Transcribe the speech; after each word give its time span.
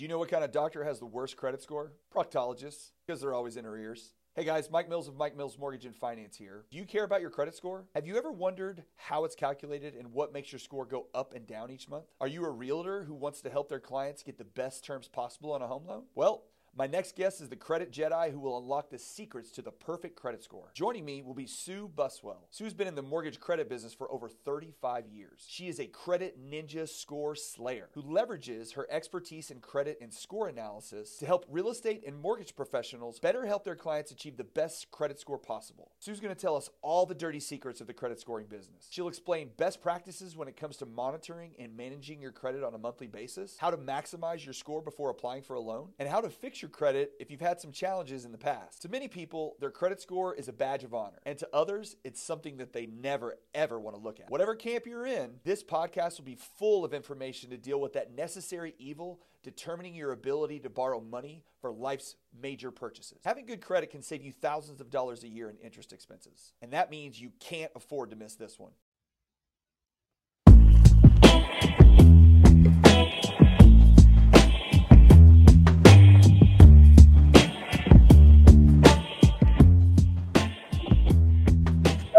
Do 0.00 0.04
you 0.04 0.08
know 0.08 0.18
what 0.18 0.30
kind 0.30 0.42
of 0.42 0.50
doctor 0.50 0.82
has 0.82 0.98
the 0.98 1.04
worst 1.04 1.36
credit 1.36 1.60
score? 1.60 1.92
Proctologists, 2.10 2.92
because 3.06 3.20
they're 3.20 3.34
always 3.34 3.58
in 3.58 3.66
her 3.66 3.76
ears. 3.76 4.14
Hey 4.34 4.44
guys, 4.44 4.70
Mike 4.70 4.88
Mills 4.88 5.08
of 5.08 5.14
Mike 5.14 5.36
Mills 5.36 5.58
Mortgage 5.58 5.84
and 5.84 5.94
Finance 5.94 6.38
here. 6.38 6.64
Do 6.70 6.78
you 6.78 6.86
care 6.86 7.04
about 7.04 7.20
your 7.20 7.28
credit 7.28 7.54
score? 7.54 7.84
Have 7.94 8.06
you 8.06 8.16
ever 8.16 8.32
wondered 8.32 8.82
how 8.96 9.26
it's 9.26 9.34
calculated 9.34 9.94
and 9.94 10.10
what 10.10 10.32
makes 10.32 10.50
your 10.52 10.58
score 10.58 10.86
go 10.86 11.08
up 11.14 11.34
and 11.34 11.46
down 11.46 11.70
each 11.70 11.86
month? 11.86 12.06
Are 12.18 12.28
you 12.28 12.46
a 12.46 12.50
realtor 12.50 13.04
who 13.04 13.12
wants 13.12 13.42
to 13.42 13.50
help 13.50 13.68
their 13.68 13.78
clients 13.78 14.22
get 14.22 14.38
the 14.38 14.44
best 14.44 14.86
terms 14.86 15.06
possible 15.06 15.52
on 15.52 15.60
a 15.60 15.66
home 15.66 15.84
loan? 15.86 16.04
Well, 16.14 16.44
my 16.76 16.86
next 16.86 17.16
guest 17.16 17.40
is 17.40 17.48
the 17.48 17.56
credit 17.56 17.92
Jedi 17.92 18.30
who 18.30 18.38
will 18.38 18.56
unlock 18.56 18.90
the 18.90 18.98
secrets 18.98 19.50
to 19.52 19.62
the 19.62 19.72
perfect 19.72 20.14
credit 20.14 20.44
score. 20.44 20.70
Joining 20.72 21.04
me 21.04 21.20
will 21.20 21.34
be 21.34 21.46
Sue 21.46 21.90
Buswell. 21.96 22.46
Sue's 22.50 22.74
been 22.74 22.86
in 22.86 22.94
the 22.94 23.02
mortgage 23.02 23.40
credit 23.40 23.68
business 23.68 23.92
for 23.92 24.10
over 24.10 24.28
35 24.28 25.08
years. 25.08 25.44
She 25.48 25.66
is 25.66 25.80
a 25.80 25.86
credit 25.86 26.38
ninja 26.40 26.88
score 26.88 27.34
slayer 27.34 27.88
who 27.92 28.02
leverages 28.02 28.74
her 28.74 28.86
expertise 28.88 29.50
in 29.50 29.58
credit 29.58 29.98
and 30.00 30.14
score 30.14 30.46
analysis 30.46 31.16
to 31.16 31.26
help 31.26 31.44
real 31.50 31.70
estate 31.70 32.04
and 32.06 32.16
mortgage 32.16 32.54
professionals 32.54 33.18
better 33.18 33.46
help 33.46 33.64
their 33.64 33.74
clients 33.74 34.12
achieve 34.12 34.36
the 34.36 34.44
best 34.44 34.92
credit 34.92 35.18
score 35.18 35.38
possible. 35.38 35.90
Sue's 35.98 36.20
going 36.20 36.34
to 36.34 36.40
tell 36.40 36.56
us 36.56 36.70
all 36.82 37.04
the 37.04 37.14
dirty 37.14 37.40
secrets 37.40 37.80
of 37.80 37.88
the 37.88 37.92
credit 37.92 38.20
scoring 38.20 38.46
business. 38.46 38.86
She'll 38.90 39.08
explain 39.08 39.50
best 39.56 39.82
practices 39.82 40.36
when 40.36 40.46
it 40.46 40.56
comes 40.56 40.76
to 40.76 40.86
monitoring 40.86 41.52
and 41.58 41.76
managing 41.76 42.22
your 42.22 42.32
credit 42.32 42.62
on 42.62 42.74
a 42.74 42.78
monthly 42.78 43.08
basis, 43.08 43.56
how 43.58 43.70
to 43.70 43.76
maximize 43.76 44.44
your 44.44 44.54
score 44.54 44.80
before 44.80 45.10
applying 45.10 45.42
for 45.42 45.54
a 45.54 45.60
loan, 45.60 45.88
and 45.98 46.08
how 46.08 46.20
to 46.20 46.30
fix 46.30 46.59
your 46.62 46.70
credit 46.70 47.12
if 47.18 47.30
you've 47.30 47.40
had 47.40 47.60
some 47.60 47.72
challenges 47.72 48.24
in 48.24 48.32
the 48.32 48.38
past. 48.38 48.82
To 48.82 48.88
many 48.88 49.08
people, 49.08 49.56
their 49.60 49.70
credit 49.70 50.00
score 50.00 50.34
is 50.34 50.48
a 50.48 50.52
badge 50.52 50.84
of 50.84 50.94
honor, 50.94 51.20
and 51.24 51.38
to 51.38 51.48
others, 51.52 51.96
it's 52.04 52.22
something 52.22 52.56
that 52.58 52.72
they 52.72 52.86
never, 52.86 53.36
ever 53.54 53.78
want 53.78 53.96
to 53.96 54.02
look 54.02 54.20
at. 54.20 54.30
Whatever 54.30 54.54
camp 54.54 54.86
you're 54.86 55.06
in, 55.06 55.40
this 55.44 55.62
podcast 55.62 56.18
will 56.18 56.24
be 56.24 56.38
full 56.58 56.84
of 56.84 56.94
information 56.94 57.50
to 57.50 57.56
deal 57.56 57.80
with 57.80 57.92
that 57.94 58.14
necessary 58.14 58.74
evil 58.78 59.20
determining 59.42 59.94
your 59.94 60.12
ability 60.12 60.60
to 60.60 60.70
borrow 60.70 61.00
money 61.00 61.44
for 61.60 61.72
life's 61.72 62.16
major 62.40 62.70
purchases. 62.70 63.18
Having 63.24 63.46
good 63.46 63.60
credit 63.60 63.90
can 63.90 64.02
save 64.02 64.22
you 64.22 64.32
thousands 64.32 64.80
of 64.80 64.90
dollars 64.90 65.24
a 65.24 65.28
year 65.28 65.48
in 65.48 65.56
interest 65.58 65.92
expenses, 65.92 66.52
and 66.60 66.72
that 66.72 66.90
means 66.90 67.20
you 67.20 67.32
can't 67.40 67.72
afford 67.74 68.10
to 68.10 68.16
miss 68.16 68.34
this 68.34 68.58
one. 68.58 68.72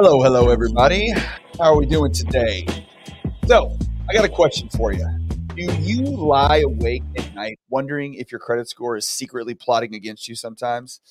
Hello, 0.03 0.19
hello, 0.23 0.49
everybody. 0.49 1.11
How 1.11 1.73
are 1.73 1.77
we 1.77 1.85
doing 1.85 2.11
today? 2.11 2.65
So, 3.45 3.77
I 4.09 4.13
got 4.13 4.25
a 4.25 4.29
question 4.29 4.67
for 4.67 4.91
you. 4.91 5.07
Do 5.55 5.61
you 5.79 6.01
lie 6.01 6.63
awake 6.65 7.03
at 7.15 7.31
night 7.35 7.59
wondering 7.69 8.15
if 8.15 8.31
your 8.31 8.39
credit 8.39 8.67
score 8.67 8.97
is 8.97 9.07
secretly 9.07 9.53
plotting 9.53 9.93
against 9.93 10.27
you 10.27 10.33
sometimes? 10.33 11.01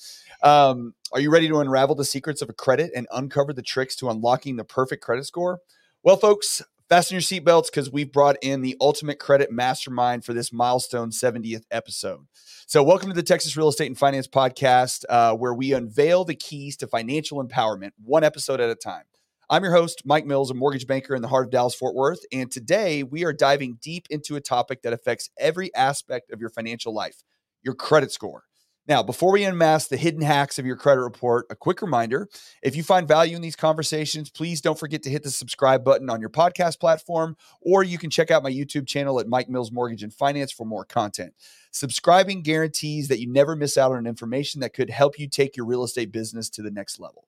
Um, 0.42 0.94
are 1.12 1.20
you 1.20 1.30
ready 1.30 1.46
to 1.46 1.60
unravel 1.60 1.94
the 1.94 2.04
secrets 2.04 2.42
of 2.42 2.48
a 2.48 2.52
credit 2.52 2.90
and 2.92 3.06
uncover 3.12 3.52
the 3.52 3.62
tricks 3.62 3.94
to 3.94 4.10
unlocking 4.10 4.56
the 4.56 4.64
perfect 4.64 5.04
credit 5.04 5.24
score? 5.24 5.60
Well, 6.02 6.16
folks, 6.16 6.60
fasten 6.90 7.14
your 7.14 7.22
seatbelts 7.22 7.66
because 7.66 7.88
we've 7.88 8.10
brought 8.10 8.36
in 8.42 8.62
the 8.62 8.76
ultimate 8.80 9.20
credit 9.20 9.52
mastermind 9.52 10.24
for 10.24 10.34
this 10.34 10.52
milestone 10.52 11.10
70th 11.10 11.62
episode. 11.70 12.26
So, 12.66 12.82
welcome 12.82 13.08
to 13.08 13.14
the 13.14 13.22
Texas 13.22 13.56
Real 13.56 13.68
Estate 13.68 13.86
and 13.86 13.96
Finance 13.96 14.26
Podcast, 14.26 15.04
uh, 15.08 15.34
where 15.34 15.54
we 15.54 15.72
unveil 15.72 16.24
the 16.24 16.34
keys 16.34 16.76
to 16.78 16.88
financial 16.88 17.42
empowerment 17.42 17.92
one 18.04 18.24
episode 18.24 18.60
at 18.60 18.70
a 18.70 18.74
time. 18.74 19.04
I'm 19.48 19.62
your 19.62 19.72
host, 19.72 20.02
Mike 20.04 20.26
Mills, 20.26 20.50
a 20.50 20.54
mortgage 20.54 20.88
banker 20.88 21.14
in 21.14 21.22
the 21.22 21.28
heart 21.28 21.46
of 21.46 21.52
Dallas 21.52 21.76
Fort 21.76 21.94
Worth. 21.94 22.20
And 22.32 22.50
today 22.50 23.04
we 23.04 23.24
are 23.24 23.32
diving 23.32 23.78
deep 23.80 24.06
into 24.10 24.34
a 24.34 24.40
topic 24.40 24.82
that 24.82 24.92
affects 24.92 25.30
every 25.38 25.72
aspect 25.76 26.32
of 26.32 26.40
your 26.40 26.50
financial 26.50 26.92
life 26.92 27.22
your 27.62 27.74
credit 27.74 28.10
score. 28.10 28.44
Now, 28.88 29.02
before 29.02 29.32
we 29.32 29.44
unmask 29.44 29.88
the 29.88 29.96
hidden 29.96 30.22
hacks 30.22 30.58
of 30.58 30.66
your 30.66 30.76
credit 30.76 31.02
report, 31.02 31.46
a 31.50 31.54
quick 31.54 31.82
reminder 31.82 32.28
if 32.62 32.74
you 32.74 32.82
find 32.82 33.06
value 33.06 33.36
in 33.36 33.42
these 33.42 33.54
conversations, 33.54 34.30
please 34.30 34.60
don't 34.60 34.78
forget 34.78 35.02
to 35.04 35.10
hit 35.10 35.22
the 35.22 35.30
subscribe 35.30 35.84
button 35.84 36.10
on 36.10 36.20
your 36.20 36.30
podcast 36.30 36.80
platform, 36.80 37.36
or 37.60 37.84
you 37.84 37.98
can 37.98 38.10
check 38.10 38.30
out 38.30 38.42
my 38.42 38.50
YouTube 38.50 38.88
channel 38.88 39.20
at 39.20 39.28
Mike 39.28 39.48
Mills 39.48 39.70
Mortgage 39.70 40.02
and 40.02 40.12
Finance 40.12 40.50
for 40.50 40.64
more 40.64 40.84
content. 40.84 41.34
Subscribing 41.70 42.42
guarantees 42.42 43.08
that 43.08 43.20
you 43.20 43.30
never 43.30 43.54
miss 43.54 43.78
out 43.78 43.92
on 43.92 44.06
information 44.06 44.60
that 44.60 44.74
could 44.74 44.90
help 44.90 45.18
you 45.18 45.28
take 45.28 45.56
your 45.56 45.66
real 45.66 45.84
estate 45.84 46.10
business 46.10 46.48
to 46.50 46.62
the 46.62 46.70
next 46.70 46.98
level. 46.98 47.26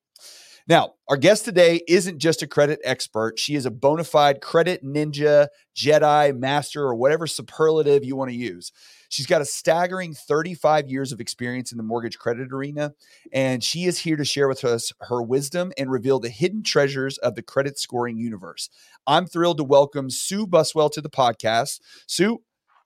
Now, 0.68 0.94
our 1.08 1.16
guest 1.16 1.44
today 1.44 1.80
isn't 1.88 2.18
just 2.18 2.40
a 2.42 2.46
credit 2.46 2.78
expert. 2.84 3.38
She 3.38 3.56
is 3.56 3.66
a 3.66 3.70
bona 3.70 4.04
fide 4.04 4.40
credit 4.40 4.84
ninja, 4.84 5.48
Jedi, 5.74 6.36
master, 6.38 6.84
or 6.84 6.94
whatever 6.94 7.26
superlative 7.26 8.04
you 8.04 8.14
want 8.14 8.30
to 8.30 8.36
use. 8.36 8.70
She's 9.08 9.26
got 9.26 9.42
a 9.42 9.44
staggering 9.44 10.14
35 10.14 10.88
years 10.88 11.10
of 11.10 11.20
experience 11.20 11.72
in 11.72 11.78
the 11.78 11.84
mortgage 11.84 12.16
credit 12.16 12.52
arena, 12.52 12.94
and 13.32 13.62
she 13.62 13.84
is 13.84 13.98
here 13.98 14.16
to 14.16 14.24
share 14.24 14.48
with 14.48 14.64
us 14.64 14.92
her 15.00 15.20
wisdom 15.20 15.72
and 15.76 15.90
reveal 15.90 16.20
the 16.20 16.28
hidden 16.28 16.62
treasures 16.62 17.18
of 17.18 17.34
the 17.34 17.42
credit 17.42 17.76
scoring 17.76 18.16
universe. 18.16 18.70
I'm 19.06 19.26
thrilled 19.26 19.58
to 19.58 19.64
welcome 19.64 20.10
Sue 20.10 20.46
Buswell 20.46 20.90
to 20.90 21.00
the 21.00 21.10
podcast. 21.10 21.80
Sue, 22.06 22.40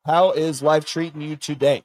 how 0.07 0.31
is 0.31 0.63
life 0.63 0.87
treating 0.87 1.21
you 1.21 1.37
today? 1.37 1.83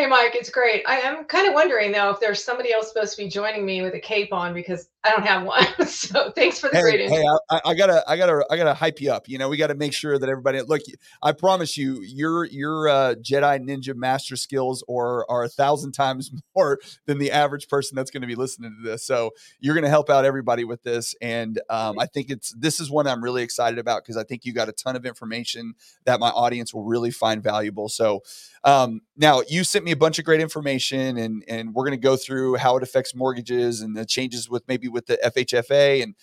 Hey, 0.00 0.06
Mike, 0.06 0.34
it's 0.34 0.48
great. 0.48 0.82
I 0.88 0.96
am 0.96 1.24
kind 1.24 1.46
of 1.46 1.52
wondering 1.52 1.92
though 1.92 2.08
if 2.08 2.20
there's 2.20 2.42
somebody 2.42 2.72
else 2.72 2.88
supposed 2.88 3.14
to 3.18 3.22
be 3.22 3.28
joining 3.28 3.66
me 3.66 3.82
with 3.82 3.92
a 3.92 4.00
cape 4.00 4.32
on 4.32 4.54
because 4.54 4.88
I 5.02 5.10
don't 5.10 5.26
have 5.26 5.44
one. 5.44 5.86
so 5.86 6.30
thanks 6.32 6.58
for 6.58 6.68
the 6.68 6.76
hey, 6.76 6.82
great. 6.82 7.08
Hey, 7.08 7.24
I, 7.50 7.60
I, 7.64 7.74
gotta, 7.74 8.04
I 8.06 8.18
gotta, 8.18 8.44
I 8.50 8.56
gotta 8.58 8.74
hype 8.74 9.00
you 9.00 9.10
up. 9.10 9.28
You 9.28 9.38
know, 9.38 9.48
we 9.48 9.56
got 9.56 9.68
to 9.68 9.74
make 9.74 9.94
sure 9.94 10.18
that 10.18 10.28
everybody. 10.28 10.60
Look, 10.60 10.82
I 11.22 11.32
promise 11.32 11.78
you, 11.78 12.02
your 12.02 12.44
your 12.44 12.88
uh, 12.88 13.14
Jedi 13.14 13.64
Ninja 13.64 13.94
Master 13.94 14.36
skills 14.36 14.84
are 14.90 15.28
are 15.30 15.44
a 15.44 15.48
thousand 15.48 15.92
times 15.92 16.30
more 16.56 16.78
than 17.06 17.16
the 17.18 17.30
average 17.30 17.68
person 17.68 17.96
that's 17.96 18.10
going 18.10 18.20
to 18.20 18.26
be 18.26 18.34
listening 18.34 18.76
to 18.78 18.90
this. 18.90 19.06
So 19.06 19.30
you're 19.58 19.74
going 19.74 19.84
to 19.84 19.90
help 19.90 20.10
out 20.10 20.26
everybody 20.26 20.64
with 20.64 20.82
this, 20.82 21.14
and 21.22 21.58
um, 21.70 21.98
I 21.98 22.04
think 22.04 22.28
it's 22.28 22.52
this 22.52 22.78
is 22.78 22.90
one 22.90 23.06
I'm 23.06 23.24
really 23.24 23.42
excited 23.42 23.78
about 23.78 24.02
because 24.02 24.18
I 24.18 24.24
think 24.24 24.44
you 24.44 24.52
got 24.52 24.68
a 24.68 24.72
ton 24.72 24.96
of 24.96 25.06
information 25.06 25.74
that 26.04 26.20
my 26.20 26.28
audience 26.28 26.74
will 26.74 26.84
really 26.84 27.10
find 27.10 27.42
valuable. 27.42 27.88
So 27.88 28.22
um, 28.64 29.00
now 29.16 29.42
you 29.48 29.64
sent 29.64 29.86
me 29.86 29.92
a 29.92 29.96
bunch 29.96 30.18
of 30.18 30.26
great 30.26 30.42
information, 30.42 31.16
and 31.16 31.42
and 31.48 31.74
we're 31.74 31.84
going 31.84 31.98
to 31.98 32.02
go 32.02 32.16
through 32.16 32.56
how 32.56 32.76
it 32.76 32.82
affects 32.82 33.14
mortgages 33.14 33.80
and 33.80 33.96
the 33.96 34.04
changes 34.04 34.50
with 34.50 34.62
maybe 34.68 34.89
with 34.90 35.06
the 35.06 35.18
FHFA 35.24 36.02
and 36.02 36.14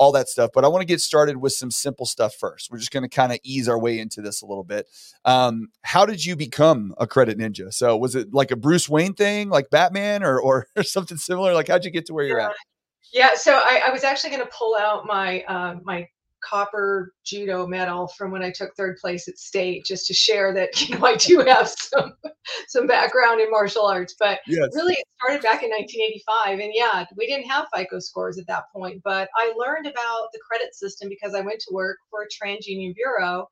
all 0.00 0.12
that 0.12 0.28
stuff. 0.28 0.50
But 0.54 0.64
I 0.64 0.68
want 0.68 0.80
to 0.80 0.86
get 0.86 1.00
started 1.00 1.36
with 1.36 1.52
some 1.52 1.70
simple 1.70 2.06
stuff 2.06 2.34
first. 2.34 2.70
We're 2.70 2.78
just 2.78 2.90
going 2.90 3.02
to 3.02 3.08
kind 3.08 3.32
of 3.32 3.38
ease 3.42 3.68
our 3.68 3.78
way 3.78 3.98
into 3.98 4.22
this 4.22 4.40
a 4.40 4.46
little 4.46 4.64
bit. 4.64 4.88
Um, 5.26 5.68
how 5.82 6.06
did 6.06 6.24
you 6.24 6.36
become 6.36 6.94
a 6.98 7.06
credit 7.06 7.38
ninja? 7.38 7.72
So 7.72 7.96
was 7.96 8.14
it 8.14 8.32
like 8.32 8.50
a 8.50 8.56
Bruce 8.56 8.88
Wayne 8.88 9.12
thing, 9.12 9.50
like 9.50 9.68
Batman, 9.70 10.22
or 10.22 10.40
or, 10.40 10.66
something 10.82 11.18
similar? 11.18 11.52
Like 11.52 11.68
how'd 11.68 11.84
you 11.84 11.90
get 11.90 12.06
to 12.06 12.14
where 12.14 12.24
you're 12.24 12.40
at? 12.40 12.52
Yeah, 13.12 13.34
so 13.34 13.52
I, 13.52 13.82
I 13.86 13.90
was 13.90 14.04
actually 14.04 14.30
going 14.30 14.42
to 14.42 14.50
pull 14.56 14.76
out 14.76 15.04
my 15.04 15.42
uh, 15.42 15.76
my 15.84 16.08
copper 16.42 17.14
judo 17.24 17.66
medal 17.66 18.08
from 18.08 18.30
when 18.30 18.42
I 18.42 18.50
took 18.50 18.74
third 18.74 18.96
place 18.98 19.28
at 19.28 19.38
state, 19.38 19.84
just 19.84 20.06
to 20.06 20.14
share 20.14 20.52
that 20.54 20.80
you 20.88 20.96
know 20.96 21.06
I 21.06 21.16
do 21.16 21.40
have 21.40 21.68
some 21.68 22.14
some 22.68 22.86
background 22.86 23.40
in 23.40 23.50
martial 23.50 23.86
arts. 23.86 24.14
But 24.18 24.40
yes. 24.46 24.68
really, 24.74 24.94
it 24.94 25.06
started 25.18 25.42
back 25.42 25.62
in 25.62 25.70
1985, 25.70 26.60
and 26.60 26.72
yeah, 26.74 27.04
we 27.16 27.26
didn't 27.26 27.48
have 27.50 27.68
FICO 27.74 27.98
scores 28.00 28.38
at 28.38 28.46
that 28.46 28.64
point. 28.74 29.00
But 29.04 29.28
I 29.36 29.52
learned 29.56 29.86
about 29.86 30.28
the 30.32 30.40
credit 30.48 30.74
system 30.74 31.08
because 31.08 31.34
I 31.34 31.40
went 31.40 31.60
to 31.60 31.74
work 31.74 31.98
for 32.10 32.22
a 32.22 32.28
TransUnion 32.28 32.94
bureau. 32.94 33.48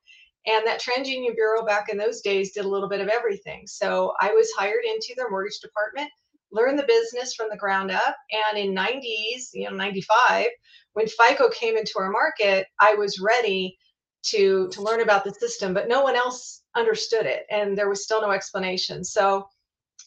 And 0.47 0.65
that 0.65 0.81
TransUnion 0.81 1.35
Bureau 1.35 1.65
back 1.65 1.89
in 1.89 1.97
those 1.97 2.21
days 2.21 2.53
did 2.53 2.63
a 2.63 2.67
little 2.67 2.87
bit 2.87 3.01
of 3.01 3.09
everything. 3.09 3.63
So 3.67 4.13
I 4.21 4.31
was 4.31 4.49
hired 4.57 4.85
into 4.85 5.13
their 5.17 5.29
mortgage 5.29 5.59
department 5.59 6.09
learn 6.51 6.75
the 6.75 6.83
business 6.83 7.33
from 7.33 7.49
the 7.49 7.57
ground 7.57 7.91
up. 7.91 8.15
And 8.51 8.57
in 8.57 8.75
90s, 8.75 9.49
you 9.53 9.69
know, 9.69 9.75
95, 9.75 10.47
when 10.93 11.07
FICO 11.07 11.49
came 11.49 11.77
into 11.77 11.99
our 11.99 12.11
market, 12.11 12.67
I 12.79 12.95
was 12.95 13.19
ready 13.19 13.77
to 14.23 14.67
to 14.69 14.81
learn 14.81 15.01
about 15.01 15.23
the 15.23 15.33
system, 15.33 15.73
but 15.73 15.87
no 15.87 16.01
one 16.01 16.15
else 16.15 16.63
understood 16.75 17.25
it, 17.25 17.45
and 17.49 17.77
there 17.77 17.89
was 17.89 18.03
still 18.03 18.21
no 18.21 18.31
explanation. 18.31 19.03
So, 19.03 19.47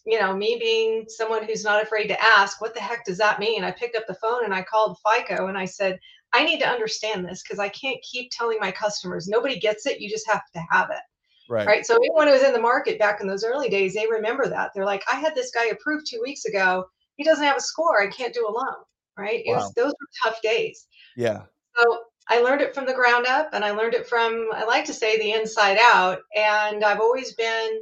you 0.05 0.21
know, 0.21 0.35
me 0.35 0.57
being 0.61 1.07
someone 1.09 1.45
who's 1.45 1.65
not 1.65 1.83
afraid 1.83 2.09
to 2.09 2.23
ask, 2.23 2.61
what 2.61 2.75
the 2.75 2.81
heck 2.81 3.05
does 3.05 3.19
that 3.19 3.41
mean? 3.41 3.65
I 3.65 3.71
picked 3.71 3.97
up 3.97 4.07
the 4.07 4.15
phone 4.15 4.45
and 4.45 4.55
I 4.55 4.63
called 4.63 4.99
FICO 5.07 5.47
and 5.47 5.57
I 5.57 5.65
said, 5.65 5.99
I 6.33 6.45
need 6.45 6.61
to 6.61 6.69
understand 6.69 7.25
this 7.25 7.43
because 7.43 7.59
I 7.59 7.69
can't 7.69 8.03
keep 8.03 8.31
telling 8.31 8.59
my 8.61 8.73
customers 8.73 9.29
nobody 9.29 9.59
gets 9.59 9.87
it. 9.87 10.01
You 10.01 10.09
just 10.09 10.29
have 10.31 10.43
to 10.55 10.63
have 10.71 10.91
it. 10.91 11.03
Right. 11.49 11.67
right. 11.67 11.87
So 11.87 11.97
anyone 11.97 12.27
who 12.27 12.33
was 12.33 12.43
in 12.43 12.53
the 12.53 12.61
market 12.61 12.99
back 12.99 13.21
in 13.21 13.27
those 13.27 13.45
early 13.45 13.69
days, 13.69 13.95
they 13.95 14.07
remember 14.11 14.49
that. 14.49 14.71
They're 14.75 14.87
like, 14.87 15.05
I 15.13 15.17
had 15.17 15.35
this 15.35 15.51
guy 15.51 15.67
approved 15.67 16.07
two 16.09 16.21
weeks 16.23 16.47
ago. 16.47 16.87
He 17.17 17.25
doesn't 17.25 17.45
have 17.45 17.59
a 17.59 17.61
score. 17.61 18.03
I 18.03 18.07
can't 18.09 18.33
do 18.33 18.47
a 18.49 18.51
loan. 18.51 18.85
Right. 19.19 19.43
Wow. 19.47 19.53
It 19.53 19.57
was 19.57 19.73
those 19.75 19.93
were 19.93 20.09
tough 20.25 20.43
days. 20.43 20.87
Yeah. 21.17 21.43
So 21.77 22.05
I 22.29 22.41
learned 22.41 22.61
it 22.61 22.75
from 22.75 22.87
the 22.87 22.95
ground 22.95 23.27
up 23.27 23.51
and 23.53 23.65
I 23.65 23.73
learned 23.73 23.95
it 23.95 24.07
from, 24.07 24.49
I 24.55 24.65
like 24.65 24.85
to 24.87 24.95
say, 24.95 25.19
the 25.19 25.33
inside 25.33 25.79
out. 25.81 26.21
And 26.37 26.85
I've 26.85 27.01
always 27.01 27.35
been 27.35 27.81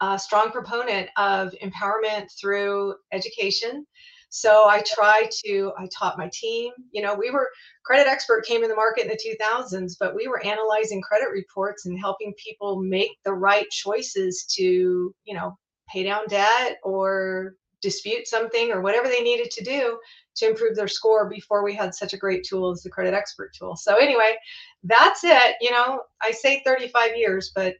a 0.00 0.18
strong 0.18 0.50
proponent 0.50 1.08
of 1.16 1.54
empowerment 1.62 2.28
through 2.40 2.94
education. 3.12 3.86
So 4.30 4.66
I 4.66 4.82
try 4.86 5.28
to, 5.44 5.72
I 5.78 5.88
taught 5.96 6.16
my 6.16 6.30
team, 6.32 6.72
you 6.90 7.02
know, 7.02 7.14
we 7.14 7.30
were, 7.30 7.50
CreditXpert 7.88 8.44
came 8.44 8.62
in 8.62 8.70
the 8.70 8.74
market 8.74 9.04
in 9.04 9.08
the 9.08 9.36
2000s, 9.42 9.96
but 10.00 10.14
we 10.14 10.26
were 10.26 10.42
analyzing 10.44 11.02
credit 11.02 11.28
reports 11.30 11.84
and 11.84 11.98
helping 11.98 12.32
people 12.42 12.80
make 12.80 13.10
the 13.24 13.32
right 13.34 13.68
choices 13.70 14.46
to, 14.56 15.14
you 15.24 15.34
know, 15.34 15.58
pay 15.92 16.02
down 16.02 16.26
debt 16.28 16.78
or 16.82 17.56
dispute 17.82 18.26
something 18.26 18.70
or 18.70 18.80
whatever 18.80 19.08
they 19.08 19.20
needed 19.22 19.50
to 19.50 19.64
do 19.64 19.98
to 20.36 20.48
improve 20.48 20.76
their 20.76 20.88
score 20.88 21.28
before 21.28 21.62
we 21.62 21.74
had 21.74 21.94
such 21.94 22.12
a 22.12 22.16
great 22.16 22.44
tool 22.44 22.70
as 22.70 22.82
the 22.82 22.90
CreditXpert 22.90 23.52
tool. 23.56 23.76
So 23.76 23.96
anyway, 23.96 24.36
that's 24.84 25.24
it. 25.24 25.56
You 25.60 25.70
know, 25.70 26.02
I 26.22 26.30
say 26.30 26.62
35 26.64 27.16
years, 27.16 27.52
but 27.54 27.76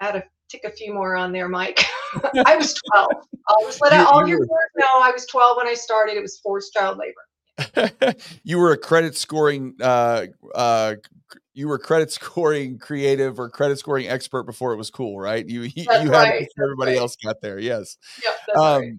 add 0.00 0.16
a 0.16 0.24
tick 0.48 0.62
a 0.64 0.70
few 0.70 0.94
more 0.94 1.16
on 1.16 1.32
there, 1.32 1.48
Mike. 1.48 1.84
I 2.46 2.56
was 2.56 2.74
12. 2.92 3.10
I'll 3.48 3.66
just 3.66 3.80
let 3.82 3.92
you, 3.92 4.06
all 4.06 4.22
you 4.22 4.36
your 4.36 4.38
viewers 4.38 4.70
know 4.76 5.00
I 5.02 5.10
was 5.10 5.26
12 5.26 5.56
when 5.56 5.68
I 5.68 5.74
started. 5.74 6.16
It 6.16 6.22
was 6.22 6.38
forced 6.38 6.72
child 6.72 6.98
labor. 6.98 8.14
you 8.42 8.58
were 8.58 8.72
a 8.72 8.78
credit 8.78 9.16
scoring 9.16 9.74
uh, 9.80 10.26
uh, 10.54 10.94
you 11.54 11.68
were 11.68 11.78
credit 11.78 12.10
scoring 12.12 12.78
creative 12.78 13.38
or 13.38 13.48
credit 13.48 13.78
scoring 13.78 14.08
expert 14.08 14.42
before 14.42 14.72
it 14.72 14.76
was 14.76 14.90
cool, 14.90 15.18
right? 15.18 15.48
You 15.48 15.62
you, 15.62 15.70
you 15.76 16.10
right. 16.10 16.40
had 16.40 16.48
everybody 16.62 16.92
right. 16.92 17.00
else 17.00 17.16
got 17.16 17.40
there. 17.40 17.58
Yes. 17.58 17.96
Yep, 18.22 18.56
um, 18.56 18.82
right. 18.82 18.92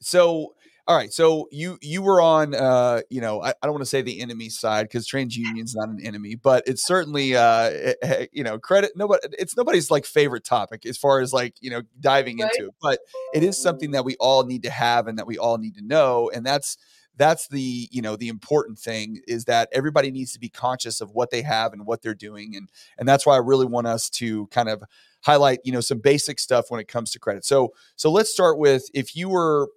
so 0.00 0.54
all 0.88 0.96
right, 0.96 1.12
so 1.12 1.48
you 1.52 1.76
you 1.82 2.00
were 2.00 2.18
on, 2.18 2.54
uh, 2.54 3.02
you 3.10 3.20
know, 3.20 3.42
I, 3.42 3.50
I 3.50 3.54
don't 3.64 3.72
want 3.72 3.82
to 3.82 3.90
say 3.90 4.00
the 4.00 4.22
enemy 4.22 4.48
side 4.48 4.84
because 4.84 5.06
TransUnion's 5.06 5.76
not 5.76 5.90
an 5.90 6.00
enemy, 6.02 6.34
but 6.34 6.66
it's 6.66 6.82
certainly, 6.82 7.36
uh, 7.36 7.42
eh, 7.42 7.94
eh, 8.00 8.26
you 8.32 8.42
know, 8.42 8.58
credit. 8.58 8.92
Nobody, 8.96 9.20
it's 9.38 9.54
nobody's 9.54 9.90
like 9.90 10.06
favorite 10.06 10.44
topic 10.44 10.86
as 10.86 10.96
far 10.96 11.20
as 11.20 11.30
like 11.30 11.56
you 11.60 11.68
know 11.68 11.82
diving 12.00 12.38
right. 12.38 12.50
into, 12.58 12.70
but 12.80 13.00
it 13.34 13.42
is 13.42 13.60
something 13.60 13.90
that 13.90 14.06
we 14.06 14.16
all 14.18 14.46
need 14.46 14.62
to 14.62 14.70
have 14.70 15.06
and 15.08 15.18
that 15.18 15.26
we 15.26 15.36
all 15.36 15.58
need 15.58 15.74
to 15.74 15.84
know, 15.84 16.30
and 16.34 16.44
that's 16.46 16.78
that's 17.18 17.48
the 17.48 17.88
you 17.90 18.00
know 18.00 18.16
the 18.16 18.28
important 18.28 18.78
thing 18.78 19.20
is 19.28 19.44
that 19.44 19.68
everybody 19.72 20.10
needs 20.10 20.32
to 20.32 20.40
be 20.40 20.48
conscious 20.48 21.02
of 21.02 21.10
what 21.10 21.30
they 21.30 21.42
have 21.42 21.74
and 21.74 21.84
what 21.84 22.00
they're 22.00 22.14
doing, 22.14 22.56
and 22.56 22.70
and 22.96 23.06
that's 23.06 23.26
why 23.26 23.34
I 23.34 23.40
really 23.40 23.66
want 23.66 23.88
us 23.88 24.08
to 24.10 24.46
kind 24.46 24.70
of 24.70 24.82
highlight 25.20 25.58
you 25.64 25.72
know 25.72 25.82
some 25.82 25.98
basic 25.98 26.38
stuff 26.38 26.70
when 26.70 26.80
it 26.80 26.88
comes 26.88 27.10
to 27.10 27.18
credit. 27.18 27.44
So 27.44 27.74
so 27.96 28.10
let's 28.10 28.30
start 28.30 28.58
with 28.58 28.88
if 28.94 29.14
you 29.14 29.28
were 29.28 29.68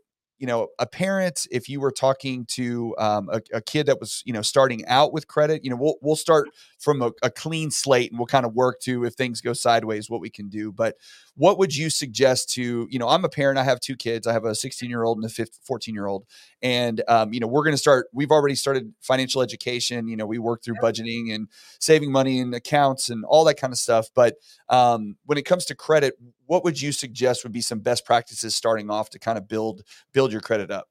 you 0.41 0.47
know 0.47 0.69
a 0.79 0.87
parent 0.87 1.47
if 1.51 1.69
you 1.69 1.79
were 1.79 1.91
talking 1.91 2.45
to 2.45 2.95
um, 2.97 3.29
a, 3.31 3.41
a, 3.53 3.61
kid 3.61 3.85
that 3.85 3.99
was 3.99 4.23
you 4.25 4.33
know 4.33 4.41
starting 4.41 4.83
out 4.87 5.13
with 5.13 5.27
credit 5.27 5.63
you 5.63 5.69
know 5.69 5.77
we'll, 5.79 5.95
we'll 6.01 6.15
start 6.15 6.49
from 6.79 7.01
a, 7.01 7.11
a, 7.21 7.29
clean 7.29 7.69
slate 7.69 8.09
and 8.11 8.19
we'll 8.19 8.25
kind 8.25 8.45
of 8.45 8.53
work 8.55 8.79
to 8.81 9.05
if 9.05 9.13
things 9.13 9.39
go 9.39 9.53
sideways 9.53 10.09
what 10.09 10.19
we 10.19 10.31
can 10.31 10.49
do. 10.49 10.71
But 10.71 10.95
what 11.35 11.59
would 11.59 11.75
you 11.75 11.89
suggest 11.89 12.49
to 12.53 12.87
you 12.89 12.99
know 12.99 13.07
i'm 13.07 13.23
a 13.23 13.29
parent 13.29 13.57
i 13.57 13.63
have 13.63 13.79
two 13.79 13.95
kids 13.95 14.27
i 14.27 14.33
have 14.33 14.43
a 14.43 14.53
16 14.53 14.89
year 14.89 15.03
old 15.03 15.17
and 15.17 15.25
a 15.25 15.45
14 15.63 15.93
year 15.95 16.05
old 16.05 16.25
and 16.61 17.01
um, 17.07 17.31
you 17.33 17.39
know 17.39 17.47
we're 17.47 17.63
going 17.63 17.73
to 17.73 17.77
start 17.77 18.07
we've 18.11 18.31
already 18.31 18.53
started 18.53 18.93
financial 18.99 19.41
education 19.41 20.09
you 20.09 20.17
know 20.17 20.25
we 20.25 20.39
work 20.39 20.61
through 20.61 20.75
budgeting 20.75 21.33
and 21.33 21.47
saving 21.79 22.11
money 22.11 22.39
in 22.39 22.53
accounts 22.53 23.09
and 23.09 23.25
all 23.25 23.43
that 23.45 23.55
kind 23.55 23.73
of 23.73 23.79
stuff. 23.79 24.09
But 24.13 24.35
um, 24.69 25.17
when 25.25 25.37
it 25.37 25.45
comes 25.45 25.65
to 25.65 25.75
credit 25.75 26.15
what 26.51 26.65
would 26.65 26.81
you 26.81 26.91
suggest 26.91 27.43
would 27.43 27.53
be 27.53 27.61
some 27.61 27.79
best 27.79 28.05
practices 28.05 28.53
starting 28.53 28.89
off 28.89 29.09
to 29.09 29.17
kind 29.17 29.37
of 29.37 29.47
build 29.47 29.83
build 30.11 30.33
your 30.33 30.41
credit 30.41 30.69
up 30.69 30.89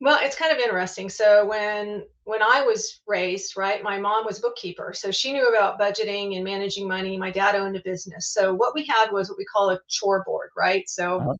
well, 0.00 0.20
it's 0.22 0.36
kind 0.36 0.52
of 0.52 0.58
interesting. 0.58 1.10
So 1.10 1.44
when 1.44 2.04
when 2.22 2.40
I 2.40 2.62
was 2.62 3.00
raised, 3.08 3.56
right, 3.56 3.82
my 3.82 3.98
mom 3.98 4.24
was 4.24 4.38
bookkeeper, 4.38 4.92
so 4.94 5.10
she 5.10 5.32
knew 5.32 5.48
about 5.48 5.80
budgeting 5.80 6.36
and 6.36 6.44
managing 6.44 6.86
money. 6.86 7.16
My 7.18 7.32
dad 7.32 7.56
owned 7.56 7.74
a 7.74 7.80
business, 7.80 8.32
so 8.32 8.54
what 8.54 8.76
we 8.76 8.84
had 8.84 9.10
was 9.10 9.28
what 9.28 9.38
we 9.38 9.44
call 9.44 9.70
a 9.70 9.80
chore 9.88 10.22
board, 10.24 10.50
right? 10.56 10.88
So 10.88 11.18
uh-huh. 11.18 11.34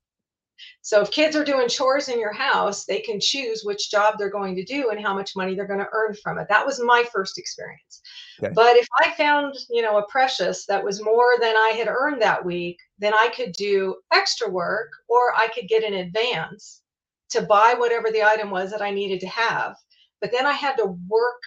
So 0.83 1.01
if 1.01 1.11
kids 1.11 1.37
are 1.37 1.45
doing 1.45 1.69
chores 1.69 2.09
in 2.09 2.19
your 2.19 2.33
house, 2.33 2.85
they 2.85 3.01
can 3.01 3.21
choose 3.21 3.63
which 3.65 3.91
job 3.91 4.15
they're 4.19 4.31
going 4.31 4.55
to 4.57 4.65
do 4.65 4.91
and 4.91 5.01
how 5.01 5.15
much 5.15 5.37
money 5.37 5.55
they're 5.55 5.67
going 5.67 5.79
to 5.81 5.89
earn 5.93 6.15
from 6.15 6.39
it. 6.39 6.47
That 6.49 6.65
was 6.65 6.81
my 6.81 7.05
first 7.13 7.39
experience. 7.39 8.03
Okay. 8.43 8.53
But 8.55 8.77
if 8.77 8.87
I 9.01 9.11
found, 9.13 9.55
you 9.71 9.83
know, 9.83 9.99
a 9.99 10.07
precious 10.09 10.67
that 10.67 10.83
was 10.83 11.03
more 11.03 11.35
than 11.41 11.57
I 11.57 11.75
had 11.77 11.89
earned 11.89 12.23
that 12.23 12.45
week, 12.45 12.79
then 12.99 13.15
I 13.15 13.29
could 13.35 13.53
do 13.53 13.97
extra 14.13 14.49
work 14.49 14.91
or 15.09 15.33
I 15.37 15.49
could 15.49 15.69
get 15.69 15.85
an 15.85 15.95
advance 15.95 16.83
to 17.31 17.43
buy 17.43 17.75
whatever 17.77 18.11
the 18.11 18.23
item 18.23 18.51
was 18.51 18.71
that 18.71 18.83
I 18.83 18.91
needed 18.91 19.21
to 19.21 19.29
have. 19.29 19.77
But 20.21 20.33
then 20.33 20.47
I 20.47 20.53
had 20.53 20.77
to 20.77 20.97
work 21.09 21.43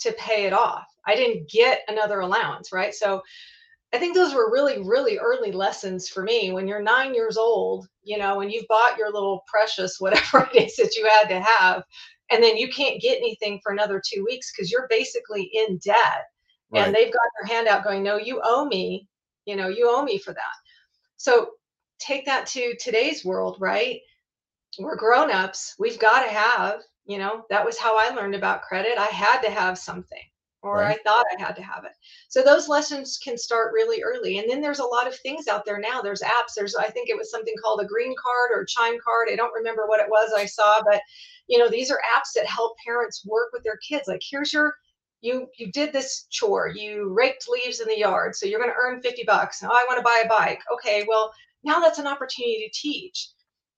to 0.00 0.12
pay 0.12 0.44
it 0.46 0.52
off. 0.52 0.86
I 1.06 1.16
didn't 1.16 1.50
get 1.50 1.82
another 1.88 2.20
allowance, 2.20 2.72
right? 2.72 2.94
So 2.94 3.22
I 3.94 3.98
think 3.98 4.14
those 4.14 4.34
were 4.34 4.50
really, 4.50 4.82
really 4.82 5.18
early 5.18 5.52
lessons 5.52 6.08
for 6.08 6.22
me. 6.24 6.52
When 6.52 6.66
you're 6.66 6.82
nine 6.82 7.14
years 7.14 7.36
old, 7.36 7.86
you 8.02 8.18
know, 8.18 8.40
and 8.40 8.52
you've 8.52 8.66
bought 8.68 8.98
your 8.98 9.12
little 9.12 9.44
precious 9.46 9.96
whatever 10.00 10.48
it 10.52 10.64
is 10.64 10.76
that 10.76 10.96
you 10.96 11.08
had 11.08 11.28
to 11.28 11.40
have, 11.40 11.84
and 12.30 12.42
then 12.42 12.56
you 12.56 12.68
can't 12.68 13.00
get 13.00 13.18
anything 13.18 13.60
for 13.62 13.72
another 13.72 14.02
two 14.04 14.24
weeks 14.28 14.52
because 14.52 14.70
you're 14.70 14.88
basically 14.90 15.50
in 15.52 15.78
debt. 15.78 16.24
Right. 16.72 16.86
And 16.86 16.94
they've 16.94 17.12
got 17.12 17.22
their 17.38 17.56
hand 17.56 17.68
out 17.68 17.84
going, 17.84 18.02
No, 18.02 18.16
you 18.16 18.40
owe 18.42 18.64
me, 18.66 19.06
you 19.46 19.54
know, 19.54 19.68
you 19.68 19.88
owe 19.88 20.02
me 20.02 20.18
for 20.18 20.32
that. 20.32 20.54
So 21.16 21.50
take 22.00 22.26
that 22.26 22.46
to 22.48 22.74
today's 22.80 23.24
world, 23.24 23.56
right? 23.60 24.00
we're 24.78 24.96
grown-ups 24.96 25.74
we've 25.78 25.98
got 25.98 26.24
to 26.24 26.28
have 26.28 26.80
you 27.06 27.18
know 27.18 27.44
that 27.50 27.64
was 27.64 27.78
how 27.78 27.96
i 27.98 28.14
learned 28.14 28.34
about 28.34 28.62
credit 28.62 28.98
i 28.98 29.06
had 29.06 29.40
to 29.40 29.50
have 29.50 29.78
something 29.78 30.22
or 30.64 30.78
right. 30.78 30.98
i 30.98 31.02
thought 31.02 31.26
i 31.36 31.40
had 31.40 31.54
to 31.54 31.62
have 31.62 31.84
it. 31.84 31.92
So 32.28 32.42
those 32.42 32.68
lessons 32.68 33.18
can 33.22 33.36
start 33.36 33.72
really 33.72 34.02
early. 34.02 34.38
And 34.38 34.50
then 34.50 34.60
there's 34.60 34.80
a 34.80 34.84
lot 34.84 35.06
of 35.06 35.14
things 35.16 35.46
out 35.46 35.64
there 35.64 35.78
now. 35.78 36.00
There's 36.00 36.22
apps. 36.22 36.54
There's 36.56 36.74
i 36.74 36.88
think 36.88 37.08
it 37.08 37.16
was 37.16 37.30
something 37.30 37.54
called 37.62 37.80
a 37.80 37.86
green 37.86 38.14
card 38.20 38.50
or 38.52 38.64
chime 38.64 38.98
card. 39.04 39.28
I 39.30 39.36
don't 39.36 39.54
remember 39.54 39.86
what 39.86 40.00
it 40.00 40.08
was 40.08 40.32
i 40.36 40.46
saw 40.46 40.82
but 40.82 41.00
you 41.46 41.58
know 41.58 41.68
these 41.68 41.90
are 41.90 42.00
apps 42.16 42.32
that 42.34 42.46
help 42.46 42.76
parents 42.84 43.24
work 43.26 43.50
with 43.52 43.62
their 43.62 43.78
kids. 43.88 44.08
Like 44.08 44.22
here's 44.28 44.52
your 44.52 44.74
you 45.20 45.46
you 45.58 45.70
did 45.70 45.92
this 45.92 46.26
chore. 46.30 46.68
You 46.68 47.12
raked 47.12 47.46
leaves 47.48 47.80
in 47.80 47.88
the 47.88 47.98
yard 47.98 48.34
so 48.34 48.46
you're 48.46 48.60
going 48.60 48.72
to 48.72 48.76
earn 48.78 49.02
50 49.02 49.24
bucks. 49.26 49.62
Oh 49.62 49.68
i 49.68 49.84
want 49.86 49.98
to 49.98 50.02
buy 50.02 50.22
a 50.24 50.28
bike. 50.28 50.60
Okay 50.74 51.04
well 51.06 51.32
now 51.62 51.80
that's 51.80 51.98
an 51.98 52.06
opportunity 52.06 52.66
to 52.66 52.80
teach. 52.80 53.28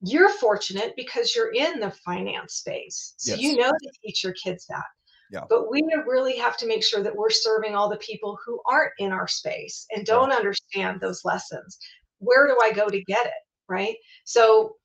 You're 0.02 0.28
fortunate 0.28 0.92
because 0.96 1.34
you're 1.34 1.52
in 1.52 1.80
the 1.80 1.90
finance 1.90 2.54
space. 2.54 3.14
So 3.16 3.32
yes. 3.32 3.40
you 3.40 3.56
know 3.56 3.70
to 3.70 3.90
teach 4.04 4.22
your 4.22 4.34
kids 4.34 4.66
that. 4.66 4.84
Yeah. 5.30 5.42
But 5.48 5.70
we 5.70 5.82
really 6.06 6.36
have 6.36 6.56
to 6.58 6.66
make 6.66 6.84
sure 6.84 7.02
that 7.02 7.14
we're 7.14 7.30
serving 7.30 7.74
all 7.74 7.88
the 7.88 7.96
people 7.96 8.38
who 8.44 8.60
aren't 8.66 8.92
in 8.98 9.12
our 9.12 9.26
space 9.26 9.86
and 9.94 10.06
don't 10.06 10.30
yeah. 10.30 10.36
understand 10.36 11.00
those 11.00 11.24
lessons. 11.24 11.78
Where 12.18 12.46
do 12.46 12.56
I 12.62 12.72
go 12.72 12.88
to 12.88 13.04
get 13.04 13.26
it? 13.26 13.32
Right. 13.68 13.96
So 14.24 14.76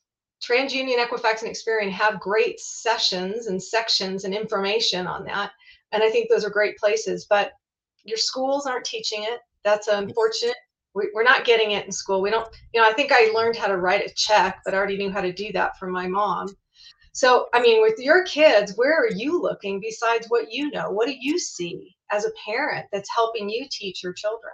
TransUnion, 0.43 0.97
Equifax, 0.97 1.43
and 1.43 1.51
Experian 1.51 1.91
have 1.91 2.19
great 2.19 2.59
sessions 2.59 3.47
and 3.47 3.61
sections 3.61 4.23
and 4.23 4.33
information 4.33 5.05
on 5.05 5.23
that. 5.25 5.51
And 5.91 6.01
I 6.01 6.09
think 6.09 6.29
those 6.29 6.43
are 6.43 6.49
great 6.49 6.77
places, 6.77 7.27
but 7.29 7.51
your 8.03 8.17
schools 8.17 8.65
aren't 8.65 8.85
teaching 8.85 9.23
it. 9.23 9.39
That's 9.63 9.87
unfortunate 9.87 10.55
we, 10.93 11.09
are 11.15 11.23
not 11.23 11.45
getting 11.45 11.71
it 11.71 11.85
in 11.85 11.91
school. 11.91 12.21
We 12.21 12.31
don't, 12.31 12.47
you 12.73 12.81
know, 12.81 12.87
I 12.87 12.93
think 12.93 13.11
I 13.11 13.31
learned 13.33 13.55
how 13.55 13.67
to 13.67 13.77
write 13.77 14.05
a 14.05 14.13
check, 14.15 14.59
but 14.65 14.73
I 14.73 14.77
already 14.77 14.97
knew 14.97 15.11
how 15.11 15.21
to 15.21 15.31
do 15.31 15.51
that 15.53 15.77
from 15.77 15.91
my 15.91 16.07
mom. 16.07 16.47
So, 17.13 17.47
I 17.53 17.61
mean, 17.61 17.81
with 17.81 17.99
your 17.99 18.23
kids, 18.23 18.73
where 18.75 18.97
are 18.97 19.11
you 19.11 19.41
looking 19.41 19.79
besides 19.81 20.27
what 20.27 20.51
you 20.51 20.71
know? 20.71 20.89
What 20.89 21.07
do 21.07 21.15
you 21.19 21.37
see 21.37 21.95
as 22.11 22.25
a 22.25 22.31
parent 22.45 22.85
that's 22.91 23.09
helping 23.13 23.49
you 23.49 23.67
teach 23.69 24.01
your 24.01 24.13
children? 24.13 24.53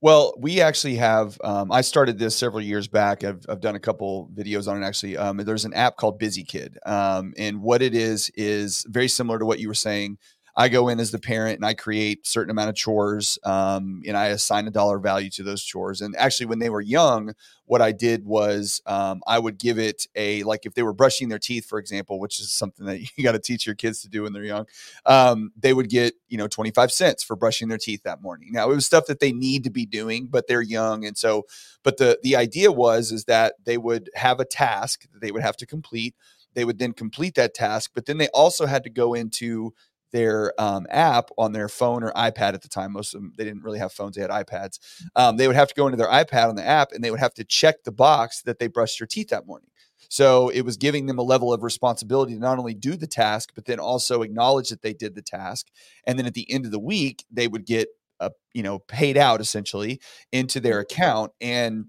Well, 0.00 0.34
we 0.36 0.60
actually 0.60 0.96
have. 0.96 1.38
Um, 1.44 1.70
I 1.70 1.80
started 1.82 2.18
this 2.18 2.36
several 2.36 2.60
years 2.60 2.88
back. 2.88 3.22
I've, 3.22 3.46
I've 3.48 3.60
done 3.60 3.76
a 3.76 3.80
couple 3.80 4.28
videos 4.34 4.68
on 4.68 4.82
it. 4.82 4.84
Actually, 4.84 5.16
um, 5.16 5.36
there's 5.36 5.64
an 5.64 5.74
app 5.74 5.96
called 5.96 6.18
Busy 6.18 6.42
Kid, 6.42 6.78
um, 6.84 7.32
and 7.38 7.62
what 7.62 7.80
it 7.82 7.94
is 7.94 8.28
is 8.34 8.84
very 8.88 9.08
similar 9.08 9.38
to 9.38 9.46
what 9.46 9.60
you 9.60 9.68
were 9.68 9.74
saying. 9.74 10.18
I 10.54 10.68
go 10.68 10.88
in 10.88 11.00
as 11.00 11.10
the 11.10 11.18
parent 11.18 11.56
and 11.56 11.64
I 11.64 11.72
create 11.72 12.26
certain 12.26 12.50
amount 12.50 12.68
of 12.68 12.74
chores, 12.74 13.38
um, 13.44 14.02
and 14.06 14.16
I 14.16 14.26
assign 14.26 14.66
a 14.66 14.70
dollar 14.70 14.98
value 14.98 15.30
to 15.30 15.42
those 15.42 15.62
chores. 15.62 16.02
And 16.02 16.14
actually, 16.16 16.46
when 16.46 16.58
they 16.58 16.68
were 16.68 16.82
young, 16.82 17.32
what 17.64 17.80
I 17.80 17.92
did 17.92 18.26
was 18.26 18.82
um, 18.84 19.22
I 19.26 19.38
would 19.38 19.58
give 19.58 19.78
it 19.78 20.06
a 20.14 20.42
like 20.42 20.66
if 20.66 20.74
they 20.74 20.82
were 20.82 20.92
brushing 20.92 21.30
their 21.30 21.38
teeth, 21.38 21.64
for 21.64 21.78
example, 21.78 22.20
which 22.20 22.38
is 22.38 22.52
something 22.52 22.84
that 22.84 23.00
you 23.16 23.24
got 23.24 23.32
to 23.32 23.38
teach 23.38 23.64
your 23.64 23.74
kids 23.74 24.02
to 24.02 24.08
do 24.08 24.24
when 24.24 24.34
they're 24.34 24.44
young. 24.44 24.66
Um, 25.06 25.52
they 25.56 25.72
would 25.72 25.88
get 25.88 26.14
you 26.28 26.36
know 26.36 26.48
twenty 26.48 26.70
five 26.70 26.92
cents 26.92 27.22
for 27.22 27.34
brushing 27.34 27.68
their 27.68 27.78
teeth 27.78 28.02
that 28.02 28.20
morning. 28.20 28.50
Now 28.52 28.70
it 28.70 28.74
was 28.74 28.84
stuff 28.84 29.06
that 29.06 29.20
they 29.20 29.32
need 29.32 29.64
to 29.64 29.70
be 29.70 29.86
doing, 29.86 30.26
but 30.26 30.46
they're 30.48 30.62
young, 30.62 31.04
and 31.06 31.16
so. 31.16 31.46
But 31.82 31.96
the 31.96 32.18
the 32.22 32.36
idea 32.36 32.70
was 32.70 33.10
is 33.10 33.24
that 33.24 33.54
they 33.64 33.78
would 33.78 34.10
have 34.14 34.38
a 34.38 34.44
task 34.44 35.06
that 35.12 35.20
they 35.20 35.32
would 35.32 35.42
have 35.42 35.56
to 35.56 35.66
complete. 35.66 36.14
They 36.54 36.64
would 36.64 36.78
then 36.78 36.92
complete 36.92 37.34
that 37.36 37.54
task, 37.54 37.92
but 37.94 38.04
then 38.04 38.18
they 38.18 38.28
also 38.28 38.66
had 38.66 38.84
to 38.84 38.90
go 38.90 39.14
into 39.14 39.72
their 40.12 40.52
um, 40.60 40.86
app 40.90 41.30
on 41.38 41.52
their 41.52 41.68
phone 41.68 42.02
or 42.02 42.12
iPad 42.12 42.54
at 42.54 42.62
the 42.62 42.68
time. 42.68 42.92
Most 42.92 43.14
of 43.14 43.20
them, 43.20 43.32
they 43.36 43.44
didn't 43.44 43.62
really 43.62 43.78
have 43.78 43.92
phones, 43.92 44.16
they 44.16 44.22
had 44.22 44.30
iPads. 44.30 44.78
Um, 45.16 45.36
they 45.36 45.46
would 45.46 45.56
have 45.56 45.68
to 45.68 45.74
go 45.74 45.86
into 45.86 45.96
their 45.96 46.08
iPad 46.08 46.48
on 46.48 46.56
the 46.56 46.64
app 46.64 46.92
and 46.92 47.02
they 47.02 47.10
would 47.10 47.20
have 47.20 47.34
to 47.34 47.44
check 47.44 47.84
the 47.84 47.92
box 47.92 48.42
that 48.42 48.58
they 48.58 48.68
brushed 48.68 48.98
their 48.98 49.06
teeth 49.06 49.28
that 49.28 49.46
morning. 49.46 49.68
So 50.08 50.50
it 50.50 50.62
was 50.62 50.76
giving 50.76 51.06
them 51.06 51.18
a 51.18 51.22
level 51.22 51.52
of 51.52 51.62
responsibility 51.62 52.34
to 52.34 52.38
not 52.38 52.58
only 52.58 52.74
do 52.74 52.96
the 52.96 53.06
task, 53.06 53.52
but 53.54 53.64
then 53.64 53.80
also 53.80 54.22
acknowledge 54.22 54.68
that 54.68 54.82
they 54.82 54.92
did 54.92 55.14
the 55.14 55.22
task. 55.22 55.68
And 56.06 56.18
then 56.18 56.26
at 56.26 56.34
the 56.34 56.50
end 56.52 56.66
of 56.66 56.70
the 56.70 56.78
week, 56.78 57.24
they 57.30 57.48
would 57.48 57.64
get, 57.64 57.88
a, 58.20 58.30
you 58.52 58.62
know, 58.62 58.78
paid 58.78 59.16
out 59.16 59.40
essentially 59.40 60.00
into 60.30 60.60
their 60.60 60.80
account. 60.80 61.32
And 61.40 61.86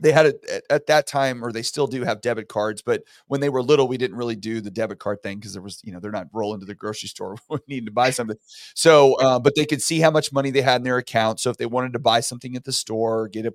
they 0.00 0.12
had 0.12 0.26
it 0.26 0.44
at, 0.50 0.62
at, 0.70 0.86
that 0.86 1.06
time, 1.06 1.44
or 1.44 1.52
they 1.52 1.62
still 1.62 1.86
do 1.86 2.04
have 2.04 2.20
debit 2.20 2.48
cards. 2.48 2.82
But 2.82 3.02
when 3.26 3.40
they 3.40 3.48
were 3.48 3.62
little, 3.62 3.88
we 3.88 3.98
didn't 3.98 4.16
really 4.16 4.36
do 4.36 4.60
the 4.60 4.70
debit 4.70 4.98
card 4.98 5.22
thing 5.22 5.38
because 5.38 5.52
there 5.52 5.62
was, 5.62 5.80
you 5.84 5.92
know, 5.92 6.00
they're 6.00 6.10
not 6.10 6.28
rolling 6.32 6.60
to 6.60 6.66
the 6.66 6.74
grocery 6.74 7.08
store 7.08 7.36
needing 7.68 7.86
to 7.86 7.92
buy 7.92 8.10
something. 8.10 8.36
So, 8.74 9.14
uh, 9.14 9.38
but 9.38 9.54
they 9.56 9.66
could 9.66 9.82
see 9.82 10.00
how 10.00 10.10
much 10.10 10.32
money 10.32 10.50
they 10.50 10.62
had 10.62 10.76
in 10.76 10.84
their 10.84 10.98
account. 10.98 11.40
So 11.40 11.50
if 11.50 11.56
they 11.56 11.66
wanted 11.66 11.92
to 11.94 11.98
buy 11.98 12.20
something 12.20 12.56
at 12.56 12.64
the 12.64 12.72
store, 12.72 13.28
get 13.28 13.46
a 13.46 13.54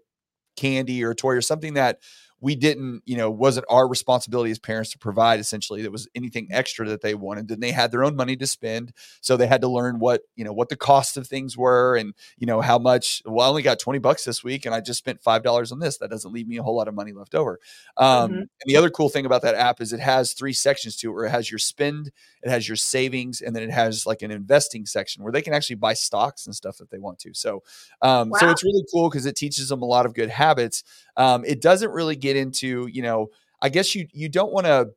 candy 0.55 1.03
or 1.03 1.12
a 1.12 1.15
toy 1.15 1.31
or 1.31 1.41
something 1.41 1.73
that 1.73 2.00
we 2.43 2.57
didn't, 2.57 3.01
you 3.05 3.15
know, 3.15 3.31
wasn't 3.31 3.65
our 3.69 3.88
responsibility 3.88 4.51
as 4.51 4.59
parents 4.59 4.91
to 4.91 4.97
provide 4.97 5.39
essentially 5.39 5.81
that 5.81 5.93
was 5.93 6.09
anything 6.13 6.50
extra 6.51 6.85
that 6.89 7.00
they 7.00 7.15
wanted. 7.15 7.50
And 7.50 7.63
they 7.63 7.71
had 7.71 7.89
their 7.89 8.03
own 8.03 8.17
money 8.17 8.35
to 8.35 8.45
spend. 8.45 8.91
So 9.21 9.38
they 9.38 9.47
had 9.47 9.62
to 9.62 9.69
learn 9.69 9.97
what, 9.97 10.23
you 10.35 10.43
know, 10.43 10.51
what 10.51 10.67
the 10.67 10.75
cost 10.75 11.15
of 11.15 11.25
things 11.25 11.55
were 11.55 11.95
and, 11.95 12.13
you 12.38 12.45
know, 12.45 12.59
how 12.59 12.77
much, 12.77 13.21
well, 13.25 13.47
I 13.47 13.50
only 13.50 13.62
got 13.62 13.79
20 13.79 14.00
bucks 14.00 14.25
this 14.25 14.43
week 14.43 14.65
and 14.65 14.75
I 14.75 14.81
just 14.81 15.00
spent 15.00 15.23
$5 15.23 15.71
on 15.71 15.79
this. 15.79 16.00
That 16.00 16.09
doesn't 16.09 16.33
leave 16.33 16.50
me 16.50 16.57
a 16.57 16.63
whole 16.63 16.75
lot 16.75 16.89
of 16.89 16.93
money 16.93 17.13
left 17.13 17.33
over. 17.33 17.62
Um, 17.95 18.31
mm-hmm. 18.31 18.39
And 18.39 18.50
the 18.65 18.75
other 18.75 18.89
cool 18.89 19.07
thing 19.07 19.25
about 19.25 19.43
that 19.43 19.55
app 19.55 19.79
is 19.79 19.93
it 19.93 20.01
has 20.01 20.33
three 20.33 20.51
sections 20.51 20.97
to 20.97 21.12
it 21.12 21.13
where 21.13 21.23
it 21.23 21.31
has 21.31 21.50
your 21.50 21.59
spend, 21.59 22.12
it 22.41 22.50
has 22.50 22.67
your 22.67 22.75
savings, 22.75 23.39
and 23.39 23.55
then 23.55 23.63
it 23.63 23.71
has 23.71 24.05
like 24.05 24.21
an 24.21 24.31
investing 24.31 24.85
section 24.85 25.23
where 25.23 25.31
they 25.31 25.41
can 25.41 25.53
actually 25.53 25.77
buy 25.77 25.93
stocks 25.93 26.45
and 26.45 26.53
stuff 26.53 26.81
if 26.81 26.89
they 26.89 27.00
want 27.00 27.19
to. 27.19 27.33
So, 27.33 27.63
um, 28.01 28.31
wow. 28.31 28.39
so 28.39 28.50
it's 28.50 28.65
really 28.65 28.83
cool 28.93 29.09
because 29.09 29.25
it 29.25 29.38
teaches 29.38 29.69
them 29.69 29.81
a 29.81 29.85
lot 29.85 30.05
of 30.05 30.13
good 30.13 30.29
habits. 30.29 30.83
Um, 31.15 31.45
it 31.45 31.62
doesn't 31.62 31.91
really 31.91 32.17
get 32.33 32.39
into, 32.39 32.87
you 32.87 33.01
know, 33.01 33.27
I 33.61 33.69
guess 33.69 33.95
you 33.95 34.07
you 34.13 34.29
don't 34.29 34.51
want 34.51 34.65
to 34.65 34.89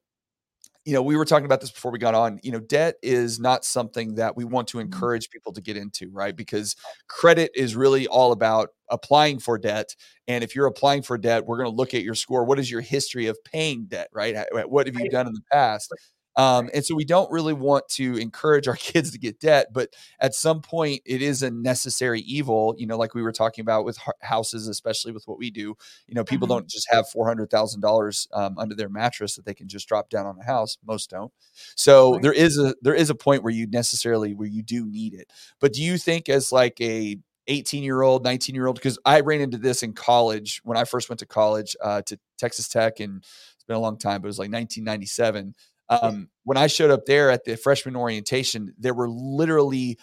you 0.87 0.93
know, 0.93 1.03
we 1.03 1.17
were 1.17 1.25
talking 1.25 1.47
about 1.47 1.61
this 1.61 1.73
before 1.73 1.91
we 1.91 1.99
got 1.99 2.15
on. 2.15 2.39
You 2.45 2.53
know, 2.53 2.61
debt 2.61 2.95
is 3.03 3.41
not 3.41 3.65
something 3.65 4.15
that 4.15 4.37
we 4.37 4.45
want 4.45 4.69
to 4.69 4.79
mm-hmm. 4.79 4.85
encourage 4.85 5.31
people 5.31 5.53
to 5.53 5.61
get 5.61 5.77
into, 5.77 6.13
right? 6.13 6.35
Because 6.35 6.77
credit 7.09 7.51
is 7.57 7.75
really 7.75 8.07
all 8.07 8.31
about 8.31 8.69
applying 8.89 9.41
for 9.41 9.59
debt. 9.59 9.97
And 10.29 10.45
if 10.45 10.55
you're 10.55 10.67
applying 10.67 11.03
for 11.03 11.19
debt, 11.19 11.45
we're 11.45 11.57
going 11.57 11.69
to 11.69 11.75
look 11.75 11.93
at 11.93 12.05
your 12.05 12.15
score. 12.15 12.45
What 12.45 12.61
is 12.61 12.71
your 12.71 12.83
history 12.83 13.27
of 13.27 13.37
paying 13.43 13.87
debt, 13.87 14.11
right? 14.13 14.37
What 14.71 14.87
have 14.87 14.95
you 14.95 15.11
done 15.11 15.27
in 15.27 15.35
the 15.35 15.43
past? 15.51 15.93
Um, 16.37 16.69
and 16.75 16.85
so 16.85 16.95
we 16.95 17.05
don't 17.05 17.31
really 17.31 17.55
want 17.55 17.89
to 17.91 18.17
encourage 18.17 18.69
our 18.69 18.77
kids 18.77 19.11
to 19.13 19.19
get 19.19 19.41
debt, 19.41 19.69
but 19.73 19.95
at 20.21 20.35
some 20.35 20.61
point 20.61 21.03
it 21.05 21.23
is 21.23 21.43
a 21.43 21.51
necessary 21.51 22.21
evil, 22.21 22.75
you 22.77 22.87
know, 22.87 22.97
like 22.97 23.15
we 23.15 23.23
were 23.23 23.33
talking 23.33 23.63
about 23.63 23.85
with 23.85 23.99
houses, 24.21 24.69
especially 24.69 25.13
with 25.13 25.27
what 25.27 25.39
we 25.39 25.51
do, 25.51 25.75
you 26.07 26.15
know, 26.15 26.25
people 26.25 26.47
mm-hmm. 26.47 26.59
don't 26.59 26.69
just 26.69 26.89
have 26.91 27.07
$400,000 27.15 28.27
um, 28.33 28.59
under 28.59 28.75
their 28.75 28.89
mattress 28.89 29.37
that 29.37 29.45
they 29.45 29.55
can 29.55 29.69
just 29.69 29.89
drop 29.89 30.11
down 30.11 30.27
on 30.27 30.39
a 30.39 30.45
house. 30.45 30.77
Most 30.87 31.11
don't. 31.11 31.33
So 31.75 32.19
there 32.21 32.33
is 32.33 32.59
a, 32.59 32.75
there 32.83 32.95
is 32.95 33.11
a 33.11 33.15
point 33.15 33.43
where 33.43 33.53
you 33.53 33.67
necessarily, 33.67 34.35
where 34.35 34.49
you 34.49 34.63
do 34.63 34.87
need 34.87 35.15
it. 35.15 35.33
But 35.61 35.73
do 35.73 35.83
you 35.83 35.97
think 35.99 36.29
as 36.29 36.53
like 36.53 36.81
a, 36.81 37.19
18 37.49 37.83
year 37.83 38.03
old, 38.03 38.25
19 38.25 38.55
year 38.55 38.67
old, 38.67 38.77
because 38.77 38.99
I 39.05 39.21
ran 39.21 39.41
into 39.41 39.59
this 39.59 39.83
in 39.83 39.93
college 39.93 40.61
when 40.65 40.77
I 40.77 40.85
first 40.85 41.09
went 41.09 41.21
to 41.21 41.27
college 41.27 41.77
uh, 41.81 42.03
to 42.07 42.19
Texas 42.39 42.69
Tech, 42.69 43.01
and 43.01 43.23
it's 43.23 43.65
been 43.67 43.77
a 43.77 43.81
long 43.81 43.99
time, 43.99 44.21
but 44.21 44.27
it 44.27 44.31
was 44.31 44.39
like 44.39 44.51
1997. 44.51 45.55
Um, 45.89 46.29
when 46.45 46.57
I 46.57 46.67
showed 46.67 46.91
up 46.91 47.07
there 47.07 47.31
at 47.31 47.45
the 47.45 47.57
freshman 47.57 47.97
orientation, 47.97 48.75
there 48.79 48.95
were 48.95 49.09
literally, 49.09 49.99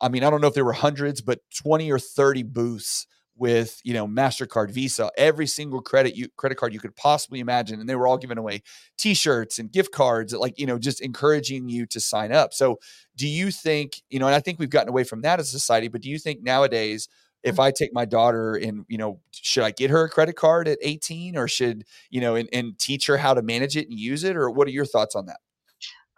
I 0.00 0.08
mean, 0.08 0.24
I 0.24 0.30
don't 0.30 0.40
know 0.40 0.48
if 0.48 0.54
there 0.54 0.64
were 0.64 0.72
hundreds, 0.72 1.20
but 1.20 1.40
20 1.62 1.90
or 1.90 1.98
30 1.98 2.42
booths 2.44 3.06
with 3.36 3.80
you 3.82 3.94
know 3.94 4.06
mastercard 4.06 4.70
visa 4.70 5.10
every 5.16 5.46
single 5.46 5.80
credit 5.80 6.14
you 6.14 6.28
credit 6.36 6.56
card 6.56 6.72
you 6.74 6.78
could 6.78 6.94
possibly 6.96 7.40
imagine 7.40 7.80
and 7.80 7.88
they 7.88 7.96
were 7.96 8.06
all 8.06 8.18
giving 8.18 8.36
away 8.36 8.62
t-shirts 8.98 9.58
and 9.58 9.72
gift 9.72 9.90
cards 9.90 10.34
like 10.34 10.58
you 10.58 10.66
know 10.66 10.78
just 10.78 11.00
encouraging 11.00 11.68
you 11.68 11.86
to 11.86 11.98
sign 11.98 12.30
up. 12.30 12.52
So 12.52 12.78
do 13.16 13.26
you 13.26 13.50
think 13.50 14.02
you 14.10 14.18
know 14.18 14.26
and 14.26 14.34
i 14.34 14.40
think 14.40 14.58
we've 14.58 14.70
gotten 14.70 14.88
away 14.90 15.04
from 15.04 15.22
that 15.22 15.40
as 15.40 15.48
a 15.48 15.58
society 15.58 15.88
but 15.88 16.02
do 16.02 16.10
you 16.10 16.18
think 16.18 16.42
nowadays 16.42 17.08
if 17.42 17.58
I 17.58 17.70
take 17.70 17.92
my 17.92 18.04
daughter 18.04 18.54
and, 18.54 18.84
you 18.88 18.98
know, 18.98 19.20
should 19.32 19.64
I 19.64 19.70
get 19.70 19.90
her 19.90 20.04
a 20.04 20.08
credit 20.08 20.36
card 20.36 20.68
at 20.68 20.78
18 20.80 21.36
or 21.36 21.48
should, 21.48 21.84
you 22.10 22.20
know, 22.20 22.36
and, 22.36 22.48
and 22.52 22.78
teach 22.78 23.06
her 23.06 23.16
how 23.16 23.34
to 23.34 23.42
manage 23.42 23.76
it 23.76 23.88
and 23.88 23.98
use 23.98 24.24
it? 24.24 24.36
Or 24.36 24.50
what 24.50 24.68
are 24.68 24.72
your 24.72 24.86
thoughts 24.86 25.14
on 25.14 25.26
that? 25.26 25.40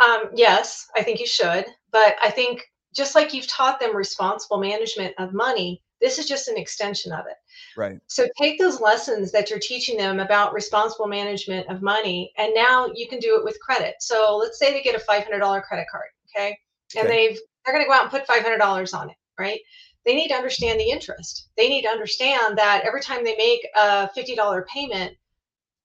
Um, 0.04 0.30
yes, 0.34 0.86
I 0.96 1.02
think 1.02 1.20
you 1.20 1.26
should. 1.26 1.64
But 1.90 2.16
I 2.22 2.30
think 2.30 2.62
just 2.94 3.14
like 3.14 3.32
you've 3.32 3.48
taught 3.48 3.80
them 3.80 3.96
responsible 3.96 4.58
management 4.58 5.14
of 5.18 5.32
money, 5.32 5.82
this 6.00 6.18
is 6.18 6.26
just 6.26 6.48
an 6.48 6.58
extension 6.58 7.12
of 7.12 7.26
it. 7.26 7.36
Right. 7.76 7.98
So 8.06 8.28
take 8.38 8.58
those 8.58 8.80
lessons 8.80 9.32
that 9.32 9.50
you're 9.50 9.58
teaching 9.58 9.96
them 9.96 10.20
about 10.20 10.52
responsible 10.52 11.06
management 11.06 11.68
of 11.68 11.82
money, 11.82 12.32
and 12.36 12.52
now 12.54 12.90
you 12.94 13.08
can 13.08 13.18
do 13.20 13.36
it 13.38 13.44
with 13.44 13.58
credit. 13.60 13.94
So 14.00 14.36
let's 14.36 14.58
say 14.58 14.72
they 14.72 14.82
get 14.82 14.94
a 14.94 15.04
$500 15.04 15.62
credit 15.62 15.86
card, 15.90 16.08
okay, 16.36 16.58
and 16.96 17.06
okay. 17.06 17.28
they've 17.28 17.38
they're 17.64 17.74
going 17.74 17.84
to 17.84 17.88
go 17.88 17.94
out 17.94 18.02
and 18.02 18.10
put 18.10 18.26
$500 18.26 18.98
on 18.98 19.10
it, 19.10 19.16
right? 19.38 19.60
They 20.04 20.14
need 20.14 20.28
to 20.28 20.34
understand 20.34 20.78
the 20.78 20.90
interest. 20.90 21.48
They 21.56 21.68
need 21.68 21.82
to 21.82 21.88
understand 21.88 22.58
that 22.58 22.82
every 22.84 23.00
time 23.00 23.24
they 23.24 23.36
make 23.36 23.66
a 23.76 24.08
$50 24.16 24.66
payment, 24.66 25.16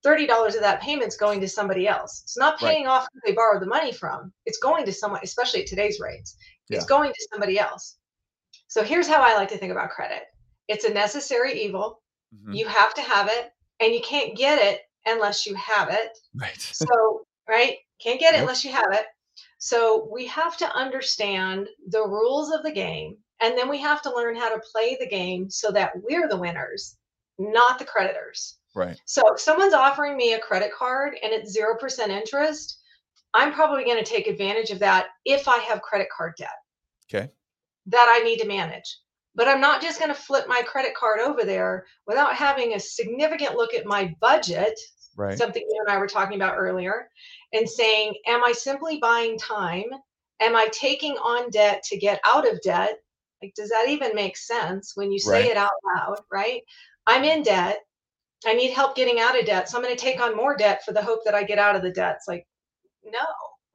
$30 0.06 0.56
of 0.56 0.62
that 0.62 0.82
payment's 0.82 1.18
going 1.18 1.42
to 1.42 1.48
somebody 1.48 1.88
else. 1.88 2.22
It's 2.24 2.38
not 2.38 2.60
paying 2.60 2.86
right. 2.86 2.92
off 2.92 3.08
who 3.14 3.20
they 3.26 3.34
borrowed 3.34 3.62
the 3.62 3.68
money 3.68 3.92
from. 3.92 4.32
It's 4.46 4.60
going 4.60 4.86
to 4.86 4.94
someone, 4.94 5.22
especially 5.24 5.62
at 5.62 5.68
today's 5.68 6.00
rates. 6.00 6.36
It's 6.70 6.86
going 6.86 7.12
to 7.12 7.28
somebody 7.32 7.60
else. 7.60 7.98
So 8.68 8.84
here's 8.84 9.08
how 9.08 9.22
I 9.22 9.34
like 9.34 9.50
to 9.50 9.58
think 9.58 9.72
about 9.72 9.90
credit. 9.90 10.24
It's 10.68 10.86
a 10.86 10.94
necessary 10.94 11.60
evil. 11.64 12.02
Mm-hmm. 12.36 12.54
You 12.54 12.68
have 12.68 12.94
to 12.94 13.02
have 13.02 13.28
it 13.28 13.52
and 13.80 13.94
you 13.94 14.02
can't 14.02 14.38
get 14.38 14.62
it 14.62 14.82
unless 15.06 15.48
you 15.48 15.56
have 15.56 15.90
it. 15.90 16.18
Right. 16.36 16.60
so, 16.60 17.22
right? 17.48 17.78
Can't 18.02 18.20
get 18.20 18.34
it 18.34 18.38
yep. 18.38 18.42
unless 18.42 18.64
you 18.64 18.72
have 18.72 18.92
it. 18.92 19.06
So 19.58 20.08
we 20.12 20.28
have 20.28 20.56
to 20.58 20.72
understand 20.76 21.68
the 21.88 22.06
rules 22.06 22.52
of 22.52 22.64
the 22.64 22.72
game 22.72 23.18
and 23.42 23.58
then 23.58 23.70
we 23.70 23.80
have 23.80 24.02
to 24.04 24.14
learn 24.14 24.36
how 24.36 24.54
to 24.54 24.62
play 24.72 24.98
the 25.00 25.08
game 25.08 25.50
so 25.50 25.72
that 25.72 25.94
we're 26.04 26.28
the 26.28 26.38
winners, 26.38 26.98
not 27.38 27.80
the 27.80 27.86
creditors. 27.86 28.58
Right. 28.76 29.00
So 29.06 29.34
if 29.34 29.40
someone's 29.40 29.74
offering 29.74 30.18
me 30.18 30.34
a 30.34 30.40
credit 30.40 30.72
card 30.74 31.16
and 31.24 31.34
it's 31.34 31.58
0% 31.58 32.10
interest, 32.10 32.80
I'm 33.34 33.54
probably 33.54 33.84
going 33.84 34.04
to 34.04 34.10
take 34.10 34.28
advantage 34.28 34.72
of 34.72 34.80
that 34.80 35.08
if 35.26 35.48
I 35.48 35.58
have 35.60 35.82
credit 35.82 36.08
card 36.16 36.34
debt. 36.38 36.50
Okay. 37.12 37.30
That 37.88 38.08
I 38.12 38.24
need 38.24 38.40
to 38.40 38.48
manage. 38.48 39.00
But 39.36 39.48
I'm 39.48 39.62
not 39.62 39.82
just 39.82 40.00
going 40.00 40.14
to 40.14 40.20
flip 40.20 40.48
my 40.48 40.62
credit 40.64 40.96
card 40.96 41.20
over 41.20 41.44
there 41.44 41.86
without 42.08 42.36
having 42.36 42.74
a 42.74 42.80
significant 42.80 43.56
look 43.56 43.74
at 43.74 43.86
my 43.86 44.14
budget, 44.20 44.78
right. 45.16 45.38
something 45.38 45.62
you 45.62 45.84
and 45.86 45.96
I 45.96 46.00
were 46.00 46.08
talking 46.08 46.36
about 46.36 46.58
earlier, 46.58 47.10
and 47.54 47.70
saying, 47.70 48.16
Am 48.28 48.44
I 48.44 48.52
simply 48.52 48.98
buying 48.98 49.38
time? 49.38 49.86
Am 50.42 50.56
I 50.56 50.68
taking 50.72 51.14
on 51.14 51.50
debt 51.52 51.84
to 51.84 51.98
get 51.98 52.20
out 52.26 52.52
of 52.52 52.60
debt? 52.62 53.00
Like, 53.42 53.54
does 53.56 53.70
that 53.70 53.86
even 53.88 54.16
make 54.16 54.38
sense 54.38 54.94
when 54.96 55.12
you 55.12 55.20
say 55.20 55.44
right. 55.44 55.52
it 55.52 55.58
out 55.58 55.72
loud, 55.96 56.20
right? 56.32 56.62
I'm 57.08 57.24
in 57.24 57.44
debt. 57.44 57.80
I 58.46 58.54
need 58.54 58.72
help 58.72 58.96
getting 58.96 59.20
out 59.20 59.40
of 59.40 59.46
debt. 59.46 59.70
So 59.70 59.78
I'm 59.78 59.84
going 59.84 59.96
to 59.96 60.02
take 60.02 60.22
on 60.22 60.36
more 60.36 60.56
debt 60.56 60.84
for 60.86 60.94
the 60.94 61.02
hope 61.02 61.24
that 61.26 61.36
I 61.36 61.44
get 61.44 61.60
out 61.60 61.76
of 61.76 61.82
the 61.82 61.92
debt. 61.92 62.16
It's 62.18 62.28
like, 62.28 62.46
no, 63.04 63.20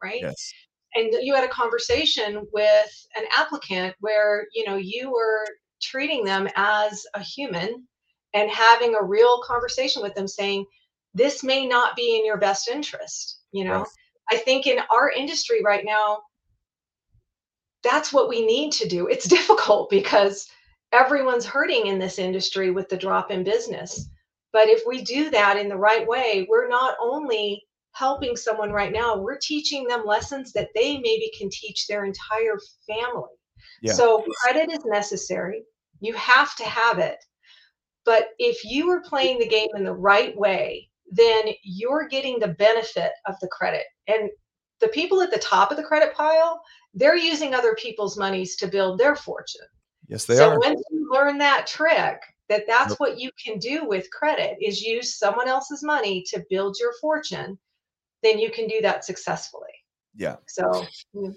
right? 0.02 0.20
Yes. 0.22 0.52
And 0.94 1.12
you 1.20 1.34
had 1.34 1.44
a 1.44 1.48
conversation 1.48 2.46
with 2.52 3.06
an 3.16 3.24
applicant 3.36 3.94
where, 4.00 4.46
you 4.54 4.64
know, 4.66 4.76
you 4.76 5.10
were 5.10 5.46
treating 5.82 6.24
them 6.24 6.48
as 6.56 7.04
a 7.14 7.20
human 7.20 7.86
and 8.32 8.50
having 8.50 8.94
a 8.94 9.04
real 9.04 9.42
conversation 9.42 10.02
with 10.02 10.14
them 10.14 10.28
saying, 10.28 10.64
this 11.14 11.42
may 11.42 11.66
not 11.66 11.96
be 11.96 12.16
in 12.18 12.24
your 12.24 12.38
best 12.38 12.68
interest. 12.68 13.40
You 13.52 13.64
know. 13.64 13.86
I 14.30 14.38
think 14.38 14.66
in 14.66 14.78
our 14.90 15.10
industry 15.10 15.62
right 15.62 15.84
now, 15.84 16.20
that's 17.84 18.12
what 18.12 18.28
we 18.28 18.44
need 18.44 18.72
to 18.72 18.88
do. 18.88 19.06
It's 19.06 19.28
difficult 19.38 19.90
because 19.90 20.48
everyone's 20.92 21.44
hurting 21.44 21.86
in 21.86 21.98
this 21.98 22.18
industry 22.18 22.70
with 22.70 22.88
the 22.88 22.96
drop 22.96 23.30
in 23.30 23.44
business. 23.44 24.08
But 24.52 24.68
if 24.68 24.82
we 24.86 25.02
do 25.02 25.30
that 25.30 25.56
in 25.56 25.68
the 25.68 25.76
right 25.76 26.06
way, 26.06 26.46
we're 26.48 26.68
not 26.68 26.96
only 27.00 27.62
helping 27.92 28.36
someone 28.36 28.70
right 28.70 28.92
now, 28.92 29.16
we're 29.16 29.38
teaching 29.38 29.86
them 29.86 30.04
lessons 30.04 30.52
that 30.52 30.68
they 30.74 30.98
maybe 30.98 31.30
can 31.36 31.48
teach 31.50 31.86
their 31.86 32.04
entire 32.04 32.58
family. 32.86 33.30
Yeah. 33.82 33.92
So 33.92 34.24
credit 34.42 34.72
is 34.72 34.84
necessary. 34.84 35.64
You 36.00 36.14
have 36.14 36.54
to 36.56 36.64
have 36.64 36.98
it. 36.98 37.18
But 38.04 38.28
if 38.38 38.64
you 38.64 38.90
are 38.90 39.00
playing 39.00 39.38
the 39.38 39.48
game 39.48 39.68
in 39.74 39.84
the 39.84 39.94
right 39.94 40.36
way, 40.36 40.90
then 41.10 41.46
you're 41.62 42.08
getting 42.08 42.38
the 42.38 42.48
benefit 42.48 43.12
of 43.26 43.34
the 43.40 43.48
credit. 43.48 43.84
And 44.06 44.30
the 44.80 44.88
people 44.88 45.22
at 45.22 45.30
the 45.30 45.38
top 45.38 45.70
of 45.70 45.76
the 45.76 45.82
credit 45.82 46.14
pile, 46.14 46.62
they're 46.94 47.16
using 47.16 47.54
other 47.54 47.74
people's 47.74 48.16
monies 48.16 48.56
to 48.56 48.66
build 48.66 48.98
their 48.98 49.16
fortune. 49.16 49.66
Yes, 50.08 50.24
they 50.24 50.36
so 50.36 50.50
are. 50.50 50.62
So 50.62 50.68
once 50.68 50.82
you 50.90 51.08
learn 51.10 51.38
that 51.38 51.66
trick, 51.66 52.20
that 52.48 52.64
that's 52.66 52.90
yep. 52.90 53.00
what 53.00 53.18
you 53.18 53.30
can 53.42 53.58
do 53.58 53.86
with 53.86 54.10
credit 54.10 54.56
is 54.60 54.82
use 54.82 55.18
someone 55.18 55.48
else's 55.48 55.82
money 55.82 56.22
to 56.28 56.44
build 56.50 56.76
your 56.78 56.92
fortune, 57.00 57.58
then 58.22 58.38
you 58.38 58.50
can 58.50 58.66
do 58.68 58.80
that 58.82 59.04
successfully. 59.04 59.72
Yeah. 60.14 60.36
So. 60.46 60.84
Mm. 61.14 61.34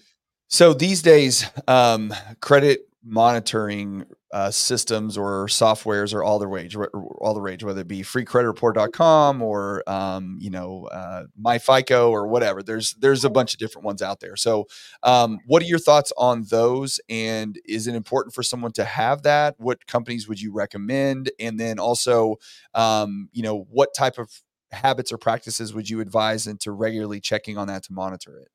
So 0.50 0.74
these 0.74 1.02
days, 1.02 1.46
um, 1.68 2.14
credit 2.42 2.82
monitoring 3.04 4.06
uh, 4.34 4.52
systems 4.52 5.18
or 5.18 5.48
softwares 5.48 6.14
are 6.14 6.24
all 6.24 6.38
the 6.40 6.48
rage, 6.48 6.76
all 6.76 7.34
the 7.34 7.42
rage, 7.42 7.64
whether 7.64 7.82
it 7.82 7.88
be 7.88 8.02
freecreditreport.com 8.02 9.42
or 9.42 9.84
um, 9.90 10.38
you 10.42 10.50
know 10.50 10.88
uh, 10.92 11.24
MyFICO 11.42 12.10
or 12.10 12.28
whatever. 12.28 12.62
There's 12.62 12.94
there's 12.96 13.24
a 13.26 13.30
bunch 13.30 13.54
of 13.54 13.60
different 13.60 13.86
ones 13.86 14.02
out 14.02 14.20
there. 14.20 14.36
So, 14.36 14.68
um, 15.04 15.40
what 15.48 15.62
are 15.64 15.66
your 15.66 15.80
thoughts 15.80 16.12
on 16.18 16.44
those? 16.50 17.00
And 17.10 17.58
is 17.66 17.88
it 17.88 17.96
important 17.96 18.34
for 18.34 18.44
someone 18.44 18.74
to 18.74 18.86
have 18.86 19.24
that? 19.24 19.56
What 19.58 19.86
companies 19.88 20.28
would 20.28 20.42
you 20.42 20.52
recommend? 20.54 21.32
And 21.40 21.60
then 21.60 21.80
also, 21.80 22.36
um, 22.74 23.30
you 23.32 23.44
know, 23.44 23.66
what 23.70 23.94
type 23.96 24.18
of 24.18 24.30
habits 24.72 25.12
or 25.14 25.18
practices 25.18 25.74
would 25.74 25.90
you 25.90 26.02
advise 26.02 26.48
into 26.48 26.72
regularly 26.72 27.22
checking 27.22 27.58
on 27.58 27.68
that 27.68 27.84
to 27.84 27.94
monitor 27.94 28.38
it? 28.40 28.50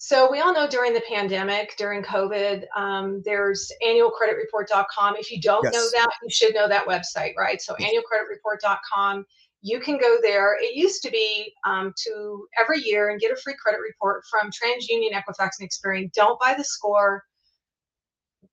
So 0.00 0.30
we 0.30 0.38
all 0.38 0.52
know 0.52 0.68
during 0.68 0.94
the 0.94 1.02
pandemic, 1.08 1.76
during 1.76 2.04
COVID, 2.04 2.64
um, 2.76 3.20
there's 3.24 3.70
annualcreditreport.com. 3.84 5.16
If 5.16 5.32
you 5.32 5.40
don't 5.40 5.64
yes. 5.64 5.74
know 5.74 5.88
that, 5.92 6.10
you 6.22 6.30
should 6.30 6.54
know 6.54 6.68
that 6.68 6.86
website, 6.86 7.34
right? 7.36 7.60
So 7.60 7.74
annualcreditreport.com. 7.74 9.26
You 9.60 9.80
can 9.80 9.98
go 9.98 10.18
there. 10.22 10.56
It 10.60 10.76
used 10.76 11.02
to 11.02 11.10
be 11.10 11.52
um, 11.66 11.92
to 12.06 12.46
every 12.60 12.80
year 12.80 13.10
and 13.10 13.20
get 13.20 13.32
a 13.32 13.36
free 13.36 13.56
credit 13.60 13.80
report 13.80 14.22
from 14.30 14.50
TransUnion, 14.50 15.10
Equifax, 15.12 15.50
and 15.58 15.68
Experian. 15.68 16.12
Don't 16.12 16.38
buy 16.38 16.54
the 16.56 16.62
score. 16.62 17.24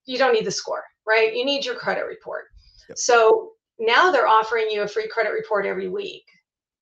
You 0.06 0.18
don't 0.18 0.34
need 0.34 0.46
the 0.46 0.52
score, 0.52 0.84
right? 1.08 1.36
You 1.36 1.46
need 1.46 1.64
your 1.64 1.76
credit 1.76 2.08
report. 2.08 2.46
Yep. 2.90 2.98
So 2.98 3.52
now 3.78 4.12
they're 4.12 4.28
offering 4.28 4.68
you 4.72 4.82
a 4.82 4.88
free 4.88 5.08
credit 5.08 5.30
report 5.30 5.68
every 5.68 5.90
week. 5.90 6.26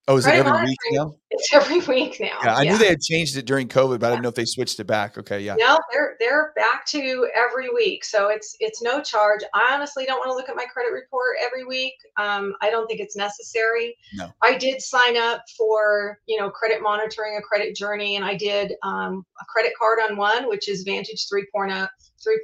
Oh, 0.10 0.18
is 0.18 0.28
it 0.28 0.34
every 0.34 0.66
week 0.66 0.78
now? 0.92 1.16
It's 1.30 1.54
every 1.54 1.80
week 1.88 2.18
now. 2.20 2.38
Yeah, 2.44 2.56
I 2.56 2.64
yeah. 2.64 2.72
knew 2.72 2.78
they 2.78 2.90
had 2.90 3.00
changed 3.00 3.38
it 3.38 3.46
during 3.46 3.70
COVID, 3.70 4.00
but 4.00 4.02
yeah. 4.02 4.08
I 4.08 4.12
didn't 4.12 4.24
know 4.24 4.30
if 4.30 4.36
they 4.36 4.44
switched 4.44 4.78
it 4.82 4.84
back. 4.84 5.18
Okay, 5.18 5.40
yeah. 5.40 5.56
No, 5.58 5.80
they're 5.94 6.18
they're 6.20 6.52
back 6.58 6.86
to 6.88 7.30
every 7.34 7.70
week, 7.70 8.04
so 8.04 8.28
it's 8.28 8.54
it's 8.60 8.82
no 8.82 9.02
charge. 9.02 9.40
I 9.54 9.74
honestly 9.74 10.06
don't 10.06 10.18
want 10.18 10.30
to 10.30 10.34
look 10.34 10.50
at 10.50 10.58
my 10.58 10.66
credit 10.66 10.92
report 10.92 11.38
every 11.42 11.64
week. 11.64 11.94
Um, 12.18 12.54
I 12.62 12.70
don't 12.70 12.86
think 12.88 13.00
it's 13.00 13.16
necessary. 13.16 13.96
No. 14.14 14.30
I 14.42 14.58
did 14.58 14.82
sign 14.82 15.16
up 15.16 15.42
for 15.58 16.20
you 16.26 16.38
know 16.38 16.50
credit 16.50 16.82
monitoring, 16.82 17.38
a 17.38 17.42
credit 17.42 17.74
journey, 17.74 18.18
and 18.18 18.26
I 18.26 18.36
did 18.36 18.74
um, 18.84 19.26
a 19.40 19.46
credit 19.46 19.72
card 19.80 20.00
on 20.10 20.18
one, 20.18 20.50
which 20.50 20.68
is 20.68 20.84
Vantage 20.84 21.28
3.0, 21.34 21.88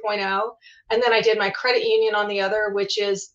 3.0, 0.08 0.50
and 0.90 1.02
then 1.02 1.12
I 1.12 1.20
did 1.20 1.36
my 1.38 1.50
credit 1.50 1.84
union 1.84 2.14
on 2.14 2.26
the 2.26 2.40
other, 2.40 2.70
which 2.72 2.98
is 2.98 3.34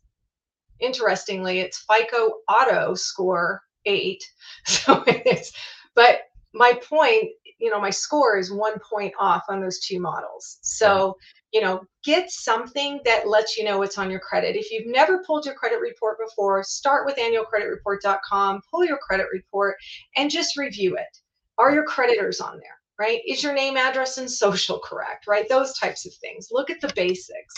interestingly, 0.79 1.60
it's 1.60 1.86
FICO 1.88 2.32
Auto 2.50 2.96
Score 2.96 3.62
eight. 3.85 4.23
So 4.67 5.03
it's, 5.05 5.51
but 5.93 6.21
my 6.55 6.73
point, 6.89 7.29
you 7.59 7.69
know, 7.69 7.79
my 7.79 7.91
score 7.91 8.37
is 8.37 8.51
one 8.51 8.79
point 8.79 9.13
off 9.19 9.43
on 9.47 9.61
those 9.61 9.79
two 9.79 9.99
models. 9.99 10.57
So, 10.61 11.17
you 11.53 11.61
know, 11.61 11.81
get 12.03 12.31
something 12.31 12.99
that 13.05 13.27
lets 13.27 13.57
you 13.57 13.63
know 13.63 13.77
what's 13.77 13.97
on 13.99 14.09
your 14.09 14.21
credit. 14.21 14.55
If 14.55 14.71
you've 14.71 14.87
never 14.87 15.23
pulled 15.23 15.45
your 15.45 15.53
credit 15.53 15.79
report 15.81 16.17
before, 16.17 16.63
start 16.63 17.05
with 17.05 17.17
annualcreditreport.com, 17.17 18.61
pull 18.71 18.85
your 18.85 18.97
credit 19.07 19.27
report, 19.31 19.75
and 20.15 20.31
just 20.31 20.57
review 20.57 20.95
it. 20.95 21.17
Are 21.57 21.71
your 21.71 21.85
creditors 21.85 22.41
on 22.41 22.59
there? 22.59 22.79
Right? 22.97 23.21
Is 23.27 23.43
your 23.43 23.53
name, 23.53 23.77
address, 23.77 24.17
and 24.17 24.29
social 24.29 24.79
correct, 24.79 25.27
right? 25.27 25.47
Those 25.49 25.77
types 25.77 26.05
of 26.05 26.13
things. 26.15 26.49
Look 26.51 26.69
at 26.69 26.79
the 26.81 26.93
basics. 26.95 27.53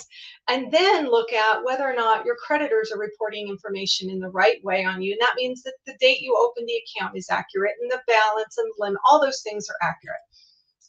And 0.48 0.72
then 0.72 1.10
look 1.10 1.32
at 1.32 1.64
whether 1.64 1.84
or 1.84 1.96
not 1.96 2.26
your 2.26 2.36
creditors 2.36 2.92
are 2.92 3.00
reporting 3.00 3.48
information 3.48 4.10
in 4.10 4.20
the 4.20 4.30
right 4.30 4.64
way 4.64 4.84
on 4.84 5.02
you. 5.02 5.12
And 5.12 5.22
that 5.22 5.36
means 5.36 5.62
that 5.64 5.76
the 5.86 5.96
date 6.00 6.22
you 6.22 6.36
open 6.40 6.66
the 6.66 6.82
account 7.00 7.18
is 7.18 7.30
accurate 7.30 7.76
and 7.82 7.92
the 7.92 8.02
balance 8.08 8.58
and 8.58 8.72
limit, 8.80 9.00
all 9.10 9.22
those 9.22 9.42
things 9.42 9.68
are 9.70 9.88
accurate. 9.88 10.18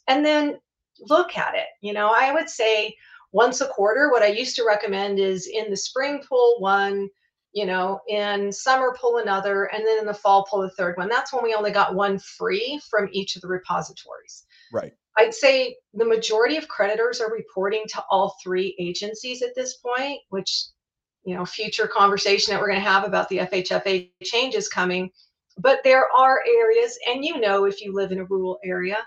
And 0.07 0.25
then 0.25 0.59
look 1.07 1.37
at 1.37 1.55
it. 1.55 1.67
You 1.81 1.93
know, 1.93 2.09
I 2.13 2.33
would 2.33 2.49
say 2.49 2.95
once 3.31 3.61
a 3.61 3.67
quarter, 3.67 4.09
what 4.09 4.23
I 4.23 4.27
used 4.27 4.55
to 4.55 4.65
recommend 4.65 5.19
is 5.19 5.47
in 5.47 5.69
the 5.69 5.77
spring 5.77 6.23
pull 6.27 6.59
one, 6.59 7.09
you 7.53 7.65
know, 7.65 7.99
in 8.07 8.51
summer 8.51 8.95
pull 8.99 9.17
another, 9.17 9.65
and 9.65 9.85
then 9.85 9.99
in 9.99 10.05
the 10.05 10.13
fall 10.13 10.45
pull 10.49 10.63
a 10.63 10.69
third 10.71 10.97
one. 10.97 11.09
That's 11.09 11.33
when 11.33 11.43
we 11.43 11.55
only 11.55 11.71
got 11.71 11.95
one 11.95 12.19
free 12.19 12.79
from 12.89 13.09
each 13.11 13.35
of 13.35 13.41
the 13.41 13.47
repositories. 13.47 14.45
Right. 14.71 14.93
I'd 15.17 15.33
say 15.33 15.75
the 15.93 16.05
majority 16.05 16.57
of 16.57 16.67
creditors 16.67 17.19
are 17.19 17.31
reporting 17.31 17.83
to 17.89 18.03
all 18.09 18.35
three 18.41 18.75
agencies 18.79 19.41
at 19.41 19.55
this 19.55 19.77
point, 19.77 20.19
which, 20.29 20.65
you 21.25 21.35
know, 21.35 21.45
future 21.45 21.87
conversation 21.87 22.53
that 22.53 22.61
we're 22.61 22.69
going 22.69 22.81
to 22.81 22.89
have 22.89 23.03
about 23.03 23.27
the 23.29 23.39
FHFA 23.39 24.09
changes 24.23 24.69
coming. 24.69 25.09
But 25.57 25.79
there 25.83 26.07
are 26.15 26.41
areas, 26.47 26.97
and 27.07 27.25
you 27.25 27.39
know, 27.39 27.65
if 27.65 27.81
you 27.81 27.93
live 27.93 28.11
in 28.11 28.19
a 28.19 28.25
rural 28.25 28.59
area, 28.63 28.99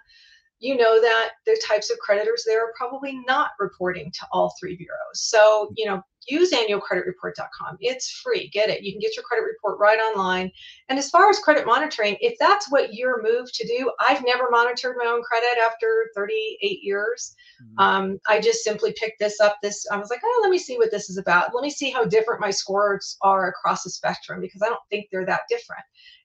you 0.59 0.77
know 0.77 1.01
that 1.01 1.31
the 1.47 1.61
types 1.67 1.91
of 1.91 1.99
creditors 1.99 2.45
there 2.47 2.65
are 2.65 2.73
probably 2.77 3.19
not 3.27 3.51
reporting 3.59 4.13
to 4.13 4.27
all 4.33 4.55
three 4.61 4.77
bureaus. 4.77 5.15
So, 5.15 5.73
you 5.77 5.87
know, 5.87 6.03
use 6.27 6.53
annualcreditreport.com. 6.53 7.79
It's 7.81 8.11
free. 8.11 8.49
Get 8.53 8.69
it. 8.69 8.83
You 8.83 8.93
can 8.93 9.01
get 9.01 9.17
your 9.17 9.25
credit 9.25 9.45
report 9.45 9.79
right 9.79 9.99
online. 9.99 10.51
And 10.89 10.99
as 10.99 11.11
far 11.11 11.29
as 11.29 11.39
credit 11.39 11.67
monitoring, 11.67 12.17
if 12.21 12.39
that's 12.39 12.71
what 12.71 12.95
you're 12.95 13.23
moved 13.23 13.55
to 13.55 13.67
do, 13.67 13.91
I've 14.01 14.25
never 14.25 14.51
monitored 14.51 14.97
my 14.99 15.07
own 15.07 15.23
credit 15.23 15.59
after 15.65 16.11
38 16.15 16.83
years. 16.83 17.35
Mm-hmm. 17.63 17.79
Um, 17.79 18.21
I 18.29 18.41
just 18.41 18.65
simply 18.65 18.95
picked 18.97 19.19
this 19.19 19.41
up. 19.41 19.57
This 19.63 19.87
I 19.91 19.97
was 19.97 20.11
like, 20.11 20.21
oh, 20.25 20.41
let 20.43 20.51
me 20.51 20.59
see 20.59 20.77
what 20.77 20.91
this 20.91 21.11
is 21.11 21.19
about. 21.19 21.55
Let 21.55 21.63
me 21.63 21.71
see 21.71 21.91
how 21.91 22.05
different 22.05 22.41
my 22.41 22.51
scores 22.51 23.17
are 23.23 23.49
across 23.49 23.83
the 23.83 23.91
spectrum 23.91 24.41
because 24.41 24.63
I 24.63 24.69
don't 24.69 24.81
think 24.91 25.07
they're 25.11 25.27
that 25.27 25.43
different. 25.49 25.83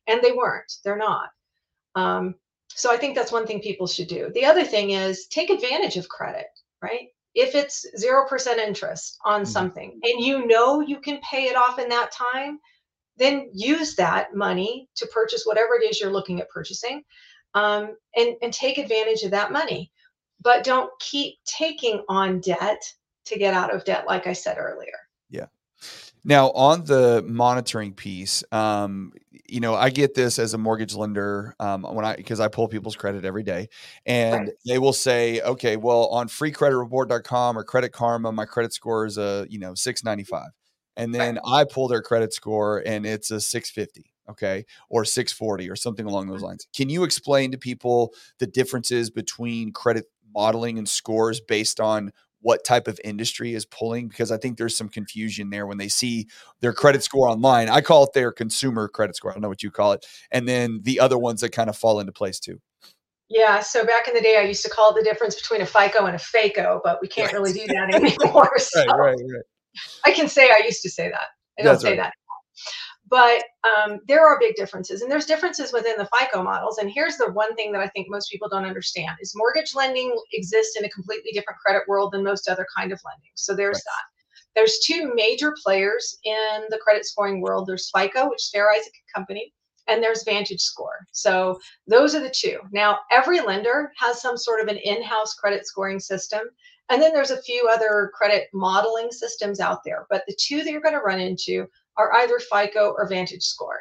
And 0.08 0.22
they 0.22 0.32
weren't. 0.32 0.72
They're 0.84 0.98
not. 0.98 1.30
Um, 1.96 2.36
so 2.70 2.92
I 2.92 2.98
think 2.98 3.16
that's 3.16 3.32
one 3.32 3.48
thing 3.48 3.62
people 3.62 3.88
should 3.88 4.08
do. 4.08 4.30
The 4.34 4.46
other 4.46 4.64
thing 4.64 4.92
is 4.92 5.28
take 5.28 5.50
advantage 5.50 5.98
of 5.98 6.10
credit, 6.10 6.48
right? 6.82 7.08
If 7.38 7.54
it's 7.54 7.86
0% 8.04 8.58
interest 8.58 9.20
on 9.24 9.42
mm-hmm. 9.42 9.50
something 9.50 10.00
and 10.02 10.26
you 10.26 10.48
know 10.48 10.82
you 10.82 11.00
can 11.00 11.20
pay 11.22 11.44
it 11.44 11.56
off 11.56 11.78
in 11.78 11.88
that 11.90 12.12
time, 12.12 12.60
then 13.16 13.50
use 13.54 13.96
that 13.96 14.36
money 14.36 14.90
to 14.96 15.06
purchase 15.08 15.44
whatever 15.46 15.76
it 15.76 15.86
is 15.86 16.02
you're 16.02 16.12
looking 16.12 16.42
at 16.42 16.50
purchasing 16.50 17.04
um, 17.54 17.96
and, 18.16 18.36
and 18.42 18.52
take 18.52 18.80
advantage 18.80 19.22
of 19.22 19.32
that 19.32 19.52
money. 19.52 19.92
But 20.42 20.64
don't 20.64 20.92
keep 21.00 21.36
taking 21.46 22.04
on 22.10 22.40
debt 22.42 22.82
to 23.26 23.38
get 23.38 23.54
out 23.54 23.74
of 23.74 23.86
debt, 23.86 24.06
like 24.08 24.26
I 24.26 24.34
said 24.34 24.58
earlier. 24.58 24.98
Yeah. 25.30 25.46
Now, 26.24 26.50
on 26.52 26.86
the 26.86 27.24
monitoring 27.28 27.94
piece, 27.94 28.44
um, 28.52 29.14
you 29.48 29.60
know, 29.60 29.76
I 29.76 29.90
get 29.90 30.14
this 30.14 30.40
as 30.40 30.54
a 30.54 30.58
mortgage 30.58 30.94
lender 30.94 31.56
um, 31.60 31.84
when 31.84 32.06
I 32.06 32.16
because 32.16 32.40
I 32.40 32.48
pull 32.48 32.68
people's 32.68 32.96
credit 32.96 33.26
every 33.26 33.44
day, 33.44 33.70
and 34.06 34.48
right. 34.48 34.50
they 34.66 34.78
will 34.78 34.94
say, 34.94 35.42
okay, 35.42 35.78
well, 35.78 36.08
on 36.08 36.28
freecreditreport.com 36.28 37.58
or 37.58 37.64
Credit 37.64 37.92
Karma, 37.92 38.32
my 38.32 38.46
credit 38.46 38.74
score 38.74 39.06
is 39.06 39.18
a 39.18 39.46
you 39.50 39.60
know 39.60 39.74
six 39.74 40.04
ninety 40.04 40.24
five, 40.24 40.50
and 40.96 41.14
then 41.14 41.36
right. 41.36 41.62
I 41.62 41.64
pull 41.64 41.88
their 41.88 42.02
credit 42.02 42.34
score 42.34 42.84
and 42.86 43.06
it's 43.06 43.32
a 43.32 43.40
six 43.40 43.70
fifty 43.70 44.12
okay 44.30 44.66
or 44.90 45.06
640 45.06 45.70
or 45.70 45.78
something 45.78 46.06
along 46.06 46.28
those 46.28 46.40
mm-hmm. 46.40 46.48
lines 46.48 46.68
can 46.76 46.90
you 46.90 47.06
explain 47.06 47.50
to 47.50 47.58
people 47.58 48.14
the 48.40 48.46
differences 48.46 49.10
between 49.10 49.72
credit 49.72 50.04
modeling 50.34 50.78
and 50.78 50.90
scores 50.90 51.40
based 51.40 51.80
on 51.80 52.12
what 52.48 52.64
type 52.64 52.88
of 52.88 52.98
industry 53.04 53.54
is 53.54 53.66
pulling 53.66 54.08
because 54.08 54.32
I 54.32 54.38
think 54.38 54.58
there's 54.58 54.78
some 54.78 54.88
confusion 54.88 55.50
there 55.50 55.68
when 55.68 55.78
they 55.78 55.90
see 55.90 56.28
their 56.62 56.72
credit 56.72 57.04
score 57.04 57.28
online. 57.28 57.68
I 57.68 57.82
call 57.82 58.06
it 58.06 58.14
their 58.14 58.32
consumer 58.32 58.88
credit 58.88 59.18
score. 59.18 59.32
I 59.32 59.34
don't 59.34 59.42
know 59.42 59.50
what 59.50 59.64
you 59.64 59.70
call 59.70 59.92
it. 59.92 60.06
And 60.32 60.48
then 60.48 60.80
the 60.84 61.02
other 61.02 61.18
ones 61.18 61.42
that 61.42 61.50
kind 61.50 61.70
of 61.70 61.76
fall 61.76 62.00
into 62.00 62.14
place 62.14 62.40
too. 62.40 62.62
Yeah, 63.28 63.60
so 63.60 63.86
back 63.86 64.08
in 64.08 64.14
the 64.14 64.22
day, 64.22 64.38
I 64.38 64.44
used 64.44 64.64
to 64.64 64.70
call 64.70 64.94
the 64.94 65.04
difference 65.04 65.36
between 65.36 65.60
a 65.60 65.66
FICO 65.66 66.06
and 66.06 66.16
a 66.16 66.20
FACO, 66.20 66.80
but 66.86 67.00
we 67.02 67.10
can't 67.10 67.34
right. 67.34 67.42
really 67.42 67.52
do 67.52 67.68
that 67.68 67.94
anymore. 68.24 68.50
So 68.58 68.80
right, 68.86 68.98
right, 68.98 69.18
right. 69.20 69.44
I 70.06 70.12
can 70.14 70.30
say 70.30 70.50
I 70.50 70.62
used 70.64 70.82
to 70.84 70.90
say 70.90 71.10
that. 71.10 71.28
I 71.60 71.64
don't 71.64 71.74
That's 71.74 71.82
say 71.82 71.98
right. 71.98 71.98
that 71.98 72.14
but 73.10 73.44
um, 73.64 74.00
there 74.08 74.26
are 74.26 74.40
big 74.40 74.56
differences 74.56 75.02
and 75.02 75.12
there's 75.12 75.26
differences 75.26 75.72
within 75.72 75.96
the 75.98 76.08
fico 76.18 76.44
models 76.44 76.78
and 76.78 76.92
here's 76.92 77.18
the 77.18 77.32
one 77.32 77.56
thing 77.56 77.72
that 77.72 77.82
i 77.82 77.88
think 77.90 78.08
most 78.10 78.30
people 78.32 78.50
don't 78.50 78.66
understand 78.66 79.18
is 79.22 79.34
mortgage 79.36 79.74
lending 79.76 80.16
exists 80.34 80.78
in 80.78 80.86
a 80.86 80.90
completely 80.90 81.32
different 81.32 81.60
credit 81.60 81.84
world 81.88 82.12
than 82.12 82.24
most 82.24 82.50
other 82.50 82.66
kind 82.76 82.92
of 82.92 83.00
lending 83.06 83.32
so 83.36 83.56
there's 83.56 83.78
right. 83.78 83.84
that 83.86 84.04
there's 84.56 84.80
two 84.80 85.12
major 85.14 85.54
players 85.64 86.18
in 86.24 86.64
the 86.70 86.80
credit 86.80 87.06
scoring 87.06 87.42
world 87.42 87.68
there's 87.68 87.92
fico 87.96 88.30
which 88.30 88.44
is 88.44 88.50
fair 88.52 88.72
isaac 88.72 88.94
company 89.14 89.54
and 89.88 90.04
there's 90.04 90.24
vantage 90.24 90.62
score 90.62 91.06
so 91.12 91.58
those 91.88 92.14
are 92.14 92.22
the 92.22 92.34
two 92.36 92.60
now 92.72 92.98
every 93.12 93.40
lender 93.40 93.92
has 93.98 94.22
some 94.22 94.38
sort 94.38 94.62
of 94.62 94.68
an 94.68 94.78
in-house 94.78 95.34
credit 95.36 95.66
scoring 95.66 96.00
system 96.00 96.42
and 96.90 97.02
then 97.02 97.12
there's 97.14 97.32
a 97.32 97.42
few 97.42 97.70
other 97.72 98.12
credit 98.14 98.48
modeling 98.54 99.12
systems 99.12 99.60
out 99.60 99.80
there 99.86 100.06
but 100.10 100.24
the 100.28 100.38
two 100.40 100.64
that 100.64 100.72
you're 100.72 100.82
going 100.82 100.94
to 100.94 101.02
run 101.02 101.20
into 101.20 101.68
are 101.98 102.14
either 102.16 102.40
FICO 102.40 102.94
or 102.98 103.08
Vantage 103.08 103.44
Score. 103.44 103.80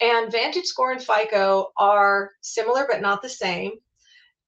And 0.00 0.30
Vantage 0.30 0.64
Score 0.64 0.92
and 0.92 1.02
FICO 1.02 1.72
are 1.78 2.32
similar 2.40 2.86
but 2.88 3.00
not 3.00 3.22
the 3.22 3.28
same. 3.28 3.72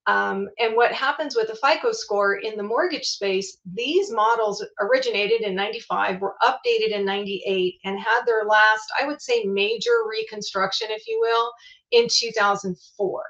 Um, 0.07 0.49
and 0.61 0.77
what 0.77 0.92
happens 0.92 1.35
with 1.35 1.49
the 1.49 1.57
FICO 1.57 1.90
score 1.90 2.37
in 2.37 2.57
the 2.57 2.62
mortgage 2.62 3.07
space, 3.07 3.59
these 3.75 4.12
models 4.12 4.64
originated 4.81 5.42
in 5.42 5.55
95, 5.57 6.21
were 6.21 6.37
updated 6.42 6.92
in 6.92 7.05
98, 7.05 7.81
and 7.85 7.99
had 7.99 8.23
their 8.25 8.45
last, 8.45 8.85
I 9.01 9.07
would 9.07 9.21
say, 9.21 9.45
major 9.45 10.05
reconstruction, 10.09 10.88
if 10.90 11.09
you 11.09 11.19
will, 11.21 11.53
in 11.90 12.07
2004. 12.09 13.23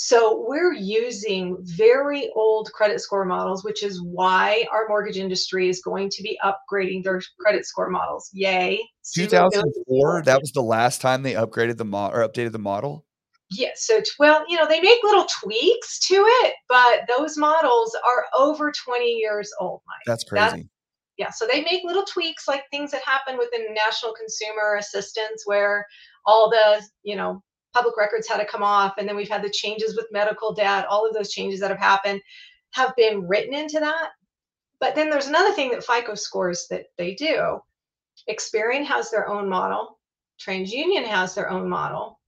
So 0.00 0.44
we're 0.46 0.74
using 0.74 1.56
very 1.62 2.30
old 2.36 2.70
credit 2.72 3.00
score 3.00 3.24
models, 3.24 3.64
which 3.64 3.82
is 3.82 4.00
why 4.00 4.64
our 4.70 4.86
mortgage 4.88 5.16
industry 5.16 5.68
is 5.68 5.82
going 5.82 6.08
to 6.10 6.22
be 6.22 6.38
upgrading 6.44 7.02
their 7.02 7.20
credit 7.40 7.66
score 7.66 7.90
models. 7.90 8.30
Yay. 8.32 8.80
2004, 9.12 10.22
that 10.22 10.40
was 10.40 10.52
the 10.52 10.62
last 10.62 11.00
time 11.00 11.24
they 11.24 11.32
upgraded 11.32 11.78
the 11.78 11.84
model 11.84 12.16
or 12.16 12.28
updated 12.28 12.52
the 12.52 12.60
model? 12.60 13.04
Yes. 13.50 13.86
So, 13.88 14.00
well, 14.20 14.44
you 14.46 14.56
know, 14.56 14.68
they 14.68 14.80
make 14.80 15.00
little 15.02 15.26
tweaks 15.42 15.98
to 16.06 16.14
it, 16.14 16.54
but 16.68 17.00
those 17.08 17.36
models 17.36 17.96
are 18.06 18.26
over 18.38 18.70
20 18.70 19.04
years 19.04 19.50
old, 19.58 19.80
Mike. 19.88 20.04
That's 20.06 20.22
crazy. 20.22 20.44
That's, 20.44 20.62
yeah. 21.16 21.30
So 21.30 21.44
they 21.44 21.62
make 21.62 21.82
little 21.82 22.04
tweaks 22.04 22.46
like 22.46 22.62
things 22.70 22.92
that 22.92 23.02
happen 23.04 23.36
within 23.36 23.74
National 23.74 24.14
Consumer 24.14 24.76
Assistance 24.76 25.42
where 25.44 25.84
all 26.24 26.48
the, 26.48 26.86
you 27.02 27.16
know, 27.16 27.42
public 27.78 27.96
records 27.96 28.26
had 28.26 28.38
to 28.38 28.44
come 28.44 28.62
off. 28.62 28.94
And 28.98 29.08
then 29.08 29.14
we've 29.14 29.28
had 29.28 29.42
the 29.42 29.50
changes 29.50 29.96
with 29.96 30.10
medical 30.10 30.52
debt, 30.52 30.86
all 30.86 31.06
of 31.06 31.14
those 31.14 31.32
changes 31.32 31.60
that 31.60 31.70
have 31.70 31.78
happened 31.78 32.20
have 32.72 32.94
been 32.96 33.26
written 33.26 33.54
into 33.54 33.78
that. 33.78 34.10
But 34.80 34.94
then 34.94 35.10
there's 35.10 35.28
another 35.28 35.52
thing 35.52 35.70
that 35.70 35.84
FICO 35.84 36.14
scores 36.14 36.66
that 36.70 36.86
they 36.96 37.14
do. 37.14 37.60
Experian 38.28 38.84
has 38.84 39.10
their 39.10 39.28
own 39.28 39.48
model, 39.48 39.98
TransUnion 40.44 41.04
has 41.04 41.34
their 41.34 41.48
own 41.48 41.68
model, 41.68 42.18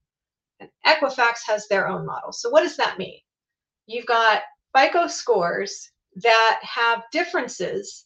and 0.61 0.69
Equifax 0.87 1.39
has 1.45 1.67
their 1.67 1.87
own 1.87 2.05
model. 2.05 2.31
So 2.31 2.49
what 2.49 2.61
does 2.63 2.77
that 2.77 2.97
mean? 2.97 3.19
You've 3.87 4.05
got 4.05 4.43
FICO 4.75 5.07
scores 5.07 5.91
that 6.15 6.59
have 6.61 7.03
differences 7.11 8.05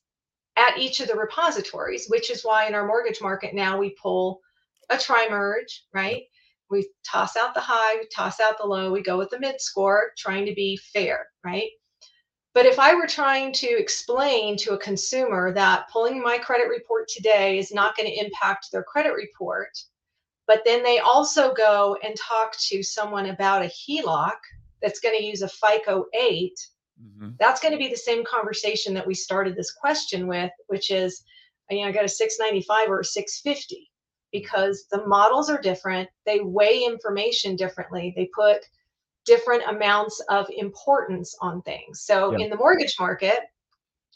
at 0.58 0.78
each 0.78 1.00
of 1.00 1.08
the 1.08 1.16
repositories, 1.16 2.08
which 2.08 2.32
is 2.32 2.44
why 2.44 2.66
in 2.66 2.74
our 2.74 2.88
mortgage 2.88 3.22
market 3.22 3.54
now 3.54 3.78
we 3.78 3.96
pull 4.02 4.42
a 4.90 4.98
tri-merge, 4.98 5.86
right? 5.94 6.24
We 6.70 6.90
toss 7.06 7.36
out 7.36 7.54
the 7.54 7.62
high, 7.62 7.98
we 8.00 8.08
toss 8.08 8.40
out 8.40 8.58
the 8.58 8.66
low, 8.66 8.92
we 8.92 9.02
go 9.02 9.18
with 9.18 9.30
the 9.30 9.40
mid 9.40 9.62
score, 9.62 10.12
trying 10.18 10.46
to 10.46 10.54
be 10.54 10.78
fair, 10.94 11.28
right? 11.44 11.70
But 12.54 12.66
if 12.66 12.80
I 12.80 12.96
were 12.96 13.08
trying 13.08 13.52
to 13.54 13.68
explain 13.68 14.56
to 14.58 14.74
a 14.74 14.80
consumer 14.80 15.54
that 15.54 15.90
pulling 15.92 16.22
my 16.22 16.38
credit 16.38 16.70
report 16.70 17.10
today 17.10 17.60
is 17.60 17.74
not 17.74 17.98
going 17.98 18.10
to 18.10 18.26
impact 18.26 18.68
their 18.72 18.84
credit 18.84 19.14
report, 19.14 19.78
but 20.48 20.62
then 20.64 20.82
they 20.82 21.00
also 21.00 21.54
go 21.54 21.98
and 22.02 22.16
talk 22.16 22.56
to 22.70 22.82
someone 22.82 23.28
about 23.28 23.66
a 23.66 23.66
HELOC 23.66 24.38
that's 24.82 25.02
going 25.02 25.18
to 25.18 25.26
use 25.26 25.42
a 25.42 25.50
FICO 25.50 26.06
8, 26.14 26.54
mm-hmm. 27.04 27.30
that's 27.40 27.60
going 27.60 27.74
to 27.74 27.78
be 27.78 27.90
the 27.90 27.98
same 27.98 28.24
conversation 28.24 28.94
that 28.94 29.06
we 29.06 29.14
started 29.14 29.56
this 29.56 29.74
question 29.74 30.26
with, 30.26 30.52
which 30.68 30.92
is, 30.92 31.24
you 31.70 31.82
know, 31.82 31.90
I 31.90 31.92
got 31.92 32.06
a 32.06 32.10
695 32.10 32.90
or 32.90 33.00
a 33.02 33.06
650 33.06 33.92
because 34.40 34.86
the 34.92 35.06
models 35.08 35.50
are 35.50 35.62
different. 35.62 36.10
They 36.26 36.42
weigh 36.42 36.84
information 36.84 37.56
differently. 37.56 38.14
They 38.16 38.30
put 38.36 38.66
different 39.26 39.64
amounts 39.68 40.22
of 40.30 40.46
importance 40.56 41.36
on 41.42 41.62
things. 41.62 42.02
So 42.02 42.34
in 42.36 42.50
the 42.50 42.58
mortgage 42.58 42.96
market, 43.00 43.40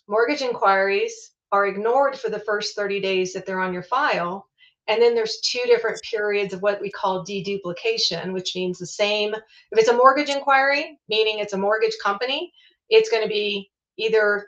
mortgage 0.07 0.41
inquiries 0.41 1.31
are 1.53 1.67
ignored 1.67 2.17
for 2.17 2.29
the 2.29 2.41
first 2.41 2.75
30 2.75 2.99
days 2.99 3.31
that 3.33 3.45
they're 3.45 3.61
on 3.61 3.73
your 3.73 3.83
file. 3.83 4.45
And 4.87 5.01
then 5.01 5.15
there's 5.15 5.39
two 5.39 5.61
different 5.65 6.01
periods 6.01 6.53
of 6.53 6.61
what 6.61 6.81
we 6.81 6.91
call 6.91 7.25
deduplication, 7.25 8.33
which 8.33 8.55
means 8.55 8.77
the 8.77 8.87
same. 8.87 9.33
If 9.33 9.79
it's 9.79 9.89
a 9.89 9.95
mortgage 9.95 10.29
inquiry, 10.29 10.99
meaning 11.07 11.39
it's 11.39 11.53
a 11.53 11.57
mortgage 11.57 11.95
company, 12.03 12.51
it's 12.89 13.09
going 13.09 13.23
to 13.23 13.29
be 13.29 13.71
either 13.97 14.47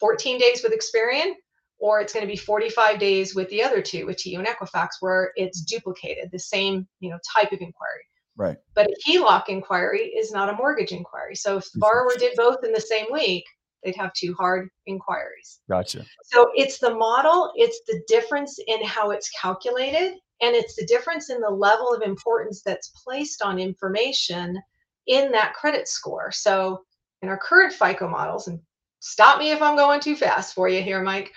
14 0.00 0.38
days 0.38 0.62
with 0.62 0.72
Experian 0.72 1.34
or 1.78 2.00
it's 2.00 2.12
going 2.12 2.26
to 2.26 2.30
be 2.30 2.36
45 2.36 2.98
days 2.98 3.34
with 3.34 3.48
the 3.50 3.62
other 3.62 3.82
two, 3.82 4.06
with 4.06 4.16
TU 4.16 4.38
and 4.38 4.46
Equifax, 4.46 4.88
where 5.00 5.32
it's 5.36 5.60
duplicated, 5.62 6.30
the 6.30 6.38
same 6.38 6.86
you 7.00 7.10
know 7.10 7.18
type 7.34 7.52
of 7.52 7.60
inquiry. 7.60 8.04
Right. 8.36 8.56
But 8.74 8.88
a 8.88 9.10
HELOC 9.10 9.48
inquiry 9.48 10.06
is 10.06 10.32
not 10.32 10.48
a 10.48 10.56
mortgage 10.56 10.92
inquiry. 10.92 11.36
So 11.36 11.58
if 11.58 11.70
the 11.72 11.78
borrower 11.78 12.14
did 12.18 12.36
both 12.36 12.64
in 12.64 12.72
the 12.72 12.80
same 12.80 13.06
week, 13.12 13.44
they'd 13.84 13.94
have 13.96 14.12
two 14.14 14.34
hard 14.34 14.68
inquiries. 14.86 15.60
Gotcha. 15.68 16.04
So 16.24 16.50
it's 16.54 16.78
the 16.78 16.94
model, 16.94 17.52
it's 17.54 17.80
the 17.86 18.02
difference 18.08 18.58
in 18.66 18.84
how 18.84 19.10
it's 19.10 19.30
calculated, 19.30 20.14
and 20.40 20.56
it's 20.56 20.74
the 20.74 20.86
difference 20.86 21.30
in 21.30 21.40
the 21.40 21.50
level 21.50 21.92
of 21.92 22.02
importance 22.02 22.62
that's 22.62 22.92
placed 23.04 23.42
on 23.42 23.58
information 23.58 24.60
in 25.06 25.30
that 25.32 25.54
credit 25.54 25.86
score. 25.86 26.32
So 26.32 26.82
in 27.22 27.28
our 27.28 27.38
current 27.38 27.72
FICO 27.72 28.08
models, 28.08 28.48
and 28.48 28.58
stop 29.00 29.38
me 29.38 29.52
if 29.52 29.62
I'm 29.62 29.76
going 29.76 30.00
too 30.00 30.16
fast 30.16 30.54
for 30.54 30.68
you 30.68 30.82
here, 30.82 31.02
Mike. 31.02 31.32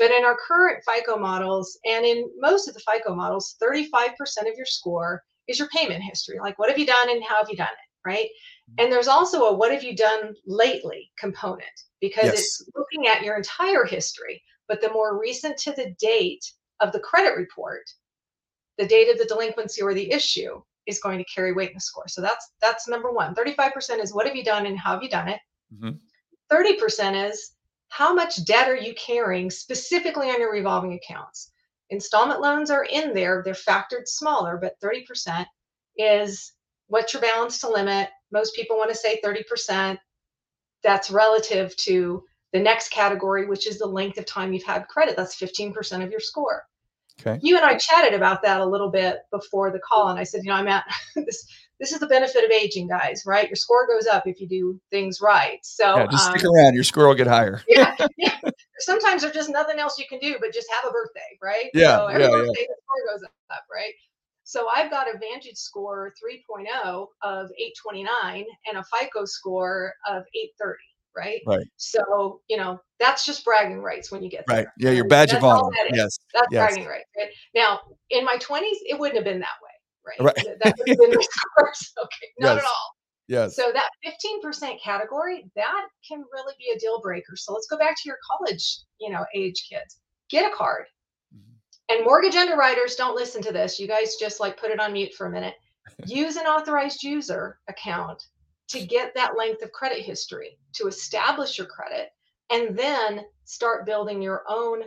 But 0.00 0.12
in 0.12 0.24
our 0.24 0.36
current 0.48 0.82
FICO 0.82 1.18
models, 1.18 1.78
and 1.84 2.06
in 2.06 2.24
most 2.38 2.66
of 2.66 2.74
the 2.74 2.80
FICO 2.80 3.14
models, 3.14 3.56
35% 3.62 4.14
of 4.48 4.56
your 4.56 4.64
score 4.64 5.22
is 5.46 5.58
your 5.58 5.68
payment 5.68 6.02
history. 6.02 6.38
Like, 6.40 6.58
what 6.58 6.70
have 6.70 6.78
you 6.78 6.86
done 6.86 7.10
and 7.10 7.22
how 7.22 7.36
have 7.36 7.50
you 7.50 7.56
done 7.56 7.68
it? 7.68 8.08
Right. 8.08 8.24
Mm-hmm. 8.24 8.74
And 8.78 8.92
there's 8.92 9.08
also 9.08 9.42
a 9.42 9.54
what 9.54 9.70
have 9.72 9.84
you 9.84 9.94
done 9.94 10.34
lately 10.46 11.12
component 11.18 11.68
because 12.00 12.24
yes. 12.24 12.38
it's 12.38 12.70
looking 12.74 13.08
at 13.08 13.22
your 13.22 13.36
entire 13.36 13.84
history, 13.84 14.42
but 14.68 14.80
the 14.80 14.90
more 14.90 15.20
recent 15.20 15.58
to 15.58 15.72
the 15.72 15.94
date 16.00 16.50
of 16.80 16.92
the 16.92 17.00
credit 17.00 17.36
report, 17.36 17.82
the 18.78 18.86
date 18.86 19.10
of 19.10 19.18
the 19.18 19.26
delinquency 19.26 19.82
or 19.82 19.92
the 19.92 20.10
issue 20.10 20.62
is 20.86 20.98
going 20.98 21.18
to 21.18 21.24
carry 21.24 21.52
weight 21.52 21.68
in 21.68 21.74
the 21.74 21.80
score. 21.80 22.08
So 22.08 22.22
that's 22.22 22.52
that's 22.62 22.88
number 22.88 23.12
one. 23.12 23.34
35% 23.34 24.02
is 24.02 24.14
what 24.14 24.26
have 24.26 24.34
you 24.34 24.44
done 24.44 24.64
and 24.64 24.78
how 24.78 24.94
have 24.94 25.02
you 25.02 25.10
done 25.10 25.28
it. 25.28 25.40
Mm-hmm. 25.74 25.90
30% 26.50 27.28
is 27.28 27.52
how 27.90 28.14
much 28.14 28.44
debt 28.44 28.68
are 28.68 28.76
you 28.76 28.94
carrying 28.94 29.50
specifically 29.50 30.30
on 30.30 30.40
your 30.40 30.52
revolving 30.52 30.94
accounts? 30.94 31.50
Installment 31.90 32.40
loans 32.40 32.70
are 32.70 32.84
in 32.84 33.12
there, 33.12 33.42
they're 33.44 33.52
factored 33.52 34.06
smaller, 34.06 34.56
but 34.56 34.80
30% 34.80 35.44
is 35.96 36.52
what's 36.86 37.12
your 37.12 37.20
balance 37.20 37.58
to 37.60 37.68
limit. 37.68 38.08
Most 38.32 38.54
people 38.54 38.76
want 38.76 38.90
to 38.90 38.96
say 38.96 39.20
30%. 39.22 39.98
That's 40.82 41.10
relative 41.10 41.76
to 41.76 42.22
the 42.52 42.60
next 42.60 42.90
category, 42.90 43.46
which 43.46 43.66
is 43.66 43.78
the 43.78 43.86
length 43.86 44.18
of 44.18 44.24
time 44.24 44.52
you've 44.52 44.64
had 44.64 44.86
credit. 44.86 45.16
That's 45.16 45.38
15% 45.38 46.02
of 46.02 46.10
your 46.10 46.20
score. 46.20 46.64
Okay. 47.20 47.38
You 47.42 47.56
and 47.56 47.66
I 47.66 47.76
chatted 47.76 48.14
about 48.14 48.42
that 48.42 48.60
a 48.60 48.64
little 48.64 48.90
bit 48.90 49.18
before 49.32 49.72
the 49.72 49.80
call, 49.80 50.08
and 50.08 50.18
I 50.18 50.22
said, 50.22 50.42
you 50.44 50.50
know, 50.50 50.56
I'm 50.56 50.68
at 50.68 50.84
this 51.16 51.44
this 51.80 51.92
is 51.92 51.98
the 51.98 52.06
benefit 52.06 52.44
of 52.44 52.50
aging, 52.50 52.86
guys, 52.88 53.22
right? 53.26 53.48
Your 53.48 53.56
score 53.56 53.86
goes 53.86 54.06
up 54.06 54.26
if 54.26 54.38
you 54.38 54.46
do 54.46 54.78
things 54.90 55.20
right. 55.22 55.58
So 55.62 55.96
yeah, 55.96 56.06
just 56.06 56.28
um, 56.28 56.38
stick 56.38 56.48
around, 56.48 56.74
your 56.74 56.84
score 56.84 57.08
will 57.08 57.14
get 57.14 57.26
higher. 57.26 57.62
yeah, 57.68 57.96
yeah. 58.18 58.38
Sometimes 58.78 59.22
there's 59.22 59.34
just 59.34 59.50
nothing 59.50 59.78
else 59.78 59.98
you 59.98 60.04
can 60.08 60.18
do 60.20 60.36
but 60.40 60.52
just 60.52 60.68
have 60.70 60.88
a 60.88 60.92
birthday, 60.92 61.38
right? 61.42 61.70
Yeah. 61.72 61.96
So 61.96 62.06
every 62.06 62.22
yeah, 62.24 62.30
birthday 62.30 62.60
yeah. 62.60 62.66
the 62.68 62.76
score 62.84 63.14
goes 63.14 63.22
up, 63.50 63.64
right? 63.72 63.92
So 64.44 64.68
I've 64.68 64.90
got 64.90 65.06
a 65.06 65.18
Vantage 65.18 65.56
score 65.56 66.12
3.0 66.22 67.06
of 67.22 67.50
829 67.58 68.44
and 68.68 68.78
a 68.78 68.84
FICO 68.84 69.24
score 69.24 69.94
of 70.06 70.22
830 70.34 70.76
right? 71.16 71.40
Right. 71.44 71.66
So, 71.76 72.40
you 72.48 72.56
know, 72.56 72.80
that's 73.00 73.26
just 73.26 73.44
bragging 73.44 73.82
rights 73.82 74.12
when 74.12 74.22
you 74.22 74.30
get 74.30 74.44
right. 74.48 74.68
there. 74.78 74.92
Yeah, 74.92 74.96
your 74.96 75.08
badge 75.08 75.32
that's 75.32 75.42
of 75.42 75.50
honor. 75.50 75.68
Yes. 75.92 76.16
That's 76.32 76.46
yes. 76.52 76.72
bragging 76.72 76.88
rights. 76.88 77.08
Right? 77.18 77.30
Now, 77.52 77.80
in 78.10 78.24
my 78.24 78.36
20s, 78.36 78.78
it 78.86 78.96
wouldn't 78.96 79.16
have 79.16 79.24
been 79.24 79.40
that 79.40 79.58
way 79.60 79.69
right? 80.18 80.36
right. 80.36 80.46
That 80.62 80.74
would 80.78 80.88
have 80.88 80.98
been 80.98 81.10
the 81.10 81.28
source. 81.58 81.92
Okay, 82.02 82.28
not 82.38 82.54
yes. 82.54 82.64
at 82.64 82.68
all. 82.68 82.96
Yes. 83.28 83.54
So 83.54 83.70
that 83.72 83.90
15% 84.04 84.82
category, 84.82 85.48
that 85.54 85.86
can 86.06 86.24
really 86.32 86.54
be 86.58 86.72
a 86.74 86.78
deal 86.78 87.00
breaker. 87.00 87.36
So 87.36 87.52
let's 87.52 87.68
go 87.68 87.78
back 87.78 87.94
to 87.94 88.02
your 88.08 88.18
college, 88.28 88.80
you 89.00 89.10
know, 89.10 89.24
age 89.34 89.66
kids. 89.70 90.00
Get 90.30 90.50
a 90.50 90.56
card. 90.56 90.86
Mm-hmm. 91.34 91.94
And 91.94 92.04
mortgage 92.04 92.34
underwriters 92.34 92.96
don't 92.96 93.14
listen 93.14 93.40
to 93.42 93.52
this. 93.52 93.78
You 93.78 93.86
guys 93.86 94.16
just 94.16 94.40
like 94.40 94.58
put 94.58 94.70
it 94.70 94.80
on 94.80 94.92
mute 94.92 95.14
for 95.14 95.26
a 95.26 95.30
minute. 95.30 95.54
Use 96.06 96.36
an 96.36 96.46
authorized 96.46 97.04
user 97.04 97.58
account 97.68 98.20
to 98.68 98.84
get 98.84 99.14
that 99.14 99.36
length 99.36 99.62
of 99.62 99.70
credit 99.72 100.00
history, 100.04 100.58
to 100.74 100.88
establish 100.88 101.58
your 101.58 101.66
credit, 101.66 102.08
and 102.50 102.76
then 102.76 103.24
start 103.44 103.86
building 103.86 104.20
your 104.20 104.42
own 104.48 104.82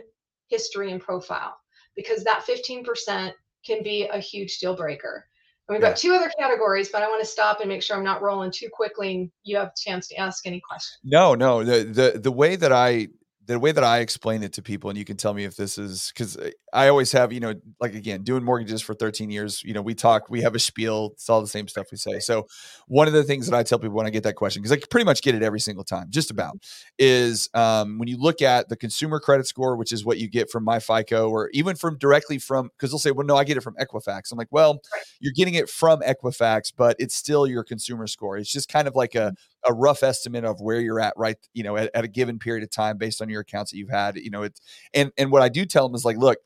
history 0.48 0.92
and 0.92 1.00
profile 1.00 1.56
because 1.96 2.24
that 2.24 2.44
15% 2.46 3.32
can 3.64 3.82
be 3.82 4.06
a 4.06 4.18
huge 4.18 4.58
deal 4.58 4.76
breaker. 4.76 5.26
And 5.68 5.74
we've 5.74 5.82
yeah. 5.82 5.90
got 5.90 5.96
two 5.96 6.12
other 6.12 6.30
categories, 6.38 6.90
but 6.90 7.02
I 7.02 7.08
want 7.08 7.22
to 7.22 7.26
stop 7.26 7.60
and 7.60 7.68
make 7.68 7.82
sure 7.82 7.96
I'm 7.96 8.04
not 8.04 8.20
rolling 8.20 8.50
too 8.50 8.68
quickly 8.70 9.14
and 9.14 9.30
you 9.44 9.56
have 9.56 9.68
a 9.68 9.72
chance 9.76 10.08
to 10.08 10.16
ask 10.16 10.46
any 10.46 10.60
questions. 10.60 10.98
No, 11.04 11.34
no. 11.34 11.64
The 11.64 11.84
the 11.84 12.18
the 12.18 12.32
way 12.32 12.56
that 12.56 12.72
I 12.72 13.08
the 13.46 13.58
way 13.58 13.72
that 13.72 13.84
I 13.84 13.98
explain 13.98 14.42
it 14.42 14.54
to 14.54 14.62
people, 14.62 14.90
and 14.90 14.98
you 14.98 15.04
can 15.04 15.16
tell 15.16 15.34
me 15.34 15.44
if 15.44 15.56
this 15.56 15.78
is 15.78 16.12
because 16.14 16.38
I 16.72 16.88
always 16.88 17.12
have, 17.12 17.32
you 17.32 17.40
know, 17.40 17.54
like 17.80 17.94
again, 17.94 18.22
doing 18.22 18.42
mortgages 18.42 18.80
for 18.80 18.94
13 18.94 19.30
years, 19.30 19.62
you 19.62 19.74
know, 19.74 19.82
we 19.82 19.94
talk, 19.94 20.30
we 20.30 20.42
have 20.42 20.54
a 20.54 20.58
spiel, 20.58 21.10
it's 21.12 21.28
all 21.28 21.40
the 21.40 21.46
same 21.46 21.68
stuff 21.68 21.86
we 21.90 21.98
say. 21.98 22.20
So, 22.20 22.46
one 22.86 23.06
of 23.06 23.12
the 23.12 23.22
things 23.22 23.46
that 23.46 23.56
I 23.56 23.62
tell 23.62 23.78
people 23.78 23.96
when 23.96 24.06
I 24.06 24.10
get 24.10 24.22
that 24.22 24.34
question, 24.34 24.62
because 24.62 24.76
I 24.76 24.80
pretty 24.90 25.04
much 25.04 25.22
get 25.22 25.34
it 25.34 25.42
every 25.42 25.60
single 25.60 25.84
time, 25.84 26.06
just 26.10 26.30
about, 26.30 26.56
is 26.98 27.48
um, 27.54 27.98
when 27.98 28.08
you 28.08 28.18
look 28.18 28.40
at 28.42 28.68
the 28.68 28.76
consumer 28.76 29.20
credit 29.20 29.46
score, 29.46 29.76
which 29.76 29.92
is 29.92 30.04
what 30.04 30.18
you 30.18 30.28
get 30.28 30.50
from 30.50 30.64
my 30.64 30.78
FICO 30.78 31.28
or 31.28 31.50
even 31.52 31.76
from 31.76 31.98
directly 31.98 32.38
from, 32.38 32.70
because 32.76 32.90
they'll 32.90 32.98
say, 32.98 33.10
well, 33.10 33.26
no, 33.26 33.36
I 33.36 33.44
get 33.44 33.56
it 33.56 33.62
from 33.62 33.74
Equifax. 33.76 34.32
I'm 34.32 34.38
like, 34.38 34.48
well, 34.50 34.80
you're 35.20 35.34
getting 35.34 35.54
it 35.54 35.68
from 35.68 36.00
Equifax, 36.00 36.72
but 36.76 36.96
it's 36.98 37.14
still 37.14 37.46
your 37.46 37.64
consumer 37.64 38.06
score. 38.06 38.38
It's 38.38 38.50
just 38.50 38.68
kind 38.68 38.88
of 38.88 38.96
like 38.96 39.14
a, 39.14 39.34
a 39.66 39.72
rough 39.72 40.02
estimate 40.02 40.44
of 40.44 40.60
where 40.60 40.80
you're 40.80 41.00
at, 41.00 41.14
right? 41.16 41.36
You 41.54 41.62
know, 41.64 41.76
at, 41.76 41.90
at 41.94 42.04
a 42.04 42.08
given 42.08 42.38
period 42.38 42.64
of 42.64 42.70
time 42.70 42.98
based 42.98 43.22
on 43.22 43.28
your 43.28 43.40
accounts 43.42 43.70
that 43.72 43.78
you've 43.78 43.90
had. 43.90 44.16
You 44.16 44.30
know, 44.30 44.42
it's 44.42 44.60
and 44.92 45.12
and 45.18 45.30
what 45.30 45.42
I 45.42 45.48
do 45.48 45.64
tell 45.64 45.88
them 45.88 45.94
is 45.94 46.04
like, 46.04 46.16
look, 46.18 46.38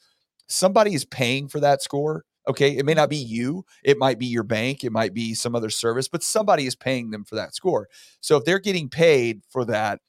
somebody 0.46 0.94
is 0.94 1.04
paying 1.04 1.48
for 1.48 1.60
that 1.60 1.82
score. 1.82 2.24
Okay. 2.48 2.76
It 2.76 2.86
may 2.86 2.94
not 2.94 3.10
be 3.10 3.16
you, 3.16 3.64
it 3.84 3.98
might 3.98 4.18
be 4.18 4.26
your 4.26 4.42
bank, 4.42 4.82
it 4.82 4.92
might 4.92 5.12
be 5.12 5.34
some 5.34 5.54
other 5.54 5.68
service, 5.70 6.08
but 6.08 6.22
somebody 6.22 6.66
is 6.66 6.74
paying 6.74 7.10
them 7.10 7.24
for 7.24 7.34
that 7.34 7.54
score. 7.54 7.88
So 8.20 8.36
if 8.38 8.44
they're 8.44 8.58
getting 8.58 8.88
paid 8.88 9.42
for 9.50 9.64
that, 9.66 10.00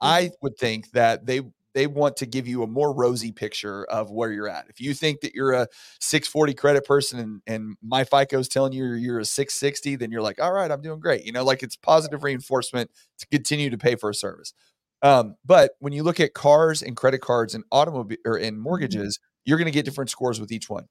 I 0.00 0.24
Mm-hmm. 0.24 0.34
would 0.42 0.58
think 0.58 0.90
that 0.92 1.26
they 1.26 1.40
they 1.76 1.86
want 1.86 2.16
to 2.16 2.24
give 2.24 2.48
you 2.48 2.62
a 2.62 2.66
more 2.66 2.90
rosy 2.90 3.30
picture 3.32 3.84
of 3.84 4.10
where 4.10 4.32
you're 4.32 4.48
at. 4.48 4.64
If 4.70 4.80
you 4.80 4.94
think 4.94 5.20
that 5.20 5.34
you're 5.34 5.52
a 5.52 5.68
640 6.00 6.54
credit 6.54 6.86
person 6.86 7.20
and, 7.20 7.42
and 7.46 7.76
my 7.82 8.02
FICO 8.02 8.38
is 8.38 8.48
telling 8.48 8.72
you 8.72 8.94
you're 8.94 9.18
a 9.18 9.26
660, 9.26 9.96
then 9.96 10.10
you're 10.10 10.22
like, 10.22 10.40
all 10.40 10.54
right, 10.54 10.70
I'm 10.70 10.80
doing 10.80 11.00
great. 11.00 11.26
You 11.26 11.32
know, 11.32 11.44
like 11.44 11.62
it's 11.62 11.76
positive 11.76 12.24
reinforcement 12.24 12.90
to 13.18 13.26
continue 13.26 13.68
to 13.68 13.76
pay 13.76 13.94
for 13.94 14.08
a 14.08 14.14
service. 14.14 14.54
Um, 15.02 15.36
but 15.44 15.72
when 15.78 15.92
you 15.92 16.02
look 16.02 16.18
at 16.18 16.32
cars 16.32 16.80
and 16.80 16.96
credit 16.96 17.20
cards 17.20 17.54
and 17.54 17.62
automobile 17.70 18.16
or 18.24 18.38
in 18.38 18.58
mortgages, 18.58 19.20
you're 19.44 19.58
going 19.58 19.66
to 19.66 19.70
get 19.70 19.84
different 19.84 20.08
scores 20.08 20.40
with 20.40 20.50
each 20.52 20.70
one. 20.70 20.86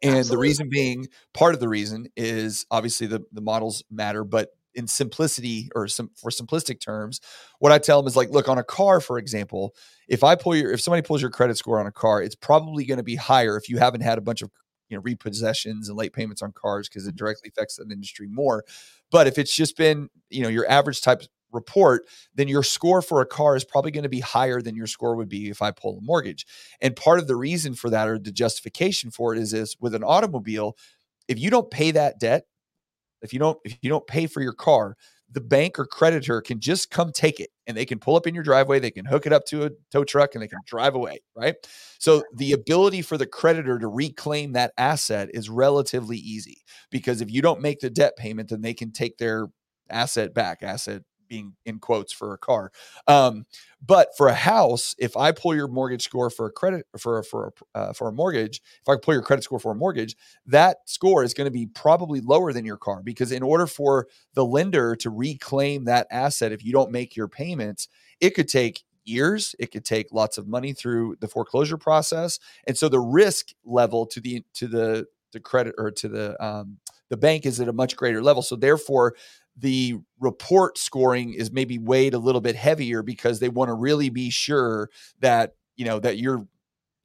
And 0.00 0.18
Absolutely. 0.18 0.36
the 0.36 0.38
reason 0.38 0.68
being, 0.68 1.08
part 1.34 1.54
of 1.54 1.60
the 1.60 1.68
reason 1.68 2.06
is 2.16 2.66
obviously 2.70 3.08
the 3.08 3.24
the 3.32 3.40
models 3.40 3.82
matter, 3.90 4.22
but 4.22 4.50
in 4.74 4.86
simplicity 4.86 5.70
or 5.74 5.88
some 5.88 6.10
for 6.16 6.30
simplistic 6.30 6.80
terms, 6.80 7.20
what 7.58 7.72
I 7.72 7.78
tell 7.78 8.00
them 8.00 8.08
is 8.08 8.16
like, 8.16 8.30
look, 8.30 8.48
on 8.48 8.58
a 8.58 8.64
car, 8.64 9.00
for 9.00 9.18
example, 9.18 9.74
if 10.08 10.24
I 10.24 10.34
pull 10.34 10.56
your 10.56 10.72
if 10.72 10.80
somebody 10.80 11.02
pulls 11.02 11.22
your 11.22 11.30
credit 11.30 11.56
score 11.56 11.80
on 11.80 11.86
a 11.86 11.92
car, 11.92 12.22
it's 12.22 12.34
probably 12.34 12.84
going 12.84 12.98
to 12.98 13.04
be 13.04 13.16
higher 13.16 13.56
if 13.56 13.68
you 13.68 13.78
haven't 13.78 14.02
had 14.02 14.18
a 14.18 14.22
bunch 14.22 14.42
of 14.42 14.50
you 14.88 14.96
know 14.96 15.02
repossessions 15.02 15.88
and 15.88 15.96
late 15.96 16.12
payments 16.12 16.42
on 16.42 16.52
cars 16.52 16.88
because 16.88 17.06
it 17.06 17.10
mm-hmm. 17.10 17.16
directly 17.16 17.48
affects 17.48 17.76
that 17.76 17.90
industry 17.90 18.28
more. 18.28 18.64
But 19.10 19.26
if 19.26 19.38
it's 19.38 19.54
just 19.54 19.76
been 19.76 20.08
you 20.30 20.42
know 20.42 20.48
your 20.48 20.68
average 20.68 21.00
type 21.00 21.22
report, 21.54 22.06
then 22.34 22.48
your 22.48 22.62
score 22.62 23.00
for 23.00 23.20
a 23.20 23.26
car 23.26 23.56
is 23.56 23.64
probably 23.64 23.92
going 23.92 24.02
to 24.02 24.08
be 24.08 24.20
higher 24.20 24.60
than 24.60 24.74
your 24.74 24.88
score 24.88 25.14
would 25.14 25.28
be 25.28 25.48
if 25.48 25.62
I 25.62 25.70
pull 25.70 25.98
a 25.98 26.02
mortgage. 26.02 26.46
And 26.80 26.96
part 26.96 27.20
of 27.20 27.28
the 27.28 27.36
reason 27.36 27.74
for 27.74 27.88
that 27.90 28.08
or 28.08 28.18
the 28.18 28.32
justification 28.32 29.10
for 29.10 29.34
it 29.34 29.40
is 29.40 29.54
is 29.54 29.76
with 29.80 29.94
an 29.94 30.02
automobile, 30.02 30.76
if 31.28 31.38
you 31.38 31.50
don't 31.50 31.70
pay 31.70 31.92
that 31.92 32.18
debt, 32.18 32.46
if 33.24 33.32
you 33.32 33.38
don't 33.38 33.58
if 33.64 33.76
you 33.82 33.90
don't 33.90 34.06
pay 34.06 34.26
for 34.26 34.40
your 34.40 34.52
car, 34.52 34.96
the 35.30 35.40
bank 35.40 35.78
or 35.78 35.86
creditor 35.86 36.40
can 36.40 36.60
just 36.60 36.90
come 36.90 37.10
take 37.10 37.40
it 37.40 37.50
and 37.66 37.76
they 37.76 37.84
can 37.84 37.98
pull 37.98 38.16
up 38.16 38.26
in 38.26 38.34
your 38.34 38.44
driveway, 38.44 38.78
they 38.78 38.90
can 38.90 39.04
hook 39.04 39.26
it 39.26 39.32
up 39.32 39.44
to 39.46 39.64
a 39.64 39.70
tow 39.90 40.04
truck 40.04 40.34
and 40.34 40.42
they 40.42 40.48
can 40.48 40.60
drive 40.66 40.94
away, 40.94 41.20
right? 41.34 41.56
So 41.98 42.22
the 42.36 42.52
ability 42.52 43.02
for 43.02 43.18
the 43.18 43.26
creditor 43.26 43.78
to 43.78 43.88
reclaim 43.88 44.52
that 44.52 44.72
asset 44.78 45.30
is 45.34 45.50
relatively 45.50 46.18
easy 46.18 46.62
because 46.90 47.20
if 47.20 47.30
you 47.30 47.42
don't 47.42 47.60
make 47.60 47.80
the 47.80 47.90
debt 47.90 48.16
payment, 48.16 48.50
then 48.50 48.60
they 48.60 48.74
can 48.74 48.92
take 48.92 49.18
their 49.18 49.48
asset 49.90 50.34
back, 50.34 50.62
asset 50.62 51.02
being 51.28 51.54
in 51.64 51.78
quotes 51.78 52.12
for 52.12 52.34
a 52.34 52.38
car. 52.38 52.72
Um, 53.06 53.46
but 53.84 54.16
for 54.16 54.28
a 54.28 54.34
house, 54.34 54.94
if 54.98 55.16
I 55.16 55.32
pull 55.32 55.54
your 55.54 55.68
mortgage 55.68 56.02
score 56.02 56.30
for 56.30 56.46
a 56.46 56.50
credit 56.50 56.86
for 56.98 57.18
a, 57.18 57.24
for 57.24 57.52
a, 57.74 57.78
uh, 57.78 57.92
for 57.92 58.08
a 58.08 58.12
mortgage, 58.12 58.62
if 58.80 58.88
I 58.88 58.96
pull 58.96 59.14
your 59.14 59.22
credit 59.22 59.42
score 59.42 59.60
for 59.60 59.72
a 59.72 59.74
mortgage, 59.74 60.16
that 60.46 60.78
score 60.86 61.24
is 61.24 61.34
going 61.34 61.46
to 61.46 61.50
be 61.50 61.66
probably 61.66 62.20
lower 62.20 62.52
than 62.52 62.64
your 62.64 62.78
car 62.78 63.02
because 63.02 63.32
in 63.32 63.42
order 63.42 63.66
for 63.66 64.08
the 64.34 64.44
lender 64.44 64.96
to 64.96 65.10
reclaim 65.10 65.84
that 65.84 66.06
asset, 66.10 66.52
if 66.52 66.64
you 66.64 66.72
don't 66.72 66.90
make 66.90 67.16
your 67.16 67.28
payments, 67.28 67.88
it 68.20 68.30
could 68.30 68.48
take 68.48 68.84
years 69.04 69.54
it 69.58 69.70
could 69.70 69.84
take 69.84 70.12
lots 70.12 70.38
of 70.38 70.48
money 70.48 70.72
through 70.72 71.16
the 71.20 71.28
foreclosure 71.28 71.76
process 71.76 72.38
and 72.66 72.76
so 72.76 72.88
the 72.88 72.98
risk 72.98 73.48
level 73.64 74.06
to 74.06 74.20
the 74.20 74.42
to 74.54 74.66
the 74.66 75.06
the 75.32 75.40
credit 75.40 75.74
or 75.78 75.90
to 75.90 76.08
the 76.08 76.42
um, 76.44 76.78
the 77.10 77.16
bank 77.16 77.44
is 77.44 77.60
at 77.60 77.68
a 77.68 77.72
much 77.72 77.96
greater 77.96 78.22
level 78.22 78.42
so 78.42 78.56
therefore 78.56 79.14
the 79.56 79.98
report 80.18 80.78
scoring 80.78 81.32
is 81.32 81.52
maybe 81.52 81.78
weighed 81.78 82.14
a 82.14 82.18
little 82.18 82.40
bit 82.40 82.56
heavier 82.56 83.02
because 83.02 83.40
they 83.40 83.48
want 83.48 83.68
to 83.68 83.74
really 83.74 84.08
be 84.08 84.30
sure 84.30 84.90
that 85.20 85.54
you 85.76 85.84
know 85.84 86.00
that 86.00 86.18
you're 86.18 86.46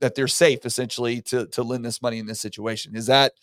that 0.01 0.15
they're 0.15 0.27
safe 0.27 0.65
essentially 0.65 1.21
to 1.21 1.45
to 1.47 1.63
lend 1.63 1.85
this 1.85 2.01
money 2.01 2.17
in 2.17 2.25
this 2.25 2.39
situation 2.39 2.95
is 2.95 3.07
that 3.07 3.33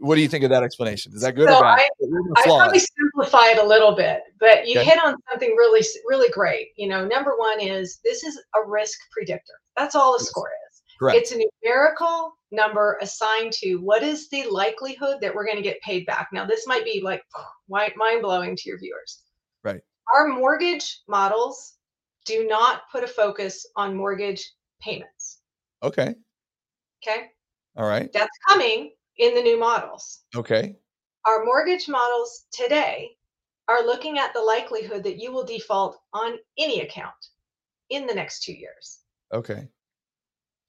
what 0.00 0.14
do 0.14 0.22
you 0.22 0.28
think 0.28 0.44
of 0.44 0.50
that 0.50 0.62
explanation 0.62 1.12
is 1.14 1.20
that 1.22 1.34
good 1.34 1.48
So 1.48 1.56
or 1.56 1.62
bad 1.62 1.78
I, 1.78 1.88
I 2.36 2.42
probably 2.42 2.80
simplify 2.80 3.50
it 3.50 3.58
a 3.58 3.66
little 3.66 3.94
bit, 3.94 4.22
but 4.40 4.66
you 4.66 4.78
Okay. 4.78 4.90
hit 4.90 4.98
on 5.04 5.14
something 5.30 5.50
really, 5.56 5.82
really 6.08 6.30
great. 6.30 6.68
You 6.76 6.88
know, 6.88 7.06
number 7.06 7.36
one 7.36 7.60
is 7.60 8.00
this 8.02 8.24
is 8.24 8.40
a 8.56 8.66
risk 8.66 8.98
predictor. 9.12 9.52
That's 9.76 9.94
all 9.94 10.14
a 10.14 10.18
Yes. 10.18 10.28
score 10.28 10.50
is. 10.70 10.82
correct 10.98 11.18
It's 11.20 11.32
a 11.32 11.38
numerical 11.62 12.32
number 12.54 12.98
assigned 13.02 13.52
to 13.54 13.76
what 13.76 14.02
is 14.02 14.28
the 14.28 14.44
likelihood 14.48 15.16
that 15.20 15.34
we're 15.34 15.44
going 15.44 15.56
to 15.56 15.62
get 15.62 15.80
paid 15.82 16.06
back. 16.06 16.28
Now, 16.32 16.44
this 16.46 16.66
might 16.66 16.84
be 16.84 17.00
like 17.02 17.22
mind 17.68 18.22
blowing 18.22 18.56
to 18.56 18.68
your 18.68 18.78
viewers. 18.78 19.22
Right. 19.62 19.80
Our 20.14 20.28
mortgage 20.28 21.02
models 21.08 21.74
do 22.24 22.46
not 22.46 22.82
put 22.92 23.04
a 23.04 23.08
focus 23.08 23.66
on 23.76 23.94
mortgage 23.94 24.42
payments. 24.80 25.40
okay 25.82 26.14
Okay. 27.06 27.26
all 27.76 27.86
right 27.86 28.10
That's 28.12 28.38
coming 28.48 28.92
in 29.18 29.34
the 29.34 29.42
new 29.42 29.58
models. 29.58 30.20
okay 30.34 30.76
Our 31.26 31.44
mortgage 31.44 31.88
models 31.88 32.46
today 32.52 33.10
are 33.68 33.84
looking 33.84 34.18
at 34.18 34.32
the 34.34 34.40
likelihood 34.40 35.02
that 35.04 35.18
you 35.18 35.32
will 35.32 35.44
default 35.44 35.98
on 36.12 36.38
any 36.58 36.80
account 36.80 37.14
in 37.90 38.06
the 38.06 38.14
next 38.14 38.42
two 38.42 38.52
years. 38.54 39.00
okay 39.32 39.68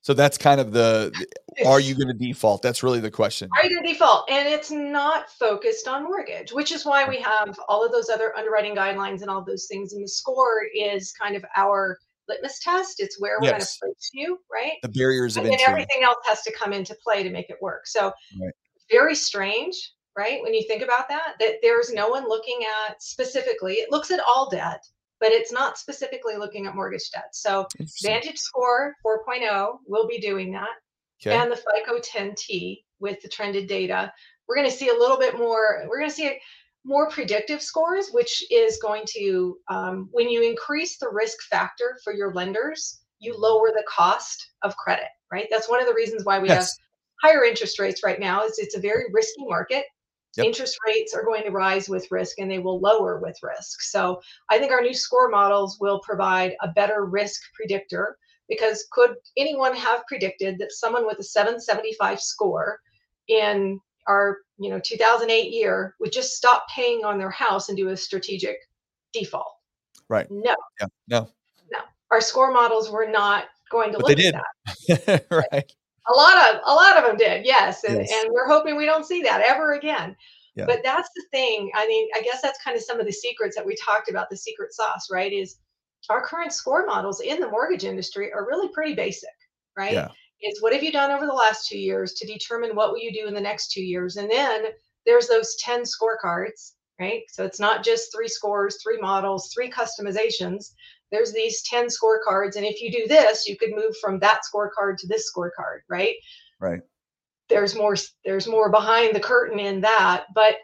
so 0.06 0.14
that's 0.14 0.38
kind 0.38 0.62
of 0.62 0.72
the 0.72 1.26
are 1.66 1.80
you 1.80 1.96
going 2.00 2.08
to 2.08 2.14
default 2.14 2.62
that's 2.62 2.84
really 2.84 3.00
the 3.00 3.10
question 3.10 3.50
Are 3.58 3.66
you 3.66 3.74
going 3.76 3.88
to 3.88 3.94
default? 3.94 4.30
And 4.30 4.48
it's 4.48 4.70
not 4.70 5.32
focused 5.32 5.88
on 5.88 6.04
mortgage, 6.04 6.52
which 6.54 6.72
is 6.72 6.86
why 6.86 7.10
we 7.10 7.20
have 7.22 7.58
all 7.68 7.84
of 7.84 7.92
those 7.92 8.10
other 8.10 8.36
underwriting 8.38 8.76
guidelines 8.76 9.22
and 9.22 9.30
all 9.32 9.44
those 9.44 9.66
things. 9.66 9.94
And 9.94 10.04
the 10.04 10.08
score 10.08 10.62
is 10.76 11.12
kind 11.20 11.36
of 11.36 11.44
our 11.56 11.98
litmus 12.28 12.60
test. 12.60 13.00
It's 13.00 13.20
where 13.20 13.40
we're 13.40 13.48
Yes. 13.48 13.80
going 13.80 13.90
to 13.92 13.96
place 13.96 14.10
you, 14.14 14.40
right? 14.52 14.74
the 14.84 14.90
barriers 14.90 15.38
of 15.38 15.44
And 15.44 15.54
entry 15.54 15.66
everything 15.68 16.04
else 16.04 16.18
has 16.26 16.42
to 16.44 16.52
come 16.52 16.72
into 16.72 16.96
play 17.04 17.24
to 17.24 17.32
make 17.32 17.50
it 17.50 17.58
work. 17.62 17.88
So 17.88 18.12
Right. 18.40 18.54
very 18.92 19.16
strange, 19.16 19.76
right? 20.16 20.40
When 20.44 20.54
you 20.54 20.64
think 20.68 20.84
about 20.84 21.10
that, 21.10 21.34
that 21.40 21.56
there's 21.64 21.92
no 21.92 22.10
one 22.10 22.28
looking 22.28 22.60
at 22.88 23.02
specifically, 23.02 23.76
it 23.76 23.90
looks 23.92 24.12
at 24.12 24.20
all 24.28 24.50
debt, 24.52 24.84
but 25.20 25.32
it's 25.32 25.52
not 25.52 25.78
specifically 25.78 26.36
looking 26.38 26.68
at 26.68 26.76
mortgage 26.76 27.10
debt. 27.12 27.30
So 27.34 27.68
Vantage 28.04 28.38
Score 28.38 28.96
4.0 29.06 29.78
will 29.88 30.08
be 30.08 30.20
doing 30.20 30.52
that 30.54 30.70
okay 31.26 31.38
and 31.38 31.52
the 31.52 31.56
FICO 31.56 32.00
10T 32.00 32.84
with 33.00 33.22
the 33.22 33.30
trended 33.30 33.68
data. 33.68 34.12
We're 34.48 34.56
going 34.56 34.70
to 34.70 34.76
see 34.76 34.90
a 34.90 34.94
little 34.94 35.18
bit 35.18 35.38
more, 35.38 35.86
we're 35.88 36.00
going 36.00 36.10
to 36.10 36.16
see 36.16 36.38
more 36.84 37.10
predictive 37.10 37.62
scores, 37.62 38.10
which 38.12 38.44
is 38.52 38.78
going 38.82 39.04
to, 39.08 39.58
um, 39.70 40.08
when 40.12 40.30
you 40.30 40.44
increase 40.44 40.98
the 40.98 41.10
risk 41.10 41.38
factor 41.50 41.98
for 42.04 42.14
your 42.14 42.34
lenders, 42.34 43.02
you 43.20 43.36
lower 43.38 43.70
the 43.70 43.84
cost 43.90 44.52
of 44.62 44.76
credit, 44.78 45.08
right? 45.32 45.48
That's 45.50 45.70
one 45.70 45.82
of 45.82 45.88
the 45.88 45.94
reasons 45.94 46.26
why 46.26 46.40
we 46.40 46.50
have 46.50 46.68
higher 47.24 47.44
interest 47.44 47.80
rates 47.80 48.04
right 48.04 48.20
now 48.20 48.46
is 48.46 48.60
it's 48.60 48.76
a 48.76 48.80
very 48.80 49.06
risky 49.12 49.46
market. 49.46 49.86
Yep. 50.38 50.46
Interest 50.48 50.78
rates 50.86 51.14
are 51.14 51.24
going 51.24 51.44
to 51.44 51.52
rise 51.52 51.88
with 51.88 52.12
risk 52.12 52.40
and 52.40 52.52
they 52.52 52.60
will 52.60 52.80
lower 52.80 53.20
with 53.20 53.38
risk. 53.42 53.82
So 53.84 54.22
I 54.50 54.58
think 54.58 54.72
our 54.72 54.82
new 54.82 54.94
score 54.94 55.30
models 55.30 55.78
will 55.80 56.02
provide 56.02 56.56
a 56.62 56.68
better 56.70 57.06
risk 57.06 57.42
predictor 57.54 58.18
because 58.50 58.86
could 58.92 59.16
anyone 59.38 59.76
have 59.76 60.06
predicted 60.08 60.58
that 60.60 60.72
someone 60.72 61.06
with 61.06 61.20
a 61.20 61.24
775 61.24 62.20
score 62.20 62.80
in 63.28 63.80
our 64.08 64.38
you 64.60 64.70
know 64.70 64.80
2008 64.80 65.52
year 65.52 65.96
would 66.00 66.12
just 66.12 66.36
stop 66.36 66.66
paying 66.74 67.04
on 67.04 67.18
their 67.18 67.32
house 67.32 67.70
and 67.70 67.78
do 67.78 67.90
a 67.90 67.98
strategic 67.98 68.58
default? 69.14 69.52
Right. 70.10 70.28
No, 70.30 70.56
yeah 70.80 70.88
no 71.10 71.30
our 72.12 72.22
score 72.22 72.52
models 72.52 72.90
were 72.90 73.08
not 73.08 73.46
going 73.72 73.92
to 73.92 73.98
But 73.98 74.08
look 74.08 74.18
they 74.18 74.28
at 74.28 74.36
did. 74.88 75.04
that. 75.08 75.26
right 75.52 75.76
A 76.08 76.14
lot 76.14 76.38
of 76.56 76.62
a 76.66 76.74
lot 76.74 76.98
of 76.98 77.04
them 77.06 77.18
did, 77.18 77.46
yes, 77.46 77.84
and 77.84 77.98
Yes. 78.00 78.12
and 78.14 78.32
we're 78.32 78.48
hoping 78.48 78.76
we 78.78 78.86
don't 78.86 79.06
see 79.06 79.22
that 79.24 79.42
ever 79.42 79.74
again. 79.74 80.16
Yeah. 80.56 80.66
But 80.66 80.82
that's 80.84 81.10
the 81.16 81.24
thing. 81.32 81.72
I 81.76 81.86
mean, 81.88 82.08
I 82.16 82.22
guess 82.22 82.42
that's 82.42 82.62
kind 82.64 82.78
of 82.78 82.84
some 82.84 83.00
of 83.00 83.06
the 83.06 83.12
secrets 83.12 83.56
that 83.56 83.66
we 83.66 83.76
talked 83.76 84.10
about. 84.10 84.30
The 84.30 84.38
secret 84.38 84.74
sauce, 84.74 85.08
right? 85.12 85.34
Is 85.34 85.58
our 86.10 86.22
current 86.26 86.54
score 86.54 86.86
models 86.86 87.20
in 87.22 87.40
the 87.40 87.50
mortgage 87.50 87.84
industry 87.84 88.32
are 88.32 88.46
really 88.48 88.70
pretty 88.70 88.94
basic, 88.94 89.34
right? 89.76 89.94
Yeah. 89.94 90.10
It's 90.42 90.62
what 90.62 90.74
have 90.74 90.84
you 90.84 90.92
done 90.92 91.12
over 91.12 91.26
the 91.26 91.34
last 91.34 91.68
two 91.68 91.80
years 91.80 92.14
to 92.14 92.28
determine 92.28 92.76
what 92.76 92.92
will 92.92 93.00
you 93.00 93.12
do 93.12 93.28
in 93.28 93.34
the 93.34 93.42
next 93.42 93.72
two 93.72 93.84
years, 93.84 94.18
and 94.18 94.30
then 94.30 94.66
there's 95.06 95.28
those 95.28 95.56
ten 95.58 95.82
scorecards, 95.84 96.74
right? 97.00 97.24
So 97.30 97.44
it's 97.46 97.60
not 97.60 97.84
just 97.84 98.14
three 98.14 98.28
scores, 98.28 98.78
three 98.84 99.00
models, 99.00 99.52
three 99.54 99.70
customizations. 99.72 100.74
There's 101.12 101.32
these 101.34 101.62
10 101.64 101.88
scorecards. 101.88 102.56
And 102.56 102.66
if 102.66 102.82
you 102.82 102.92
do 102.92 103.08
this, 103.08 103.48
you 103.48 103.58
could 103.58 103.72
move 103.72 103.96
from 104.02 104.20
that 104.20 104.42
scorecard 104.42 104.98
to 104.98 105.08
this 105.08 105.32
scorecard, 105.32 105.80
right? 105.90 106.16
Right. 106.60 106.82
There's 107.48 107.76
more 107.76 107.96
there's 108.24 108.48
more 108.48 108.72
behind 108.72 109.16
the 109.16 109.20
curtain 109.20 109.60
in 109.60 109.82
that. 109.82 110.26
But 110.34 110.56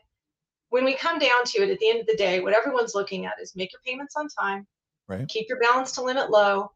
when 0.70 0.84
we 0.86 0.96
come 0.96 1.20
down 1.20 1.44
to 1.46 1.62
it 1.62 1.70
at 1.70 1.80
the 1.80 1.90
end 1.90 2.00
of 2.02 2.08
the 2.08 2.16
day, 2.16 2.40
what 2.40 2.54
everyone's 2.54 2.96
looking 2.96 3.26
at 3.26 3.40
is 3.42 3.56
make 3.56 3.72
your 3.72 3.82
payments 3.86 4.16
on 4.16 4.28
time, 4.30 4.66
Right. 5.08 5.28
keep 5.28 5.48
your 5.48 5.60
balance 5.60 5.92
to 5.94 6.02
limit 6.02 6.32
low. 6.32 6.72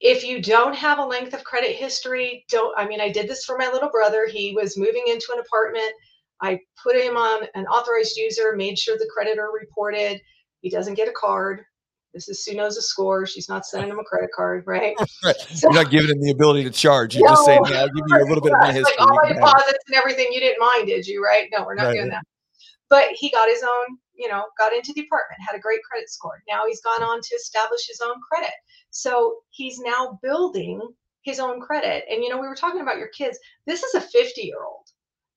If 0.00 0.24
you 0.24 0.42
don't 0.42 0.74
have 0.74 0.98
a 0.98 1.04
length 1.04 1.34
of 1.34 1.44
credit 1.44 1.76
history, 1.76 2.44
don't 2.50 2.76
I 2.76 2.88
mean 2.88 3.00
I 3.00 3.10
did 3.10 3.28
this 3.28 3.44
for 3.44 3.56
my 3.56 3.70
little 3.70 3.90
brother. 3.90 4.26
He 4.26 4.54
was 4.54 4.76
moving 4.76 5.04
into 5.06 5.28
an 5.32 5.38
apartment. 5.38 5.92
I 6.40 6.58
put 6.82 6.96
him 6.96 7.16
on 7.16 7.46
an 7.54 7.66
authorized 7.66 8.16
user, 8.16 8.56
made 8.56 8.76
sure 8.76 8.98
the 8.98 9.10
creditor 9.14 9.50
reported. 9.52 10.20
He 10.62 10.70
doesn't 10.70 10.94
get 10.94 11.08
a 11.08 11.12
card 11.12 11.64
This 12.14 12.28
is 12.28 12.44
Sue 12.44 12.54
knows 12.54 12.76
a 12.76 12.82
score. 12.82 13.26
She's 13.26 13.48
not 13.48 13.64
sending 13.64 13.90
him 13.90 13.98
a 13.98 14.04
credit 14.04 14.30
card, 14.34 14.64
right? 14.66 14.94
right. 15.24 15.36
So, 15.54 15.68
You're 15.70 15.82
not 15.82 15.90
giving 15.90 16.10
him 16.10 16.20
the 16.20 16.30
ability 16.30 16.64
to 16.64 16.70
charge. 16.70 17.16
You're 17.16 17.26
no, 17.26 17.32
just 17.32 17.46
saying, 17.46 17.64
hey, 17.64 17.78
I'll 17.78 17.88
give 17.88 18.04
you 18.06 18.16
a 18.16 18.28
little 18.28 18.42
bit 18.42 18.52
of 18.52 18.60
my 18.60 18.72
history. 18.72 18.94
Like 18.98 19.08
all 19.08 19.16
my 19.22 19.32
deposits 19.32 19.84
and 19.86 19.96
everything 19.96 20.28
you 20.32 20.40
didn't 20.40 20.60
mind, 20.60 20.86
did 20.86 21.06
you? 21.06 21.22
Right? 21.22 21.48
No, 21.56 21.64
we're 21.64 21.74
not 21.74 21.86
right. 21.86 21.94
doing 21.94 22.10
that. 22.10 22.22
But 22.90 23.08
he 23.14 23.30
got 23.30 23.48
his 23.48 23.62
own, 23.62 23.96
you 24.14 24.28
know, 24.28 24.44
got 24.58 24.74
into 24.74 24.92
the 24.92 25.02
apartment, 25.02 25.40
had 25.46 25.56
a 25.56 25.60
great 25.60 25.80
credit 25.82 26.10
score. 26.10 26.42
Now 26.48 26.64
he's 26.68 26.82
gone 26.82 27.02
on 27.02 27.20
to 27.22 27.34
establish 27.34 27.86
his 27.88 28.00
own 28.04 28.16
credit. 28.30 28.52
So 28.90 29.36
he's 29.50 29.78
now 29.78 30.18
building 30.22 30.80
his 31.22 31.40
own 31.40 31.60
credit. 31.60 32.04
And 32.10 32.22
you 32.22 32.28
know, 32.28 32.38
we 32.38 32.46
were 32.46 32.54
talking 32.54 32.82
about 32.82 32.98
your 32.98 33.08
kids. 33.08 33.38
This 33.66 33.82
is 33.82 33.94
a 33.94 34.00
50 34.00 34.42
year 34.42 34.62
old. 34.62 34.84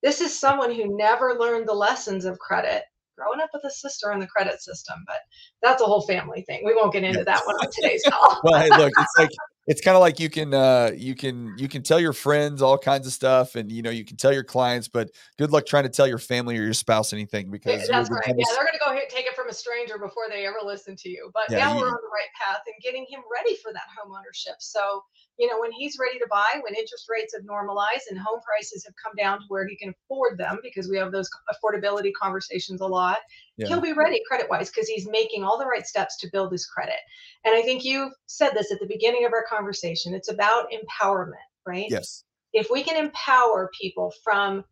This 0.03 0.19
is 0.19 0.37
someone 0.37 0.73
who 0.73 0.97
never 0.97 1.37
learned 1.39 1.67
the 1.67 1.73
lessons 1.73 2.25
of 2.25 2.37
credit 2.39 2.83
growing 3.17 3.41
up 3.41 3.49
with 3.53 3.63
a 3.63 3.71
sister 3.71 4.11
in 4.11 4.19
the 4.19 4.27
credit 4.27 4.61
system, 4.61 4.95
but 5.07 5.17
that's 5.61 5.81
a 5.81 5.85
whole 5.85 6.01
family 6.01 6.43
thing. 6.43 6.61
We 6.65 6.75
won't 6.75 6.93
get 6.93 7.03
into 7.03 7.23
that 7.23 7.45
one 7.45 7.55
on 7.55 7.71
today's 7.71 8.03
call. 8.09 8.41
well, 8.43 8.59
hey, 8.59 8.69
look, 8.69 8.93
it's 8.97 9.13
like 9.17 9.29
it's 9.67 9.81
kind 9.81 9.95
of 9.95 10.01
like 10.01 10.19
you 10.19 10.29
can 10.29 10.53
uh 10.53 10.91
you 10.95 11.15
can 11.15 11.53
you 11.57 11.67
can 11.67 11.81
tell 11.81 11.99
your 11.99 12.13
friends 12.13 12.61
all 12.61 12.77
kinds 12.77 13.07
of 13.07 13.13
stuff 13.13 13.55
and 13.55 13.71
you 13.71 13.81
know 13.81 13.89
you 13.89 14.05
can 14.05 14.17
tell 14.17 14.31
your 14.31 14.43
clients 14.43 14.87
but 14.87 15.09
good 15.37 15.51
luck 15.51 15.65
trying 15.65 15.83
to 15.83 15.89
tell 15.89 16.07
your 16.07 16.19
family 16.19 16.57
or 16.57 16.63
your 16.63 16.73
spouse 16.73 17.13
anything 17.13 17.49
because 17.49 17.87
that's 17.87 18.09
right 18.09 18.27
yeah 18.27 18.45
they're 18.53 18.63
going 18.63 18.73
to 18.73 18.79
go 18.83 18.91
ahead, 18.91 19.09
take 19.09 19.25
it 19.25 19.35
from 19.35 19.49
a 19.49 19.53
stranger 19.53 19.97
before 19.97 20.25
they 20.29 20.45
ever 20.45 20.57
listen 20.63 20.95
to 20.95 21.09
you 21.09 21.29
but 21.33 21.43
yeah, 21.49 21.57
now 21.57 21.75
we're 21.75 21.87
on 21.87 21.93
the 21.93 22.13
right 22.13 22.29
path 22.39 22.61
and 22.67 22.75
getting 22.81 23.05
him 23.09 23.21
ready 23.31 23.55
for 23.57 23.73
that 23.73 23.83
home 23.97 24.13
ownership 24.15 24.55
so 24.59 25.03
you 25.37 25.47
know, 25.47 25.59
when 25.59 25.71
he's 25.71 25.97
ready 25.99 26.17
to 26.19 26.27
buy, 26.29 26.61
when 26.61 26.75
interest 26.75 27.07
rates 27.09 27.33
have 27.35 27.45
normalized 27.45 28.07
and 28.09 28.19
home 28.19 28.39
prices 28.45 28.85
have 28.85 28.93
come 29.03 29.13
down 29.17 29.39
to 29.39 29.45
where 29.49 29.67
he 29.67 29.75
can 29.75 29.93
afford 30.05 30.37
them, 30.37 30.59
because 30.63 30.87
we 30.87 30.97
have 30.97 31.11
those 31.11 31.29
affordability 31.51 32.11
conversations 32.19 32.81
a 32.81 32.85
lot, 32.85 33.17
yeah. 33.57 33.67
he'll 33.67 33.81
be 33.81 33.93
ready 33.93 34.21
credit 34.27 34.49
wise 34.49 34.69
because 34.69 34.87
he's 34.87 35.07
making 35.09 35.43
all 35.43 35.57
the 35.57 35.65
right 35.65 35.85
steps 35.85 36.17
to 36.17 36.29
build 36.31 36.51
his 36.51 36.65
credit. 36.65 36.95
And 37.43 37.53
I 37.53 37.61
think 37.61 37.83
you 37.83 38.11
said 38.27 38.51
this 38.53 38.71
at 38.71 38.79
the 38.79 38.87
beginning 38.87 39.25
of 39.25 39.33
our 39.33 39.45
conversation. 39.49 40.13
It's 40.13 40.31
about 40.31 40.67
empowerment, 40.71 41.33
right? 41.65 41.87
Yes. 41.89 42.23
If 42.53 42.69
we 42.71 42.83
can 42.83 42.97
empower 42.97 43.69
people 43.79 44.13
from 44.23 44.63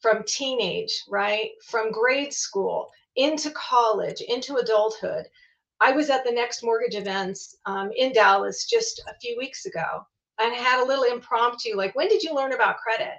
from 0.00 0.22
teenage, 0.26 0.92
right, 1.08 1.50
from 1.66 1.90
grade 1.90 2.32
school 2.32 2.88
into 3.16 3.50
college, 3.50 4.20
into 4.20 4.56
adulthood, 4.56 5.26
I 5.80 5.92
was 5.92 6.10
at 6.10 6.24
the 6.24 6.32
next 6.32 6.62
mortgage 6.62 6.96
events 6.96 7.56
um, 7.66 7.90
in 7.96 8.12
Dallas 8.12 8.66
just 8.66 9.00
a 9.08 9.18
few 9.20 9.36
weeks 9.38 9.66
ago 9.66 10.02
and 10.40 10.54
had 10.54 10.82
a 10.82 10.86
little 10.86 11.04
impromptu, 11.04 11.76
like, 11.76 11.94
when 11.94 12.08
did 12.08 12.22
you 12.22 12.34
learn 12.34 12.52
about 12.52 12.78
credit? 12.78 13.14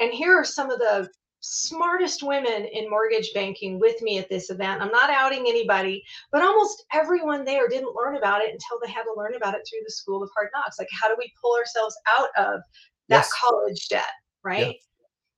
And 0.00 0.12
here 0.12 0.34
are 0.34 0.44
some 0.44 0.70
of 0.70 0.78
the 0.78 1.08
smartest 1.40 2.22
women 2.22 2.66
in 2.66 2.90
mortgage 2.90 3.32
banking 3.32 3.78
with 3.78 4.00
me 4.02 4.18
at 4.18 4.28
this 4.28 4.50
event. 4.50 4.82
I'm 4.82 4.90
not 4.90 5.10
outing 5.10 5.46
anybody, 5.48 6.02
but 6.32 6.42
almost 6.42 6.84
everyone 6.92 7.44
there 7.44 7.68
didn't 7.68 7.96
learn 7.96 8.16
about 8.16 8.42
it 8.42 8.52
until 8.52 8.78
they 8.82 8.90
had 8.90 9.04
to 9.04 9.14
learn 9.16 9.34
about 9.34 9.54
it 9.54 9.66
through 9.68 9.80
the 9.84 9.92
School 9.92 10.22
of 10.22 10.30
Hard 10.36 10.50
Knocks. 10.54 10.78
Like, 10.78 10.88
how 11.00 11.08
do 11.08 11.14
we 11.18 11.32
pull 11.40 11.56
ourselves 11.56 11.96
out 12.18 12.28
of 12.36 12.60
that 13.08 13.24
yes. 13.24 13.32
college 13.40 13.88
debt, 13.88 14.12
right? 14.44 14.66
Yeah. 14.66 14.72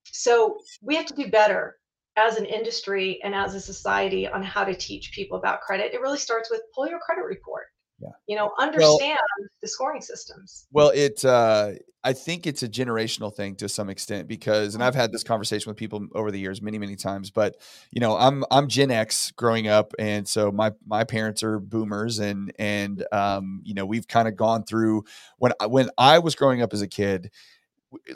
So 0.07 0.59
we 0.83 0.97
have 0.97 1.07
to 1.07 1.15
do 1.15 1.31
better 1.31 1.77
as 2.17 2.37
an 2.37 2.45
industry 2.45 3.21
and 3.23 3.35
as 3.35 3.55
a 3.55 3.61
society 3.61 4.29
on 4.29 4.43
how 4.43 4.65
to 4.65 4.75
teach 4.75 5.13
people 5.13 5.39
about 5.39 5.61
credit. 5.61 5.95
It 5.95 6.01
really 6.01 6.19
starts 6.19 6.51
with 6.51 6.63
pull 6.75 6.89
your 6.89 6.99
credit 6.99 7.25
report. 7.25 7.67
Yeah. 8.01 8.09
You 8.27 8.37
know, 8.37 8.53
understand 8.59 8.99
well, 8.99 9.49
the 9.61 9.69
scoring 9.69 10.01
systems. 10.01 10.67
Well, 10.73 10.91
it 10.91 11.25
uh 11.25 11.73
I 12.05 12.13
think 12.13 12.49
it's 12.49 12.65
a 12.65 12.69
generational 12.69 13.33
thing 13.33 13.55
to 13.57 13.69
some 13.69 13.89
extent 13.89 14.27
because 14.27 14.75
and 14.75 14.83
I've 14.83 14.95
had 14.95 15.13
this 15.13 15.23
conversation 15.23 15.71
with 15.71 15.77
people 15.77 16.09
over 16.15 16.33
the 16.33 16.39
years 16.39 16.61
many 16.61 16.79
many 16.79 16.97
times 16.97 17.31
but 17.31 17.57
you 17.93 18.01
know 18.01 18.17
I'm 18.17 18.45
I'm 18.51 18.67
Gen 18.67 18.91
X 18.91 19.31
growing 19.31 19.69
up 19.69 19.93
and 20.01 20.27
so 20.27 20.51
my 20.51 20.73
my 20.85 21.05
parents 21.05 21.45
are 21.45 21.61
boomers 21.61 22.19
and 22.19 22.53
and 22.59 23.07
um 23.13 23.63
you 23.65 23.75
know 23.75 23.87
we've 23.87 24.09
kind 24.09 24.27
of 24.27 24.35
gone 24.35 24.65
through 24.65 25.05
when 25.39 25.53
when 25.69 25.91
I 25.97 26.19
was 26.19 26.35
growing 26.35 26.61
up 26.61 26.73
as 26.73 26.83
a 26.83 26.89
kid 26.89 27.31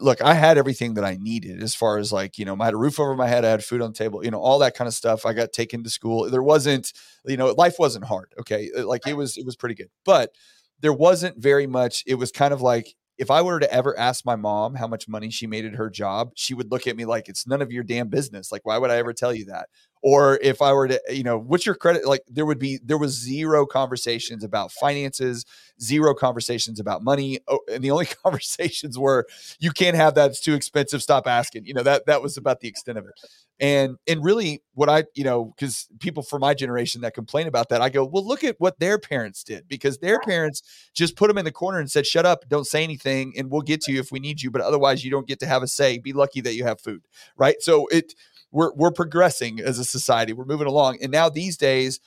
look, 0.01 0.23
I 0.23 0.35
had 0.35 0.59
everything 0.59 0.95
that 0.95 1.05
I 1.05 1.17
needed 1.21 1.63
as 1.63 1.75
far 1.75 1.99
as 1.99 2.13
like, 2.13 2.39
you 2.39 2.45
know, 2.45 2.57
I 2.61 2.65
had 2.67 2.75
a 2.75 2.79
roof 2.79 2.99
over 2.99 3.15
my 3.15 3.29
head, 3.29 3.45
I 3.45 3.51
had 3.51 3.65
food 3.65 3.83
on 3.83 3.93
the 3.93 3.99
table, 3.99 4.25
you 4.25 4.31
know, 4.31 4.41
all 4.41 4.59
that 4.61 4.75
kind 4.77 4.89
of 4.89 4.95
stuff. 4.95 5.27
I 5.27 5.33
got 5.33 5.53
taken 5.53 5.85
to 5.85 5.91
school. 5.91 6.31
There 6.31 6.43
wasn't, 6.43 6.93
you 7.25 7.37
know, 7.37 7.53
life 7.53 7.77
wasn't 7.79 8.05
hard. 8.07 8.33
Okay. 8.41 8.71
Uh, 8.77 8.87
like 8.87 9.07
it 9.07 9.17
was, 9.17 9.37
it 9.37 9.45
was 9.45 9.57
pretty 9.57 9.75
good, 9.75 9.91
but 10.05 10.33
there 10.81 10.93
wasn't 10.93 11.39
very 11.39 11.67
much. 11.67 12.05
It 12.07 12.15
was 12.17 12.31
kind 12.33 12.53
of 12.53 12.63
like, 12.63 12.95
if 13.19 13.31
I 13.31 13.41
were 13.43 13.59
to 13.59 13.73
ever 13.73 13.99
ask 13.99 14.25
my 14.27 14.37
mom 14.37 14.75
how 14.75 14.87
much 14.87 15.09
money 15.09 15.31
she 15.31 15.47
made 15.47 15.65
at 15.65 15.75
her 15.75 15.89
job, 15.89 16.33
she 16.35 16.55
would 16.55 16.71
look 16.71 16.87
at 16.87 16.97
me 16.97 17.05
like 17.05 17.29
it's 17.29 17.47
none 17.47 17.63
of 17.63 17.73
your 17.73 17.83
damn 17.83 18.09
business. 18.09 18.53
Like, 18.53 18.67
why 18.67 18.77
would 18.79 18.91
I 18.91 18.97
ever 18.97 19.13
tell 19.13 19.35
you 19.35 19.47
that? 19.47 19.69
Or 20.03 20.39
if 20.43 20.61
I 20.61 20.73
were 20.73 20.89
to, 20.89 21.01
you 21.09 21.23
know, 21.23 21.39
what's 21.39 21.65
your 21.65 21.75
credit? 21.75 22.07
Like, 22.07 22.23
there 22.29 22.45
would 22.45 22.59
be, 22.59 22.79
there 22.85 22.99
was 22.99 23.19
zero 23.19 23.65
conversations 23.65 24.45
about 24.45 24.71
finances, 24.71 25.47
zero 25.81 26.15
conversations 26.15 26.79
about 26.79 27.03
money. 27.03 27.41
And 27.73 27.83
the 27.83 27.91
only 27.91 28.07
conversations 28.23 28.99
were, 28.99 29.27
you 29.59 29.71
can't 29.71 29.97
have 29.97 30.15
that. 30.15 30.31
It's 30.31 30.41
too 30.41 30.55
expensive. 30.55 31.03
Stop 31.03 31.27
asking. 31.27 31.65
You 31.65 31.75
know, 31.75 31.83
that, 31.83 32.07
that 32.07 32.23
was 32.23 32.37
about 32.37 32.61
the 32.61 32.69
extent 32.69 32.99
of 32.99 33.07
it. 33.07 33.15
And, 33.59 33.97
and 34.07 34.23
really 34.23 34.63
what 34.75 34.91
I, 34.91 35.05
you 35.15 35.25
know, 35.25 35.55
because 35.57 35.89
people 35.99 36.23
from 36.23 36.41
my 36.41 36.53
generation 36.53 37.01
that 37.01 37.15
complain 37.15 37.47
about 37.47 37.71
that, 37.71 37.81
I 37.81 37.89
go, 37.89 38.05
well, 38.05 38.27
look 38.27 38.45
at 38.45 38.57
what 38.59 38.79
their 38.79 38.99
parents 38.99 39.43
did 39.43 39.67
because 39.67 39.99
their 39.99 40.21
parents 40.21 40.63
just 40.93 41.17
put 41.17 41.29
them 41.29 41.39
in 41.39 41.47
the 41.47 41.53
corner 41.53 41.79
and 41.79 41.91
said, 41.91 42.07
shut 42.07 42.27
up, 42.27 42.49
don't 42.49 42.67
say 42.67 42.85
anything, 42.85 43.33
and 43.37 43.51
we'll 43.51 43.63
get 43.63 43.81
to 43.83 43.93
you 43.93 44.01
if 44.01 44.13
we 44.13 44.21
need 44.21 44.43
you. 44.43 44.51
But 44.51 44.61
otherwise, 44.61 45.05
you 45.05 45.11
don't 45.11 45.27
get 45.27 45.41
to 45.41 45.47
have 45.47 45.63
a 45.63 45.69
say. 45.69 45.99
Be 45.99 46.13
lucky 46.13 46.43
that 46.43 46.55
you 46.55 46.65
have 46.65 46.81
food. 46.81 47.07
Right. 47.37 47.57
So 47.61 47.87
it, 47.87 48.15
we're, 48.51 48.75
we're 48.75 48.93
progressing 48.93 49.61
as 49.61 49.79
a 49.79 49.85
society. 49.85 50.35
We're 50.35 50.45
moving 50.45 50.67
along. 50.67 50.99
And 51.01 51.11
now 51.11 51.31
these 51.31 51.57
days, 51.57 51.99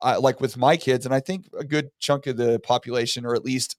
uh, 0.00 0.20
like 0.20 0.40
with 0.40 0.56
my 0.56 0.76
kids, 0.76 1.06
and 1.06 1.14
I 1.14 1.20
think 1.20 1.48
a 1.58 1.64
good 1.64 1.90
chunk 1.98 2.26
of 2.26 2.36
the 2.36 2.60
population, 2.60 3.24
or 3.24 3.34
at 3.34 3.44
least 3.44 3.76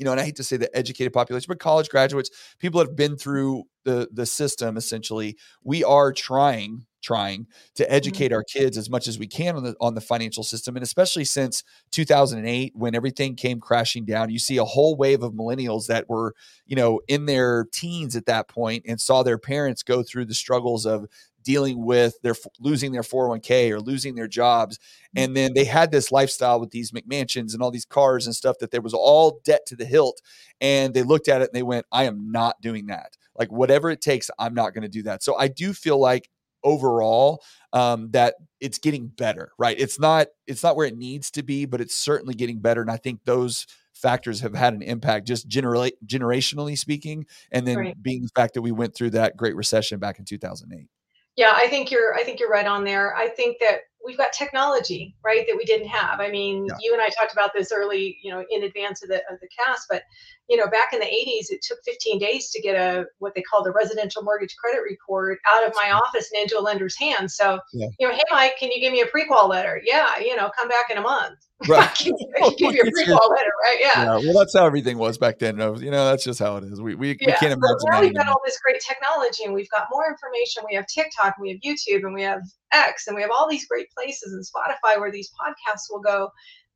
you 0.00 0.04
know, 0.06 0.12
and 0.12 0.20
I 0.20 0.24
hate 0.24 0.36
to 0.36 0.44
say 0.44 0.56
the 0.56 0.74
educated 0.74 1.12
population, 1.12 1.46
but 1.46 1.60
college 1.60 1.90
graduates, 1.90 2.30
people 2.58 2.80
that 2.80 2.88
have 2.88 2.96
been 2.96 3.16
through 3.16 3.64
the 3.84 4.08
the 4.10 4.24
system 4.26 4.76
essentially, 4.78 5.36
we 5.62 5.84
are 5.84 6.12
trying 6.12 6.86
trying 7.02 7.46
to 7.74 7.82
mm-hmm. 7.82 7.92
educate 7.92 8.32
our 8.32 8.42
kids 8.42 8.76
as 8.76 8.90
much 8.90 9.08
as 9.08 9.18
we 9.18 9.26
can 9.26 9.56
on 9.56 9.62
the 9.62 9.74
on 9.80 9.94
the 9.94 10.00
financial 10.00 10.42
system 10.42 10.76
and 10.76 10.82
especially 10.82 11.24
since 11.24 11.64
2008 11.92 12.72
when 12.76 12.94
everything 12.94 13.34
came 13.34 13.58
crashing 13.58 14.04
down 14.04 14.30
you 14.30 14.38
see 14.38 14.58
a 14.58 14.64
whole 14.64 14.96
wave 14.96 15.22
of 15.22 15.32
millennials 15.32 15.86
that 15.86 16.08
were 16.08 16.34
you 16.66 16.76
know 16.76 17.00
in 17.08 17.26
their 17.26 17.66
teens 17.72 18.16
at 18.16 18.26
that 18.26 18.48
point 18.48 18.84
and 18.86 19.00
saw 19.00 19.22
their 19.22 19.38
parents 19.38 19.82
go 19.82 20.02
through 20.02 20.24
the 20.24 20.34
struggles 20.34 20.84
of 20.84 21.06
dealing 21.42 21.84
with 21.84 22.14
their 22.22 22.34
losing 22.58 22.92
their 22.92 23.02
401k 23.02 23.70
or 23.70 23.80
losing 23.80 24.14
their 24.14 24.28
jobs 24.28 24.78
mm. 24.78 25.22
and 25.22 25.36
then 25.36 25.54
they 25.54 25.64
had 25.64 25.90
this 25.90 26.12
lifestyle 26.12 26.60
with 26.60 26.70
these 26.70 26.92
mcmansions 26.92 27.52
and 27.52 27.62
all 27.62 27.70
these 27.70 27.84
cars 27.84 28.26
and 28.26 28.34
stuff 28.34 28.58
that 28.58 28.70
there 28.70 28.80
was 28.80 28.94
all 28.94 29.40
debt 29.44 29.66
to 29.66 29.76
the 29.76 29.84
hilt 29.84 30.20
and 30.60 30.94
they 30.94 31.02
looked 31.02 31.28
at 31.28 31.40
it 31.40 31.50
and 31.50 31.54
they 31.54 31.62
went 31.62 31.86
i 31.92 32.04
am 32.04 32.30
not 32.30 32.60
doing 32.60 32.86
that 32.86 33.16
like 33.38 33.50
whatever 33.50 33.90
it 33.90 34.00
takes 34.00 34.30
i'm 34.38 34.54
not 34.54 34.74
going 34.74 34.82
to 34.82 34.88
do 34.88 35.02
that 35.02 35.22
so 35.22 35.36
i 35.36 35.48
do 35.48 35.72
feel 35.72 35.98
like 35.98 36.28
overall 36.62 37.42
um, 37.72 38.10
that 38.10 38.34
it's 38.60 38.78
getting 38.78 39.06
better 39.06 39.52
right 39.58 39.78
it's 39.78 39.98
not 39.98 40.26
it's 40.46 40.62
not 40.62 40.76
where 40.76 40.86
it 40.86 40.96
needs 40.96 41.30
to 41.30 41.42
be 41.42 41.64
but 41.64 41.80
it's 41.80 41.96
certainly 41.96 42.34
getting 42.34 42.58
better 42.58 42.82
and 42.82 42.90
i 42.90 42.96
think 42.96 43.24
those 43.24 43.66
factors 43.94 44.40
have 44.40 44.54
had 44.54 44.74
an 44.74 44.82
impact 44.82 45.26
just 45.26 45.46
generally 45.48 45.92
generationally 46.06 46.76
speaking 46.76 47.26
and 47.52 47.66
then 47.66 47.76
right. 47.76 48.02
being 48.02 48.22
the 48.22 48.30
fact 48.34 48.54
that 48.54 48.62
we 48.62 48.72
went 48.72 48.94
through 48.94 49.10
that 49.10 49.36
great 49.36 49.56
recession 49.56 49.98
back 49.98 50.18
in 50.18 50.24
2008 50.24 50.88
yeah, 51.36 51.52
I 51.54 51.68
think 51.68 51.90
you're 51.90 52.14
I 52.14 52.22
think 52.24 52.40
you're 52.40 52.50
right 52.50 52.66
on 52.66 52.84
there. 52.84 53.14
I 53.14 53.28
think 53.28 53.58
that 53.60 53.80
we've 54.04 54.16
got 54.16 54.32
technology, 54.32 55.14
right, 55.24 55.46
that 55.46 55.56
we 55.56 55.64
didn't 55.64 55.88
have. 55.88 56.20
I 56.20 56.30
mean, 56.30 56.66
yeah. 56.66 56.74
you 56.80 56.92
and 56.92 57.02
I 57.02 57.08
talked 57.08 57.32
about 57.32 57.50
this 57.54 57.72
early, 57.72 58.18
you 58.22 58.32
know, 58.32 58.44
in 58.50 58.64
advance 58.64 59.02
of 59.02 59.08
the 59.08 59.16
of 59.30 59.38
the 59.40 59.48
cast, 59.58 59.86
but 59.88 60.02
you 60.48 60.56
know, 60.56 60.66
back 60.66 60.92
in 60.92 60.98
the 60.98 61.06
80s, 61.06 61.50
it 61.50 61.62
took 61.62 61.78
15 61.84 62.18
days 62.18 62.50
to 62.50 62.60
get 62.60 62.74
a 62.74 63.04
what 63.18 63.34
they 63.34 63.42
called 63.42 63.66
a 63.68 63.70
residential 63.70 64.22
mortgage 64.22 64.56
credit 64.56 64.80
report 64.82 65.38
out 65.48 65.66
of 65.66 65.72
my 65.76 65.92
office 65.92 66.30
and 66.32 66.42
into 66.42 66.58
a 66.58 66.60
lender's 66.60 66.98
hands. 66.98 67.36
So, 67.36 67.60
yeah. 67.72 67.86
you 67.98 68.08
know, 68.08 68.14
hey 68.14 68.22
Mike, 68.30 68.54
can 68.58 68.70
you 68.72 68.80
give 68.80 68.92
me 68.92 69.00
a 69.00 69.06
pre-qual 69.06 69.48
letter? 69.48 69.80
Yeah, 69.84 70.18
you 70.18 70.34
know, 70.34 70.50
come 70.56 70.68
back 70.68 70.90
in 70.90 70.98
a 70.98 71.02
month. 71.02 71.38
Right. 71.68 71.94
give, 71.94 72.14
oh, 72.40 72.50
give 72.56 72.74
you 72.74 72.80
a 72.80 72.90
pre-qual 72.90 73.28
letter, 73.28 73.50
right? 73.62 73.76
Yeah. 73.78 74.04
yeah. 74.04 74.16
Well, 74.24 74.32
that's 74.38 74.56
how 74.56 74.64
everything 74.64 74.96
was 74.96 75.18
back 75.18 75.38
then. 75.38 75.58
You 75.58 75.90
know, 75.90 76.06
that's 76.06 76.24
just 76.24 76.38
how 76.38 76.56
it 76.56 76.64
is. 76.64 76.80
We 76.80 76.94
we, 76.94 77.08
yeah. 77.20 77.26
we 77.26 77.32
can't 77.32 77.52
imagine. 77.52 77.76
Now 77.90 78.00
we've 78.00 78.14
got 78.14 78.28
all 78.28 78.40
this 78.46 78.58
great 78.64 78.80
technology, 78.80 79.44
and 79.44 79.52
we've 79.52 79.68
got 79.68 79.88
more 79.92 80.08
information. 80.08 80.62
We 80.66 80.74
have 80.76 80.86
TikTok, 80.86 81.34
and 81.36 81.42
we 81.42 81.50
have 81.50 81.60
YouTube, 81.60 82.02
and 82.06 82.14
we 82.14 82.22
have 82.22 82.40
X, 82.72 83.06
and 83.06 83.16
we 83.16 83.22
have 83.22 83.30
all 83.30 83.48
these 83.48 83.66
great 83.66 83.88
places 83.90 84.32
and 84.32 84.44
Spotify 84.44 84.98
where 84.98 85.10
these 85.10 85.30
podcasts 85.40 85.90
will 85.90 86.00
go. 86.00 86.30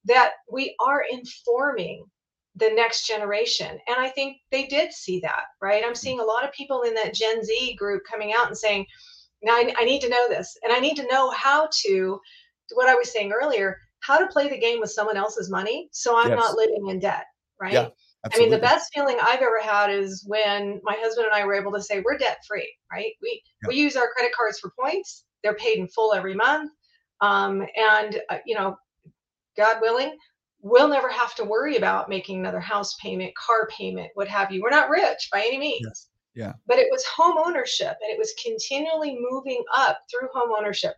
That 0.07 0.33
we 0.51 0.77
are 0.85 1.05
informing 1.11 2.05
the 2.57 2.71
next 2.75 3.07
generation. 3.07 3.79
And 3.89 3.97
I 3.99 4.09
think 4.09 4.37
they 4.51 4.67
did 4.67 4.93
see 4.93 5.19
that, 5.21 5.45
right? 5.61 5.83
I'm 5.85 5.95
seeing 5.95 6.21
a 6.21 6.25
lot 6.25 6.45
of 6.45 6.53
people 6.53 6.83
in 6.83 6.95
that 6.95 7.15
Gen 7.15 7.43
Z 7.43 7.75
group 7.77 8.03
coming 8.09 8.33
out 8.37 8.47
and 8.47 8.57
saying, 8.57 8.87
now 9.43 9.55
I, 9.55 9.75
I 9.79 9.85
need 9.85 10.01
to 10.03 10.09
know 10.09 10.29
this. 10.29 10.57
And 10.63 10.73
I 10.73 10.79
need 10.79 10.97
to 10.97 11.07
know 11.11 11.31
how 11.31 11.69
to, 11.87 12.21
what 12.75 12.89
I 12.89 12.95
was 12.95 13.11
saying 13.13 13.33
earlier, 13.33 13.79
how 14.01 14.19
to 14.19 14.27
play 14.29 14.49
the 14.49 14.59
game 14.59 14.79
with 14.79 14.91
someone 14.91 15.17
else's 15.17 15.51
money 15.51 15.89
so 15.91 16.17
I'm 16.17 16.31
yes. 16.31 16.39
not 16.39 16.57
living 16.57 16.89
in 16.89 17.01
debt, 17.01 17.25
right? 17.61 17.73
Yeah, 17.73 17.89
Absolutely. 18.25 18.47
I 18.47 18.51
mean, 18.51 18.61
the 18.61 18.67
best 18.67 18.91
feeling 18.95 19.19
I've 19.21 19.43
ever 19.43 19.61
had 19.61 19.91
is 19.91 20.25
when 20.27 20.81
my 20.83 20.97
husband 20.99 21.27
and 21.27 21.35
I 21.35 21.45
were 21.45 21.55
able 21.55 21.73
to 21.73 21.83
say 21.83 22.01
we're 22.01 22.17
debt 22.17 22.39
free, 22.49 22.73
right? 22.91 23.13
We 23.21 23.43
yeah. 23.63 23.69
we 23.69 23.77
use 23.77 23.97
our 23.97 24.09
credit 24.17 24.33
cards 24.35 24.59
for 24.59 24.73
points. 24.81 25.25
They're 25.45 25.55
paid 25.55 25.79
in 25.79 25.87
full 25.87 26.13
every 26.13 26.35
month, 26.35 26.73
um, 27.21 27.65
and 27.77 28.21
uh, 28.31 28.39
you 28.45 28.57
know 28.57 28.77
God 29.57 29.77
willing, 29.81 30.17
we'll 30.65 30.89
never 30.89 31.09
have 31.09 31.35
to 31.37 31.45
worry 31.45 31.77
about 31.77 32.09
making 32.09 32.39
another 32.39 32.61
house 32.61 32.97
payment, 33.01 33.35
car 33.37 33.69
payment, 33.69 34.11
what 34.15 34.29
have 34.29 34.51
you. 34.51 34.63
We're 34.63 34.71
not 34.71 34.89
rich 34.89 35.29
by 35.31 35.41
any 35.41 35.59
means. 35.59 36.09
Yeah. 36.35 36.47
yeah. 36.47 36.53
But 36.67 36.79
it 36.79 36.89
was 36.91 37.05
home 37.05 37.37
ownership 37.39 37.97
and 38.03 38.11
it 38.11 38.19
was 38.19 38.35
continually 38.43 39.17
moving 39.31 39.63
up 39.77 39.99
through 40.11 40.29
home 40.33 40.51
ownership. 40.57 40.95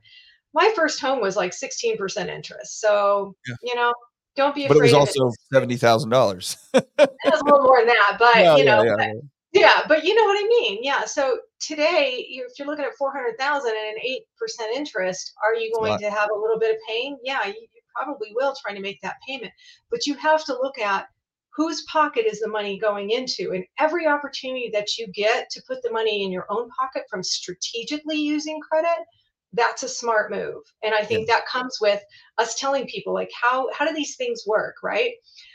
My 0.55 0.73
first 0.75 1.01
home 1.01 1.21
was 1.21 1.37
like 1.37 1.53
16% 1.53 2.29
interest. 2.29 2.81
So, 2.81 3.35
yeah. 3.47 3.55
you 3.63 3.75
know, 3.75 3.93
don't 4.37 4.55
be 4.55 4.65
afraid. 4.67 4.79
But 4.79 4.89
it 4.89 4.95
was 4.95 4.95
also 4.95 5.31
thousand 5.77 6.11
dollars. 6.11 6.57
it 6.75 6.89
was 6.99 7.41
a 7.41 7.45
little 7.45 7.63
more 7.63 7.79
than 7.79 7.89
that, 7.89 8.17
but 8.19 8.37
yeah, 8.37 8.57
you 8.57 8.65
know, 8.65 8.83
yeah, 8.83 8.95
but, 8.97 9.17
yeah, 9.53 9.81
but 9.89 10.05
you 10.05 10.15
know 10.15 10.25
what 10.25 10.39
I 10.39 10.47
mean. 10.47 10.79
Yeah. 10.83 11.05
So 11.07 11.39
today, 11.61 12.27
if 12.29 12.59
you're 12.59 12.69
looking 12.69 12.85
at 12.85 12.97
four 12.97 13.13
hundred 13.13 13.39
thousand 13.39 13.71
and 13.71 13.97
an 13.97 14.03
eight 14.03 14.23
percent 14.39 14.75
interest, 14.77 15.33
are 15.45 15.55
you 15.55 15.73
going 15.75 15.99
to 15.99 16.11
have 16.11 16.31
a 16.31 16.39
little 16.39 16.59
bit 16.59 16.75
of 16.75 16.81
pain? 16.89 17.17
Yeah, 17.23 17.47
you, 17.47 17.55
you 17.55 17.81
probably 17.95 18.33
will 18.35 18.55
trying 18.61 18.77
to 18.77 18.83
make 18.83 19.01
that 19.03 19.17
payment. 19.27 19.53
But 19.91 20.07
you 20.07 20.15
have 20.15 20.45
to 20.47 20.53
look 20.53 20.79
at 20.79 21.07
whose 21.55 21.83
pocket 21.85 22.27
is 22.27 22.41
the 22.41 22.49
money 22.49 22.79
going 22.79 23.11
into, 23.11 23.53
and 23.53 23.65
every 23.79 24.07
opportunity 24.07 24.71
that 24.73 24.99
you 24.99 25.07
get 25.09 25.49
to 25.51 25.63
put 25.67 25.83
the 25.83 25.93
money 25.93 26.25
in 26.25 26.31
your 26.31 26.47
own 26.51 26.69
pocket 26.79 27.05
from 27.11 27.23
strategically 27.23 28.19
using 28.19 28.61
credit 28.61 29.07
that's 29.53 29.83
a 29.83 29.89
smart 29.89 30.31
move. 30.31 30.63
And 30.83 30.95
i 30.95 31.03
think 31.03 31.27
that 31.29 31.47
comes 31.47 31.79
with 31.81 32.03
us 32.39 32.59
telling 32.59 32.87
people 32.87 33.15
like 33.15 33.31
how 33.41 33.71
how 33.73 33.87
do 33.87 33.95
these 33.95 34.17
things 34.17 34.45
work 34.47 34.77
right? 34.83 35.13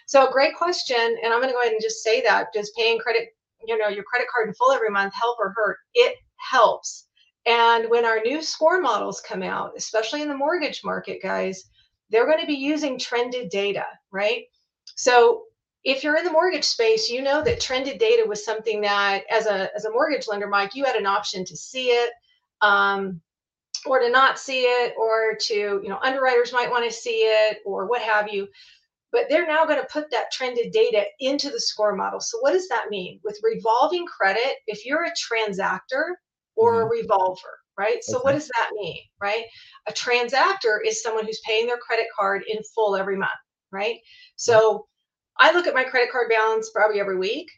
So 0.08 0.32
great 0.32 0.56
question 0.56 0.98
and 0.98 1.34
i'm 1.34 1.40
going 1.40 1.50
to 1.50 1.54
go 1.54 1.62
ahead 1.62 1.74
and 1.74 1.82
just 1.82 2.04
say 2.04 2.22
that 2.22 2.48
does 2.54 2.72
paying 2.78 3.00
credit 3.00 3.36
you 3.66 3.78
know 3.78 3.88
your 3.88 4.04
credit 4.04 4.28
card 4.34 4.48
in 4.48 4.54
full 4.54 4.72
every 4.72 4.90
month 4.90 5.14
help 5.14 5.38
or 5.40 5.54
hurt 5.56 5.78
it 5.94 6.16
helps. 6.38 7.08
And 7.46 7.90
when 7.90 8.06
our 8.06 8.20
new 8.20 8.42
score 8.42 8.82
models 8.82 9.22
come 9.22 9.44
out 9.44 9.72
especially 9.78 10.22
in 10.22 10.28
the 10.30 10.38
mortgage 10.38 10.82
market 10.84 11.22
guys 11.22 11.64
they're 12.10 12.26
going 12.26 12.42
to 12.42 12.48
be 12.48 12.54
using 12.54 13.00
trended 13.00 13.50
data 13.50 13.86
right? 14.12 14.44
So 14.96 15.44
if 15.84 16.04
you're 16.04 16.18
in 16.18 16.26
the 16.26 16.32
mortgage 16.32 16.64
space 16.64 17.10
you 17.10 17.22
know 17.22 17.42
that 17.44 17.60
trended 17.60 17.98
data 17.98 18.28
was 18.28 18.46
something 18.46 18.82
that 18.82 19.24
as 19.32 19.48
a 19.48 19.74
as 19.76 19.86
a 19.86 19.92
mortgage 19.92 20.28
lender 20.28 20.48
mike 20.48 20.76
you 20.76 20.86
had 20.86 20.96
an 20.96 21.08
option 21.08 21.44
to 21.46 21.58
see 21.58 21.88
it 21.88 22.12
um, 22.62 23.20
or 23.86 24.00
to 24.00 24.10
not 24.10 24.38
see 24.38 24.62
it 24.62 24.94
or 24.98 25.36
to 25.40 25.82
you 25.84 25.90
know 25.90 26.00
underwriters 26.04 26.54
might 26.54 26.70
want 26.70 26.86
to 26.86 26.96
see 26.96 27.22
it 27.24 27.60
or 27.66 27.88
what 27.88 28.02
have 28.02 28.30
you 28.32 28.48
but 29.12 29.26
they're 29.30 29.48
now 29.48 29.66
going 29.66 29.80
to 29.80 29.88
put 29.92 30.10
that 30.12 30.32
trended 30.32 30.72
data 30.72 31.04
into 31.20 31.50
the 31.50 31.60
score 31.60 31.96
model 31.96 32.20
so 32.20 32.38
what 32.40 32.54
does 32.54 32.68
that 32.68 32.90
mean 32.90 33.20
with 33.24 33.40
revolving 33.44 34.06
credit 34.06 34.58
if 34.68 34.86
you're 34.86 35.06
a 35.06 35.12
transactor 35.12 36.14
or 36.56 36.76
mm-hmm. 36.76 36.88
a 36.88 36.90
revolver 36.90 37.60
right 37.78 38.04
so 38.04 38.18
okay. 38.18 38.24
what 38.24 38.34
does 38.34 38.48
that 38.48 38.70
mean 38.74 39.00
right 39.22 39.46
a 39.88 39.92
transactor 39.92 40.80
is 40.86 41.02
someone 41.02 41.26
who's 41.26 41.42
paying 41.46 41.68
their 41.68 41.78
credit 41.78 42.08
card 42.18 42.44
in 42.48 42.60
full 42.76 42.96
every 42.96 43.18
month 43.18 43.32
right 43.72 44.00
so 44.36 44.88
i 45.40 45.52
look 45.52 45.68
at 45.68 45.74
my 45.74 45.84
credit 45.84 46.12
card 46.12 46.30
balance 46.30 46.70
probably 46.74 47.00
every 47.00 47.18
week 47.18 47.50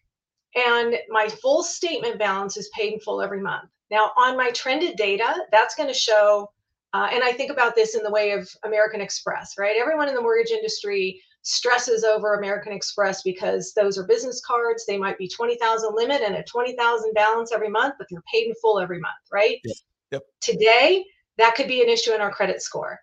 and 0.56 0.95
my 1.10 1.28
full 1.28 1.64
statement 1.64 2.20
balance 2.20 2.58
is 2.58 2.70
paid 2.78 2.93
in 2.93 2.99
full 2.99 3.22
every 3.22 3.41
month 3.41 3.70
now, 3.93 4.12
on 4.18 4.36
my 4.36 4.49
trended 4.51 4.95
data, 4.95 5.36
that's 5.51 5.76
going 5.76 5.88
to 5.88 5.93
show, 5.93 6.49
uh, 6.93 7.10
and 7.12 7.24
I 7.24 7.32
think 7.32 7.51
about 7.51 7.76
this 7.76 7.93
in 7.95 8.01
the 8.01 8.10
way 8.10 8.32
of 8.32 8.49
American 8.66 9.01
Express, 9.01 9.54
right? 9.60 9.76
Everyone 9.80 10.10
in 10.10 10.16
the 10.16 10.22
mortgage 10.22 10.49
industry 10.49 11.22
stresses 11.43 12.03
over 12.03 12.35
American 12.35 12.73
Express 12.73 13.21
because 13.21 13.73
those 13.73 13.97
are 13.97 14.05
business 14.05 14.41
cards. 14.45 14.85
They 14.85 14.97
might 14.97 15.17
be 15.17 15.27
20,000 15.27 15.93
limit 15.93 16.21
and 16.21 16.35
a 16.35 16.43
20,000 16.43 17.13
balance 17.13 17.51
every 17.51 17.69
month, 17.69 17.95
but 17.97 18.07
they're 18.09 18.23
paid 18.31 18.47
in 18.47 18.53
full 18.61 18.79
every 18.79 18.99
month, 18.99 19.13
right? 19.31 19.59
Yep. 19.63 19.75
yep. 20.11 20.21
Today, 20.41 21.05
that 21.37 21.55
could 21.55 21.67
be 21.67 21.81
an 21.81 21.89
issue 21.89 22.13
in 22.13 22.21
our 22.21 22.31
credit 22.31 22.61
score. 22.61 22.99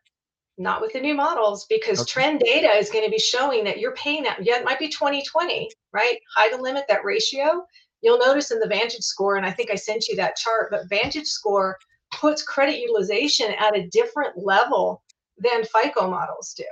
Not 0.59 0.83
with 0.83 0.93
the 0.93 1.01
new 1.01 1.15
models 1.15 1.67
because 1.71 2.01
okay. 2.01 2.11
trend 2.11 2.41
data 2.41 2.69
is 2.77 2.91
going 2.91 3.05
to 3.05 3.11
be 3.11 3.19
showing 3.19 3.65
that 3.65 3.79
you're 3.79 3.95
paying 3.95 4.23
that. 4.25 4.45
Yeah, 4.45 4.59
it 4.59 4.65
might 4.65 4.79
be 4.79 4.89
2020, 4.89 5.71
right? 5.93 6.19
High 6.37 6.51
to 6.51 6.61
limit 6.61 6.85
that 6.89 7.05
ratio 7.05 7.65
You'll 8.03 8.19
notice 8.19 8.51
in 8.51 8.61
the 8.61 8.67
Vantage 8.67 9.03
score, 9.03 9.37
and 9.37 9.45
I 9.45 9.51
think 9.51 9.71
I 9.71 9.75
sent 9.75 10.09
you 10.09 10.17
that 10.17 10.37
chart, 10.37 10.69
but 10.71 10.89
Vantage 10.89 11.27
score 11.27 11.77
puts 12.13 12.43
credit 12.43 12.79
utilization 12.79 13.53
at 13.59 13.77
a 13.77 13.89
different 13.89 14.37
level 14.37 15.03
than 15.39 15.65
FICO 15.65 16.11
models 16.11 16.55
do. 16.57 16.65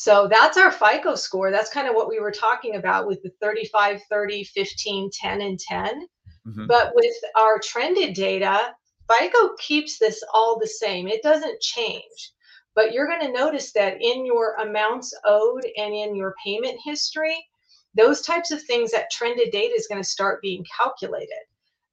So 0.00 0.28
that's 0.28 0.56
our 0.56 0.72
FICO 0.72 1.14
score. 1.14 1.50
That's 1.50 1.68
kind 1.68 1.86
of 1.86 1.94
what 1.94 2.08
we 2.08 2.20
were 2.20 2.30
talking 2.30 2.76
about 2.76 3.06
with 3.06 3.22
the 3.22 3.28
35, 3.38 4.00
30, 4.08 4.44
15, 4.44 5.10
10, 5.12 5.40
and 5.42 5.58
10. 5.58 6.06
Mm-hmm. 6.46 6.66
But 6.66 6.92
with 6.94 7.14
our 7.36 7.58
trended 7.58 8.14
data, 8.14 8.74
FICO 9.10 9.50
keeps 9.58 9.98
this 9.98 10.24
all 10.32 10.58
the 10.58 10.66
same. 10.66 11.06
It 11.06 11.22
doesn't 11.22 11.60
change. 11.60 12.32
But 12.74 12.94
you're 12.94 13.08
going 13.08 13.20
to 13.20 13.38
notice 13.38 13.72
that 13.72 14.00
in 14.00 14.24
your 14.24 14.54
amounts 14.54 15.12
owed 15.26 15.66
and 15.76 15.92
in 15.92 16.16
your 16.16 16.34
payment 16.42 16.78
history, 16.82 17.36
those 17.94 18.22
types 18.22 18.50
of 18.50 18.62
things 18.62 18.92
that 18.92 19.10
trended 19.10 19.50
data 19.52 19.74
is 19.76 19.86
going 19.86 20.02
to 20.02 20.08
start 20.08 20.40
being 20.40 20.64
calculated. 20.74 21.44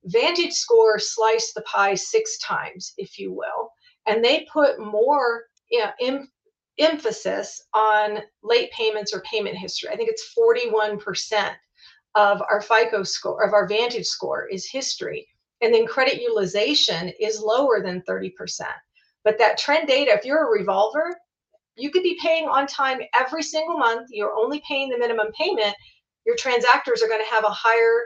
Vantage 0.05 0.53
Score 0.53 0.97
sliced 0.97 1.55
the 1.55 1.62
pie 1.64 1.95
six 1.95 2.38
times, 2.38 2.93
if 2.97 3.20
you 3.20 3.34
will, 3.34 3.70
and 4.05 4.24
they 4.24 4.47
put 4.53 4.80
more 4.80 5.43
you 5.70 5.80
know, 5.80 5.91
em- 6.01 6.32
emphasis 6.80 7.61
on 7.73 8.19
late 8.43 8.71
payments 8.71 9.13
or 9.13 9.21
payment 9.21 9.57
history. 9.57 9.89
I 9.89 9.95
think 9.95 10.09
it's 10.09 10.34
41% 10.38 11.51
of 12.15 12.41
our 12.49 12.61
FICO 12.61 13.03
score, 13.03 13.43
of 13.43 13.53
our 13.53 13.67
Vantage 13.67 14.05
score, 14.05 14.47
is 14.47 14.69
history. 14.69 15.28
And 15.61 15.73
then 15.73 15.88
credit 15.88 16.21
utilization 16.21 17.11
is 17.19 17.41
lower 17.41 17.82
than 17.82 18.03
30%. 18.03 18.32
But 19.23 19.38
that 19.39 19.57
trend 19.57 19.88
data, 19.88 20.11
if 20.13 20.25
you're 20.25 20.47
a 20.47 20.59
revolver, 20.59 21.15
you 21.75 21.91
could 21.91 22.03
be 22.03 22.17
paying 22.21 22.47
on 22.47 22.65
time 22.65 22.99
every 23.13 23.43
single 23.43 23.78
month. 23.78 24.07
You're 24.11 24.36
only 24.36 24.61
paying 24.67 24.89
the 24.89 24.97
minimum 24.97 25.28
payment. 25.38 25.75
Your 26.25 26.36
transactors 26.36 27.03
are 27.03 27.07
going 27.07 27.23
to 27.23 27.32
have 27.32 27.43
a 27.43 27.49
higher 27.49 28.05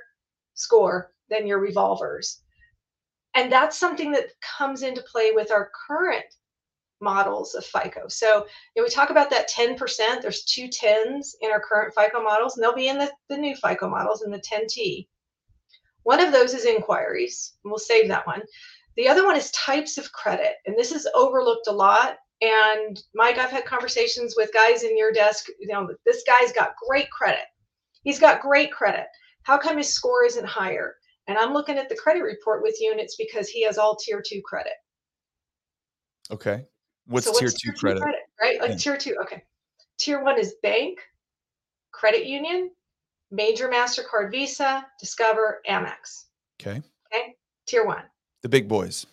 score 0.54 1.12
than 1.30 1.48
your 1.48 1.60
revolvers. 1.60 2.42
And 3.36 3.52
that's 3.52 3.78
something 3.78 4.12
that 4.12 4.26
comes 4.58 4.82
into 4.82 5.02
play 5.04 5.32
with 5.32 5.52
our 5.52 5.72
current 5.88 6.26
models 7.02 7.56
of 7.56 7.66
FICO. 7.66 8.08
So 8.08 8.46
you 8.76 8.82
know, 8.82 8.84
we 8.84 8.90
talk 8.90 9.10
about 9.10 9.30
that 9.30 9.50
10%. 9.50 10.22
There's 10.22 10.44
two 10.44 10.68
tens 10.68 11.36
in 11.42 11.52
our 11.52 11.60
current 11.60 11.94
FICO 11.96 12.22
models, 12.22 12.56
and 12.56 12.64
they'll 12.64 12.76
be 12.76 12.88
in 12.88 12.98
the, 12.98 13.12
the 13.30 13.38
new 13.38 13.56
FICO 13.56 13.90
models 13.90 14.24
in 14.24 14.32
the 14.32 14.40
10T. 14.42 15.08
One 16.04 16.20
of 16.20 16.32
those 16.32 16.54
is 16.54 16.66
inquiries, 16.66 17.54
and 17.64 17.72
we'll 17.72 17.80
save 17.80 18.08
that 18.08 18.26
one. 18.26 18.42
The 18.98 19.08
other 19.08 19.26
one 19.26 19.38
is 19.38 19.52
types 19.52 19.98
of 19.98 20.12
credit, 20.12 20.56
and 20.66 20.78
this 20.78 20.92
is 20.92 21.08
overlooked 21.16 21.68
a 21.68 21.72
lot 21.72 22.18
and 22.42 23.02
Mike, 23.14 23.38
I've 23.38 23.52
had 23.52 23.66
conversations 23.66 24.34
with 24.36 24.54
guys 24.54 24.84
in 24.84 24.98
your 24.98 25.12
desk. 25.12 25.46
You 25.60 25.68
know, 25.68 25.90
this 26.06 26.24
guy's 26.26 26.52
got 26.52 26.76
great 26.88 27.10
credit. 27.12 27.46
He's 28.04 28.20
got 28.20 28.42
great 28.42 28.72
credit. 28.72 29.06
How 29.44 29.58
come 29.58 29.78
his 29.78 29.94
score 29.94 30.26
isn't 30.26 30.46
higher? 30.46 30.96
And 31.28 31.38
I'm 31.38 31.54
looking 31.54 31.78
at 31.78 31.88
the 31.88 31.96
credit 31.96 32.24
report 32.24 32.64
with 32.64 32.76
you, 32.80 32.92
and 32.92 33.00
it's 33.00 33.16
because 33.16 33.48
he 33.48 33.64
has 33.66 33.78
all 33.78 33.96
tier 33.96 34.24
two 34.26 34.42
credit. 34.44 34.74
Okay. 36.32 36.66
What's, 37.08 37.26
so 37.26 37.32
what's 37.32 37.40
tier, 37.40 37.50
tier, 37.50 37.74
two, 37.74 37.80
credit? 37.80 38.02
credit? 38.02 38.22
Right? 38.40 38.62
Like 38.62 38.72
yeah. 38.72 38.78
tier 38.78 38.98
two. 38.98 39.16
Okay. 39.22 39.44
Tier 39.98 40.24
one 40.24 40.40
is 40.40 40.56
bank, 40.64 41.00
credit 41.92 42.26
union, 42.26 42.72
major 43.32 43.70
MasterCard 43.70 44.32
Visa, 44.32 44.86
Discover, 45.00 45.62
Amex. 45.70 46.26
Okay. 46.62 46.82
Okay. 47.14 47.36
Tier 47.68 47.86
one. 47.86 48.04
The 48.42 48.50
big 48.50 48.68
boys. 48.68 49.06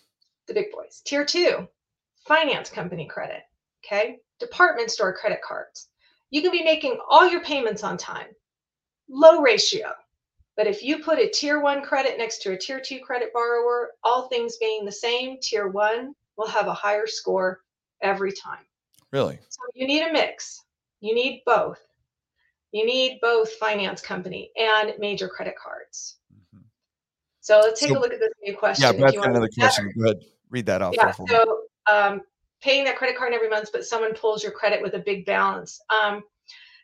The 0.47 0.53
big 0.53 0.71
boys. 0.71 1.01
Tier 1.05 1.25
two, 1.25 1.67
finance 2.27 2.69
company 2.69 3.05
credit, 3.05 3.41
okay? 3.85 4.17
Department 4.39 4.89
store 4.89 5.15
credit 5.15 5.39
cards. 5.43 5.89
You 6.31 6.41
can 6.41 6.51
be 6.51 6.63
making 6.63 6.99
all 7.09 7.27
your 7.27 7.43
payments 7.43 7.83
on 7.83 7.97
time, 7.97 8.27
low 9.09 9.41
ratio. 9.41 9.91
But 10.55 10.67
if 10.67 10.83
you 10.83 10.99
put 10.99 11.19
a 11.19 11.29
tier 11.29 11.61
one 11.61 11.81
credit 11.81 12.17
next 12.17 12.41
to 12.43 12.51
a 12.51 12.57
tier 12.57 12.81
two 12.83 12.99
credit 12.99 13.31
borrower, 13.33 13.91
all 14.03 14.27
things 14.27 14.57
being 14.57 14.83
the 14.83 14.91
same, 14.91 15.37
tier 15.41 15.67
one 15.67 16.13
will 16.37 16.47
have 16.47 16.67
a 16.67 16.73
higher 16.73 17.07
score 17.07 17.61
every 18.01 18.31
time. 18.31 18.65
Really? 19.11 19.39
So 19.49 19.59
you 19.73 19.87
need 19.87 20.03
a 20.03 20.11
mix. 20.11 20.63
You 21.01 21.15
need 21.15 21.43
both. 21.45 21.79
You 22.71 22.85
need 22.85 23.19
both 23.21 23.51
finance 23.53 24.01
company 24.01 24.51
and 24.55 24.93
major 24.99 25.27
credit 25.27 25.55
cards. 25.61 26.17
Mm-hmm. 26.33 26.63
So 27.41 27.59
let's 27.59 27.79
take 27.79 27.89
so, 27.89 27.97
a 27.97 27.99
look 27.99 28.13
at 28.13 28.19
this 28.19 28.33
new 28.43 28.55
question. 28.55 28.83
Yeah, 28.83 28.99
Brad's 28.99 29.15
got 29.15 29.29
another 29.29 29.49
question. 29.57 29.91
Go 29.97 30.05
ahead. 30.05 30.17
Read 30.51 30.65
that 30.67 30.81
off. 30.81 30.93
Yeah, 30.95 31.11
so 31.11 31.63
um, 31.91 32.21
paying 32.61 32.83
that 32.85 32.97
credit 32.97 33.17
card 33.17 33.33
every 33.33 33.49
month, 33.49 33.69
but 33.71 33.85
someone 33.85 34.13
pulls 34.13 34.43
your 34.43 34.51
credit 34.51 34.81
with 34.81 34.93
a 34.93 34.99
big 34.99 35.25
balance. 35.25 35.79
Um, 35.89 36.23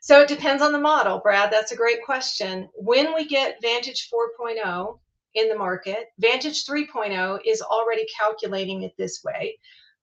so 0.02 0.22
it 0.22 0.28
depends 0.28 0.62
on 0.62 0.72
the 0.72 0.80
model, 0.80 1.20
Brad. 1.20 1.52
That's 1.52 1.72
a 1.72 1.76
great 1.76 2.04
question. 2.04 2.70
When 2.76 3.14
we 3.14 3.28
get 3.28 3.58
Vantage 3.62 4.10
4.0 4.40 5.00
in 5.34 5.50
the 5.50 5.56
market, 5.56 6.08
Vantage 6.20 6.66
3.0 6.66 7.40
is 7.46 7.62
already 7.62 8.06
calculating 8.16 8.84
it 8.84 8.94
this 8.98 9.24
way. 9.24 9.58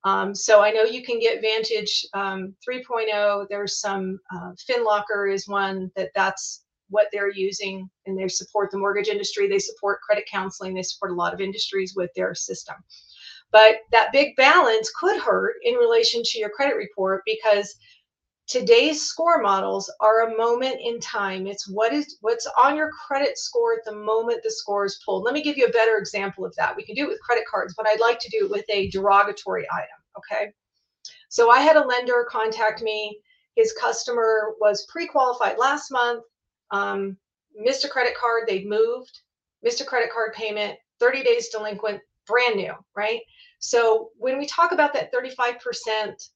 Um, 0.04 0.34
so 0.34 0.60
I 0.60 0.70
know 0.70 0.82
you 0.82 1.02
can 1.02 1.20
get 1.20 1.42
Vantage 1.42 2.04
um, 2.14 2.54
3.0. 2.68 3.46
There's 3.48 3.80
some 3.80 4.18
uh, 4.34 4.52
FinLocker 4.68 5.32
is 5.32 5.46
one 5.46 5.90
that 5.96 6.10
that's 6.14 6.64
what 6.88 7.06
they're 7.12 7.32
using, 7.32 7.88
and 8.06 8.18
they 8.18 8.28
support 8.28 8.70
the 8.70 8.78
mortgage 8.78 9.08
industry. 9.08 9.48
They 9.48 9.58
support 9.58 10.00
credit 10.02 10.24
counseling. 10.30 10.74
They 10.74 10.82
support 10.82 11.12
a 11.12 11.14
lot 11.14 11.32
of 11.32 11.40
industries 11.40 11.94
with 11.96 12.10
their 12.14 12.34
system. 12.34 12.76
But 13.52 13.76
that 13.92 14.12
big 14.12 14.34
balance 14.36 14.90
could 14.98 15.20
hurt 15.20 15.56
in 15.62 15.74
relation 15.74 16.22
to 16.24 16.38
your 16.38 16.50
credit 16.50 16.76
report 16.76 17.22
because 17.26 17.76
today's 18.52 19.02
score 19.02 19.40
models 19.40 19.90
are 20.00 20.28
a 20.28 20.36
moment 20.36 20.76
in 20.84 21.00
time. 21.00 21.46
It's 21.46 21.66
what 21.66 21.94
is 21.94 22.18
what's 22.20 22.46
on 22.58 22.76
your 22.76 22.90
credit 22.90 23.38
score 23.38 23.72
at 23.72 23.84
the 23.86 23.96
moment 23.96 24.42
the 24.42 24.50
score 24.50 24.84
is 24.84 25.00
pulled. 25.02 25.24
Let 25.24 25.32
me 25.32 25.42
give 25.42 25.56
you 25.56 25.64
a 25.64 25.72
better 25.72 25.96
example 25.96 26.44
of 26.44 26.54
that. 26.56 26.76
We 26.76 26.84
can 26.84 26.94
do 26.94 27.04
it 27.04 27.08
with 27.08 27.22
credit 27.22 27.44
cards 27.50 27.72
but 27.74 27.88
i'd 27.88 28.00
like 28.00 28.18
to 28.18 28.28
do 28.28 28.44
it 28.44 28.50
with 28.50 28.66
a 28.68 28.90
derogatory 28.90 29.66
item 29.72 29.88
okay? 30.18 30.52
So 31.30 31.50
i 31.50 31.60
had 31.60 31.76
a 31.76 31.86
lender 31.86 32.26
contact 32.28 32.82
me. 32.82 33.18
His 33.56 33.72
customer 33.72 34.54
was 34.60 34.86
pre-qualified 34.90 35.56
last 35.56 35.90
month. 35.90 36.22
Um, 36.70 37.16
missed 37.54 37.86
a 37.86 37.88
credit 37.88 38.14
card 38.20 38.44
they'd 38.46 38.68
moved. 38.68 39.20
Missed 39.62 39.80
a 39.80 39.84
credit 39.84 40.12
card 40.12 40.34
payment 40.34 40.76
30 41.00 41.22
days 41.22 41.48
delinquent 41.48 42.00
brand 42.26 42.56
new 42.56 42.74
right? 42.94 43.20
So 43.60 44.10
when 44.18 44.36
we 44.38 44.44
talk 44.44 44.72
about 44.72 44.92
that 44.92 45.10
35% 45.10 46.28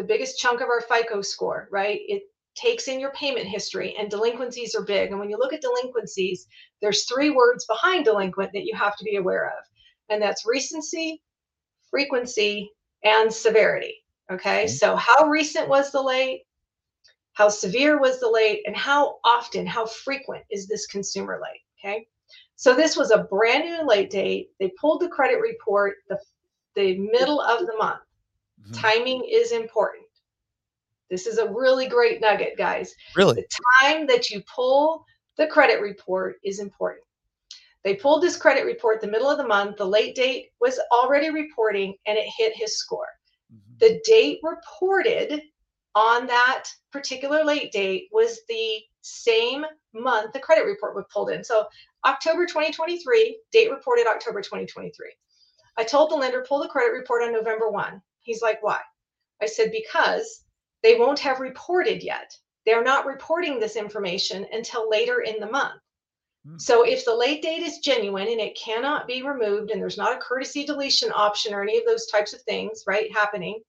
the 0.00 0.06
biggest 0.06 0.38
chunk 0.38 0.62
of 0.62 0.68
our 0.70 0.80
FICO 0.80 1.20
score, 1.20 1.68
right? 1.70 2.00
It 2.08 2.22
takes 2.54 2.88
in 2.88 2.98
your 2.98 3.12
payment 3.12 3.46
history 3.46 3.94
and 3.98 4.10
delinquencies 4.10 4.74
are 4.74 4.82
big. 4.82 5.10
And 5.10 5.20
when 5.20 5.28
you 5.28 5.36
look 5.36 5.52
at 5.52 5.60
delinquencies, 5.60 6.46
there's 6.80 7.04
three 7.04 7.28
words 7.28 7.66
behind 7.66 8.06
delinquent 8.06 8.50
that 8.54 8.64
you 8.64 8.74
have 8.74 8.96
to 8.96 9.04
be 9.04 9.16
aware 9.16 9.48
of. 9.48 9.62
And 10.08 10.22
that's 10.22 10.46
recency, 10.46 11.22
frequency, 11.90 12.70
and 13.04 13.30
severity. 13.30 14.02
Okay. 14.32 14.64
Mm-hmm. 14.64 14.72
So 14.72 14.96
how 14.96 15.26
recent 15.26 15.68
was 15.68 15.92
the 15.92 16.00
late? 16.00 16.44
How 17.34 17.50
severe 17.50 18.00
was 18.00 18.20
the 18.20 18.30
late? 18.30 18.62
And 18.66 18.74
how 18.74 19.16
often, 19.22 19.66
how 19.66 19.84
frequent 19.84 20.44
is 20.50 20.66
this 20.66 20.86
consumer 20.86 21.38
late? 21.42 21.60
Okay. 21.78 22.06
So 22.56 22.74
this 22.74 22.96
was 22.96 23.10
a 23.10 23.24
brand 23.24 23.66
new 23.66 23.86
late 23.86 24.08
date. 24.08 24.48
They 24.60 24.72
pulled 24.80 25.02
the 25.02 25.08
credit 25.08 25.40
report 25.42 25.96
the, 26.08 26.18
the 26.74 26.96
middle 26.96 27.42
of 27.42 27.66
the 27.66 27.76
month. 27.78 28.00
Mm-hmm. 28.62 28.72
Timing 28.72 29.24
is 29.30 29.52
important. 29.52 30.04
This 31.10 31.26
is 31.26 31.38
a 31.38 31.50
really 31.50 31.88
great 31.88 32.20
nugget, 32.20 32.56
guys. 32.56 32.94
Really? 33.16 33.34
The 33.34 33.46
time 33.82 34.06
that 34.06 34.30
you 34.30 34.42
pull 34.54 35.04
the 35.36 35.46
credit 35.46 35.80
report 35.80 36.36
is 36.44 36.60
important. 36.60 37.04
They 37.82 37.96
pulled 37.96 38.22
this 38.22 38.36
credit 38.36 38.64
report 38.64 39.00
the 39.00 39.08
middle 39.08 39.30
of 39.30 39.38
the 39.38 39.46
month. 39.46 39.78
The 39.78 39.86
late 39.86 40.14
date 40.14 40.50
was 40.60 40.78
already 40.92 41.30
reporting 41.30 41.94
and 42.06 42.18
it 42.18 42.28
hit 42.36 42.54
his 42.54 42.78
score. 42.78 43.08
Mm-hmm. 43.52 43.78
The 43.78 44.00
date 44.04 44.38
reported 44.42 45.42
on 45.94 46.26
that 46.26 46.64
particular 46.92 47.44
late 47.44 47.72
date 47.72 48.08
was 48.12 48.40
the 48.48 48.80
same 49.00 49.64
month 49.94 50.32
the 50.32 50.38
credit 50.38 50.64
report 50.64 50.94
was 50.94 51.06
pulled 51.12 51.30
in. 51.30 51.42
So 51.42 51.66
October 52.04 52.46
2023, 52.46 53.40
date 53.50 53.70
reported 53.70 54.06
October 54.06 54.40
2023. 54.42 54.92
I 55.76 55.84
told 55.84 56.10
the 56.10 56.16
lender 56.16 56.44
pull 56.46 56.60
the 56.60 56.68
credit 56.68 56.92
report 56.92 57.22
on 57.22 57.32
November 57.32 57.70
1. 57.70 58.00
He's 58.30 58.42
like, 58.42 58.62
why? 58.62 58.78
I 59.42 59.46
said, 59.46 59.72
because 59.72 60.44
they 60.84 60.96
won't 60.96 61.18
have 61.18 61.40
reported 61.40 62.00
yet. 62.00 62.32
They're 62.64 62.84
not 62.84 63.06
reporting 63.06 63.58
this 63.58 63.74
information 63.74 64.46
until 64.52 64.88
later 64.88 65.22
in 65.22 65.40
the 65.40 65.50
month. 65.50 65.80
Hmm. 66.46 66.56
So 66.58 66.86
if 66.86 67.04
the 67.04 67.12
late 67.12 67.42
date 67.42 67.64
is 67.64 67.78
genuine 67.78 68.28
and 68.28 68.40
it 68.40 68.56
cannot 68.56 69.08
be 69.08 69.22
removed 69.22 69.72
and 69.72 69.82
there's 69.82 69.96
not 69.96 70.16
a 70.16 70.20
courtesy 70.20 70.64
deletion 70.64 71.10
option 71.12 71.52
or 71.52 71.62
any 71.62 71.76
of 71.76 71.84
those 71.86 72.06
types 72.06 72.32
of 72.32 72.40
things, 72.42 72.84
right, 72.86 73.12
happening, 73.12 73.60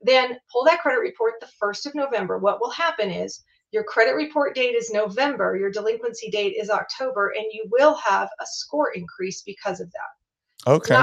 then 0.00 0.38
pull 0.50 0.64
that 0.64 0.80
credit 0.80 1.00
report 1.00 1.34
the 1.42 1.50
1st 1.62 1.84
of 1.84 1.94
November. 1.94 2.38
What 2.38 2.58
will 2.58 2.70
happen 2.70 3.10
is 3.10 3.44
your 3.70 3.84
credit 3.84 4.14
report 4.14 4.54
date 4.54 4.76
is 4.76 4.90
November, 4.90 5.58
your 5.58 5.70
delinquency 5.70 6.30
date 6.30 6.54
is 6.58 6.70
October, 6.70 7.34
and 7.36 7.44
you 7.52 7.66
will 7.70 7.96
have 7.96 8.30
a 8.40 8.46
score 8.46 8.92
increase 8.92 9.42
because 9.42 9.78
of 9.78 9.92
that. 9.92 10.70
Okay. 10.70 10.94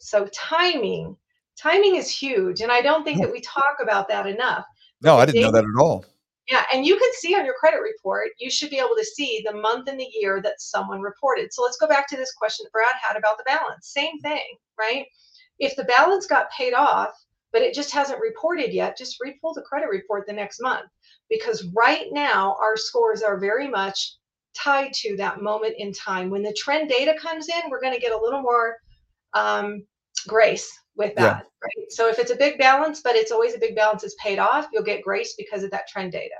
so 0.00 0.26
timing 0.32 1.14
timing 1.56 1.96
is 1.96 2.10
huge 2.10 2.60
and 2.60 2.72
i 2.72 2.80
don't 2.80 3.04
think 3.04 3.20
that 3.20 3.30
we 3.30 3.40
talk 3.40 3.76
about 3.82 4.08
that 4.08 4.26
enough 4.26 4.64
no 5.02 5.16
i 5.16 5.26
didn't 5.26 5.42
know 5.42 5.50
that 5.50 5.64
at 5.64 5.80
all. 5.80 6.04
Yeah 6.48 6.64
and 6.72 6.84
you 6.84 6.98
can 6.98 7.10
see 7.14 7.34
on 7.34 7.44
your 7.44 7.54
credit 7.58 7.80
report 7.80 8.28
you 8.38 8.50
should 8.50 8.70
be 8.70 8.78
able 8.78 8.96
to 8.96 9.04
see 9.04 9.42
the 9.46 9.56
month 9.56 9.88
and 9.88 9.98
the 9.98 10.08
year 10.12 10.42
that 10.42 10.60
someone 10.60 11.00
reported. 11.00 11.52
So 11.52 11.62
let's 11.62 11.78
go 11.78 11.86
back 11.86 12.06
to 12.08 12.16
this 12.16 12.32
question 12.32 12.64
that 12.64 12.72
brad 12.72 12.94
had 13.00 13.16
about 13.16 13.38
the 13.38 13.44
balance. 13.44 13.88
Same 13.88 14.18
thing 14.20 14.42
right? 14.78 15.06
If 15.58 15.76
the 15.76 15.84
balance 15.84 16.26
got 16.26 16.50
paid 16.50 16.74
off 16.74 17.12
but 17.52 17.62
it 17.62 17.72
just 17.72 17.92
hasn't 17.92 18.20
reported 18.20 18.72
yet 18.72 18.98
just 18.98 19.20
repull 19.24 19.54
the 19.54 19.62
credit 19.62 19.88
report 19.88 20.26
the 20.26 20.32
next 20.32 20.60
month 20.60 20.90
because 21.30 21.66
right 21.74 22.08
now 22.10 22.56
our 22.60 22.76
scores 22.76 23.22
are 23.22 23.38
very 23.38 23.68
much 23.68 24.16
tied 24.56 24.92
to 24.92 25.16
that 25.16 25.42
moment 25.42 25.74
in 25.78 25.92
time. 25.92 26.30
When 26.30 26.42
the 26.42 26.52
trend 26.52 26.88
data 26.88 27.14
comes 27.20 27.48
in 27.48 27.70
we're 27.70 27.80
going 27.80 27.94
to 27.94 28.00
get 28.00 28.12
a 28.12 28.20
little 28.20 28.42
more 28.42 28.76
um, 29.34 29.84
grace 30.24 30.70
with 30.96 31.14
that, 31.16 31.22
yeah. 31.22 31.50
right? 31.62 31.90
So 31.90 32.08
if 32.08 32.18
it's 32.18 32.30
a 32.30 32.36
big 32.36 32.58
balance, 32.58 33.00
but 33.02 33.16
it's 33.16 33.32
always 33.32 33.54
a 33.54 33.58
big 33.58 33.74
balance 33.74 34.04
is 34.04 34.14
paid 34.22 34.38
off, 34.38 34.68
you'll 34.72 34.84
get 34.84 35.02
grace 35.02 35.34
because 35.36 35.62
of 35.62 35.70
that 35.72 35.88
trend 35.88 36.12
data. 36.12 36.34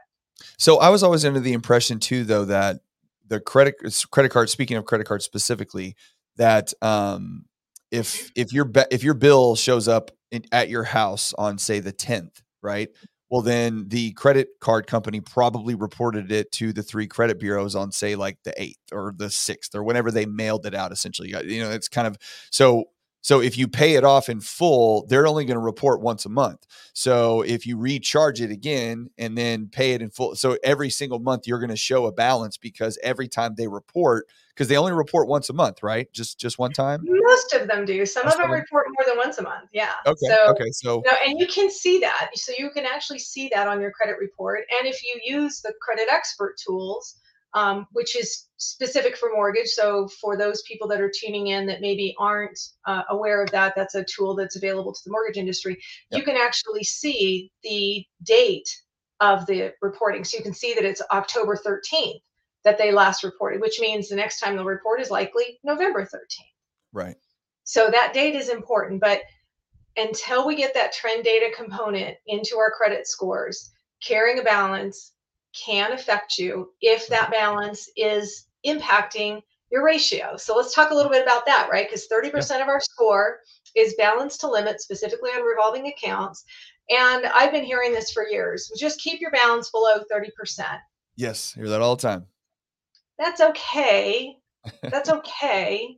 So 0.59 0.79
I 0.79 0.89
was 0.89 1.03
always 1.03 1.25
under 1.25 1.41
the 1.41 1.53
impression 1.53 1.99
too, 1.99 2.25
though, 2.25 2.45
that 2.47 2.81
the 3.27 3.41
credit 3.41 3.75
credit 4.11 4.31
card. 4.31 4.51
Speaking 4.51 4.77
of 4.77 4.85
credit 4.85 5.07
cards 5.07 5.25
specifically, 5.25 5.97
that 6.37 6.73
um, 6.83 7.45
if 7.91 8.31
if 8.37 8.53
your 8.53 8.71
if 8.91 9.03
your 9.03 9.15
bill 9.15 9.57
shows 9.57 9.89
up 9.89 10.11
in, 10.31 10.45
at 10.53 10.69
your 10.69 10.85
house 10.85 11.33
on 11.39 11.59
say 11.59 11.81
the 11.81 11.93
tenth, 11.93 12.43
right? 12.63 12.89
Well, 13.31 13.43
then 13.43 13.89
the 13.89 14.13
credit 14.13 14.49
card 14.61 14.87
company 14.87 15.21
probably 15.21 15.75
reported 15.75 16.31
it 16.31 16.53
to 16.53 16.73
the 16.73 16.83
three 16.83 17.07
credit 17.07 17.41
bureaus 17.41 17.75
on 17.75 17.91
say 17.91 18.15
like 18.17 18.39
the 18.45 18.61
eighth 18.61 18.79
or 18.93 19.15
the 19.17 19.31
sixth 19.31 19.75
or 19.75 19.83
whenever 19.83 20.11
they 20.11 20.27
mailed 20.27 20.67
it 20.67 20.75
out. 20.75 20.93
Essentially, 20.93 21.35
you 21.45 21.63
know, 21.63 21.71
it's 21.71 21.89
kind 21.89 22.07
of 22.07 22.19
so 22.51 22.85
so 23.25 23.41
if 23.41 23.57
you 23.57 23.69
pay 23.69 23.95
it 23.95 24.05
off 24.05 24.29
in 24.29 24.43
full, 24.43 25.07
they're 25.07 25.27
only 25.27 25.47
going 25.47 25.55
to 25.57 25.61
report 25.65 26.03
once 26.03 26.27
a 26.27 26.29
month. 26.29 26.67
So 26.93 27.41
if 27.41 27.67
you 27.67 27.79
recharge 27.79 28.43
it 28.43 28.51
again 28.51 29.09
and 29.17 29.37
then 29.39 29.69
pay 29.69 29.93
it 29.93 30.03
in 30.03 30.11
full, 30.11 30.37
so 30.37 30.59
every 30.63 30.91
single 30.91 31.19
month 31.19 31.47
you're 31.47 31.59
going 31.59 31.71
to 31.71 31.77
show 31.77 32.05
a 32.05 32.13
balance 32.13 32.59
because 32.59 32.99
every 33.03 33.27
time 33.27 33.55
they 33.57 33.67
report, 33.67 34.27
because 34.51 34.69
they 34.69 34.77
only 34.77 34.93
report 34.93 35.27
once 35.27 35.49
a 35.49 35.55
month, 35.55 35.83
right? 35.83 36.13
Just 36.13 36.39
just 36.39 36.59
one 36.59 36.73
time. 36.73 37.01
Most 37.03 37.55
of 37.55 37.67
them 37.67 37.87
do. 37.87 38.05
Some 38.05 38.27
Most 38.27 38.35
of 38.35 38.43
them 38.43 38.51
report 38.51 38.89
more 38.95 39.07
than 39.07 39.17
once 39.17 39.39
a 39.39 39.43
month. 39.43 39.71
Yeah. 39.73 39.93
Okay. 40.05 40.27
So, 40.29 40.51
okay. 40.51 40.71
So 40.73 41.03
no, 41.07 41.13
and 41.27 41.41
you 41.41 41.47
can 41.47 41.71
see 41.71 42.01
that. 42.01 42.29
So 42.35 42.53
you 42.59 42.69
can 42.73 42.85
actually 42.85 43.21
see 43.21 43.51
that 43.55 43.67
on 43.67 43.81
your 43.81 43.91
credit 43.91 44.17
report. 44.21 44.65
And 44.79 44.87
if 44.87 45.03
you 45.03 45.19
use 45.25 45.63
the 45.63 45.73
CreditXpert 45.83 46.63
tools, 46.63 47.17
um, 47.55 47.87
which 47.93 48.17
is 48.17 48.47
specific 48.57 49.17
for 49.17 49.31
mortgage. 49.33 49.69
So 49.69 50.09
for 50.21 50.37
those 50.37 50.63
people 50.63 50.89
that 50.89 51.01
are 51.01 51.11
tuning 51.11 51.49
in 51.49 51.67
that 51.67 51.81
maybe 51.81 52.15
aren't 52.19 52.59
uh, 52.87 53.03
aware 53.11 53.43
of 53.43 53.51
that, 53.53 53.75
that's 53.77 53.95
a 53.95 54.05
tool 54.05 54.35
that's 54.35 54.57
available 54.57 54.93
to 54.93 55.01
the 55.05 55.11
mortgage 55.11 55.37
industry. 55.37 55.81
Yep. 56.11 56.19
You 56.19 56.25
can 56.25 56.37
actually 56.37 56.85
see 56.85 57.51
the 57.63 58.05
date 58.25 58.69
of 59.21 59.47
the 59.47 59.73
reporting. 59.81 60.25
So 60.25 60.37
you 60.37 60.43
can 60.43 60.55
see 60.55 60.75
that 60.75 60.85
it's 60.85 61.03
October 61.13 61.57
13th 61.57 62.21
that 62.65 62.79
they 62.79 62.93
last 62.93 63.23
reported, 63.23 63.61
which 63.61 63.79
means 63.81 64.09
the 64.09 64.17
next 64.17 64.41
time 64.41 64.57
they'll 64.57 64.65
report 64.65 65.01
is 65.01 65.11
likely 65.11 65.59
November 65.63 66.03
13th. 66.03 66.53
Right. 66.93 67.17
So 67.65 67.89
that 67.91 68.13
date 68.13 68.35
is 68.35 68.49
important, 68.49 69.01
but 69.01 69.21
until 69.97 70.47
we 70.47 70.57
get 70.57 70.75
that 70.75 70.93
trend 70.93 71.25
data 71.25 71.55
component 71.57 72.17
into 72.27 72.57
our 72.57 72.71
credit 72.71 73.07
scores, 73.07 73.71
carrying 74.05 74.39
a 74.39 74.43
balance, 74.43 75.13
can 75.55 75.93
affect 75.93 76.39
you 76.39 76.71
if 76.81 77.05
mm-hmm. 77.05 77.15
that 77.15 77.31
balance 77.31 77.89
is 77.97 78.47
impacting 78.67 79.41
your 79.71 79.85
ratio. 79.85 80.37
So 80.37 80.57
let's 80.57 80.75
talk 80.75 80.91
a 80.91 80.95
little 80.95 81.11
bit 81.11 81.23
about 81.23 81.47
that, 81.47 81.69
right? 81.71 81.87
Because 81.89 82.07
30% 82.09 82.63
of 82.63 82.69
our 82.69 82.81
score 82.81 83.41
is 83.75 83.95
balance 83.99 84.39
to 84.39 84.49
limit, 84.49 84.81
specifically 84.81 85.31
on 85.31 85.43
revolving 85.43 85.89
accounts. 85.89 86.45
And 86.91 87.27
I've 87.27 87.51
been 87.51 87.65
hearing 87.65 87.93
this 87.93 88.13
for 88.13 88.29
years. 88.29 88.71
Just 88.79 89.01
keep 89.01 89.21
your 89.21 89.31
balance 89.31 89.71
below 89.71 90.03
30%. 90.13 90.31
Yes, 91.17 91.55
hear 91.55 91.69
that 91.69 91.81
all 91.81 91.97
the 91.97 92.03
time. 92.03 92.27
That's 93.19 93.41
okay. 93.41 94.37
That's 94.83 95.09
okay, 95.11 95.97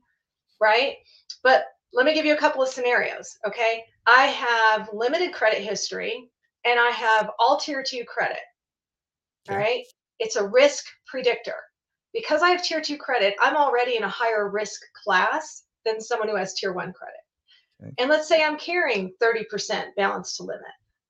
right? 0.60 0.94
But 1.42 1.66
let 1.92 2.06
me 2.06 2.14
give 2.14 2.24
you 2.24 2.34
a 2.34 2.38
couple 2.38 2.62
of 2.62 2.68
scenarios, 2.68 3.36
okay? 3.46 3.84
I 4.06 4.26
have 4.26 4.90
limited 4.92 5.32
credit 5.32 5.62
history 5.62 6.30
and 6.64 6.78
I 6.78 6.90
have 6.90 7.30
all 7.38 7.58
tier 7.58 7.82
two 7.86 8.04
credit. 8.04 8.38
All 9.50 9.56
right. 9.56 9.84
It's 10.18 10.36
a 10.36 10.46
risk 10.46 10.84
predictor. 11.06 11.56
Because 12.12 12.42
I 12.42 12.50
have 12.50 12.62
tier 12.62 12.80
two 12.80 12.96
credit, 12.96 13.34
I'm 13.40 13.56
already 13.56 13.96
in 13.96 14.02
a 14.02 14.08
higher 14.08 14.48
risk 14.48 14.80
class 15.04 15.64
than 15.84 16.00
someone 16.00 16.28
who 16.28 16.36
has 16.36 16.54
tier 16.54 16.72
one 16.72 16.92
credit. 16.92 17.20
Okay. 17.82 17.92
And 17.98 18.08
let's 18.08 18.26
say 18.26 18.42
I'm 18.42 18.58
carrying 18.58 19.12
30% 19.22 19.94
balance 19.96 20.36
to 20.36 20.42
limit. 20.42 20.62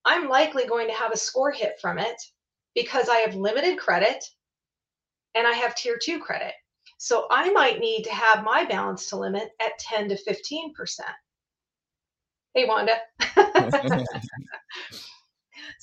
I'm 0.05 0.29
likely 0.29 0.67
going 0.67 0.89
to 0.89 0.95
have 0.95 1.13
a 1.13 1.17
score 1.17 1.53
hit 1.53 1.75
from 1.81 1.99
it 1.99 2.21
because 2.75 3.09
I 3.09 3.17
have 3.19 3.37
limited 3.37 3.79
credit 3.79 4.25
and 5.35 5.47
I 5.47 5.53
have 5.53 5.77
tier 5.77 5.99
two 6.03 6.19
credit. 6.19 6.55
So 6.99 7.27
I 7.31 7.51
might 7.53 7.79
need 7.79 8.05
to 8.05 8.13
have 8.13 8.45
my 8.45 8.65
balance 8.65 9.09
to 9.11 9.17
limit 9.17 9.51
at 9.61 9.79
10 9.79 10.09
to 10.09 10.17
15%. 10.17 11.01
Hey, 12.55 12.65
Wanda. 12.67 12.97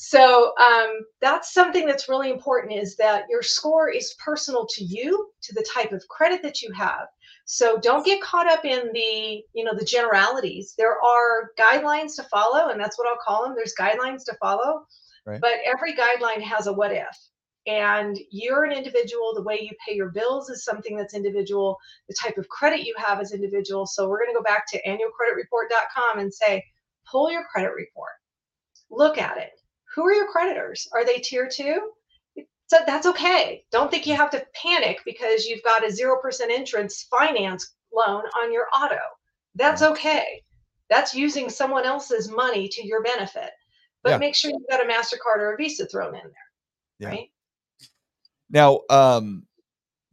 So 0.05 0.51
um, 0.57 1.05
that's 1.21 1.53
something 1.53 1.85
that's 1.85 2.09
really 2.09 2.29
important 2.29 2.73
is 2.73 2.97
that 2.97 3.23
your 3.29 3.41
score 3.41 3.89
is 3.89 4.13
personal 4.19 4.67
to 4.71 4.83
you, 4.83 5.29
to 5.43 5.55
the 5.55 5.65
type 5.73 5.93
of 5.93 6.05
credit 6.09 6.41
that 6.43 6.61
you 6.61 6.73
have. 6.73 7.07
So 7.45 7.77
don't 7.77 8.05
get 8.05 8.21
caught 8.21 8.51
up 8.51 8.65
in 8.65 8.91
the, 8.91 9.41
you 9.53 9.63
know, 9.63 9.73
the 9.73 9.85
generalities. 9.85 10.73
There 10.77 11.01
are 11.01 11.51
guidelines 11.57 12.17
to 12.17 12.23
follow, 12.23 12.67
and 12.67 12.77
that's 12.81 12.99
what 12.99 13.07
I'll 13.07 13.23
call 13.25 13.45
them. 13.45 13.55
There's 13.55 13.75
guidelines 13.79 14.25
to 14.25 14.35
follow. 14.41 14.85
Right. 15.25 15.39
But 15.39 15.53
every 15.65 15.93
guideline 15.93 16.41
has 16.41 16.67
a 16.67 16.73
what 16.73 16.91
if. 16.91 17.17
And 17.65 18.19
you're 18.29 18.65
an 18.65 18.73
individual. 18.73 19.33
The 19.33 19.43
way 19.43 19.59
you 19.61 19.71
pay 19.87 19.95
your 19.95 20.09
bills 20.09 20.49
is 20.49 20.65
something 20.65 20.97
that's 20.97 21.13
individual. 21.13 21.77
The 22.09 22.15
type 22.21 22.37
of 22.37 22.49
credit 22.49 22.85
you 22.85 22.93
have 22.97 23.21
is 23.21 23.31
individual. 23.31 23.85
So 23.85 24.09
we're 24.09 24.19
going 24.19 24.35
to 24.35 24.37
go 24.37 24.43
back 24.43 24.69
to 24.71 24.81
annualcreditreport.com 24.85 26.19
and 26.19 26.33
say, 26.33 26.61
pull 27.09 27.31
your 27.31 27.45
credit 27.45 27.71
report, 27.73 28.11
look 28.91 29.17
at 29.17 29.37
it. 29.37 29.51
Who 29.95 30.05
are 30.05 30.13
your 30.13 30.31
creditors? 30.31 30.87
Are 30.93 31.05
they 31.05 31.17
tier 31.17 31.47
two? 31.47 31.91
So 32.67 32.77
that's 32.87 33.05
okay. 33.05 33.65
Don't 33.71 33.91
think 33.91 34.07
you 34.07 34.15
have 34.15 34.31
to 34.31 34.45
panic 34.55 34.99
because 35.05 35.45
you've 35.45 35.63
got 35.63 35.83
a 35.83 35.91
0% 35.91 36.49
interest 36.49 37.07
finance 37.09 37.75
loan 37.93 38.23
on 38.41 38.51
your 38.51 38.67
auto. 38.75 38.99
That's 39.55 39.83
okay. 39.83 40.41
That's 40.89 41.13
using 41.13 41.49
someone 41.49 41.85
else's 41.85 42.29
money 42.29 42.67
to 42.69 42.85
your 42.85 43.03
benefit. 43.03 43.51
But 44.01 44.11
Yeah. 44.11 44.17
make 44.17 44.35
sure 44.35 44.51
you've 44.51 44.67
got 44.69 44.83
a 44.83 44.87
MasterCard 44.89 45.37
or 45.37 45.53
a 45.53 45.57
Visa 45.57 45.85
thrown 45.85 46.15
in 46.15 46.23
there. 46.23 46.33
Yeah. 46.99 47.09
Right. 47.09 47.31
Now, 48.49 48.81
um, 48.89 49.45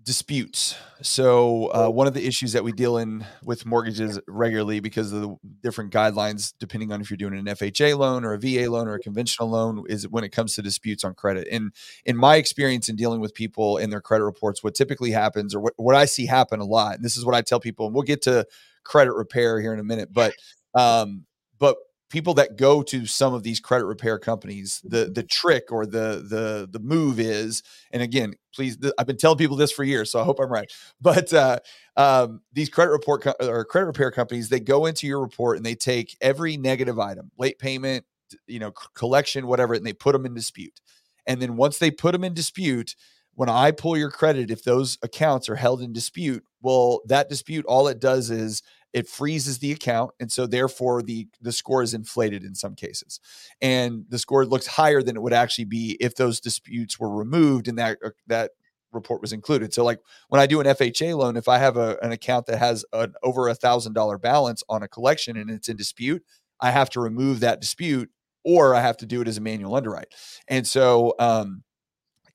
disputes. 0.03 0.77
So 1.03 1.67
uh, 1.67 1.89
one 1.89 2.07
of 2.07 2.15
the 2.15 2.27
issues 2.27 2.53
that 2.53 2.65
we 2.65 2.73
deal 2.73 2.97
in 2.99 3.25
with 3.45 3.67
mortgages 3.67 4.19
regularly 4.27 4.81
because 4.81 5.13
of 5.13 5.21
the 5.21 5.37
different 5.63 5.93
guidelines, 5.93 6.55
depending 6.59 6.93
on 6.93 7.01
if 7.01 7.11
you're 7.11 7.17
doing 7.17 7.35
an 7.35 7.45
FHA 7.45 7.97
loan 7.99 8.25
or 8.25 8.35
a 8.35 8.39
VA 8.39 8.71
loan 8.71 8.89
or 8.89 8.95
a 8.95 8.99
conventional 8.99 9.51
loan, 9.51 9.85
is 9.89 10.09
when 10.09 10.25
it 10.25 10.31
comes 10.31 10.55
to 10.55 10.63
disputes 10.63 11.05
on 11.05 11.15
credit. 11.15 11.49
And 11.51 11.73
in 12.05 12.17
my 12.17 12.37
experience 12.37 12.89
in 12.89 12.97
dealing 12.97 13.21
with 13.21 13.35
people 13.35 13.79
in 13.79 13.91
their 13.91 14.01
credit 14.01 14.25
reports, 14.25 14.63
what 14.63 14.75
typically 14.75 15.11
happens 15.11 15.55
or 15.55 15.61
what, 15.61 15.75
what 15.77 15.95
I 15.95 16.07
see 16.07 16.27
happen 16.27 16.61
a 16.61 16.65
lot, 16.65 16.97
and 16.97 17.05
this 17.05 17.17
is 17.17 17.25
what 17.25 17.35
I 17.35 17.43
tell 17.43 17.61
people, 17.61 17.87
and 17.87 17.95
we'll 17.95 18.03
get 18.03 18.23
to 18.23 18.47
credit 18.85 19.13
repair 19.13 19.61
here 19.61 19.73
in 19.73 19.81
a 19.81 19.85
minute, 19.85 20.13
but 20.13 20.35
um, 20.75 21.27
but 21.59 21.77
people 22.11 22.35
that 22.35 22.57
go 22.57 22.83
to 22.83 23.07
some 23.07 23.33
of 23.33 23.43
these 23.43 23.61
credit 23.61 23.87
repair 23.87 24.19
companies, 24.19 24.81
the 24.85 25.11
the 25.13 25.23
trick 25.23 25.73
or 25.73 25.87
the 25.87 26.25
the 26.29 26.69
the 26.71 26.81
move 26.81 27.19
is, 27.19 27.63
and 27.93 28.03
again, 28.03 28.35
please, 28.55 28.77
th- 28.77 28.93
I've 28.99 29.07
been 29.07 29.17
telling 29.17 29.39
people 29.39 29.57
this 29.57 29.73
for 29.73 29.85
years, 29.85 30.11
so 30.13 30.21
I 30.21 30.25
hope 30.25 30.39
I'm 30.41 30.53
right. 30.53 30.71
But 31.01 31.33
uh, 31.33 31.61
um, 31.97 32.43
these 32.53 32.69
credit 32.69 32.91
report 32.91 33.23
co- 33.23 33.35
or 33.41 33.65
credit 33.65 33.87
repair 33.87 34.11
companies, 34.11 34.49
they 34.49 34.61
go 34.61 34.87
into 34.87 35.07
your 35.07 35.21
report 35.21 35.57
and 35.57 35.65
they 35.65 35.75
take 35.75 36.17
every 36.21 36.57
negative 36.57 36.99
item, 36.99 37.31
late 37.39 37.59
payment, 37.59 38.05
you 38.47 38.59
know, 38.59 38.71
c- 38.71 38.87
collection, 38.95 39.47
whatever, 39.47 39.75
and 39.75 39.87
they 39.87 39.93
put 39.93 40.13
them 40.13 40.27
in 40.27 40.35
dispute. 40.35 40.81
And 41.27 41.41
then 41.41 41.57
once 41.57 41.79
they 41.79 41.91
put 41.91 42.13
them 42.13 42.25
in 42.25 42.35
dispute, 42.35 42.95
when 43.35 43.49
I 43.49 43.71
pull 43.71 43.97
your 43.97 44.11
credit, 44.11 44.51
if 44.51 44.65
those 44.65 44.99
accounts 45.03 45.49
are 45.49 45.57
held 45.57 45.81
in 45.81 45.93
dispute, 45.93 46.45
well, 46.63 47.01
that 47.07 47.29
dispute, 47.29 47.65
all 47.67 47.89
it 47.89 48.01
does 48.01 48.31
is 48.31 48.63
it 48.93 49.09
freezes 49.09 49.59
the 49.59 49.73
account 49.73 50.11
and 50.21 50.31
so 50.33 50.47
therefore 50.47 51.03
the 51.03 51.29
the 51.41 51.53
score 51.53 51.83
is 51.83 51.95
inflated 51.95 52.45
in 52.45 52.55
some 52.55 52.75
cases. 52.75 53.21
And 53.61 54.05
the 54.09 54.19
score 54.19 54.45
looks 54.45 54.67
higher 54.67 55.03
than 55.03 55.17
it 55.17 55.23
would 55.23 55.33
actually 55.33 55.67
be 55.67 55.97
if 56.01 56.17
those 56.17 56.41
disputes 56.41 56.99
were 56.99 57.15
removed 57.15 57.69
and 57.69 57.79
that 57.79 57.99
uh, 58.05 58.11
that 58.27 58.53
report 58.93 59.21
was 59.21 59.33
included. 59.33 59.73
So 59.73 59.85
like 59.85 60.01
when 60.29 60.41
i 60.41 60.47
do 60.47 60.61
an 60.61 60.67
fha 60.67 61.17
loan 61.17 61.37
if 61.37 61.49
i 61.49 61.59
have 61.59 61.77
a, 61.77 61.97
an 62.03 62.13
account 62.13 62.47
that 62.47 62.59
has 62.59 62.85
an 62.93 63.15
over 63.23 63.49
a 63.49 63.55
thousand 63.55 63.93
dollar 63.93 64.19
balance 64.19 64.63
on 64.69 64.83
a 64.83 64.89
collection 64.89 65.37
and 65.37 65.51
it's 65.51 65.69
in 65.69 65.77
dispute 65.77 66.23
i 66.61 66.71
have 66.71 66.91
to 66.91 67.01
remove 67.01 67.41
that 67.41 67.61
dispute 67.61 68.11
or 68.45 68.75
i 68.75 68.81
have 68.81 68.97
to 68.97 69.07
do 69.07 69.21
it 69.21 69.29
as 69.29 69.37
a 69.39 69.41
manual 69.41 69.75
underwrite. 69.75 70.13
And 70.49 70.67
so 70.67 71.15
um 71.19 71.63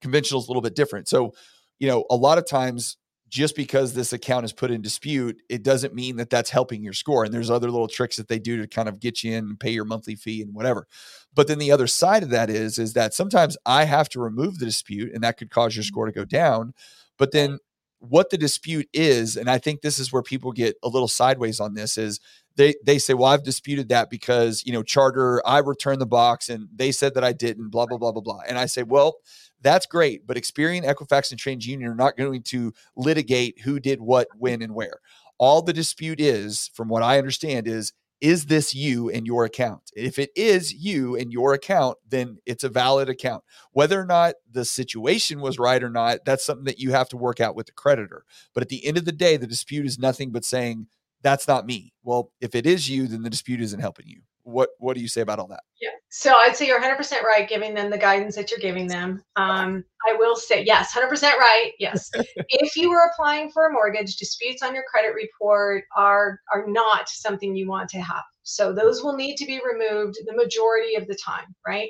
conventional 0.02 0.40
is 0.40 0.48
a 0.48 0.50
little 0.52 0.62
bit 0.62 0.76
different. 0.76 1.08
So 1.08 1.34
you 1.80 1.88
know 1.88 2.06
a 2.10 2.16
lot 2.16 2.38
of 2.38 2.48
times 2.48 2.98
just 3.36 3.54
because 3.54 3.92
this 3.92 4.14
account 4.14 4.46
is 4.46 4.54
put 4.54 4.72
in 4.72 4.82
dispute, 4.82 5.42
it 5.50 5.62
doesn't 5.62 5.94
mean 5.94 6.16
that 6.16 6.30
that's 6.30 6.50
helping 6.50 6.82
your 6.82 6.94
score. 6.94 7.26
And 7.26 7.34
there's 7.34 7.50
other 7.50 7.70
little 7.70 7.90
tricks 7.90 8.16
that 8.16 8.30
they 8.30 8.40
do 8.40 8.62
to 8.62 8.66
kind 8.66 8.88
of 8.88 9.02
get 9.02 9.26
you 9.26 9.34
in 9.34 9.44
and 9.44 9.60
pay 9.60 9.72
your 9.72 9.84
monthly 9.84 10.16
fee 10.16 10.42
and 10.42 10.54
whatever. 10.54 10.88
But 11.34 11.50
then 11.50 11.60
the 11.60 11.70
other 11.70 11.86
side 11.86 12.24
of 12.24 12.30
that 12.30 12.50
is, 12.50 12.80
is 12.80 12.94
that 12.94 13.14
sometimes 13.14 13.58
I 13.66 13.84
have 13.84 14.08
to 14.12 14.22
remove 14.22 14.58
the 14.58 14.66
dispute 14.66 15.12
and 15.14 15.22
that 15.26 15.36
could 15.36 15.50
cause 15.50 15.76
your 15.76 15.84
mm-hmm. 15.84 15.88
score 15.88 16.06
to 16.06 16.14
go 16.14 16.24
down. 16.24 16.74
But 17.18 17.34
then 17.34 17.60
what 18.00 18.30
the 18.30 18.38
dispute 18.38 18.88
is, 18.94 19.36
and 19.36 19.50
I 19.50 19.58
think 19.58 19.82
this 19.82 20.00
is 20.00 20.14
where 20.14 20.24
people 20.24 20.54
get 20.54 20.78
a 20.82 20.88
little 20.88 21.10
sideways 21.10 21.60
on 21.60 21.74
this 21.74 21.98
is 21.98 22.22
they 22.56 22.76
they 22.86 23.00
say, 23.00 23.14
well, 23.14 23.32
I've 23.32 23.44
disputed 23.44 23.90
that 23.90 24.10
because, 24.10 24.64
you 24.66 24.72
know, 24.72 24.82
charter, 24.82 25.46
I 25.46 25.58
returned 25.58 26.00
the 26.00 26.06
box 26.06 26.48
and 26.48 26.70
they 26.74 26.94
said 26.94 27.16
that 27.16 27.24
I 27.26 27.34
didn't, 27.34 27.70
blah, 27.70 27.86
blah, 27.86 27.98
blah, 27.98 28.14
blah, 28.14 28.22
blah. 28.22 28.40
And 28.48 28.58
I 28.58 28.66
say, 28.66 28.84
well, 28.84 29.18
that's 29.66 29.86
great. 29.86 30.28
But 30.28 30.38
Experian, 30.38 30.86
Equifax, 30.86 31.32
and 31.32 31.40
TransUnion 31.40 31.88
are 31.88 31.96
not 31.96 32.18
going 32.18 32.44
to 32.44 32.74
litigate 32.96 33.62
who 33.62 33.80
did 33.80 34.00
what, 34.02 34.28
when, 34.38 34.62
and 34.62 34.76
where. 34.76 35.00
All 35.38 35.62
the 35.62 35.74
dispute 35.74 36.22
is, 36.22 36.70
from 36.74 36.88
what 36.88 37.04
I 37.04 37.18
understand, 37.18 37.68
is 37.68 37.94
is 38.22 38.46
this 38.46 38.74
you 38.74 39.10
and 39.10 39.28
your 39.28 39.44
account? 39.44 39.92
If 39.94 40.18
it 40.18 40.32
is 40.36 40.74
you 40.74 41.16
and 41.16 41.34
your 41.34 41.54
account, 41.54 41.98
then 42.08 42.38
it's 42.46 42.64
a 42.64 42.70
valid 42.70 43.10
account. 43.10 43.44
Whether 43.72 44.00
or 44.00 44.06
not 44.06 44.36
the 44.50 44.64
situation 44.64 45.42
was 45.42 45.60
right 45.60 45.84
or 45.84 45.90
not, 45.90 46.20
that's 46.26 46.46
something 46.46 46.66
that 46.66 46.80
you 46.80 46.92
have 46.92 47.10
to 47.10 47.18
work 47.18 47.42
out 47.42 47.56
with 47.56 47.66
the 47.66 47.74
creditor. 47.74 48.24
But 48.54 48.64
at 48.64 48.70
the 48.70 48.86
end 48.86 48.98
of 48.98 49.06
the 49.06 49.12
day, 49.12 49.36
the 49.36 49.48
dispute 49.48 49.86
is 49.86 50.00
nothing 50.00 50.32
but 50.32 50.46
saying, 50.46 50.88
that's 51.22 51.48
not 51.48 51.66
me. 51.66 51.94
Well, 52.04 52.32
if 52.40 52.56
it 52.56 52.66
is 52.66 52.90
you, 52.90 53.08
then 53.08 53.24
the 53.24 53.30
dispute 53.30 53.62
isn't 53.62 53.80
helping 53.82 54.08
you. 54.08 54.22
What 54.46 54.70
what 54.78 54.96
do 54.96 55.02
you 55.02 55.08
say 55.08 55.22
about 55.22 55.40
all 55.40 55.48
that? 55.48 55.64
Yeah. 55.82 55.90
So 56.10 56.36
I'd 56.36 56.56
say 56.56 56.68
you're 56.68 56.80
100% 56.80 57.24
right 57.24 57.50
giving 57.50 57.74
them 57.74 57.90
the 57.90 57.98
guidance 57.98 58.36
that 58.36 58.52
you're 58.52 58.60
giving 58.60 58.88
them. 58.88 59.24
Um, 59.36 59.84
I 60.08 60.14
will 60.14 60.36
say, 60.36 60.64
yes, 60.64 60.94
100% 60.96 61.12
right. 61.24 61.72
Yes. 61.80 62.12
if 62.36 62.76
you 62.76 62.92
were 62.92 63.10
applying 63.12 63.50
for 63.50 63.68
a 63.68 63.74
mortgage, 63.74 64.16
disputes 64.18 64.62
on 64.62 64.76
your 64.76 64.84
credit 64.90 65.16
report 65.16 65.84
are 65.98 66.40
are 66.54 66.66
not 66.68 67.10
something 67.10 67.56
you 67.56 67.68
want 67.68 67.90
to 67.90 68.02
have. 68.02 68.24
So 68.44 68.72
those 68.72 69.04
will 69.04 69.16
need 69.16 69.36
to 69.38 69.48
be 69.48 69.60
removed 69.66 70.18
the 70.26 70.36
majority 70.36 70.94
of 70.94 71.08
the 71.08 71.16
time, 71.16 71.56
right? 71.68 71.90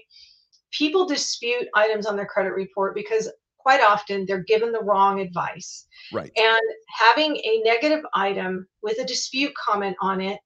People 0.72 1.06
dispute 1.06 1.68
items 1.76 2.06
on 2.06 2.16
their 2.16 2.26
credit 2.26 2.54
report 2.54 2.96
because 2.96 3.30
quite 3.58 3.82
often 3.82 4.26
they're 4.26 4.44
given 4.44 4.72
the 4.72 4.84
wrong 4.84 5.20
advice. 5.20 5.88
Right. 6.14 6.32
And 6.38 6.62
having 7.00 7.36
a 7.36 7.62
negative 7.66 8.06
item 8.14 8.68
with 8.82 9.00
a 9.00 9.06
dispute 9.06 9.54
comment 9.56 9.98
on 10.00 10.22
it 10.22 10.40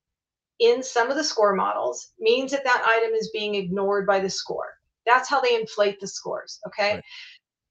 in 0.59 0.83
some 0.83 1.09
of 1.09 1.17
the 1.17 1.23
score 1.23 1.55
models 1.55 2.11
means 2.19 2.51
that 2.51 2.63
that 2.63 2.85
item 2.85 3.13
is 3.13 3.31
being 3.33 3.55
ignored 3.55 4.05
by 4.05 4.19
the 4.19 4.29
score. 4.29 4.73
That's 5.05 5.29
how 5.29 5.41
they 5.41 5.55
inflate 5.55 5.99
the 5.99 6.07
scores. 6.07 6.59
Okay. 6.67 6.95
Right. 6.95 7.03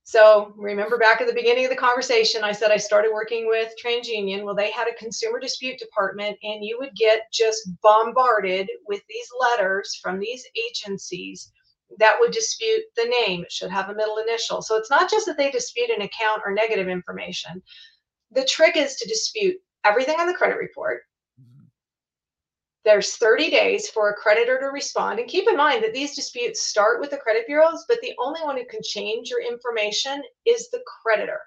So 0.05 0.55
remember 0.57 0.97
back 0.97 1.21
at 1.21 1.27
the 1.27 1.35
beginning 1.35 1.67
of 1.67 1.71
the 1.71 1.77
conversation, 1.77 2.43
I 2.43 2.53
said 2.53 2.71
I 2.71 2.79
started 2.79 3.11
working 3.13 3.47
with 3.47 3.75
TransUnion. 3.85 4.43
Well, 4.43 4.55
they 4.55 4.71
had 4.71 4.89
a 4.89 4.95
consumer 4.95 5.39
dispute 5.39 5.79
department, 5.79 6.39
and 6.43 6.65
you 6.65 6.79
would 6.81 6.95
get 6.97 7.31
just 7.31 7.69
bombarded 7.83 8.71
with 8.87 9.03
these 9.07 9.29
letters 9.39 10.01
from 10.03 10.19
these 10.19 10.43
agencies 10.57 11.53
that 11.99 12.17
would 12.19 12.33
dispute 12.33 12.85
the 12.97 13.05
name. 13.27 13.43
It 13.43 13.53
should 13.53 13.71
have 13.71 13.91
a 13.91 13.95
middle 13.95 14.17
initial. 14.17 14.63
So 14.63 14.77
it's 14.77 14.91
not 14.91 15.11
just 15.11 15.27
that 15.27 15.37
they 15.37 15.51
dispute 15.51 15.91
an 15.91 16.01
account 16.01 16.41
or 16.43 16.53
negative 16.53 16.89
information. 16.89 17.63
The 18.31 18.47
trick 18.47 18.79
is 18.79 18.97
to 18.97 19.09
dispute 19.09 19.57
everything 19.85 20.19
on 20.19 20.27
the 20.27 20.33
credit 20.33 20.57
report. 20.57 21.03
There's 22.89 23.17
30 23.17 23.51
days 23.51 23.91
for 23.91 24.09
a 24.09 24.15
creditor 24.15 24.59
to 24.59 24.69
respond. 24.69 25.19
And 25.19 25.29
keep 25.29 25.47
in 25.47 25.59
mind 25.59 25.85
that 25.85 25.93
these 25.93 26.17
disputes 26.17 26.63
start 26.63 27.01
with 27.01 27.11
the 27.11 27.19
credit 27.19 27.47
bureaus, 27.47 27.85
but 27.87 27.99
the 28.01 28.15
only 28.19 28.41
one 28.41 28.57
who 28.57 28.65
can 28.65 28.81
change 28.83 29.29
your 29.29 29.43
information 29.43 30.23
is 30.47 30.71
the 30.71 30.81
creditor. 31.03 31.41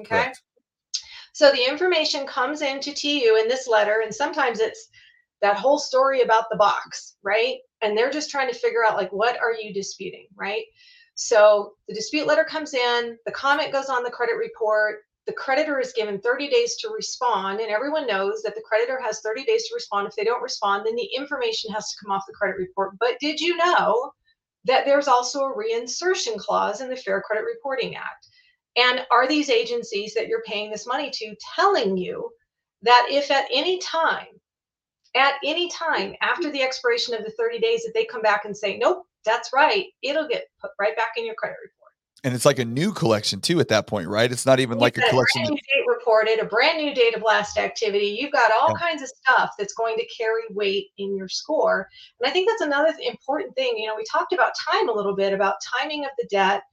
Okay. 0.00 0.08
Correct. 0.08 0.40
So 1.34 1.52
the 1.52 1.68
information 1.68 2.26
comes 2.26 2.62
into 2.62 2.94
TU 2.94 3.38
in 3.38 3.46
this 3.46 3.68
letter, 3.68 4.00
and 4.02 4.14
sometimes 4.14 4.58
it's 4.58 4.88
that 5.42 5.58
whole 5.58 5.78
story 5.78 6.22
about 6.22 6.44
the 6.50 6.56
box, 6.56 7.16
right? 7.22 7.58
And 7.82 7.94
they're 7.94 8.10
just 8.10 8.30
trying 8.30 8.50
to 8.50 8.58
figure 8.58 8.82
out, 8.82 8.96
like, 8.96 9.12
what 9.12 9.38
are 9.38 9.52
you 9.52 9.74
disputing, 9.74 10.28
right? 10.34 10.64
So 11.14 11.74
the 11.88 11.94
dispute 11.94 12.26
letter 12.26 12.44
comes 12.44 12.72
in, 12.72 13.18
the 13.26 13.32
comment 13.32 13.70
goes 13.70 13.90
on 13.90 14.02
the 14.02 14.10
credit 14.10 14.36
report, 14.38 15.00
the 15.26 15.32
creditor 15.32 15.80
is 15.80 15.92
given 15.92 16.20
30 16.20 16.48
days 16.48 16.76
to 16.76 16.88
respond, 16.88 17.60
and 17.60 17.70
everyone 17.70 18.06
knows 18.06 18.42
that 18.42 18.54
the 18.54 18.62
creditor 18.62 19.00
has 19.00 19.20
30 19.20 19.44
days 19.44 19.66
to 19.68 19.74
respond. 19.74 20.06
If 20.06 20.14
they 20.14 20.24
don't 20.24 20.42
respond, 20.42 20.86
then 20.86 20.94
the 20.94 21.08
information 21.16 21.72
has 21.72 21.90
to 21.90 21.96
come 22.02 22.12
off 22.12 22.24
the 22.26 22.34
credit 22.34 22.56
report. 22.56 22.96
But 23.00 23.18
did 23.20 23.40
you 23.40 23.56
know 23.56 24.12
that 24.64 24.84
there's 24.84 25.08
also 25.08 25.40
a 25.40 25.54
reinsertion 25.54 26.36
clause 26.36 26.80
in 26.80 26.88
the 26.88 26.96
Fair 26.96 27.22
Credit 27.22 27.44
Reporting 27.44 27.96
Act? 27.96 28.28
And 28.76 29.06
are 29.10 29.26
these 29.26 29.50
agencies 29.50 30.14
that 30.14 30.28
you're 30.28 30.42
paying 30.46 30.70
this 30.70 30.86
money 30.86 31.10
to 31.10 31.34
telling 31.54 31.96
you 31.96 32.30
that 32.82 33.06
if 33.10 33.30
at 33.30 33.46
any 33.50 33.78
time, 33.78 34.26
at 35.14 35.34
any 35.44 35.68
time 35.70 36.14
after 36.20 36.52
the 36.52 36.62
expiration 36.62 37.14
of 37.14 37.24
the 37.24 37.32
30 37.32 37.58
days, 37.58 37.82
that 37.82 37.92
they 37.94 38.04
come 38.04 38.22
back 38.22 38.44
and 38.44 38.56
say, 38.56 38.76
nope, 38.76 39.04
that's 39.24 39.50
right, 39.52 39.86
it'll 40.02 40.28
get 40.28 40.44
put 40.60 40.70
right 40.78 40.94
back 40.96 41.12
in 41.16 41.26
your 41.26 41.34
credit 41.34 41.56
report. 41.62 41.75
And 42.26 42.34
it's 42.34 42.44
like 42.44 42.58
a 42.58 42.64
new 42.64 42.92
collection 42.92 43.40
too 43.40 43.60
at 43.60 43.68
that 43.68 43.86
point, 43.86 44.08
right? 44.08 44.32
It's 44.32 44.44
not 44.44 44.58
even 44.58 44.78
like 44.78 44.98
a 44.98 45.02
collection. 45.02 45.42
brand 45.42 45.50
new 45.50 45.56
date 45.58 45.86
reported, 45.86 46.40
a 46.40 46.44
brand 46.44 46.76
new 46.76 46.92
date 46.92 47.14
of 47.14 47.22
last 47.22 47.56
activity. 47.56 48.18
You've 48.20 48.32
got 48.32 48.50
all 48.50 48.70
Yeah. 48.70 48.78
kinds 48.84 49.02
of 49.02 49.08
stuff 49.10 49.52
that's 49.56 49.74
going 49.74 49.96
to 49.96 50.04
carry 50.06 50.42
weight 50.50 50.88
in 50.98 51.16
your 51.16 51.28
score. 51.28 51.88
And 52.18 52.28
I 52.28 52.32
think 52.32 52.48
that's 52.48 52.62
another 52.62 52.92
th- 52.92 53.08
important 53.08 53.54
thing. 53.54 53.78
You 53.78 53.86
know, 53.86 53.94
we 53.94 54.02
talked 54.10 54.32
about 54.32 54.54
time 54.68 54.88
a 54.88 54.92
little 54.92 55.14
bit 55.14 55.32
about 55.34 55.54
timing 55.80 56.04
of 56.04 56.10
the 56.18 56.26
debt. 56.26 56.64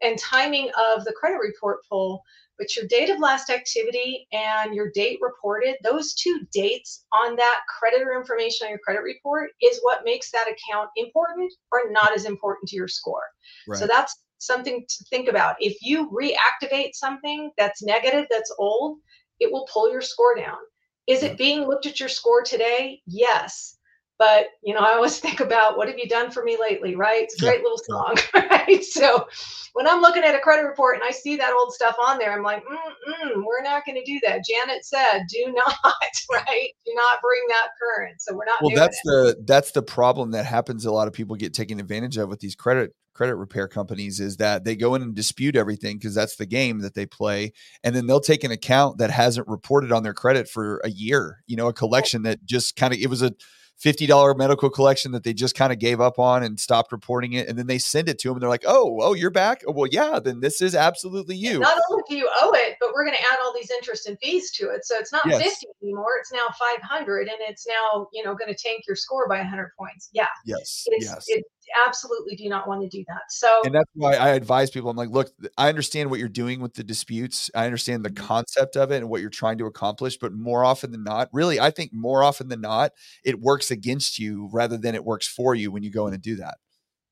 and 0.00 0.18
timing 0.18 0.70
of 0.90 1.04
the 1.04 1.12
credit 1.12 1.38
report 1.38 1.78
pull, 1.88 2.22
but 2.58 2.74
your 2.76 2.86
date 2.86 3.08
of 3.10 3.20
last 3.20 3.48
activity 3.48 4.26
and 4.32 4.74
your 4.74 4.90
date 4.90 5.18
reported, 5.22 5.76
those 5.82 6.12
two 6.14 6.40
dates 6.52 7.06
on 7.12 7.36
that 7.36 7.60
creditor 7.78 8.12
information 8.14 8.66
on 8.66 8.70
your 8.70 8.80
credit 8.80 9.02
report 9.02 9.52
is 9.62 9.78
what 9.82 10.04
makes 10.04 10.30
that 10.30 10.46
account 10.48 10.90
important 10.96 11.50
or 11.72 11.90
not 11.90 12.12
as 12.12 12.26
important 12.26 12.68
to 12.68 12.76
your 12.76 12.88
score. 12.88 13.22
Right. 13.66 13.78
So 13.78 13.86
that's 13.86 14.16
something 14.46 14.84
to 14.88 15.04
think 15.10 15.28
about. 15.28 15.56
If 15.58 15.78
you 15.82 16.10
reactivate 16.10 16.90
something 16.94 17.50
that's 17.58 17.82
negative, 17.82 18.26
that's 18.30 18.54
old, 18.58 18.98
it 19.40 19.50
will 19.50 19.66
pull 19.72 19.90
your 19.90 20.02
score 20.02 20.36
down. 20.36 20.58
Is 21.06 21.22
it 21.22 21.36
being 21.36 21.66
looked 21.66 21.86
at 21.86 22.00
your 22.00 22.08
score 22.08 22.42
today? 22.42 23.00
Yes. 23.06 23.76
But 24.18 24.46
you 24.62 24.74
know, 24.74 24.80
I 24.80 24.94
always 24.94 25.18
think 25.20 25.40
about 25.40 25.76
what 25.76 25.88
have 25.88 25.98
you 25.98 26.08
done 26.08 26.30
for 26.30 26.44
me 26.44 26.56
lately, 26.60 26.94
right? 26.94 27.24
It's 27.24 27.40
a 27.40 27.44
great 27.44 27.62
little 27.62 27.78
song, 27.78 28.16
right? 28.34 28.82
So 28.84 29.26
when 29.72 29.88
I'm 29.88 30.00
looking 30.00 30.22
at 30.22 30.34
a 30.34 30.40
credit 30.40 30.62
report 30.62 30.96
and 30.96 31.04
I 31.04 31.10
see 31.10 31.36
that 31.36 31.52
old 31.52 31.72
stuff 31.72 31.96
on 32.06 32.18
there, 32.18 32.32
I'm 32.32 32.42
like, 32.42 32.62
mm 32.62 33.44
we're 33.44 33.62
not 33.62 33.84
going 33.84 33.96
to 33.96 34.04
do 34.04 34.20
that. 34.24 34.42
Janet 34.44 34.84
said, 34.84 35.24
do 35.28 35.52
not, 35.66 35.86
right? 36.30 36.68
Do 36.86 36.92
not 36.94 37.20
bring 37.20 37.40
that 37.48 37.68
current. 37.78 38.20
So 38.20 38.34
we're 38.34 38.44
not. 38.44 38.62
Well, 38.62 38.74
that's 38.74 38.96
it. 38.96 39.02
the 39.04 39.44
that's 39.46 39.72
the 39.72 39.82
problem 39.82 40.30
that 40.32 40.46
happens. 40.46 40.84
A 40.84 40.92
lot 40.92 41.08
of 41.08 41.14
people 41.14 41.36
get 41.36 41.52
taken 41.52 41.80
advantage 41.80 42.16
of 42.16 42.28
with 42.28 42.40
these 42.40 42.54
credit 42.54 42.94
credit 43.14 43.36
repair 43.36 43.68
companies 43.68 44.20
is 44.20 44.36
that 44.36 44.64
they 44.64 44.76
go 44.76 44.94
in 44.94 45.02
and 45.02 45.14
dispute 45.14 45.56
everything 45.56 45.96
because 45.96 46.14
that's 46.14 46.36
the 46.36 46.46
game 46.46 46.80
that 46.80 46.94
they 46.94 47.06
play 47.06 47.52
and 47.82 47.94
then 47.94 48.06
they'll 48.06 48.20
take 48.20 48.44
an 48.44 48.50
account 48.50 48.98
that 48.98 49.10
hasn't 49.10 49.48
reported 49.48 49.92
on 49.92 50.02
their 50.02 50.14
credit 50.14 50.48
for 50.48 50.80
a 50.84 50.90
year 50.90 51.42
you 51.46 51.56
know 51.56 51.68
a 51.68 51.72
collection 51.72 52.22
that 52.22 52.44
just 52.44 52.76
kind 52.76 52.92
of 52.92 53.00
it 53.00 53.08
was 53.08 53.22
a 53.22 53.32
$50 53.82 54.38
medical 54.38 54.70
collection 54.70 55.12
that 55.12 55.24
they 55.24 55.32
just 55.32 55.54
kind 55.54 55.72
of 55.72 55.78
gave 55.78 56.00
up 56.00 56.18
on 56.18 56.42
and 56.42 56.58
stopped 56.58 56.92
reporting 56.92 57.32
it. 57.32 57.48
And 57.48 57.58
then 57.58 57.66
they 57.66 57.78
send 57.78 58.08
it 58.08 58.18
to 58.20 58.28
them 58.28 58.36
and 58.36 58.42
they're 58.42 58.48
like, 58.48 58.64
oh, 58.66 58.98
oh, 59.02 59.14
you're 59.14 59.30
back. 59.30 59.62
Oh, 59.66 59.72
well, 59.72 59.88
yeah, 59.90 60.20
then 60.20 60.40
this 60.40 60.62
is 60.62 60.74
absolutely 60.74 61.36
you. 61.36 61.58
Not 61.58 61.78
only 61.90 62.02
do 62.08 62.16
you 62.16 62.30
owe 62.40 62.52
it, 62.54 62.76
but 62.80 62.90
we're 62.94 63.04
going 63.04 63.16
to 63.16 63.22
add 63.22 63.38
all 63.42 63.52
these 63.52 63.70
interest 63.70 64.06
and 64.06 64.16
fees 64.22 64.52
to 64.52 64.70
it. 64.70 64.84
So 64.84 64.96
it's 64.98 65.12
not 65.12 65.22
yes. 65.26 65.42
50 65.42 65.66
anymore. 65.82 66.16
It's 66.20 66.32
now 66.32 66.46
500 66.58 67.28
and 67.28 67.36
it's 67.40 67.66
now, 67.66 68.06
you 68.12 68.24
know, 68.24 68.34
going 68.34 68.54
to 68.54 68.58
tank 68.58 68.84
your 68.86 68.96
score 68.96 69.28
by 69.28 69.38
100 69.38 69.72
points. 69.78 70.08
Yeah. 70.12 70.28
Yes. 70.46 70.84
It's, 70.86 71.04
yes. 71.04 71.24
It, 71.28 71.44
absolutely 71.86 72.36
do 72.36 72.48
not 72.48 72.68
want 72.68 72.82
to 72.82 72.88
do 72.88 73.04
that. 73.08 73.22
So, 73.30 73.62
and 73.64 73.74
that's 73.74 73.90
why 73.94 74.14
I 74.14 74.30
advise 74.30 74.70
people. 74.70 74.90
I'm 74.90 74.96
like, 74.96 75.10
look, 75.10 75.30
I 75.56 75.68
understand 75.68 76.10
what 76.10 76.18
you're 76.18 76.28
doing 76.28 76.60
with 76.60 76.74
the 76.74 76.84
disputes. 76.84 77.50
I 77.54 77.66
understand 77.66 78.04
the 78.04 78.10
mm-hmm. 78.10 78.26
concept 78.26 78.76
of 78.76 78.90
it 78.90 78.98
and 78.98 79.08
what 79.08 79.20
you're 79.20 79.30
trying 79.30 79.58
to 79.58 79.66
accomplish. 79.66 80.16
But 80.16 80.32
more 80.32 80.64
often 80.64 80.92
than 80.92 81.04
not, 81.04 81.28
really, 81.32 81.60
I 81.60 81.70
think 81.70 81.92
more 81.92 82.22
often 82.22 82.48
than 82.48 82.60
not, 82.60 82.92
it 83.24 83.40
works 83.40 83.70
against 83.70 84.18
you 84.18 84.48
rather 84.52 84.76
than 84.76 84.94
it 84.94 85.04
works 85.04 85.26
for 85.26 85.54
you 85.54 85.70
when 85.70 85.82
you 85.82 85.90
go 85.90 86.06
in 86.06 86.14
and 86.14 86.22
do 86.22 86.36
that. 86.36 86.56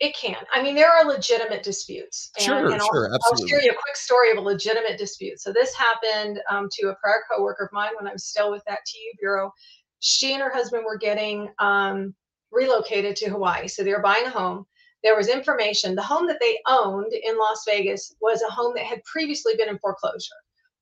It 0.01 0.17
can. 0.17 0.35
I 0.53 0.61
mean, 0.61 0.75
there 0.75 0.91
are 0.91 1.05
legitimate 1.05 1.63
disputes. 1.63 2.33
And, 2.37 2.45
sure, 2.45 2.73
and 2.73 2.75
I'll, 2.75 2.89
sure, 2.93 3.09
absolutely. 3.15 3.55
I'll 3.55 3.61
share 3.61 3.65
you 3.65 3.71
a 3.71 3.81
quick 3.81 3.95
story 3.95 4.33
of 4.33 4.37
a 4.37 4.41
legitimate 4.41 4.99
dispute. 4.99 5.41
So 5.41 5.53
this 5.53 5.77
happened 5.77 6.41
um, 6.51 6.69
to 6.81 6.89
a 6.89 6.97
prior 6.97 7.23
coworker 7.31 7.67
of 7.67 7.71
mine 7.73 7.93
when 7.97 8.09
I 8.09 8.13
was 8.13 8.25
still 8.27 8.51
with 8.51 8.65
that 8.67 8.81
TU 8.85 8.99
bureau. 9.21 9.53
She 10.01 10.33
and 10.33 10.43
her 10.43 10.53
husband 10.53 10.83
were 10.85 10.99
getting 10.99 11.51
um, 11.61 12.17
relocated 12.53 13.17
to 13.17 13.31
Hawaii. 13.31 13.67
So 13.69 13.83
they 13.83 13.93
were 13.93 14.03
buying 14.03 14.27
a 14.27 14.31
home. 14.31 14.67
There 15.03 15.17
was 15.17 15.29
information. 15.29 15.95
The 15.95 16.03
home 16.03 16.27
that 16.29 16.39
they 16.41 16.59
owned 16.69 17.13
in 17.13 17.39
Las 17.39 17.65
Vegas 17.67 18.15
was 18.21 18.43
a 18.43 18.53
home 18.53 18.73
that 18.77 18.85
had 18.85 19.03
previously 19.05 19.57
been 19.57 19.69
in 19.69 19.79
foreclosure, 19.79 20.31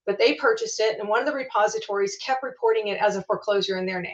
but 0.04 0.18
they 0.18 0.34
purchased 0.34 0.80
it, 0.80 0.98
and 0.98 1.08
one 1.08 1.20
of 1.20 1.26
the 1.26 1.32
repositories 1.32 2.18
kept 2.22 2.42
reporting 2.42 2.88
it 2.88 3.00
as 3.00 3.16
a 3.16 3.22
foreclosure 3.22 3.78
in 3.78 3.86
their 3.86 4.02
name. 4.02 4.12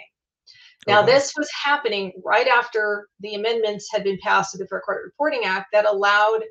Now, 0.87 1.03
this 1.03 1.33
was 1.37 1.51
happening 1.65 2.13
right 2.25 2.47
after 2.47 3.09
the 3.19 3.35
amendments 3.35 3.89
had 3.91 4.05
been 4.05 4.19
passed 4.23 4.53
to 4.53 4.59
the 4.59 4.69
Fair 4.69 4.81
Credit 4.81 5.03
Reporting 5.03 5.43
Act 5.45 5.67
that 5.73 5.85
allowed 5.85 6.45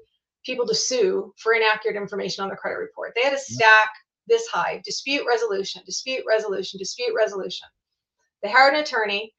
people 0.45 0.67
to 0.67 0.75
sue 0.75 1.33
for 1.37 1.53
inaccurate 1.53 1.95
information 1.95 2.43
on 2.43 2.49
their 2.49 2.57
credit 2.57 2.79
report. 2.79 3.13
They 3.15 3.23
had 3.23 3.31
a 3.31 3.37
mm-hmm. 3.37 3.53
stack 3.53 3.89
this 4.27 4.45
high 4.47 4.81
dispute 4.83 5.23
resolution, 5.27 5.81
dispute 5.85 6.23
resolution, 6.27 6.77
dispute 6.77 7.13
resolution. 7.15 7.67
They 8.43 8.51
hired 8.51 8.73
an 8.73 8.81
attorney 8.81 9.33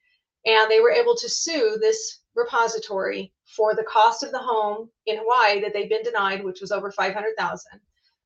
and 0.47 0.71
they 0.71 0.81
were 0.81 0.93
able 0.93 1.17
to 1.17 1.29
sue 1.29 1.77
this 1.81 2.21
repository 2.35 3.33
for 3.45 3.75
the 3.75 3.85
cost 3.85 4.23
of 4.23 4.31
the 4.31 4.39
home 4.39 4.89
in 5.07 5.19
Hawaii 5.19 5.61
that 5.61 5.73
they'd 5.73 5.89
been 5.89 6.03
denied, 6.03 6.45
which 6.45 6.61
was 6.61 6.71
over 6.71 6.91
500,000 6.93 7.81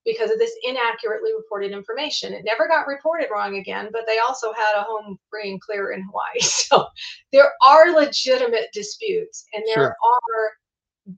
because 0.04 0.30
of 0.30 0.38
this 0.38 0.52
inaccurately 0.62 1.32
reported 1.34 1.72
information. 1.72 2.32
It 2.32 2.44
never 2.44 2.66
got 2.68 2.86
reported 2.86 3.28
wrong 3.30 3.56
again, 3.56 3.88
but 3.92 4.06
they 4.06 4.18
also 4.18 4.52
had 4.52 4.78
a 4.78 4.82
home 4.82 5.18
free 5.28 5.50
and 5.50 5.60
clear 5.60 5.92
in 5.92 6.02
Hawaii. 6.02 6.40
So 6.40 6.86
there 7.32 7.52
are 7.66 7.92
legitimate 7.92 8.68
disputes 8.72 9.44
and 9.52 9.64
there 9.66 9.74
sure. 9.74 9.96
are 10.04 11.16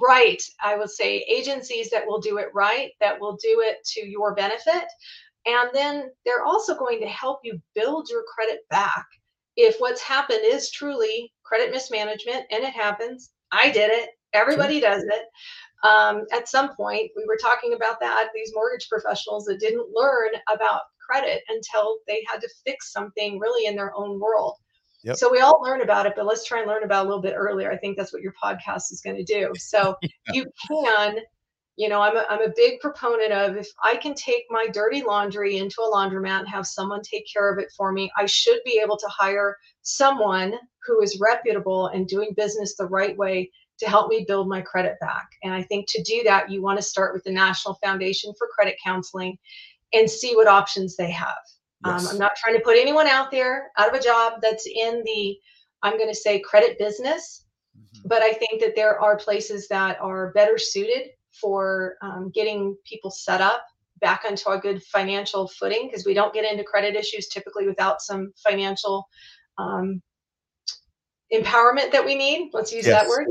right, 0.00 0.42
I 0.62 0.76
would 0.76 0.90
say, 0.90 1.18
agencies 1.28 1.90
that 1.90 2.06
will 2.06 2.20
do 2.20 2.38
it 2.38 2.48
right, 2.52 2.90
that 3.00 3.18
will 3.20 3.36
do 3.36 3.62
it 3.64 3.78
to 3.94 4.06
your 4.06 4.34
benefit. 4.34 4.84
And 5.46 5.70
then 5.72 6.10
they're 6.24 6.44
also 6.44 6.76
going 6.76 7.00
to 7.00 7.06
help 7.06 7.40
you 7.44 7.60
build 7.74 8.08
your 8.10 8.24
credit 8.34 8.60
back 8.70 9.06
if 9.56 9.76
what's 9.78 10.00
happened 10.00 10.40
is 10.42 10.70
truly 10.70 11.32
credit 11.42 11.70
mismanagement, 11.70 12.44
and 12.50 12.64
it 12.64 12.72
happens, 12.72 13.30
I 13.52 13.70
did 13.70 13.90
it, 13.90 14.10
everybody 14.32 14.80
sure. 14.80 14.90
does 14.90 15.02
it. 15.04 15.22
Um, 15.86 16.24
at 16.32 16.48
some 16.48 16.74
point, 16.74 17.10
we 17.16 17.24
were 17.26 17.38
talking 17.40 17.74
about 17.74 18.00
that, 18.00 18.28
these 18.34 18.52
mortgage 18.54 18.88
professionals 18.88 19.44
that 19.44 19.60
didn't 19.60 19.86
learn 19.94 20.30
about 20.52 20.80
credit 21.06 21.42
until 21.48 21.98
they 22.06 22.24
had 22.26 22.40
to 22.40 22.48
fix 22.66 22.90
something 22.90 23.38
really 23.38 23.66
in 23.66 23.76
their 23.76 23.94
own 23.94 24.18
world. 24.18 24.56
Yep. 25.04 25.16
So 25.16 25.30
we 25.30 25.40
all 25.40 25.60
learn 25.62 25.82
about 25.82 26.06
it, 26.06 26.14
but 26.16 26.24
let's 26.24 26.46
try 26.46 26.60
and 26.60 26.68
learn 26.68 26.82
about 26.82 27.02
it 27.02 27.06
a 27.06 27.08
little 27.08 27.22
bit 27.22 27.34
earlier. 27.36 27.70
I 27.70 27.76
think 27.76 27.98
that's 27.98 28.12
what 28.12 28.22
your 28.22 28.32
podcast 28.42 28.90
is 28.90 29.02
going 29.04 29.16
to 29.16 29.24
do. 29.24 29.52
So 29.58 29.94
yeah. 30.02 30.08
you 30.32 30.46
can 30.66 31.18
you 31.76 31.88
know 31.88 32.00
I'm 32.00 32.16
a, 32.16 32.24
I'm 32.28 32.42
a 32.42 32.52
big 32.54 32.80
proponent 32.80 33.32
of 33.32 33.56
if 33.56 33.68
i 33.82 33.96
can 33.96 34.14
take 34.14 34.44
my 34.50 34.66
dirty 34.68 35.02
laundry 35.02 35.58
into 35.58 35.80
a 35.80 35.90
laundromat 35.90 36.40
and 36.40 36.48
have 36.48 36.66
someone 36.66 37.00
take 37.02 37.26
care 37.32 37.52
of 37.52 37.58
it 37.58 37.72
for 37.76 37.92
me 37.92 38.10
i 38.16 38.26
should 38.26 38.60
be 38.64 38.80
able 38.82 38.96
to 38.96 39.08
hire 39.08 39.56
someone 39.82 40.54
who 40.86 41.00
is 41.02 41.20
reputable 41.20 41.88
and 41.88 42.06
doing 42.06 42.30
business 42.36 42.76
the 42.76 42.86
right 42.86 43.16
way 43.16 43.50
to 43.78 43.88
help 43.88 44.08
me 44.08 44.24
build 44.26 44.48
my 44.48 44.60
credit 44.60 44.96
back 45.00 45.28
and 45.42 45.52
i 45.52 45.62
think 45.62 45.86
to 45.88 46.02
do 46.02 46.22
that 46.24 46.50
you 46.50 46.62
want 46.62 46.78
to 46.78 46.82
start 46.82 47.12
with 47.12 47.24
the 47.24 47.32
national 47.32 47.74
foundation 47.82 48.32
for 48.38 48.48
credit 48.54 48.76
counseling 48.84 49.36
and 49.92 50.08
see 50.08 50.34
what 50.34 50.46
options 50.46 50.96
they 50.96 51.10
have 51.10 51.36
um, 51.84 51.94
yes. 51.94 52.06
um, 52.06 52.12
i'm 52.12 52.18
not 52.18 52.36
trying 52.36 52.54
to 52.54 52.64
put 52.64 52.78
anyone 52.78 53.06
out 53.06 53.30
there 53.30 53.70
out 53.78 53.88
of 53.88 53.94
a 53.94 54.02
job 54.02 54.34
that's 54.42 54.66
in 54.66 55.02
the 55.04 55.36
i'm 55.82 55.98
going 55.98 56.10
to 56.10 56.14
say 56.14 56.38
credit 56.38 56.78
business 56.78 57.46
mm-hmm. 57.76 58.08
but 58.08 58.22
i 58.22 58.32
think 58.32 58.60
that 58.60 58.76
there 58.76 58.98
are 59.00 59.16
places 59.16 59.66
that 59.66 60.00
are 60.00 60.30
better 60.32 60.56
suited 60.56 61.08
for 61.40 61.96
um, 62.02 62.30
getting 62.34 62.76
people 62.84 63.10
set 63.10 63.40
up 63.40 63.64
back 64.00 64.24
onto 64.28 64.50
a 64.50 64.58
good 64.58 64.82
financial 64.82 65.48
footing 65.48 65.88
because 65.88 66.04
we 66.04 66.14
don't 66.14 66.34
get 66.34 66.50
into 66.50 66.64
credit 66.64 66.94
issues 66.94 67.28
typically 67.28 67.66
without 67.66 68.02
some 68.02 68.32
financial 68.36 69.08
um, 69.58 70.02
empowerment 71.32 71.92
that 71.92 72.04
we 72.04 72.14
need. 72.14 72.50
Let's 72.52 72.72
use 72.72 72.86
yes. 72.86 73.02
that 73.02 73.08
word. 73.08 73.28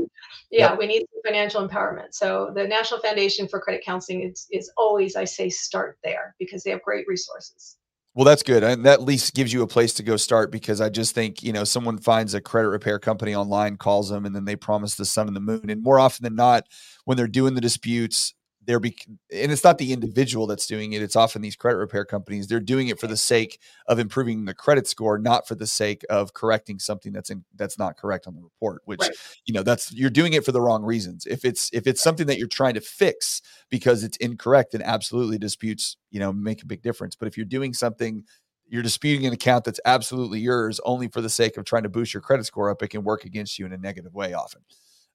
Yeah, 0.50 0.70
yep. 0.70 0.78
we 0.78 0.86
need 0.86 1.06
financial 1.24 1.66
empowerment. 1.66 2.12
So 2.12 2.50
the 2.54 2.66
National 2.66 3.00
Foundation 3.00 3.48
for 3.48 3.60
Credit 3.60 3.84
Counseling 3.84 4.22
is, 4.30 4.46
is 4.50 4.70
always, 4.76 5.16
I 5.16 5.24
say, 5.24 5.48
start 5.48 5.98
there 6.02 6.34
because 6.38 6.62
they 6.62 6.70
have 6.70 6.82
great 6.82 7.06
resources. 7.08 7.76
Well, 8.14 8.24
that's 8.24 8.44
good. 8.44 8.62
And 8.62 8.84
that 8.84 9.00
at 9.00 9.02
least 9.02 9.34
gives 9.34 9.52
you 9.52 9.62
a 9.62 9.66
place 9.66 9.92
to 9.94 10.02
go 10.04 10.16
start 10.16 10.52
because 10.52 10.80
I 10.80 10.88
just 10.88 11.14
think, 11.14 11.42
you 11.42 11.52
know, 11.52 11.64
someone 11.64 11.98
finds 11.98 12.32
a 12.34 12.40
credit 12.40 12.68
repair 12.68 12.98
company 13.00 13.34
online, 13.34 13.76
calls 13.76 14.08
them, 14.08 14.24
and 14.24 14.34
then 14.34 14.44
they 14.44 14.54
promise 14.54 14.94
the 14.94 15.04
sun 15.04 15.26
and 15.26 15.34
the 15.34 15.40
moon. 15.40 15.68
And 15.68 15.82
more 15.82 15.98
often 15.98 16.22
than 16.22 16.36
not, 16.36 16.64
when 17.04 17.16
they're 17.16 17.26
doing 17.26 17.54
the 17.54 17.60
disputes, 17.60 18.32
they're 18.66 18.80
be- 18.80 18.96
and 19.32 19.52
it's 19.52 19.64
not 19.64 19.78
the 19.78 19.92
individual 19.92 20.46
that's 20.46 20.66
doing 20.66 20.92
it 20.92 21.02
it's 21.02 21.16
often 21.16 21.42
these 21.42 21.56
credit 21.56 21.78
repair 21.78 22.04
companies 22.04 22.46
they're 22.46 22.60
doing 22.60 22.88
it 22.88 22.98
for 22.98 23.06
the 23.06 23.16
sake 23.16 23.60
of 23.88 23.98
improving 23.98 24.44
the 24.44 24.54
credit 24.54 24.86
score 24.86 25.18
not 25.18 25.46
for 25.46 25.54
the 25.54 25.66
sake 25.66 26.04
of 26.10 26.32
correcting 26.34 26.78
something 26.78 27.12
that's 27.12 27.30
in 27.30 27.44
that's 27.56 27.78
not 27.78 27.96
correct 27.96 28.26
on 28.26 28.34
the 28.34 28.42
report 28.42 28.82
which 28.84 29.00
right. 29.00 29.10
you 29.46 29.54
know 29.54 29.62
that's 29.62 29.92
you're 29.92 30.10
doing 30.10 30.32
it 30.32 30.44
for 30.44 30.52
the 30.52 30.60
wrong 30.60 30.82
reasons. 30.82 31.26
If 31.26 31.44
it's 31.44 31.70
if 31.72 31.86
it's 31.86 32.02
something 32.02 32.26
that 32.26 32.38
you're 32.38 32.48
trying 32.48 32.74
to 32.74 32.80
fix 32.80 33.42
because 33.70 34.04
it's 34.04 34.16
incorrect 34.18 34.72
then 34.72 34.82
absolutely 34.82 35.38
disputes 35.38 35.96
you 36.10 36.20
know 36.20 36.32
make 36.32 36.62
a 36.62 36.66
big 36.66 36.82
difference. 36.82 37.16
But 37.16 37.28
if 37.28 37.36
you're 37.36 37.46
doing 37.46 37.74
something 37.74 38.24
you're 38.66 38.82
disputing 38.82 39.26
an 39.26 39.34
account 39.34 39.64
that's 39.64 39.80
absolutely 39.84 40.40
yours 40.40 40.80
only 40.84 41.08
for 41.08 41.20
the 41.20 41.28
sake 41.28 41.56
of 41.56 41.64
trying 41.64 41.82
to 41.82 41.88
boost 41.90 42.14
your 42.14 42.22
credit 42.22 42.44
score 42.44 42.70
up 42.70 42.82
it 42.82 42.88
can 42.88 43.04
work 43.04 43.24
against 43.24 43.58
you 43.58 43.66
in 43.66 43.72
a 43.72 43.76
negative 43.76 44.14
way 44.14 44.32
often 44.32 44.62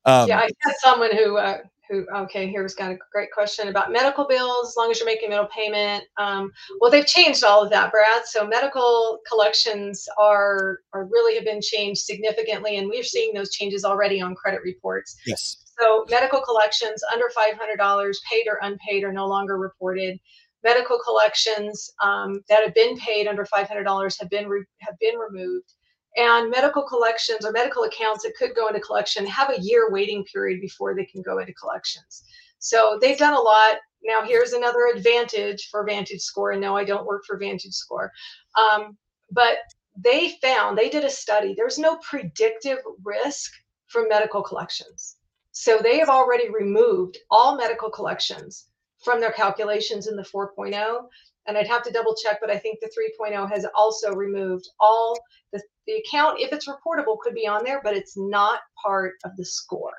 um, 0.05 0.27
yeah, 0.27 0.39
I 0.39 0.49
had 0.61 0.75
someone 0.81 1.15
who 1.15 1.37
uh, 1.37 1.59
who 1.89 2.05
okay 2.15 2.47
here's 2.47 2.75
got 2.75 2.91
a 2.91 2.97
great 3.11 3.31
question 3.31 3.67
about 3.67 3.91
medical 3.91 4.25
bills 4.27 4.69
as 4.69 4.75
long 4.77 4.91
as 4.91 4.99
you're 4.99 5.05
making 5.05 5.29
middle 5.29 5.47
payment 5.47 6.03
um, 6.17 6.51
well 6.79 6.91
they've 6.91 7.05
changed 7.05 7.43
all 7.43 7.63
of 7.63 7.69
that 7.71 7.91
brad. 7.91 8.23
So 8.25 8.47
medical 8.47 9.19
collections 9.27 10.07
are 10.17 10.79
are 10.93 11.05
really 11.05 11.35
have 11.35 11.45
been 11.45 11.61
changed 11.61 12.01
significantly 12.01 12.77
and 12.77 12.87
we're 12.87 13.03
seeing 13.03 13.33
those 13.33 13.51
changes 13.51 13.83
already 13.83 14.21
on 14.21 14.35
credit 14.35 14.61
reports. 14.63 15.15
Yes. 15.25 15.65
So 15.79 16.05
medical 16.09 16.41
collections 16.41 17.01
under 17.13 17.27
$500 17.27 18.15
paid 18.29 18.47
or 18.47 18.59
unpaid 18.61 19.03
are 19.03 19.13
no 19.13 19.27
longer 19.27 19.57
reported. 19.57 20.19
Medical 20.61 20.99
collections 20.99 21.89
um, 22.03 22.41
that 22.49 22.65
have 22.65 22.73
been 22.73 22.97
paid 22.97 23.27
under 23.27 23.45
$500 23.45 24.19
have 24.19 24.29
been 24.29 24.49
re- 24.49 24.65
have 24.81 24.99
been 24.99 25.17
removed 25.17 25.73
and 26.16 26.49
medical 26.49 26.84
collections 26.84 27.45
or 27.45 27.51
medical 27.51 27.84
accounts 27.84 28.24
that 28.24 28.36
could 28.38 28.55
go 28.55 28.68
into 28.68 28.80
collection 28.80 29.26
have 29.26 29.49
a 29.49 29.62
year 29.62 29.91
waiting 29.91 30.24
period 30.26 30.62
before 30.62 30.95
they 30.95 31.05
can 31.05 31.22
go 31.22 31.39
into 31.39 31.53
collections. 31.53 32.24
So 32.60 32.97
they've 33.01 33.18
done 33.18 33.34
a 33.34 33.39
lot. 33.39 33.78
Now 34.03 34.24
here's 34.24 34.53
another 34.53 34.88
advantage 34.93 35.70
for 35.70 35.86
Vantage 35.86 36.22
Score, 36.22 36.51
and 36.51 36.62
no, 36.62 36.76
I 36.76 36.84
don't 36.84 37.05
work 37.05 37.24
for 37.26 37.38
Vantage 37.38 37.74
Score, 37.74 38.12
um, 38.57 38.97
but 39.32 39.57
they 39.97 40.38
found 40.41 40.78
they 40.78 40.89
did 40.89 41.03
a 41.03 41.10
study. 41.10 41.53
There's 41.55 41.78
no 41.78 41.97
predictive 41.97 42.80
risk 43.03 43.51
from 43.88 44.07
medical 44.07 44.41
collections. 44.41 45.18
So 45.51 45.80
they 45.82 45.99
have 45.99 46.10
already 46.10 46.49
removed 46.49 47.18
all 47.30 47.57
medical 47.57 47.89
collections 47.89 48.68
from 49.03 49.20
their 49.20 49.32
calculations 49.32 50.07
in 50.07 50.16
the 50.16 50.24
4.0 50.24 51.07
and 51.49 51.57
I'd 51.57 51.67
have 51.67 51.83
to 51.83 51.91
double 51.91 52.15
check, 52.15 52.37
but 52.39 52.51
I 52.51 52.57
think 52.57 52.79
the 52.79 52.87
3.0 52.87 53.51
has 53.51 53.65
also 53.75 54.13
removed 54.13 54.69
all 54.79 55.17
the, 55.51 55.61
the 55.87 55.93
account, 55.93 56.39
if 56.39 56.53
it's 56.53 56.67
reportable, 56.67 57.17
could 57.19 57.33
be 57.33 57.47
on 57.47 57.65
there, 57.65 57.81
but 57.83 57.95
it's 57.97 58.15
not 58.15 58.59
part 58.81 59.15
of 59.25 59.35
the 59.35 59.43
score. 59.43 59.91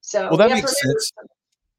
So 0.00 0.28
well, 0.28 0.38
that 0.38 0.50
makes 0.50 0.80
sense. 0.80 1.12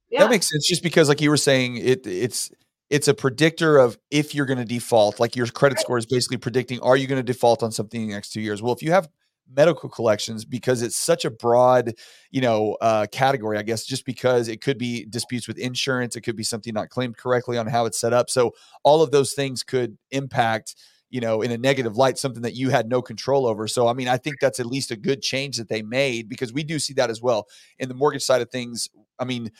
Yeah. 0.10 0.22
That 0.22 0.30
makes 0.30 0.50
sense, 0.50 0.68
just 0.68 0.84
because, 0.84 1.10
like 1.10 1.22
you 1.22 1.32
were 1.32 1.38
saying, 1.38 1.78
it 1.78 2.06
it's 2.06 2.52
it's 2.90 3.08
a 3.08 3.14
predictor 3.14 3.78
of 3.78 3.98
if 4.12 4.36
you're 4.36 4.46
going 4.46 4.60
to 4.60 4.66
default. 4.66 5.20
Like 5.20 5.36
your 5.36 5.48
credit 5.48 5.80
score 5.80 5.98
is 5.98 6.06
basically 6.06 6.38
predicting, 6.38 6.80
are 6.82 6.96
you 6.96 7.08
going 7.08 7.20
to 7.20 7.24
default 7.24 7.64
on 7.64 7.72
something 7.72 8.04
in 8.04 8.08
the 8.10 8.14
next 8.14 8.32
two 8.32 8.42
years? 8.42 8.62
Well, 8.62 8.74
if 8.74 8.84
you 8.84 8.92
have 8.92 9.10
medical 9.54 9.90
collections 9.90 10.44
because 10.46 10.82
it's 10.82 10.96
such 10.96 11.24
a 11.26 11.30
broad 11.30 11.94
you 12.32 12.42
know 12.42 12.76
uh, 12.82 13.06
category 13.12 13.58
i 13.58 13.62
guess 13.62 13.86
just 13.86 14.06
because 14.06 14.48
it 14.48 14.62
could 14.62 14.78
be 14.78 15.06
disputes 15.06 15.48
with 15.48 15.58
insurance 15.58 16.16
it 16.16 16.22
could 16.22 16.36
be 16.36 16.44
something 16.44 16.74
not 16.74 16.90
claimed 16.90 17.18
correctly 17.18 17.58
on 17.58 17.68
how 17.68 17.86
it's 17.86 18.00
set 18.00 18.14
up. 18.14 18.30
So 18.30 18.54
all 18.84 19.02
of 19.02 19.12
those 19.12 19.34
things 19.34 19.64
could 19.64 19.98
impact 20.12 20.76
you 21.10 21.22
know 21.22 21.42
in 21.42 21.52
a 21.52 21.58
negative 21.58 21.98
light 21.98 22.18
something 22.18 22.42
that 22.42 22.56
you 22.56 22.70
had 22.70 22.90
no 22.90 23.02
control 23.02 23.48
over. 23.48 23.68
So 23.68 23.88
i 23.88 23.94
mean 23.94 24.08
i 24.08 24.18
think 24.18 24.38
that's 24.40 24.60
at 24.60 24.66
least 24.66 24.92
a 24.92 24.96
good 24.96 25.22
change 25.22 25.58
that 25.58 25.70
they 25.70 25.82
made 25.82 26.30
because 26.30 26.54
we 26.54 26.64
do 26.64 26.80
see 26.80 26.94
that 26.96 27.10
as 27.10 27.22
well 27.22 27.48
in 27.80 27.90
the 27.90 27.96
mortgage 27.96 28.24
side 28.24 28.42
of 28.42 28.50
things. 28.50 28.90
I 29.20 29.26
mean 29.26 29.52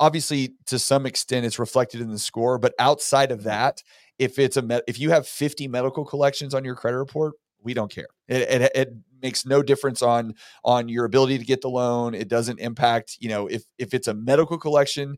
obviously 0.00 0.54
to 0.66 0.78
some 0.78 1.06
extent 1.06 1.44
it's 1.44 1.58
reflected 1.58 2.00
in 2.00 2.10
the 2.10 2.18
score 2.18 2.56
but 2.58 2.74
outside 2.78 3.32
of 3.32 3.42
that 3.42 3.82
if 4.18 4.38
it's 4.38 4.56
a 4.56 4.62
med- 4.62 4.82
if 4.86 4.98
you 4.98 5.10
have 5.10 5.26
50 5.26 5.66
medical 5.68 6.04
collections 6.04 6.54
on 6.54 6.64
your 6.64 6.76
credit 6.76 6.98
report 6.98 7.34
we 7.62 7.74
don't 7.74 7.92
care. 7.92 8.08
It, 8.28 8.42
it, 8.42 8.72
it 8.74 8.92
makes 9.22 9.44
no 9.44 9.62
difference 9.62 10.02
on 10.02 10.34
on 10.64 10.88
your 10.88 11.04
ability 11.04 11.38
to 11.38 11.44
get 11.44 11.60
the 11.60 11.68
loan. 11.68 12.14
It 12.14 12.28
doesn't 12.28 12.60
impact, 12.60 13.16
you 13.20 13.28
know, 13.28 13.46
if 13.46 13.64
if 13.78 13.94
it's 13.94 14.08
a 14.08 14.14
medical 14.14 14.58
collection, 14.58 15.16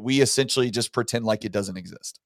we 0.00 0.20
essentially 0.20 0.70
just 0.70 0.92
pretend 0.92 1.24
like 1.24 1.44
it 1.44 1.52
doesn't 1.52 1.76
exist. 1.76 2.20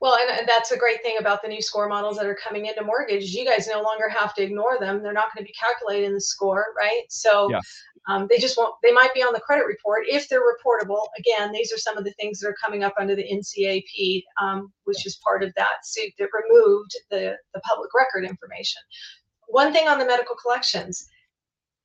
Well, 0.00 0.16
and, 0.16 0.38
and, 0.38 0.48
that's 0.48 0.72
a 0.72 0.76
great 0.76 1.02
thing 1.02 1.16
about 1.18 1.42
the 1.42 1.48
new 1.48 1.62
score 1.62 1.88
models 1.88 2.16
that 2.16 2.26
are 2.26 2.36
coming 2.36 2.66
into 2.66 2.82
mortgage. 2.84 3.32
You 3.32 3.44
guys 3.44 3.68
no 3.68 3.82
longer 3.82 4.08
have 4.08 4.34
to 4.34 4.42
ignore 4.42 4.78
them. 4.78 5.02
They're 5.02 5.12
not 5.12 5.34
going 5.34 5.44
to 5.44 5.48
be 5.48 5.54
calculated 5.58 6.06
in 6.06 6.14
the 6.14 6.20
score, 6.20 6.66
right? 6.76 7.02
So 7.08 7.50
yeah. 7.50 7.60
um, 8.08 8.26
they 8.28 8.38
just 8.38 8.56
won't, 8.56 8.74
they 8.82 8.92
might 8.92 9.14
be 9.14 9.22
on 9.22 9.32
the 9.32 9.40
credit 9.40 9.66
report 9.66 10.04
if 10.08 10.28
they're 10.28 10.42
reportable. 10.42 11.00
Again, 11.18 11.52
these 11.52 11.72
are 11.72 11.78
some 11.78 11.96
of 11.96 12.04
the 12.04 12.12
things 12.12 12.40
that 12.40 12.48
are 12.48 12.56
coming 12.62 12.84
up 12.84 12.94
under 12.98 13.14
the 13.14 13.24
NCAP, 13.24 14.22
um, 14.40 14.72
which 14.84 15.06
is 15.06 15.20
part 15.24 15.42
of 15.42 15.52
that 15.56 15.84
suit 15.84 16.12
that 16.18 16.28
removed 16.32 16.96
the, 17.10 17.36
the 17.54 17.60
public 17.60 17.90
record 17.94 18.24
information. 18.24 18.82
One 19.48 19.72
thing 19.72 19.88
on 19.88 19.98
the 19.98 20.06
medical 20.06 20.36
collections, 20.36 21.08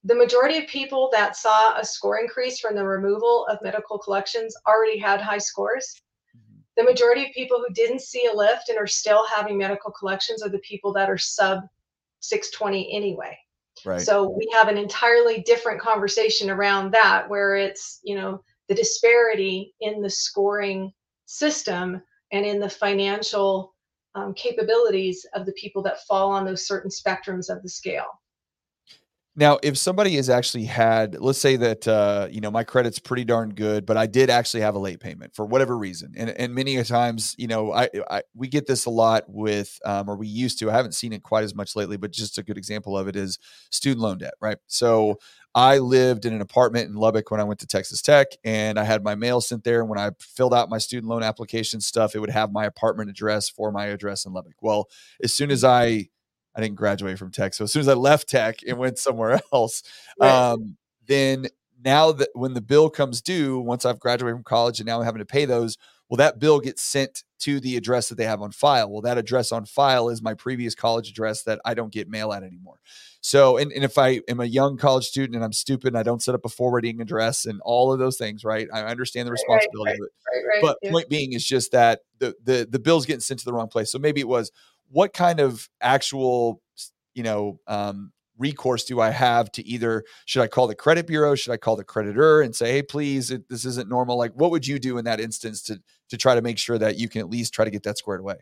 the 0.03 0.15
majority 0.15 0.57
of 0.57 0.67
people 0.67 1.09
that 1.11 1.35
saw 1.35 1.77
a 1.77 1.83
score 1.83 2.19
increase 2.19 2.59
from 2.59 2.75
the 2.75 2.85
removal 2.85 3.45
of 3.49 3.59
medical 3.61 3.97
collections 3.97 4.55
already 4.65 4.97
had 4.97 5.21
high 5.21 5.37
scores 5.37 6.01
the 6.77 6.83
majority 6.83 7.25
of 7.25 7.31
people 7.33 7.57
who 7.57 7.73
didn't 7.73 8.01
see 8.01 8.29
a 8.31 8.35
lift 8.35 8.69
and 8.69 8.77
are 8.77 8.87
still 8.87 9.25
having 9.35 9.57
medical 9.57 9.91
collections 9.91 10.43
are 10.43 10.49
the 10.49 10.59
people 10.59 10.93
that 10.93 11.09
are 11.09 11.17
sub 11.17 11.63
620 12.19 12.95
anyway. 12.95 13.37
Right. 13.83 14.01
So 14.01 14.29
we 14.29 14.47
have 14.53 14.67
an 14.67 14.77
entirely 14.77 15.41
different 15.41 15.81
conversation 15.81 16.49
around 16.49 16.91
that 16.91 17.27
where 17.27 17.55
it's, 17.55 17.99
you 18.03 18.15
know, 18.15 18.43
the 18.69 18.75
disparity 18.75 19.73
in 19.81 20.01
the 20.01 20.09
scoring 20.09 20.93
system 21.25 22.01
and 22.31 22.45
in 22.45 22.59
the 22.59 22.69
financial 22.69 23.75
um, 24.15 24.33
capabilities 24.33 25.25
of 25.33 25.45
the 25.45 25.53
people 25.53 25.81
that 25.83 26.03
fall 26.05 26.31
on 26.31 26.45
those 26.45 26.67
certain 26.67 26.89
spectrums 26.89 27.49
of 27.49 27.61
the 27.63 27.69
scale. 27.69 28.07
Now, 29.39 29.59
if 29.61 29.77
somebody 29.77 30.15
has 30.15 30.31
actually 30.31 30.65
had, 30.65 31.19
let's 31.21 31.37
say 31.37 31.57
that 31.57 31.87
uh, 31.87 32.27
you 32.31 32.41
know 32.41 32.49
my 32.49 32.63
credit's 32.63 32.97
pretty 32.97 33.23
darn 33.23 33.53
good, 33.53 33.85
but 33.85 33.95
I 33.95 34.07
did 34.07 34.31
actually 34.31 34.61
have 34.61 34.73
a 34.73 34.79
late 34.79 34.99
payment 34.99 35.35
for 35.35 35.45
whatever 35.45 35.77
reason, 35.77 36.13
and 36.17 36.31
and 36.31 36.55
many 36.55 36.83
times, 36.83 37.35
you 37.37 37.47
know, 37.47 37.71
I, 37.71 37.87
I 38.09 38.23
we 38.33 38.47
get 38.47 38.65
this 38.65 38.87
a 38.87 38.89
lot 38.89 39.25
with, 39.27 39.79
um, 39.85 40.09
or 40.09 40.15
we 40.15 40.25
used 40.25 40.57
to. 40.59 40.71
I 40.71 40.73
haven't 40.73 40.95
seen 40.95 41.13
it 41.13 41.21
quite 41.21 41.43
as 41.43 41.53
much 41.53 41.75
lately, 41.75 41.97
but 41.97 42.11
just 42.11 42.39
a 42.39 42.43
good 42.43 42.57
example 42.57 42.97
of 42.97 43.07
it 43.07 43.15
is 43.15 43.37
student 43.69 44.01
loan 44.01 44.17
debt, 44.17 44.33
right? 44.41 44.57
So 44.65 45.19
I 45.53 45.77
lived 45.77 46.25
in 46.25 46.33
an 46.33 46.41
apartment 46.41 46.89
in 46.89 46.95
Lubbock 46.95 47.29
when 47.29 47.39
I 47.39 47.43
went 47.43 47.59
to 47.59 47.67
Texas 47.67 48.01
Tech, 48.01 48.29
and 48.43 48.79
I 48.79 48.85
had 48.85 49.03
my 49.03 49.13
mail 49.13 49.39
sent 49.39 49.63
there. 49.63 49.81
And 49.81 49.89
when 49.89 49.99
I 49.99 50.09
filled 50.19 50.53
out 50.55 50.67
my 50.67 50.79
student 50.79 51.09
loan 51.11 51.21
application 51.21 51.79
stuff, 51.79 52.15
it 52.15 52.19
would 52.19 52.31
have 52.31 52.51
my 52.51 52.65
apartment 52.65 53.11
address 53.11 53.49
for 53.49 53.71
my 53.71 53.85
address 53.85 54.25
in 54.25 54.33
Lubbock. 54.33 54.55
Well, 54.61 54.89
as 55.23 55.31
soon 55.31 55.51
as 55.51 55.63
I 55.63 56.07
I 56.57 56.61
didn't 56.61 56.75
graduate 56.75 57.19
from 57.19 57.31
tech. 57.31 57.53
So 57.53 57.65
as 57.65 57.71
soon 57.71 57.81
as 57.81 57.87
I 57.87 57.93
left 57.93 58.27
tech 58.27 58.59
and 58.67 58.77
went 58.79 58.97
somewhere 58.97 59.39
else, 59.53 59.83
right. 60.19 60.29
um, 60.29 60.75
then 61.05 61.47
now 61.85 62.11
that 62.11 62.29
when 62.33 62.55
the 62.55 62.61
bill 62.61 62.89
comes 62.89 63.21
due, 63.21 63.59
once 63.59 63.85
I've 63.85 63.99
graduated 63.99 64.37
from 64.37 64.43
college 64.43 64.79
and 64.79 64.87
now 64.87 64.99
I'm 64.99 65.05
having 65.05 65.19
to 65.19 65.25
pay 65.25 65.45
those, 65.45 65.77
well, 66.09 66.17
that 66.17 66.39
bill 66.39 66.59
gets 66.59 66.81
sent 66.81 67.23
to 67.39 67.59
the 67.59 67.77
address 67.77 68.09
that 68.09 68.15
they 68.15 68.23
have 68.23 68.41
on 68.41 68.51
file. 68.51 68.89
Well, 68.89 69.01
that 69.01 69.17
address 69.17 69.51
on 69.51 69.65
file 69.65 70.09
is 70.09 70.21
my 70.21 70.33
previous 70.33 70.73
college 70.73 71.09
address 71.09 71.43
that 71.43 71.61
I 71.63 71.75
don't 71.75 71.93
get 71.93 72.09
mail 72.09 72.33
at 72.33 72.43
anymore. 72.43 72.79
So, 73.21 73.57
and, 73.57 73.71
and 73.71 73.83
if 73.83 73.97
I 73.97 74.21
am 74.27 74.39
a 74.39 74.45
young 74.45 74.77
college 74.77 75.05
student 75.05 75.35
and 75.35 75.43
I'm 75.43 75.53
stupid 75.53 75.89
and 75.89 75.97
I 75.97 76.03
don't 76.03 76.23
set 76.23 76.33
up 76.33 76.45
a 76.45 76.49
forwarding 76.49 77.01
address 77.01 77.45
and 77.45 77.59
all 77.61 77.91
of 77.91 77.99
those 77.99 78.17
things, 78.17 78.43
right? 78.43 78.67
I 78.73 78.83
understand 78.83 79.27
the 79.27 79.31
responsibility 79.31 79.91
right, 79.91 79.99
right, 79.99 80.57
of 80.57 80.59
it. 80.59 80.61
but 80.61 80.77
yeah. 80.81 80.91
point 80.91 81.09
being 81.09 81.33
is 81.33 81.45
just 81.45 81.71
that 81.73 81.99
the 82.19 82.33
the 82.43 82.67
the 82.69 82.79
bill's 82.79 83.05
getting 83.05 83.19
sent 83.19 83.39
to 83.39 83.45
the 83.45 83.53
wrong 83.53 83.67
place. 83.67 83.91
So 83.91 83.99
maybe 83.99 84.21
it 84.21 84.27
was, 84.27 84.51
what 84.89 85.13
kind 85.13 85.39
of 85.39 85.69
actual 85.81 86.61
you 87.13 87.23
know 87.23 87.59
um, 87.67 88.11
recourse 88.37 88.83
do 88.85 88.99
I 89.01 89.09
have 89.09 89.51
to 89.53 89.65
either 89.65 90.03
should 90.25 90.41
I 90.41 90.47
call 90.47 90.67
the 90.67 90.75
credit 90.75 91.07
bureau, 91.07 91.35
should 91.35 91.51
I 91.51 91.57
call 91.57 91.75
the 91.75 91.83
creditor 91.83 92.41
and 92.41 92.55
say, 92.55 92.71
hey, 92.71 92.83
please, 92.83 93.31
it, 93.31 93.47
this 93.49 93.65
isn't 93.65 93.89
normal? 93.89 94.17
Like, 94.17 94.33
what 94.33 94.51
would 94.51 94.67
you 94.67 94.79
do 94.79 94.97
in 94.97 95.05
that 95.05 95.19
instance 95.19 95.61
to 95.63 95.81
to 96.09 96.17
try 96.17 96.35
to 96.35 96.41
make 96.41 96.57
sure 96.57 96.77
that 96.77 96.97
you 96.97 97.09
can 97.09 97.21
at 97.21 97.29
least 97.29 97.53
try 97.53 97.65
to 97.65 97.71
get 97.71 97.83
that 97.83 97.97
squared 97.97 98.21
away? 98.21 98.35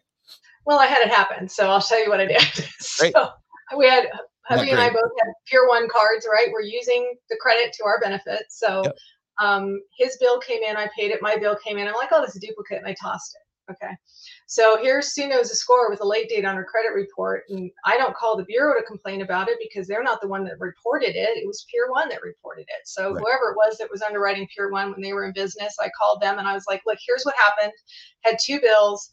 Well, 0.65 0.79
I 0.79 0.87
had 0.87 1.01
it 1.01 1.09
happen, 1.09 1.47
so 1.47 1.69
I'll 1.69 1.81
tell 1.81 2.03
you 2.03 2.09
what 2.09 2.19
I 2.19 2.25
did. 2.25 2.41
so 2.79 3.29
we 3.77 3.87
had 3.87 4.07
hubby 4.45 4.71
and 4.71 4.79
I 4.79 4.89
both 4.89 5.11
had 5.19 5.33
Pier 5.47 5.67
One 5.67 5.87
cards, 5.89 6.27
right? 6.31 6.47
We're 6.51 6.61
using 6.61 7.15
the 7.29 7.37
credit 7.39 7.73
to 7.73 7.85
our 7.85 7.99
benefit. 7.99 8.43
So 8.49 8.83
yep. 8.83 8.95
um, 9.41 9.81
his 9.97 10.17
bill 10.19 10.39
came 10.39 10.63
in, 10.63 10.75
I 10.75 10.89
paid 10.97 11.11
it. 11.11 11.21
My 11.21 11.37
bill 11.37 11.55
came 11.63 11.77
in. 11.77 11.87
I'm 11.87 11.93
like, 11.95 12.09
oh, 12.11 12.21
this 12.21 12.31
is 12.31 12.37
a 12.37 12.47
duplicate, 12.47 12.79
and 12.79 12.87
I 12.87 12.95
tossed 13.01 13.35
it. 13.35 13.44
Okay. 13.71 13.93
So 14.45 14.77
here's 14.79 15.13
Sue 15.13 15.27
knows 15.27 15.49
a 15.49 15.55
score 15.55 15.89
with 15.89 16.01
a 16.01 16.07
late 16.07 16.29
date 16.29 16.45
on 16.45 16.55
her 16.55 16.63
credit 16.63 16.93
report. 16.93 17.43
And 17.49 17.71
I 17.83 17.97
don't 17.97 18.15
call 18.15 18.37
the 18.37 18.43
bureau 18.43 18.79
to 18.79 18.85
complain 18.85 19.21
about 19.21 19.49
it 19.49 19.57
because 19.59 19.87
they're 19.87 20.03
not 20.03 20.21
the 20.21 20.27
one 20.27 20.43
that 20.45 20.59
reported 20.59 21.15
it. 21.15 21.37
It 21.37 21.47
was 21.47 21.65
Pier 21.71 21.89
One 21.89 22.09
that 22.09 22.21
reported 22.21 22.65
it. 22.67 22.85
So 22.85 23.13
right. 23.13 23.19
whoever 23.19 23.51
it 23.51 23.55
was 23.55 23.77
that 23.79 23.89
was 23.89 24.03
underwriting 24.03 24.47
Pier 24.55 24.69
One 24.69 24.91
when 24.91 25.01
they 25.01 25.13
were 25.13 25.25
in 25.25 25.33
business, 25.33 25.75
I 25.81 25.89
called 25.99 26.21
them 26.21 26.37
and 26.37 26.47
I 26.47 26.53
was 26.53 26.65
like, 26.67 26.83
look, 26.85 26.99
here's 27.05 27.23
what 27.23 27.35
happened. 27.35 27.73
Had 28.21 28.37
two 28.43 28.59
bills. 28.61 29.11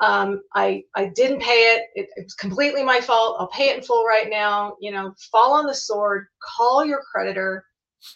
Um, 0.00 0.42
I 0.54 0.84
I 0.94 1.06
didn't 1.06 1.40
pay 1.40 1.74
it. 1.74 1.82
it. 1.94 2.08
It 2.16 2.24
was 2.24 2.34
completely 2.34 2.84
my 2.84 3.00
fault. 3.00 3.36
I'll 3.38 3.48
pay 3.48 3.70
it 3.70 3.78
in 3.78 3.82
full 3.82 4.04
right 4.04 4.28
now. 4.30 4.76
You 4.80 4.92
know, 4.92 5.12
fall 5.30 5.52
on 5.54 5.66
the 5.66 5.74
sword. 5.74 6.26
Call 6.56 6.84
your 6.84 7.02
creditor. 7.12 7.64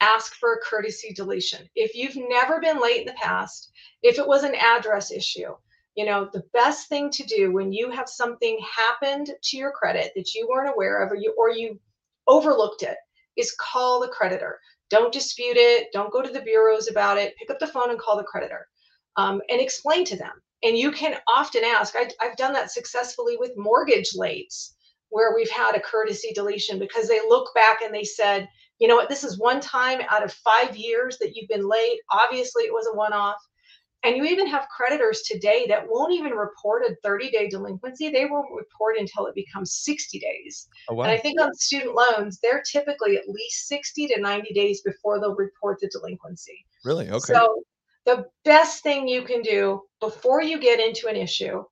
Ask 0.01 0.35
for 0.35 0.55
a 0.55 0.61
courtesy 0.61 1.13
deletion. 1.13 1.69
If 1.75 1.95
you've 1.95 2.29
never 2.29 2.61
been 2.61 2.81
late 2.81 3.01
in 3.01 3.07
the 3.07 3.15
past, 3.15 3.73
if 4.03 4.19
it 4.19 4.27
was 4.27 4.45
an 4.45 4.55
address 4.55 5.11
issue, 5.11 5.55
you 5.95 6.07
know 6.07 6.29
the 6.33 6.45
best 6.53 6.89
thing 6.89 7.11
to 7.11 7.25
do 7.25 7.53
when 7.53 7.73
you 7.73 7.91
have 7.91 8.09
something 8.09 8.59
happened 8.61 9.31
to 9.43 9.57
your 9.57 9.73
credit 9.73 10.13
that 10.17 10.35
you 10.35 10.49
weren't 10.49 10.73
aware 10.73 11.03
of 11.03 11.13
or 11.13 11.17
you 11.17 11.35
or 11.37 11.51
you 11.51 11.79
overlooked 12.27 12.83
it 12.83 12.97
is 13.37 13.55
call 13.61 14.01
the 14.01 14.09
creditor. 14.09 14.59
Don't 14.91 15.13
dispute 15.13 15.57
it. 15.57 15.89
Don't 15.93 16.13
go 16.13 16.23
to 16.23 16.33
the 16.33 16.43
bureaus 16.43 16.91
about 16.91 17.19
it. 17.19 17.37
Pick 17.37 17.51
up 17.51 17.59
the 17.59 17.67
phone 17.67 17.91
and 17.91 17.99
call 17.99 18.17
the 18.17 18.25
creditor 18.25 18.69
um, 19.17 19.41
and 19.51 19.61
explain 19.61 20.05
to 20.07 20.17
them. 20.17 20.33
And 20.63 20.77
you 20.77 20.93
can 20.93 21.17
often 21.29 21.63
ask 21.65 21.95
I, 21.97 22.09
i've 22.21 22.37
done 22.37 22.53
that 22.53 22.71
successfully 22.71 23.37
with 23.39 23.53
mortgage 23.57 24.13
lates 24.13 24.75
where 25.11 25.35
we've 25.35 25.51
had 25.51 25.75
a 25.75 25.81
courtesy 25.81 26.33
deletion 26.33 26.79
because 26.79 27.09
they 27.09 27.21
look 27.21 27.53
back 27.55 27.83
and 27.83 27.95
they 27.95 28.05
said 28.05 28.49
you 28.83 28.89
know 28.89 28.97
what 28.97 29.09
this 29.09 29.23
is 29.23 29.39
one 29.39 29.61
time 29.61 30.01
out 30.11 30.25
of 30.25 30.33
five 30.33 30.77
years 30.77 31.17
that 31.19 31.37
you've 31.37 31.49
been 31.49 31.69
late 31.69 32.01
obviously 32.11 32.65
it 32.65 32.73
was 32.73 32.89
a 32.93 32.97
one-off 32.97 33.39
and 34.05 34.17
you 34.17 34.25
even 34.25 34.49
have 34.49 34.67
creditors 34.69 35.23
today 35.23 35.65
that 35.69 35.87
won't 35.89 36.13
even 36.13 36.33
report 36.33 36.83
a 36.83 36.97
30 37.05 37.31
day 37.31 37.49
delinquency. 37.49 38.09
They 38.09 38.27
won't 38.27 38.49
report 38.53 38.97
until 38.99 39.27
it 39.27 39.35
becomes 39.37 39.75
60 39.75 40.19
days. 40.19 40.69
Oh, 40.89 40.95
wow. 40.95 41.05
And 41.05 41.13
I 41.13 41.19
think 41.19 41.41
on 41.41 41.55
student 41.55 41.95
loans, 41.95 42.41
they're 42.43 42.63
typically 42.63 43.17
at 43.17 43.29
least 43.29 43.69
60 43.69 44.09
to 44.09 44.21
90 44.21 44.53
days 44.55 44.83
before 44.83 45.21
they'll 45.21 45.37
report 45.37 45.79
the 45.81 45.89
delinquency. 45.89 46.67
Really? 46.85 47.11
Okay. 47.11 47.33
So 47.33 47.63
the 48.05 48.27
best 48.45 48.83
thing 48.83 49.07
you 49.07 49.23
can 49.23 49.41
do 49.43 49.83
before 50.01 50.43
you 50.43 50.59
get 50.59 50.81
into 50.81 51.07
an 51.07 51.15
issue, 51.15 51.63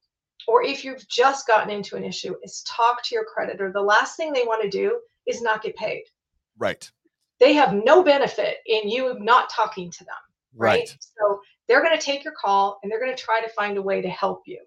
or 0.47 0.63
if 0.63 0.85
you've 0.85 1.07
just 1.09 1.49
gotten 1.49 1.71
into 1.71 1.97
an 1.97 2.05
issue, 2.05 2.35
is 2.45 2.63
talk 2.63 3.03
to 3.05 3.15
your 3.15 3.25
creditor. 3.25 3.73
The 3.73 3.83
last 3.83 4.17
thing 4.17 4.33
they 4.33 4.45
want 4.45 4.63
to 4.63 4.71
do 4.71 5.01
is 5.27 5.43
not 5.43 5.63
get 5.63 5.75
paid. 5.75 6.05
Right. 6.57 6.89
They 7.41 7.55
have 7.55 7.75
no 7.75 8.05
benefit 8.05 8.59
in 8.67 8.89
you 8.89 9.17
not 9.19 9.51
talking 9.51 9.91
to 9.91 10.05
them. 10.05 10.15
right? 10.55 10.81
right. 10.81 10.89
So 10.89 11.41
they're 11.67 11.83
going 11.83 11.99
to 11.99 12.05
take 12.05 12.25
your 12.25 12.35
call 12.35 12.79
and 12.83 12.93
they're 12.93 13.01
going 13.01 13.15
to 13.15 13.23
try 13.23 13.41
to 13.41 13.49
find 13.51 13.77
a 13.77 13.83
way 13.83 14.03
to 14.03 14.09
help 14.09 14.43
you. 14.47 14.61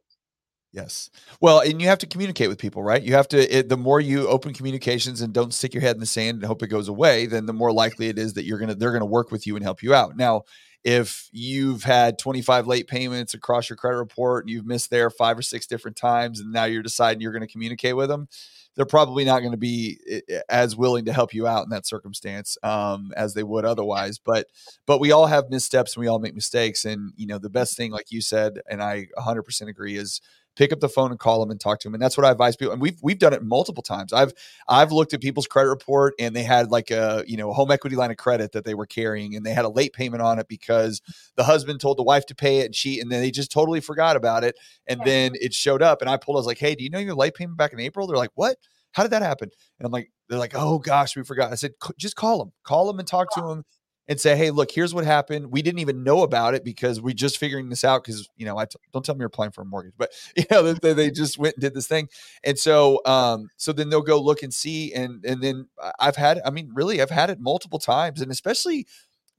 Yes. 0.74 1.12
Well, 1.40 1.60
and 1.60 1.80
you 1.80 1.88
have 1.88 2.00
to 2.00 2.08
communicate 2.08 2.50
with 2.50 2.58
people, 2.58 2.82
right? 2.82 3.02
You 3.02 3.14
have 3.14 3.28
to, 3.28 3.58
it, 3.58 3.70
the 3.70 3.78
more 3.78 4.02
you 4.02 4.28
open 4.28 4.54
communications 4.54 5.22
and 5.22 5.32
don't 5.32 5.54
stick 5.54 5.72
your 5.72 5.82
head 5.82 5.96
in 5.96 6.00
the 6.00 6.08
sand 6.08 6.38
and 6.38 6.46
hope 6.46 6.64
it 6.64 6.68
goes 6.68 6.88
away, 6.88 7.28
then 7.28 7.46
the 7.46 7.54
more 7.54 7.72
likely 7.72 8.08
it 8.08 8.18
is 8.18 8.34
that 8.34 8.46
you're 8.46 8.58
going 8.58 8.70
to, 8.70 8.76
they're 8.76 8.92
going 8.92 9.02
to 9.02 9.06
work 9.06 9.32
with 9.32 9.46
you 9.46 9.56
and 9.56 9.64
help 9.64 9.84
you 9.84 9.94
out. 9.94 10.18
Now, 10.18 10.44
if 10.84 11.30
you've 11.32 11.84
had 11.84 12.18
25 12.18 12.66
late 12.66 12.88
payments 12.88 13.36
across 13.36 13.70
your 13.70 13.78
credit 13.78 13.98
report 13.98 14.46
and 14.46 14.50
you've 14.50 14.66
missed 14.66 14.90
there 14.90 15.12
five 15.12 15.38
or 15.38 15.44
six 15.44 15.68
different 15.68 15.96
times 15.96 16.40
and 16.40 16.52
now 16.52 16.66
you're 16.66 16.82
deciding 16.82 17.22
you're 17.22 17.32
going 17.32 17.46
to 17.46 17.52
communicate 17.52 17.96
with 17.96 18.10
them 18.10 18.28
they're 18.76 18.86
probably 18.86 19.24
not 19.24 19.40
going 19.40 19.52
to 19.52 19.58
be 19.58 20.00
eh, 20.10 20.20
eh, 20.30 20.40
as 20.50 20.76
willing 20.76 21.06
to 21.06 21.14
help 21.14 21.34
you 21.34 21.48
out 21.48 21.64
in 21.64 21.70
that 21.70 21.86
circumstance 21.86 22.58
um, 22.64 23.12
as 23.16 23.34
they 23.34 23.44
would 23.44 23.66
otherwise 23.66 24.20
but 24.20 24.48
but 24.86 25.00
we 25.00 25.12
all 25.12 25.28
have 25.28 25.50
missteps 25.50 25.96
and 25.96 26.02
we 26.02 26.08
all 26.08 26.20
make 26.20 26.36
mistakes 26.36 26.86
and 26.86 27.14
you 27.16 27.28
know 27.28 27.38
the 27.38 27.50
best 27.50 27.78
thing 27.78 27.92
like 27.92 28.12
you 28.12 28.22
said 28.22 28.60
and 28.70 28.82
i 28.82 29.08
100% 29.18 29.68
agree 29.68 29.98
is 29.98 30.22
pick 30.56 30.72
up 30.72 30.80
the 30.80 30.90
phone 30.90 31.12
and 31.12 31.20
call 31.20 31.40
them 31.40 31.52
and 31.52 31.60
talk 31.60 31.80
to 31.80 31.88
them. 31.88 31.94
And 31.94 32.02
that's 32.02 32.18
what 32.18 32.26
I 32.26 32.32
advise 32.32 32.56
people. 32.56 32.74
And 32.74 32.82
we've 32.82 32.98
we've 33.02 33.20
done 33.20 33.34
it 33.34 33.44
multiple 33.44 33.84
times. 33.84 34.14
I've 34.14 34.34
I've 34.68 34.92
looked 34.92 35.14
at 35.14 35.22
people's 35.22 35.48
credit 35.48 35.70
report 35.70 36.14
and 36.20 36.36
they 36.36 36.44
had 36.44 36.72
like 36.72 36.92
a 36.92 37.24
you 37.28 37.38
know 37.38 37.50
a 37.50 37.54
home 37.54 37.72
equity 37.72 37.96
line 37.96 38.12
of 38.12 38.18
credit 38.18 38.52
that 38.54 38.66
they 38.66 38.74
were 38.74 38.86
carrying 38.86 39.36
and 39.36 39.46
they 39.46 39.54
had 39.54 39.66
a 39.66 39.70
late 39.70 39.94
payment 39.94 40.22
on 40.22 40.40
it 40.40 40.48
because 40.48 41.02
the 41.36 41.44
husband 41.44 41.80
told 41.80 41.98
the 41.98 42.04
wife 42.04 42.26
to 42.28 42.36
pay 42.36 42.60
it 42.60 42.66
and 42.66 42.76
she 42.76 43.00
and 43.00 43.12
then 43.12 43.22
they 43.22 43.32
just 43.32 43.52
totally 43.52 43.80
forgot 43.80 44.16
about 44.16 44.44
it. 44.44 44.56
And 44.88 45.00
yeah. 45.00 45.06
then 45.06 45.32
it 45.36 45.54
showed 45.54 45.82
up 45.82 46.02
and 46.02 46.10
I 46.10 46.18
pulled. 46.18 46.38
I 46.38 46.40
was 46.40 46.48
like, 46.48 46.60
hey, 46.60 46.76
do 46.76 46.84
you 46.84 46.90
know 46.90 47.00
your 47.00 47.16
late 47.16 47.36
payment 47.36 47.58
back 47.58 47.74
in 47.74 47.80
April? 47.80 48.08
They're 48.08 48.18
like, 48.18 48.32
what? 48.36 48.58
How 48.92 49.02
did 49.02 49.12
that 49.12 49.24
happen? 49.24 49.50
And 49.80 49.86
I'm 49.88 49.92
like, 49.92 50.12
they're 50.30 50.40
like, 50.40 50.54
oh 50.56 50.78
gosh, 50.80 51.16
we 51.16 51.24
forgot. 51.24 51.52
I 51.52 51.56
said, 51.56 51.72
just 51.98 52.16
call 52.16 52.38
them, 52.38 52.54
call 52.64 52.88
them 52.88 53.00
and 53.00 53.08
talk 53.08 53.34
to 53.34 53.42
them 53.42 53.64
and 54.08 54.20
say, 54.20 54.36
"Hey, 54.36 54.52
look, 54.52 54.72
here's 54.72 54.94
what 54.94 55.06
happened. 55.06 55.52
We 55.52 55.62
didn't 55.62 55.80
even 55.80 56.04
know 56.04 56.24
about 56.24 56.54
it 56.56 56.64
because 56.64 57.02
we're 57.02 57.14
just 57.14 57.38
figuring 57.38 57.70
this 57.70 57.84
out 57.84 58.04
because 58.04 58.30
you 58.36 58.46
know 58.46 58.58
I 58.58 58.66
t- 58.66 58.76
don't 58.92 59.06
tell 59.06 59.16
me 59.16 59.20
you're 59.20 59.28
applying 59.28 59.52
for 59.52 59.62
a 59.62 59.66
mortgage, 59.66 59.94
but 59.98 60.12
you 60.36 60.46
know 60.52 60.74
they, 60.74 60.94
they 60.94 61.12
just 61.12 61.38
went 61.38 61.56
and 61.56 61.62
did 61.62 61.74
this 61.74 61.88
thing, 61.88 62.10
and 62.44 62.58
so 62.58 63.00
um 63.06 63.48
so 63.58 63.72
then 63.74 63.90
they'll 63.90 64.02
go 64.02 64.20
look 64.22 64.44
and 64.44 64.54
see, 64.54 64.94
and 64.94 65.24
and 65.26 65.42
then 65.42 65.68
I've 66.00 66.16
had 66.18 66.42
I 66.46 66.50
mean 66.52 66.72
really 66.74 67.02
I've 67.02 67.10
had 67.12 67.30
it 67.30 67.40
multiple 67.40 67.80
times, 67.80 68.22
and 68.22 68.32
especially 68.32 68.86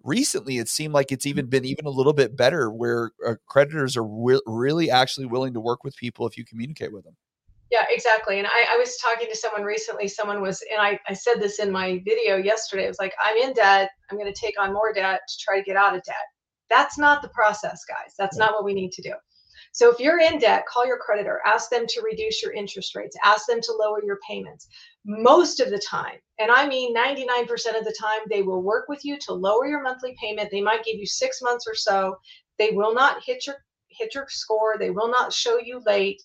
recently 0.03 0.59
it 0.59 0.69
seemed 0.69 0.95
like 0.95 1.13
it's 1.13 1.27
even 1.27 1.47
been 1.47 1.65
even 1.65 1.87
a 1.87 1.91
little 1.91 2.13
bit 2.13 2.37
better 2.37 2.71
where 2.71 3.13
uh, 3.27 3.35
creditors 3.47 3.97
are 3.97 4.05
re- 4.07 4.41
really 4.47 4.91
actually 4.91 5.27
willing 5.27 5.55
to 5.55 5.61
work 5.61 5.85
with 5.85 5.97
people 5.97 6.27
if 6.27 6.37
you 6.39 6.45
communicate 6.45 6.93
with 6.93 7.05
them. 7.05 7.17
Yeah, 7.71 7.85
exactly. 7.91 8.39
And 8.39 8.47
I, 8.47 8.75
I, 8.75 8.77
was 8.77 8.97
talking 8.99 9.29
to 9.29 9.37
someone 9.37 9.63
recently. 9.63 10.07
Someone 10.07 10.41
was, 10.41 10.63
and 10.71 10.81
I, 10.81 10.99
I 11.09 11.15
said 11.15 11.41
this 11.41 11.59
in 11.59 11.73
my 11.73 12.01
video 12.05 12.37
yesterday. 12.37 12.85
It 12.85 12.89
was 12.89 12.99
like, 13.01 13.15
I'm 13.25 13.37
in 13.37 13.53
debt. 13.55 13.91
I'm 14.11 14.19
going 14.19 14.33
to 14.33 14.39
take 14.39 14.61
on 14.61 14.73
more 14.73 14.93
debt 14.93 15.21
to 15.27 15.35
try 15.41 15.59
to 15.59 15.65
get 15.65 15.77
out 15.77 15.97
of 15.97 16.03
debt. 16.05 16.17
That's 16.71 16.99
not 16.99 17.23
the 17.23 17.31
process, 17.31 17.83
guys. 17.89 18.15
That's 18.19 18.37
not 18.37 18.53
what 18.53 18.65
we 18.65 18.75
need 18.75 18.93
to 18.93 19.03
do. 19.03 19.15
So 19.73 19.91
if 19.91 19.99
you're 19.99 20.21
in 20.21 20.39
debt, 20.39 20.67
call 20.67 20.87
your 20.87 20.99
creditor, 20.99 21.41
ask 21.45 21.69
them 21.69 21.85
to 21.89 22.01
reduce 22.03 22.41
your 22.41 22.53
interest 22.53 22.95
rates, 22.95 23.17
ask 23.25 23.47
them 23.47 23.61
to 23.61 23.73
lower 23.73 24.05
your 24.05 24.21
payments. 24.29 24.69
Most 25.05 25.59
of 25.59 25.69
the 25.69 25.81
time, 25.81 26.19
and 26.39 26.49
I 26.49 26.69
mean 26.69 26.95
99% 26.95 27.51
of 27.77 27.85
the 27.85 27.97
time, 28.01 28.21
they 28.31 28.43
will 28.43 28.63
work 28.63 28.89
with 28.89 29.05
you 29.05 29.19
to 29.23 29.33
lower 29.33 29.67
your 29.67 29.83
monthly 29.83 30.15
payment. 30.23 30.51
They 30.53 30.61
might 30.61 30.85
give 30.85 30.95
you 30.95 31.07
six 31.07 31.43
months 31.43 31.67
or 31.67 31.75
so. 31.75 32.15
They 32.57 32.71
will 32.71 32.95
not 32.95 33.25
hit 33.25 33.49
your 33.49 33.57
hit 33.89 34.15
your 34.15 34.27
score. 34.29 34.77
They 34.79 34.91
will 34.91 35.09
not 35.09 35.33
show 35.33 35.59
you 35.59 35.83
late 35.85 36.23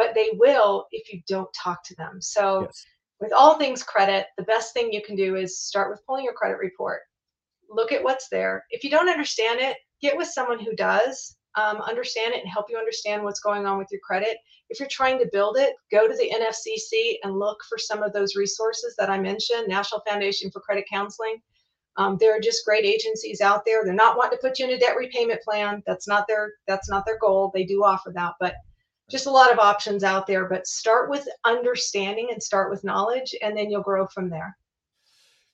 but 0.00 0.14
they 0.14 0.30
will 0.38 0.86
if 0.92 1.12
you 1.12 1.20
don't 1.28 1.52
talk 1.52 1.84
to 1.84 1.94
them. 1.96 2.22
So, 2.22 2.62
yes. 2.62 2.86
with 3.20 3.34
all 3.34 3.58
things 3.58 3.82
credit, 3.82 4.24
the 4.38 4.44
best 4.44 4.72
thing 4.72 4.90
you 4.90 5.02
can 5.02 5.14
do 5.14 5.36
is 5.36 5.60
start 5.60 5.90
with 5.90 6.04
pulling 6.06 6.24
your 6.24 6.32
credit 6.32 6.56
report. 6.56 7.02
Look 7.68 7.92
at 7.92 8.02
what's 8.02 8.30
there. 8.30 8.64
If 8.70 8.82
you 8.82 8.88
don't 8.88 9.10
understand 9.10 9.60
it, 9.60 9.76
get 10.00 10.16
with 10.16 10.28
someone 10.28 10.58
who 10.58 10.74
does 10.74 11.36
um, 11.54 11.82
understand 11.82 12.32
it 12.32 12.40
and 12.40 12.48
help 12.48 12.66
you 12.70 12.78
understand 12.78 13.22
what's 13.22 13.40
going 13.40 13.66
on 13.66 13.76
with 13.76 13.88
your 13.90 14.00
credit. 14.00 14.38
If 14.70 14.80
you're 14.80 14.88
trying 14.90 15.18
to 15.18 15.28
build 15.30 15.58
it, 15.58 15.74
go 15.92 16.08
to 16.08 16.16
the 16.16 16.32
NFCC 16.34 17.16
and 17.22 17.38
look 17.38 17.58
for 17.68 17.76
some 17.76 18.02
of 18.02 18.14
those 18.14 18.36
resources 18.36 18.94
that 18.98 19.10
I 19.10 19.18
mentioned 19.18 19.68
National 19.68 20.00
Foundation 20.08 20.50
for 20.50 20.60
Credit 20.60 20.86
Counseling. 20.90 21.42
Um, 21.98 22.16
there 22.18 22.34
are 22.34 22.40
just 22.40 22.64
great 22.64 22.86
agencies 22.86 23.42
out 23.42 23.66
there. 23.66 23.84
They're 23.84 23.92
not 23.92 24.16
wanting 24.16 24.38
to 24.38 24.48
put 24.48 24.58
you 24.58 24.64
in 24.64 24.72
a 24.72 24.78
debt 24.78 24.96
repayment 24.96 25.42
plan. 25.42 25.82
That's 25.86 26.08
not 26.08 26.26
their 26.26 26.54
that's 26.66 26.88
not 26.88 27.04
their 27.04 27.18
goal. 27.18 27.50
They 27.52 27.64
do 27.64 27.84
offer 27.84 28.10
that, 28.14 28.34
but 28.40 28.54
just 29.10 29.26
a 29.26 29.30
lot 29.30 29.52
of 29.52 29.58
options 29.58 30.04
out 30.04 30.26
there, 30.26 30.46
but 30.46 30.66
start 30.66 31.10
with 31.10 31.26
understanding 31.44 32.28
and 32.30 32.42
start 32.42 32.70
with 32.70 32.84
knowledge, 32.84 33.34
and 33.42 33.56
then 33.56 33.70
you'll 33.70 33.82
grow 33.82 34.06
from 34.06 34.30
there. 34.30 34.56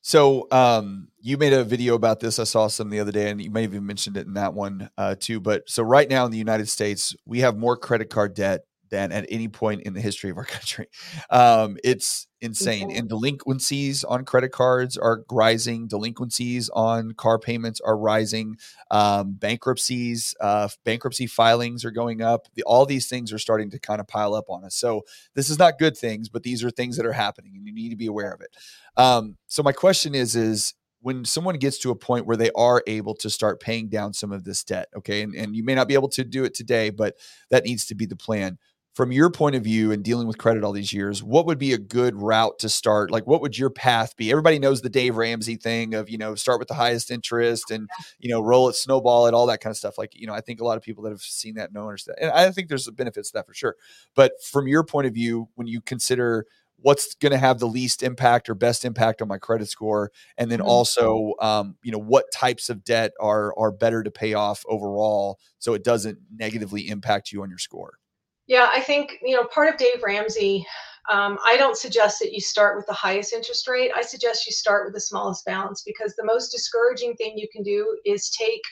So, 0.02 0.46
um, 0.52 1.08
you 1.18 1.36
made 1.36 1.52
a 1.52 1.64
video 1.64 1.94
about 1.94 2.20
this. 2.20 2.38
I 2.38 2.44
saw 2.44 2.68
some 2.68 2.90
the 2.90 3.00
other 3.00 3.10
day, 3.10 3.28
and 3.28 3.42
you 3.42 3.50
may 3.50 3.62
have 3.62 3.72
even 3.74 3.86
mentioned 3.86 4.16
it 4.16 4.26
in 4.26 4.34
that 4.34 4.54
one 4.54 4.88
uh, 4.96 5.16
too. 5.18 5.40
But 5.40 5.68
so, 5.68 5.82
right 5.82 6.08
now 6.08 6.24
in 6.24 6.30
the 6.30 6.38
United 6.38 6.68
States, 6.68 7.16
we 7.24 7.40
have 7.40 7.56
more 7.56 7.76
credit 7.76 8.08
card 8.08 8.34
debt 8.34 8.60
than 8.90 9.12
at 9.12 9.26
any 9.28 9.48
point 9.48 9.82
in 9.82 9.94
the 9.94 10.00
history 10.00 10.30
of 10.30 10.36
our 10.36 10.44
country. 10.56 10.86
Um, 11.30 11.76
it's 11.84 12.26
insane. 12.40 12.90
And 12.90 13.08
delinquencies 13.08 14.04
on 14.04 14.24
credit 14.24 14.50
cards 14.50 14.96
are 14.96 15.24
rising. 15.30 15.88
Delinquencies 15.88 16.68
on 16.70 17.12
car 17.12 17.38
payments 17.38 17.80
are 17.80 17.96
rising. 17.96 18.56
Um, 18.90 19.32
bankruptcies, 19.32 20.34
uh, 20.40 20.68
bankruptcy 20.84 21.26
filings 21.26 21.84
are 21.84 21.90
going 21.90 22.22
up. 22.22 22.46
The, 22.54 22.62
all 22.64 22.86
these 22.86 23.08
things 23.08 23.32
are 23.32 23.38
starting 23.38 23.70
to 23.70 23.78
kind 23.78 24.00
of 24.00 24.06
pile 24.06 24.34
up 24.34 24.46
on 24.48 24.64
us. 24.64 24.76
So 24.76 25.02
this 25.34 25.50
is 25.50 25.58
not 25.58 25.78
good 25.78 25.96
things, 25.96 26.28
but 26.28 26.42
these 26.42 26.62
are 26.62 26.70
things 26.70 26.96
that 26.96 27.06
are 27.06 27.12
happening, 27.12 27.52
and 27.56 27.66
you 27.66 27.72
need 27.72 27.90
to 27.90 27.96
be 27.96 28.06
aware 28.06 28.32
of 28.32 28.40
it. 28.40 28.56
Um, 28.96 29.36
so 29.46 29.62
my 29.62 29.72
question 29.72 30.14
is: 30.14 30.36
is 30.36 30.74
when 31.00 31.24
someone 31.24 31.56
gets 31.56 31.78
to 31.78 31.90
a 31.90 31.96
point 31.96 32.26
where 32.26 32.36
they 32.36 32.50
are 32.56 32.82
able 32.86 33.14
to 33.14 33.30
start 33.30 33.60
paying 33.60 33.88
down 33.88 34.12
some 34.12 34.32
of 34.32 34.44
this 34.44 34.64
debt, 34.64 34.88
okay, 34.96 35.22
and, 35.22 35.34
and 35.34 35.54
you 35.56 35.64
may 35.64 35.74
not 35.74 35.88
be 35.88 35.94
able 35.94 36.08
to 36.08 36.24
do 36.24 36.44
it 36.44 36.54
today, 36.54 36.90
but 36.90 37.16
that 37.50 37.64
needs 37.64 37.86
to 37.86 37.94
be 37.94 38.06
the 38.06 38.16
plan 38.16 38.58
from 38.96 39.12
your 39.12 39.28
point 39.28 39.54
of 39.54 39.62
view 39.62 39.92
and 39.92 40.02
dealing 40.02 40.26
with 40.26 40.38
credit 40.38 40.64
all 40.64 40.72
these 40.72 40.94
years, 40.94 41.22
what 41.22 41.44
would 41.44 41.58
be 41.58 41.74
a 41.74 41.78
good 41.78 42.16
route 42.16 42.58
to 42.58 42.66
start? 42.66 43.10
Like, 43.10 43.26
what 43.26 43.42
would 43.42 43.58
your 43.58 43.68
path 43.68 44.16
be? 44.16 44.30
Everybody 44.30 44.58
knows 44.58 44.80
the 44.80 44.88
Dave 44.88 45.18
Ramsey 45.18 45.56
thing 45.56 45.92
of, 45.92 46.08
you 46.08 46.16
know, 46.16 46.34
start 46.34 46.58
with 46.58 46.68
the 46.68 46.74
highest 46.74 47.10
interest 47.10 47.70
and, 47.70 47.90
you 48.18 48.30
know, 48.30 48.40
roll 48.40 48.70
it, 48.70 48.74
snowball 48.74 49.26
it, 49.26 49.34
all 49.34 49.48
that 49.48 49.60
kind 49.60 49.70
of 49.70 49.76
stuff. 49.76 49.98
Like, 49.98 50.18
you 50.18 50.26
know, 50.26 50.32
I 50.32 50.40
think 50.40 50.62
a 50.62 50.64
lot 50.64 50.78
of 50.78 50.82
people 50.82 51.04
that 51.04 51.10
have 51.10 51.20
seen 51.20 51.56
that 51.56 51.74
know 51.74 51.82
understand. 51.82 52.16
And 52.22 52.30
I 52.30 52.50
think 52.52 52.70
there's 52.70 52.88
benefits 52.88 53.32
to 53.32 53.34
that 53.34 53.46
for 53.46 53.52
sure. 53.52 53.76
But 54.14 54.32
from 54.42 54.66
your 54.66 54.82
point 54.82 55.06
of 55.06 55.12
view, 55.12 55.50
when 55.56 55.66
you 55.66 55.82
consider 55.82 56.46
what's 56.78 57.14
going 57.16 57.32
to 57.32 57.38
have 57.38 57.58
the 57.58 57.68
least 57.68 58.02
impact 58.02 58.48
or 58.48 58.54
best 58.54 58.82
impact 58.82 59.20
on 59.20 59.28
my 59.28 59.36
credit 59.36 59.68
score 59.68 60.10
and 60.38 60.50
then 60.50 60.60
mm-hmm. 60.60 60.68
also 60.68 61.34
um, 61.40 61.76
you 61.82 61.92
know 61.92 61.98
what 61.98 62.24
types 62.32 62.70
of 62.70 62.82
debt 62.82 63.12
are 63.20 63.52
are 63.58 63.72
better 63.72 64.02
to 64.02 64.10
pay 64.10 64.32
off 64.32 64.64
overall 64.68 65.38
so 65.58 65.74
it 65.74 65.84
doesn't 65.84 66.18
negatively 66.34 66.88
impact 66.88 67.30
you 67.30 67.42
on 67.42 67.50
your 67.50 67.58
score 67.58 67.98
yeah, 68.46 68.70
I 68.72 68.80
think, 68.80 69.18
you 69.22 69.34
know, 69.34 69.44
part 69.44 69.68
of 69.68 69.76
Dave 69.76 70.02
Ramsey, 70.02 70.64
um, 71.10 71.38
I 71.44 71.56
don't 71.56 71.76
suggest 71.76 72.18
that 72.20 72.32
you 72.32 72.40
start 72.40 72.76
with 72.76 72.86
the 72.86 72.92
highest 72.92 73.32
interest 73.32 73.68
rate. 73.68 73.92
I 73.94 74.02
suggest 74.02 74.46
you 74.46 74.52
start 74.52 74.86
with 74.86 74.94
the 74.94 75.00
smallest 75.00 75.44
balance 75.44 75.82
because 75.84 76.14
the 76.14 76.24
most 76.24 76.50
discouraging 76.50 77.14
thing 77.14 77.36
you 77.36 77.48
can 77.52 77.62
do 77.62 77.98
is 78.04 78.30
take, 78.30 78.62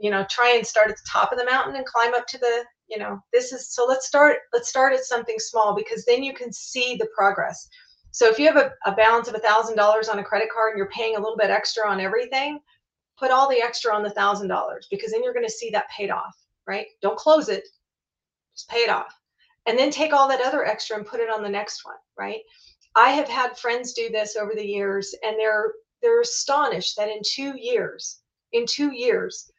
you 0.00 0.10
know, 0.10 0.24
try 0.30 0.54
and 0.54 0.66
start 0.66 0.90
at 0.90 0.96
the 0.96 1.08
top 1.10 1.32
of 1.32 1.38
the 1.38 1.44
mountain 1.44 1.76
and 1.76 1.86
climb 1.86 2.14
up 2.14 2.26
to 2.28 2.38
the, 2.38 2.64
you 2.88 2.98
know, 2.98 3.18
this 3.32 3.52
is 3.52 3.72
so 3.72 3.84
let's 3.86 4.06
start, 4.06 4.38
let's 4.52 4.68
start 4.68 4.92
at 4.92 5.04
something 5.04 5.38
small 5.38 5.74
because 5.74 6.04
then 6.04 6.22
you 6.22 6.34
can 6.34 6.52
see 6.52 6.96
the 6.96 7.08
progress. 7.16 7.68
So 8.10 8.28
if 8.28 8.38
you 8.38 8.46
have 8.46 8.56
a, 8.56 8.72
a 8.86 8.94
balance 8.94 9.28
of 9.28 9.34
thousand 9.40 9.76
dollars 9.76 10.08
on 10.08 10.20
a 10.20 10.24
credit 10.24 10.48
card 10.54 10.72
and 10.72 10.78
you're 10.78 10.90
paying 10.90 11.16
a 11.16 11.20
little 11.20 11.36
bit 11.36 11.50
extra 11.50 11.88
on 11.88 12.00
everything, 12.00 12.60
put 13.18 13.32
all 13.32 13.48
the 13.48 13.62
extra 13.62 13.94
on 13.94 14.04
the 14.04 14.10
thousand 14.10 14.48
dollars 14.48 14.86
because 14.90 15.10
then 15.12 15.22
you're 15.22 15.32
going 15.32 15.46
to 15.46 15.52
see 15.52 15.70
that 15.70 15.88
paid 15.88 16.10
off, 16.10 16.34
right? 16.66 16.86
Don't 17.02 17.18
close 17.18 17.48
it 17.48 17.64
just 18.54 18.68
pay 18.68 18.78
it 18.78 18.90
off. 18.90 19.12
And 19.66 19.78
then 19.78 19.90
take 19.90 20.12
all 20.12 20.28
that 20.28 20.42
other 20.42 20.64
extra 20.64 20.96
and 20.96 21.06
put 21.06 21.20
it 21.20 21.30
on 21.30 21.42
the 21.42 21.48
next 21.48 21.84
one, 21.84 21.96
right? 22.18 22.40
I 22.94 23.10
have 23.10 23.28
had 23.28 23.58
friends 23.58 23.92
do 23.92 24.10
this 24.10 24.36
over 24.36 24.52
the 24.54 24.66
years 24.66 25.14
and 25.24 25.36
they're 25.38 25.72
they're 26.02 26.20
astonished 26.20 26.96
that 26.98 27.08
in 27.08 27.20
2 27.24 27.54
years, 27.58 28.20
in 28.52 28.66
2 28.66 28.92
years, 28.92 29.50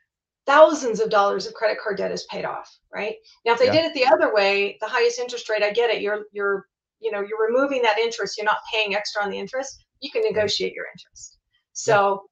thousands 0.45 0.99
of 0.99 1.09
dollars 1.09 1.47
of 1.47 1.55
credit 1.55 1.79
card 1.83 1.97
debt 1.97 2.11
is 2.11 2.27
paid 2.29 2.45
off, 2.45 2.71
right? 2.93 3.15
Now 3.45 3.53
if 3.53 3.59
they 3.59 3.65
yeah. 3.65 3.71
did 3.71 3.85
it 3.85 3.93
the 3.95 4.05
other 4.05 4.33
way, 4.33 4.77
the 4.79 4.87
highest 4.87 5.19
interest 5.19 5.49
rate, 5.49 5.63
I 5.63 5.71
get 5.71 5.89
it. 5.89 6.01
You're 6.01 6.25
you're 6.31 6.67
you 6.99 7.11
know, 7.11 7.21
you're 7.21 7.47
removing 7.47 7.81
that 7.81 7.99
interest, 7.99 8.37
you're 8.37 8.45
not 8.45 8.59
paying 8.73 8.95
extra 8.95 9.21
on 9.21 9.29
the 9.29 9.37
interest, 9.37 9.85
you 9.99 10.11
can 10.11 10.23
negotiate 10.23 10.73
your 10.73 10.85
interest. 10.87 11.37
So 11.73 12.23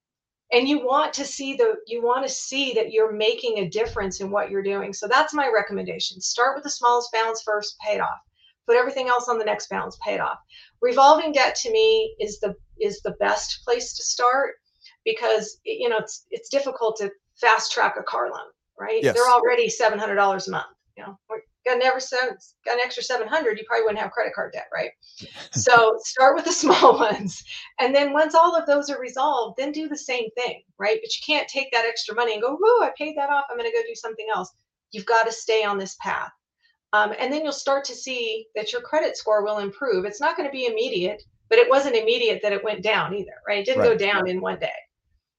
and 0.54 0.68
you 0.68 0.86
want 0.86 1.14
to 1.14 1.26
see 1.26 1.56
the 1.56 1.76
you 1.88 2.02
want 2.02 2.26
to 2.26 2.32
see 2.32 2.74
that 2.74 2.92
you're 2.92 3.12
making 3.12 3.60
a 3.60 3.70
difference 3.70 4.22
in 4.22 4.30
what 4.30 4.50
you're 4.50 4.64
doing. 4.64 4.94
So 4.94 5.08
that's 5.08 5.34
my 5.34 5.52
recommendation. 5.54 6.22
Start 6.22 6.56
with 6.56 6.64
the 6.64 6.70
smallest 6.70 7.12
balance 7.12 7.42
first 7.44 7.78
pay 7.80 7.96
it 7.96 8.02
off. 8.02 8.20
Put 8.68 8.78
everything 8.78 9.10
else 9.10 9.28
on 9.28 9.38
the 9.38 9.46
next 9.46 9.70
balance 9.70 9.98
pay 10.06 10.14
it 10.14 10.22
off. 10.22 10.38
Revolving 10.82 11.34
debt 11.34 11.56
to 11.56 11.72
me 11.72 12.16
is 12.20 12.40
the 12.40 12.56
is 12.80 13.02
the 13.02 13.16
best 13.20 13.64
place 13.66 13.94
to 13.96 14.04
start 14.04 14.56
because 15.04 15.60
you 15.66 15.90
know 15.90 15.98
it's 15.98 16.26
it's 16.30 16.50
difficult 16.50 16.98
to 16.98 17.12
fast 17.36 17.72
track 17.72 17.96
a 18.00 18.04
car 18.04 18.30
loan 18.30 18.48
right? 18.80 19.04
Yes. 19.04 19.16
they're 19.16 19.30
already 19.30 19.68
$700 19.70 20.48
a 20.48 20.52
month 20.52 20.66
you 20.98 21.04
know 21.04 21.18
got 21.66 21.78
an, 21.78 21.84
ever 21.84 22.00
got 22.66 22.76
an 22.76 22.82
extra 22.84 23.04
700, 23.04 23.58
you 23.58 23.64
probably 23.68 23.84
wouldn't 23.84 24.00
have 24.00 24.12
credit 24.12 24.34
card 24.34 24.54
debt, 24.54 24.68
right? 24.74 24.92
so 25.54 25.98
start 26.00 26.36
with 26.36 26.46
the 26.46 26.52
small 26.64 26.98
ones. 26.98 27.44
And 27.80 27.94
then 27.94 28.14
once 28.14 28.36
all 28.36 28.56
of 28.56 28.66
those 28.66 28.90
are 28.90 29.00
resolved, 29.00 29.58
then 29.58 29.72
do 29.72 29.88
the 29.88 29.98
same 29.98 30.30
thing, 30.32 30.62
right? 30.78 31.00
But 31.02 31.16
you 31.16 31.22
can't 31.26 31.48
take 31.48 31.72
that 31.72 31.86
extra 31.86 32.16
money 32.16 32.34
and 32.34 32.42
go, 32.42 32.58
whoa, 32.60 32.86
I 32.86 32.92
paid 32.98 33.16
that 33.18 33.30
off. 33.30 33.46
I'm 33.50 33.58
going 33.58 33.70
to 33.70 33.76
go 33.76 33.84
do 33.88 33.96
something 33.96 34.28
else. 34.34 34.52
You've 34.92 35.06
got 35.06 35.26
to 35.26 35.32
stay 35.32 35.64
on 35.64 35.78
this 35.78 35.96
path. 36.02 36.32
Um, 36.94 37.14
and 37.20 37.34
then 37.34 37.44
you'll 37.44 37.52
start 37.52 37.84
to 37.86 37.96
see 37.96 38.46
that 38.56 38.72
your 38.72 38.82
credit 38.82 39.18
score 39.18 39.44
will 39.44 39.58
improve. 39.58 40.06
It's 40.06 40.22
not 40.22 40.38
going 40.38 40.48
to 40.48 40.52
be 40.52 40.68
immediate, 40.68 41.24
but 41.50 41.58
it 41.58 41.70
wasn't 41.70 41.96
immediate 41.96 42.42
that 42.44 42.54
it 42.54 42.64
went 42.64 42.84
down 42.84 43.16
either, 43.16 43.34
right? 43.48 43.60
It 43.60 43.66
didn't 43.66 43.82
right. 43.82 43.98
go 43.98 43.98
down 43.98 44.30
in 44.30 44.42
one 44.42 44.60
day. 44.60 44.70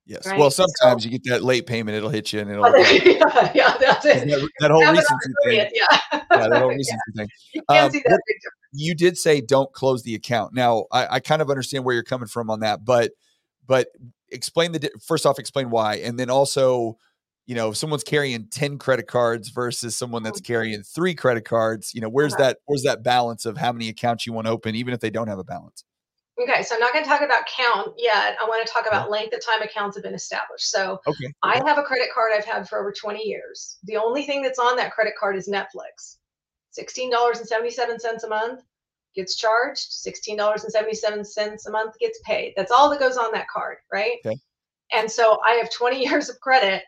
Yes. 0.07 0.27
Right? 0.27 0.39
Well, 0.39 0.51
sometimes 0.51 1.03
so, 1.03 1.09
you 1.09 1.19
get 1.19 1.31
that 1.31 1.43
late 1.43 1.67
payment; 1.67 1.97
it'll 1.97 2.11
hit 2.11 2.33
you, 2.33 2.41
and 2.41 2.51
it'll. 2.51 2.65
yeah, 2.79 3.53
yeah, 3.55 3.77
that's 3.79 4.05
it. 4.05 4.29
That, 4.29 4.51
that 4.61 4.71
whole 4.71 4.87
recency 4.87 5.33
thing. 5.45 5.71
Yeah. 5.75 5.99
yeah, 6.13 6.21
that 6.49 6.53
whole 6.59 6.69
recency 6.69 6.97
yeah. 7.15 7.23
thing. 7.23 7.29
You 7.55 7.63
can't 7.71 7.87
um, 7.87 7.91
see 7.91 8.03
that 8.05 8.21
big 8.27 8.37
You 8.73 8.95
did 8.95 9.17
say 9.17 9.41
don't 9.41 9.73
close 9.73 10.03
the 10.03 10.15
account. 10.15 10.53
Now, 10.53 10.85
I, 10.93 11.07
I 11.13 11.21
kind 11.21 11.41
of 11.41 11.49
understand 11.49 11.85
where 11.85 11.95
you're 11.95 12.05
coming 12.05 12.29
from 12.29 12.51
on 12.51 12.61
that, 12.61 12.85
but 12.85 13.13
but 13.67 13.89
explain 14.31 14.73
the 14.73 14.91
first 15.07 15.25
off, 15.25 15.39
explain 15.39 15.71
why, 15.71 15.97
and 15.97 16.19
then 16.19 16.29
also, 16.29 16.99
you 17.47 17.55
know, 17.55 17.71
if 17.71 17.79
someone's 17.79 18.05
carrying 18.05 18.47
ten 18.49 18.77
credit 18.77 19.07
cards 19.07 19.49
versus 19.49 19.97
someone 19.97 20.23
that's 20.23 20.39
mm-hmm. 20.39 20.53
carrying 20.53 20.83
three 20.83 21.15
credit 21.15 21.47
cards, 21.47 21.95
you 21.95 22.03
know, 22.03 22.11
where's 22.11 22.35
uh-huh. 22.35 22.43
that 22.43 22.59
where's 22.67 22.83
that 22.83 23.03
balance 23.03 23.47
of 23.47 23.57
how 23.57 23.73
many 23.73 23.89
accounts 23.89 24.27
you 24.27 24.35
want 24.35 24.47
to 24.47 24.51
open, 24.51 24.75
even 24.75 24.93
if 24.93 25.01
they 25.01 25.11
don't 25.11 25.29
have 25.29 25.39
a 25.39 25.45
balance? 25.45 25.83
Okay, 26.41 26.65
so 26.65 26.75
I'm 26.75 26.81
not 26.81 26.93
going 26.93 27.05
to 27.05 27.09
talk 27.09 27.21
about 27.21 27.45
count 27.47 27.93
yet. 27.97 28.37
I 28.41 28.45
want 28.45 28.67
to 28.67 28.73
talk 28.73 28.87
about 28.89 29.11
length 29.11 29.35
of 29.35 29.45
time 29.45 29.63
accounts 29.63 29.97
have 29.97 30.03
been 30.03 30.15
established. 30.15 30.69
So 30.71 30.99
okay. 31.07 31.33
I 31.43 31.63
have 31.65 31.79
a 31.79 31.83
credit 31.83 32.09
card 32.13 32.33
I've 32.35 32.45
had 32.45 32.69
for 32.69 32.81
over 32.81 32.93
20 32.93 33.23
years. 33.23 33.79
The 33.85 33.97
only 33.97 34.25
thing 34.25 34.43
that's 34.43 34.59
on 34.59 34.77
that 34.77 34.93
credit 34.93 35.15
card 35.19 35.37
is 35.37 35.49
Netflix. 35.49 36.17
$16.77 36.77 38.25
a 38.25 38.29
month 38.29 38.63
gets 39.15 39.37
charged, 39.37 39.93
$16.77 39.93 41.67
a 41.67 41.71
month 41.71 41.99
gets 42.01 42.19
paid. 42.25 42.53
That's 42.57 42.73
all 42.73 42.91
that 42.91 42.99
goes 42.99 43.17
on 43.17 43.31
that 43.33 43.47
card, 43.49 43.79
right? 43.93 44.17
Okay. 44.27 44.37
And 44.93 45.09
so 45.11 45.39
I 45.47 45.53
have 45.53 45.71
20 45.71 46.05
years 46.05 46.29
of 46.29 46.41
credit 46.41 46.83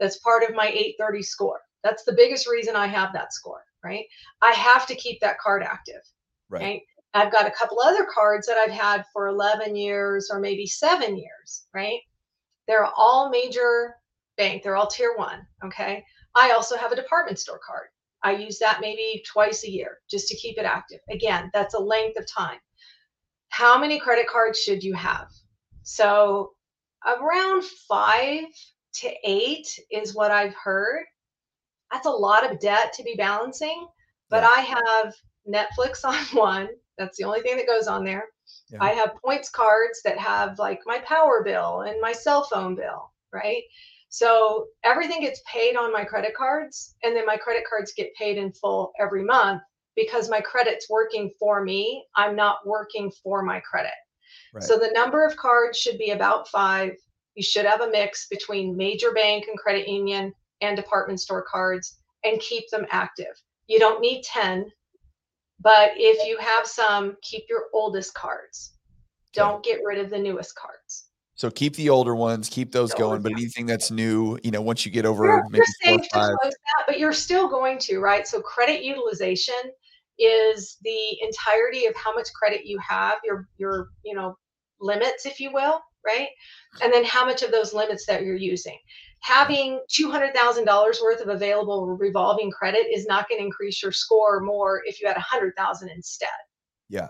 that's 0.00 0.18
part 0.18 0.42
of 0.42 0.54
my 0.54 0.66
830 0.66 1.22
score. 1.22 1.60
That's 1.84 2.04
the 2.04 2.12
biggest 2.12 2.48
reason 2.48 2.74
I 2.74 2.86
have 2.86 3.12
that 3.12 3.32
score, 3.32 3.62
right? 3.84 4.04
I 4.42 4.50
have 4.52 4.86
to 4.86 4.94
keep 4.96 5.20
that 5.20 5.38
card 5.38 5.62
active. 5.62 6.02
Right. 6.48 6.62
right? 6.62 6.82
I've 7.14 7.32
got 7.32 7.46
a 7.46 7.50
couple 7.50 7.80
other 7.80 8.06
cards 8.12 8.46
that 8.46 8.58
I've 8.58 8.70
had 8.72 9.04
for 9.12 9.28
11 9.28 9.74
years 9.76 10.28
or 10.30 10.40
maybe 10.40 10.66
seven 10.66 11.16
years, 11.16 11.66
right? 11.74 12.00
They're 12.66 12.86
all 12.96 13.30
major 13.30 13.96
bank, 14.36 14.62
they're 14.62 14.76
all 14.76 14.86
tier 14.86 15.16
one. 15.16 15.46
Okay. 15.64 16.04
I 16.34 16.50
also 16.50 16.76
have 16.76 16.92
a 16.92 16.96
department 16.96 17.38
store 17.38 17.60
card. 17.66 17.88
I 18.22 18.32
use 18.32 18.58
that 18.58 18.80
maybe 18.80 19.22
twice 19.26 19.64
a 19.64 19.70
year 19.70 19.98
just 20.10 20.28
to 20.28 20.36
keep 20.36 20.58
it 20.58 20.64
active. 20.64 21.00
Again, 21.10 21.50
that's 21.54 21.74
a 21.74 21.78
length 21.78 22.18
of 22.18 22.26
time. 22.30 22.58
How 23.48 23.78
many 23.78 23.98
credit 23.98 24.26
cards 24.26 24.60
should 24.60 24.82
you 24.82 24.94
have? 24.94 25.28
So, 25.82 26.52
around 27.06 27.64
five 27.88 28.44
to 28.94 29.12
eight 29.24 29.66
is 29.90 30.14
what 30.14 30.30
I've 30.30 30.54
heard. 30.54 31.04
That's 31.90 32.06
a 32.06 32.10
lot 32.10 32.50
of 32.50 32.60
debt 32.60 32.92
to 32.94 33.02
be 33.02 33.14
balancing, 33.16 33.86
but. 34.28 34.44
I 34.44 34.60
have 34.60 35.14
Netflix 35.48 36.04
on 36.04 36.16
one, 36.36 36.68
that's 36.98 37.16
the 37.16 37.24
only 37.24 37.40
thing 37.40 37.56
that 37.56 37.66
goes 37.66 37.86
on 37.86 38.04
there. 38.04 38.24
Yeah. 38.70 38.78
I 38.80 38.90
have 38.90 39.16
points 39.24 39.50
cards 39.50 40.00
that 40.04 40.18
have 40.18 40.58
like 40.58 40.80
my 40.86 40.98
power 41.00 41.42
bill 41.44 41.82
and 41.82 42.00
my 42.00 42.12
cell 42.12 42.44
phone 42.44 42.74
bill, 42.74 43.12
right? 43.32 43.62
So 44.10 44.68
everything 44.84 45.20
gets 45.20 45.42
paid 45.50 45.76
on 45.76 45.92
my 45.92 46.04
credit 46.04 46.34
cards, 46.34 46.96
and 47.02 47.14
then 47.14 47.26
my 47.26 47.36
credit 47.36 47.64
cards 47.68 47.92
get 47.96 48.14
paid 48.14 48.38
in 48.38 48.52
full 48.52 48.92
every 48.98 49.22
month 49.22 49.62
because 49.96 50.30
my 50.30 50.40
credit's 50.40 50.88
working 50.88 51.30
for 51.38 51.62
me. 51.62 52.04
I'm 52.16 52.34
not 52.34 52.66
working 52.66 53.10
for 53.22 53.42
my 53.42 53.60
credit. 53.60 53.92
Right. 54.54 54.62
So 54.62 54.78
the 54.78 54.92
number 54.94 55.26
of 55.26 55.36
cards 55.36 55.78
should 55.78 55.98
be 55.98 56.10
about 56.10 56.48
five. 56.48 56.92
You 57.34 57.42
should 57.42 57.66
have 57.66 57.82
a 57.82 57.90
mix 57.90 58.26
between 58.28 58.76
major 58.76 59.12
bank 59.12 59.46
and 59.48 59.58
credit 59.58 59.88
union 59.88 60.32
and 60.60 60.76
department 60.76 61.20
store 61.20 61.44
cards 61.50 61.98
and 62.24 62.40
keep 62.40 62.68
them 62.70 62.86
active. 62.90 63.34
You 63.66 63.78
don't 63.78 64.00
need 64.00 64.22
10 64.24 64.70
but 65.60 65.92
if 65.96 66.26
you 66.26 66.38
have 66.38 66.66
some, 66.66 67.16
keep 67.22 67.44
your 67.48 67.64
oldest 67.72 68.14
cards. 68.14 68.74
Don't 69.34 69.62
get 69.64 69.80
rid 69.84 69.98
of 69.98 70.10
the 70.10 70.18
newest 70.18 70.54
cards. 70.56 71.08
So 71.34 71.50
keep 71.50 71.76
the 71.76 71.88
older 71.88 72.16
ones, 72.16 72.48
keep 72.48 72.72
those 72.72 72.90
the 72.90 72.96
going. 72.96 73.22
But 73.22 73.32
anything 73.32 73.66
that's 73.66 73.90
new, 73.90 74.38
you 74.42 74.50
know, 74.50 74.60
once 74.60 74.84
you 74.84 74.90
get 74.90 75.06
over 75.06 75.24
you're, 75.24 75.44
maybe 75.50 75.64
you're 75.84 75.98
four, 75.98 76.06
five. 76.12 76.36
That, 76.42 76.84
but 76.86 76.98
you're 76.98 77.12
still 77.12 77.48
going 77.48 77.78
to, 77.80 78.00
right? 78.00 78.26
So 78.26 78.40
credit 78.40 78.82
utilization 78.82 79.54
is 80.18 80.78
the 80.82 81.16
entirety 81.22 81.86
of 81.86 81.94
how 81.94 82.12
much 82.12 82.26
credit 82.34 82.66
you 82.66 82.78
have, 82.80 83.18
your 83.24 83.48
your, 83.56 83.90
you 84.04 84.14
know, 84.14 84.36
limits, 84.80 85.26
if 85.26 85.38
you 85.38 85.52
will, 85.52 85.80
right? 86.04 86.28
And 86.82 86.92
then 86.92 87.04
how 87.04 87.24
much 87.24 87.42
of 87.42 87.52
those 87.52 87.72
limits 87.72 88.04
that 88.06 88.22
you're 88.22 88.34
using 88.34 88.78
having 89.20 89.80
$200,000 89.90 91.02
worth 91.02 91.20
of 91.20 91.28
available 91.28 91.86
revolving 91.86 92.50
credit 92.50 92.86
is 92.92 93.06
not 93.06 93.28
going 93.28 93.40
to 93.40 93.44
increase 93.44 93.82
your 93.82 93.92
score 93.92 94.40
more 94.40 94.82
if 94.84 95.00
you 95.00 95.06
had 95.06 95.16
100,000 95.16 95.88
instead. 95.88 96.28
Yeah. 96.88 97.08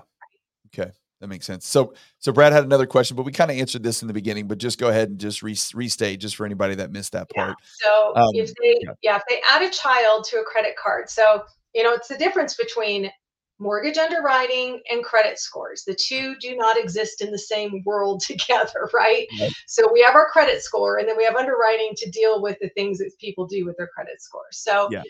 Okay. 0.66 0.90
That 1.20 1.26
makes 1.26 1.46
sense. 1.46 1.66
So, 1.66 1.94
so 2.20 2.30
Brad 2.30 2.52
had 2.52 2.64
another 2.64 2.86
question, 2.86 3.16
but 3.16 3.24
we 3.24 3.32
kind 3.32 3.50
of 3.50 3.56
answered 3.56 3.82
this 3.82 4.02
in 4.02 4.08
the 4.08 4.14
beginning. 4.14 4.46
But 4.46 4.58
just 4.58 4.78
go 4.78 4.88
ahead 4.88 5.08
and 5.08 5.18
just 5.18 5.42
re- 5.42 5.56
restate, 5.74 6.20
just 6.20 6.36
for 6.36 6.46
anybody 6.46 6.76
that 6.76 6.92
missed 6.92 7.12
that 7.12 7.28
part. 7.30 7.56
Yeah. 7.58 7.88
So, 7.88 8.12
um, 8.14 8.30
if 8.34 8.54
they, 8.62 8.78
yeah. 8.82 8.90
yeah, 9.02 9.16
if 9.16 9.22
they 9.28 9.40
add 9.48 9.62
a 9.62 9.70
child 9.70 10.24
to 10.30 10.36
a 10.36 10.44
credit 10.44 10.76
card, 10.80 11.10
so 11.10 11.42
you 11.74 11.82
know, 11.82 11.92
it's 11.92 12.08
the 12.08 12.16
difference 12.16 12.54
between 12.54 13.10
mortgage 13.58 13.98
underwriting 13.98 14.80
and 14.90 15.04
credit 15.04 15.38
scores. 15.38 15.84
The 15.84 15.94
two 15.94 16.36
do 16.40 16.56
not 16.56 16.78
exist 16.78 17.20
in 17.20 17.30
the 17.30 17.38
same 17.38 17.82
world 17.84 18.20
together, 18.26 18.88
right? 18.94 19.26
right? 19.40 19.52
So 19.66 19.90
we 19.92 20.02
have 20.02 20.14
our 20.14 20.28
credit 20.30 20.62
score 20.62 20.98
and 20.98 21.08
then 21.08 21.16
we 21.16 21.24
have 21.24 21.36
underwriting 21.36 21.92
to 21.96 22.10
deal 22.10 22.42
with 22.42 22.58
the 22.60 22.70
things 22.70 22.98
that 22.98 23.12
people 23.20 23.46
do 23.46 23.64
with 23.64 23.76
their 23.76 23.88
credit 23.88 24.22
scores. 24.22 24.58
So, 24.58 24.88
yeah. 24.90 25.02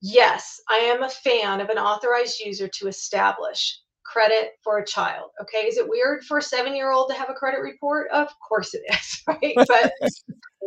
yes, 0.00 0.60
I 0.70 0.76
am 0.76 1.02
a 1.02 1.10
fan 1.10 1.60
of 1.60 1.68
an 1.68 1.78
authorized 1.78 2.40
user 2.40 2.68
to 2.68 2.88
establish 2.88 3.78
credit 4.04 4.52
for 4.62 4.78
a 4.78 4.86
child. 4.86 5.30
Okay. 5.40 5.66
Is 5.66 5.78
it 5.78 5.88
weird 5.88 6.24
for 6.24 6.38
a 6.38 6.42
seven 6.42 6.74
year 6.76 6.92
old 6.92 7.08
to 7.10 7.14
have 7.14 7.30
a 7.30 7.34
credit 7.34 7.60
report? 7.60 8.10
Of 8.10 8.28
course 8.46 8.74
it 8.74 8.82
is, 8.90 9.22
right? 9.28 9.54
But 9.56 9.92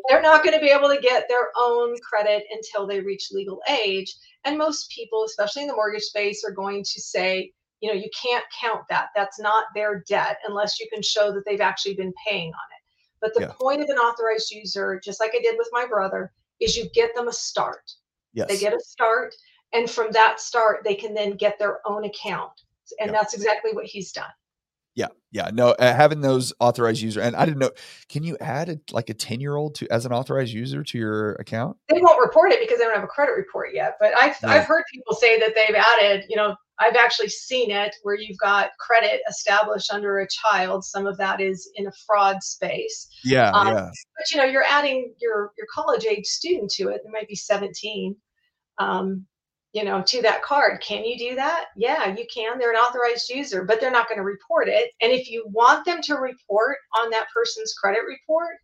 they're 0.10 0.22
not 0.22 0.43
going 0.43 0.58
to 0.58 0.64
be 0.64 0.72
able 0.72 0.89
to 0.89 1.02
get 1.02 1.26
their 1.30 1.50
own 1.60 1.96
credit 2.02 2.43
until 2.52 2.88
they 2.88 3.00
reach 3.00 3.32
legal 3.32 3.62
age. 3.70 4.16
And 4.43 4.58
most 4.58 4.89
people, 4.91 5.24
especially 5.26 5.64
in 5.64 5.68
the 5.68 5.76
mortgage 5.76 6.04
space, 6.04 6.43
are 6.43 6.52
going 6.52 6.84
to 6.84 7.02
say, 7.02 7.52
you 7.82 7.89
know, 7.89 7.96
you 7.96 8.10
can't 8.22 8.46
count 8.62 8.84
that. 8.89 9.10
That's 9.16 9.39
not 9.39 9.66
their 9.74 10.04
debt 10.08 10.38
unless 10.48 10.80
you 10.80 10.88
can 10.91 11.02
show 11.02 11.32
that 11.34 11.43
they've 11.46 11.62
actually 11.62 11.96
been 11.96 12.14
paying 12.28 12.50
on 12.50 12.54
it. 12.54 12.84
But 13.22 13.34
the 13.34 13.41
yeah. 13.41 13.54
point 13.60 13.82
of 13.82 13.89
an 13.89 13.98
authorized 13.98 14.52
user, 14.52 15.00
just 15.04 15.20
like 15.20 15.32
I 15.36 15.39
did 15.39 15.56
with 15.58 15.70
my 15.72 15.86
brother, 15.86 16.32
is 16.60 16.78
you 16.78 16.89
get 16.93 17.16
them 17.16 17.28
a 17.28 17.34
start. 17.34 17.91
Yes. 18.34 18.48
They 18.48 18.58
get 18.58 18.74
a 18.74 18.80
start. 18.80 19.34
And 19.74 19.89
from 19.89 20.12
that 20.12 20.39
start, 20.39 20.84
they 20.84 20.96
can 20.96 21.14
then 21.14 21.36
get 21.36 21.58
their 21.60 21.80
own 21.86 22.06
account. 22.06 22.52
And 23.00 23.14
that's 23.14 23.34
exactly 23.34 23.72
what 23.74 23.86
he's 23.86 24.12
done. 24.12 24.30
Yeah, 24.96 25.08
yeah, 25.32 25.50
no, 25.54 25.72
uh, 25.72 25.93
having 25.93 26.22
those 26.22 26.54
authorized 26.62 27.02
user, 27.02 27.20
and 27.20 27.36
I 27.36 27.43
didn't 27.43 27.60
know. 27.60 27.72
Can 28.08 28.24
you 28.24 28.38
add 28.39 28.70
a, 28.70 28.80
like 28.91 29.10
a 29.10 29.14
ten 29.14 29.41
year 29.41 29.58
old 29.58 29.76
to 29.76 29.91
as 29.91 30.06
an 30.06 30.14
authorized 30.14 30.54
user 30.54 30.84
to 30.84 30.98
your 30.98 31.34
account? 31.34 31.76
They 31.89 32.00
won't 32.00 32.22
report 32.22 32.54
it 32.54 32.62
because 32.62 32.80
they 32.80 32.86
don't 32.86 32.96
have 32.96 33.04
a 33.04 33.08
credit 33.08 33.34
report 33.34 33.74
yet. 33.74 33.98
But 34.00 34.14
I've 34.18 34.38
I've 34.46 34.64
heard 34.64 34.86
people 34.93 35.14
say 35.14 35.38
that 35.38 35.54
they've 35.54 35.76
added. 35.76 36.24
You 36.30 36.38
know, 36.38 36.56
I've 36.80 36.96
actually 36.96 37.28
seen 37.28 37.72
it 37.72 37.93
where 38.04 38.16
you've 38.16 38.38
got 38.38 38.70
credit 38.80 39.20
established 39.30 39.91
under 39.91 40.20
a 40.20 40.28
child. 40.30 40.86
Some 40.86 41.08
of 41.08 41.18
that 41.18 41.41
is 41.41 41.70
in 41.76 41.88
a 41.88 41.91
fraud 42.08 42.41
space. 42.41 43.10
Yeah, 43.26 43.52
um, 43.52 43.68
yeah. 43.68 43.89
But 44.18 44.32
you 44.32 44.38
know, 44.38 44.46
you're 44.46 44.64
adding 44.64 45.14
your 45.20 45.52
your 45.58 45.68
college 45.74 46.06
age 46.06 46.26
student 46.26 46.72
to 46.76 46.88
it. 46.88 47.02
They 47.04 47.12
might 47.12 47.28
be 47.28 47.36
seventeen. 47.36 48.16
Um, 48.78 49.26
you 49.76 49.84
know, 49.84 50.02
to 50.02 50.22
that 50.22 50.42
card. 50.42 50.82
Can 50.82 51.04
you 51.04 51.18
do 51.18 51.36
that? 51.36 51.66
Yeah, 51.76 52.16
you 52.16 52.26
can. 52.34 52.58
They're 52.58 52.72
an 52.72 52.78
authorized 52.78 53.30
user, 53.30 53.66
but 53.66 53.82
they're 53.82 53.92
not 53.92 54.08
going 54.08 54.20
to 54.20 54.24
report 54.24 54.70
it. 54.70 54.94
And 55.02 55.12
if 55.12 55.30
you 55.30 55.46
want 55.50 55.84
them 55.84 56.02
to 56.04 56.16
report 56.16 56.78
on 56.98 57.10
that 57.10 57.28
person's 57.34 57.74
credit 57.74 58.04
report, 58.08 58.56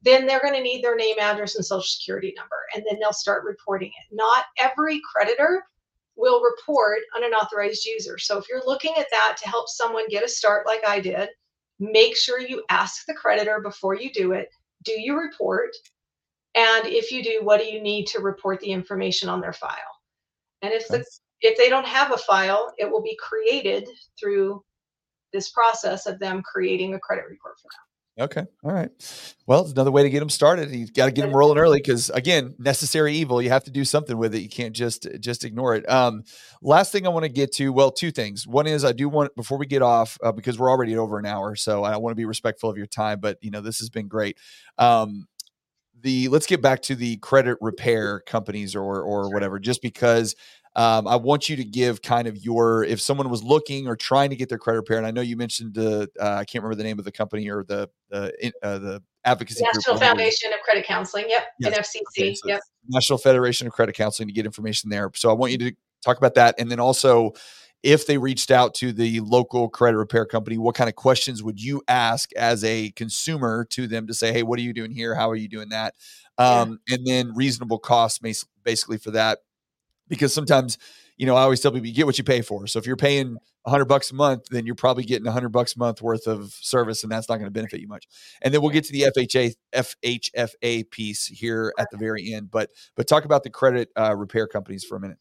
then 0.00 0.26
they're 0.26 0.40
going 0.40 0.54
to 0.54 0.62
need 0.62 0.82
their 0.82 0.96
name, 0.96 1.16
address, 1.20 1.56
and 1.56 1.64
social 1.66 1.82
security 1.82 2.32
number, 2.34 2.56
and 2.74 2.82
then 2.88 2.98
they'll 2.98 3.12
start 3.12 3.44
reporting 3.44 3.88
it. 3.88 4.16
Not 4.16 4.46
every 4.58 5.02
creditor 5.12 5.64
will 6.16 6.40
report 6.40 7.00
on 7.14 7.24
an 7.24 7.32
authorized 7.32 7.84
user. 7.84 8.16
So 8.16 8.38
if 8.38 8.46
you're 8.48 8.64
looking 8.64 8.94
at 8.96 9.10
that 9.10 9.36
to 9.42 9.48
help 9.50 9.68
someone 9.68 10.08
get 10.08 10.24
a 10.24 10.28
start 10.28 10.66
like 10.66 10.82
I 10.88 10.98
did, 10.98 11.28
make 11.78 12.16
sure 12.16 12.40
you 12.40 12.64
ask 12.70 13.04
the 13.04 13.12
creditor 13.12 13.60
before 13.60 13.96
you 13.96 14.10
do 14.14 14.32
it. 14.32 14.48
Do 14.82 14.98
you 14.98 15.20
report? 15.20 15.72
And 16.54 16.86
if 16.86 17.12
you 17.12 17.22
do, 17.22 17.40
what 17.42 17.60
do 17.60 17.66
you 17.66 17.82
need 17.82 18.06
to 18.06 18.20
report 18.20 18.60
the 18.60 18.72
information 18.72 19.28
on 19.28 19.42
their 19.42 19.52
file? 19.52 19.93
And 20.64 20.72
if 20.72 20.88
the, 20.88 21.04
if 21.42 21.58
they 21.58 21.68
don't 21.68 21.86
have 21.86 22.10
a 22.10 22.16
file, 22.16 22.72
it 22.78 22.90
will 22.90 23.02
be 23.02 23.16
created 23.20 23.86
through 24.18 24.64
this 25.32 25.50
process 25.50 26.06
of 26.06 26.18
them 26.18 26.42
creating 26.42 26.94
a 26.94 26.98
credit 26.98 27.24
report 27.28 27.56
for 27.58 27.68
them. 27.70 27.80
Okay. 28.16 28.46
All 28.62 28.72
right. 28.72 28.90
Well, 29.46 29.62
it's 29.62 29.72
another 29.72 29.90
way 29.90 30.04
to 30.04 30.08
get 30.08 30.20
them 30.20 30.30
started. 30.30 30.70
You 30.70 30.86
got 30.86 31.06
to 31.06 31.10
get 31.10 31.22
them 31.22 31.34
rolling 31.34 31.58
early 31.58 31.80
because, 31.80 32.10
again, 32.10 32.54
necessary 32.60 33.12
evil. 33.14 33.42
You 33.42 33.50
have 33.50 33.64
to 33.64 33.72
do 33.72 33.84
something 33.84 34.16
with 34.16 34.36
it. 34.36 34.38
You 34.40 34.48
can't 34.48 34.74
just 34.74 35.08
just 35.18 35.44
ignore 35.44 35.74
it. 35.74 35.90
Um, 35.90 36.22
last 36.62 36.92
thing 36.92 37.06
I 37.06 37.10
want 37.10 37.24
to 37.24 37.28
get 37.28 37.52
to. 37.54 37.72
Well, 37.72 37.90
two 37.90 38.12
things. 38.12 38.46
One 38.46 38.68
is 38.68 38.84
I 38.84 38.92
do 38.92 39.08
want 39.08 39.34
before 39.34 39.58
we 39.58 39.66
get 39.66 39.82
off 39.82 40.16
uh, 40.22 40.30
because 40.30 40.60
we're 40.60 40.70
already 40.70 40.96
over 40.96 41.18
an 41.18 41.26
hour, 41.26 41.56
so 41.56 41.82
I 41.82 41.96
want 41.96 42.12
to 42.12 42.16
be 42.16 42.24
respectful 42.24 42.70
of 42.70 42.76
your 42.76 42.86
time. 42.86 43.18
But 43.18 43.38
you 43.42 43.50
know, 43.50 43.60
this 43.60 43.80
has 43.80 43.90
been 43.90 44.06
great. 44.06 44.38
Um, 44.78 45.26
the 46.04 46.28
let's 46.28 46.46
get 46.46 46.62
back 46.62 46.82
to 46.82 46.94
the 46.94 47.16
credit 47.16 47.58
repair 47.60 48.20
companies 48.20 48.76
or 48.76 49.02
or 49.02 49.32
whatever. 49.32 49.58
Just 49.58 49.82
because 49.82 50.36
um, 50.76 51.08
I 51.08 51.16
want 51.16 51.48
you 51.48 51.56
to 51.56 51.64
give 51.64 52.02
kind 52.02 52.28
of 52.28 52.36
your 52.36 52.84
if 52.84 53.00
someone 53.00 53.30
was 53.30 53.42
looking 53.42 53.88
or 53.88 53.96
trying 53.96 54.30
to 54.30 54.36
get 54.36 54.48
their 54.48 54.58
credit 54.58 54.80
repair, 54.80 54.98
and 54.98 55.06
I 55.06 55.10
know 55.10 55.22
you 55.22 55.36
mentioned 55.36 55.74
the 55.74 56.08
uh, 56.20 56.34
I 56.34 56.44
can't 56.44 56.62
remember 56.62 56.76
the 56.76 56.84
name 56.84 56.98
of 56.98 57.06
the 57.06 57.12
company 57.12 57.48
or 57.48 57.64
the 57.64 57.88
the 58.10 58.52
uh, 58.62 58.78
the 58.78 59.02
advocacy 59.24 59.64
National 59.64 59.94
group. 59.94 60.06
Foundation 60.06 60.52
of 60.52 60.60
Credit 60.60 60.84
Counseling. 60.84 61.24
Yep, 61.28 61.42
yes. 61.58 61.78
NFCC. 61.78 62.22
Okay, 62.22 62.34
so 62.34 62.48
yep, 62.48 62.60
National 62.86 63.18
Federation 63.18 63.66
of 63.66 63.72
Credit 63.72 63.94
Counseling 63.94 64.28
to 64.28 64.34
get 64.34 64.44
information 64.44 64.90
there. 64.90 65.10
So 65.14 65.30
I 65.30 65.32
want 65.32 65.52
you 65.52 65.58
to 65.58 65.72
talk 66.04 66.18
about 66.18 66.34
that, 66.34 66.54
and 66.58 66.70
then 66.70 66.80
also 66.80 67.32
if 67.84 68.06
they 68.06 68.16
reached 68.16 68.50
out 68.50 68.72
to 68.74 68.92
the 68.92 69.20
local 69.20 69.68
credit 69.68 69.98
repair 69.98 70.24
company, 70.24 70.56
what 70.56 70.74
kind 70.74 70.88
of 70.88 70.96
questions 70.96 71.42
would 71.42 71.62
you 71.62 71.82
ask 71.86 72.32
as 72.34 72.64
a 72.64 72.90
consumer 72.92 73.66
to 73.70 73.86
them 73.86 74.06
to 74.06 74.14
say, 74.14 74.32
hey, 74.32 74.42
what 74.42 74.58
are 74.58 74.62
you 74.62 74.72
doing 74.72 74.90
here? 74.90 75.14
How 75.14 75.28
are 75.28 75.36
you 75.36 75.48
doing 75.48 75.68
that? 75.68 75.94
Um, 76.38 76.80
yeah. 76.88 76.96
And 76.96 77.06
then 77.06 77.34
reasonable 77.34 77.78
costs 77.78 78.18
basically 78.64 78.96
for 78.96 79.10
that 79.10 79.40
because 80.08 80.32
sometimes 80.32 80.78
you 81.16 81.26
know 81.26 81.36
i 81.36 81.42
always 81.42 81.60
tell 81.60 81.70
people 81.70 81.86
you 81.86 81.94
get 81.94 82.06
what 82.06 82.18
you 82.18 82.24
pay 82.24 82.42
for 82.42 82.66
so 82.66 82.78
if 82.78 82.86
you're 82.86 82.96
paying 82.96 83.36
100 83.62 83.84
bucks 83.84 84.10
a 84.10 84.14
month 84.14 84.46
then 84.50 84.66
you're 84.66 84.74
probably 84.74 85.04
getting 85.04 85.24
100 85.24 85.50
bucks 85.50 85.76
a 85.76 85.78
month 85.78 86.02
worth 86.02 86.26
of 86.26 86.52
service 86.60 87.02
and 87.02 87.12
that's 87.12 87.28
not 87.28 87.36
going 87.36 87.46
to 87.46 87.52
benefit 87.52 87.80
you 87.80 87.88
much 87.88 88.06
and 88.42 88.52
then 88.52 88.60
we'll 88.60 88.70
get 88.70 88.84
to 88.84 88.92
the 88.92 89.02
fha 89.16 89.54
fhfa 89.72 90.90
piece 90.90 91.26
here 91.26 91.72
at 91.78 91.88
the 91.90 91.96
very 91.96 92.34
end 92.34 92.50
but 92.50 92.70
but 92.96 93.06
talk 93.06 93.24
about 93.24 93.42
the 93.42 93.50
credit 93.50 93.90
uh, 93.96 94.14
repair 94.14 94.46
companies 94.46 94.84
for 94.84 94.96
a 94.96 95.00
minute 95.00 95.18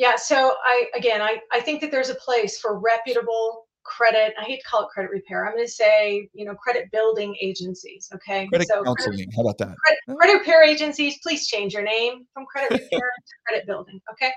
yeah 0.00 0.16
so 0.16 0.54
i 0.64 0.86
again 0.96 1.20
i 1.20 1.38
i 1.52 1.60
think 1.60 1.80
that 1.80 1.90
there's 1.90 2.08
a 2.08 2.14
place 2.14 2.58
for 2.58 2.80
reputable 2.80 3.66
credit 3.84 4.32
i 4.40 4.44
hate 4.44 4.60
to 4.60 4.66
call 4.66 4.82
it 4.82 4.88
credit 4.88 5.10
repair 5.10 5.46
i'm 5.46 5.54
going 5.54 5.64
to 5.64 5.70
say 5.70 6.28
you 6.32 6.44
know 6.44 6.54
credit 6.54 6.90
building 6.90 7.36
agencies 7.40 8.08
okay? 8.14 8.46
Credit 8.48 8.68
so 8.68 8.82
counseling 8.82 9.16
credit, 9.16 9.34
how 9.34 9.42
about 9.42 9.58
that? 9.58 9.74
credit, 9.76 10.18
credit, 10.18 10.38
repair 10.38 10.62
agencies 10.62 11.18
please 11.22 11.46
change 11.46 11.74
your 11.74 11.82
name 11.82 12.26
from 12.32 12.44
credit 12.46 12.70
repair 12.82 13.00
to 13.00 13.34
credit 13.46 13.66
building 13.66 14.00
okay? 14.12 14.30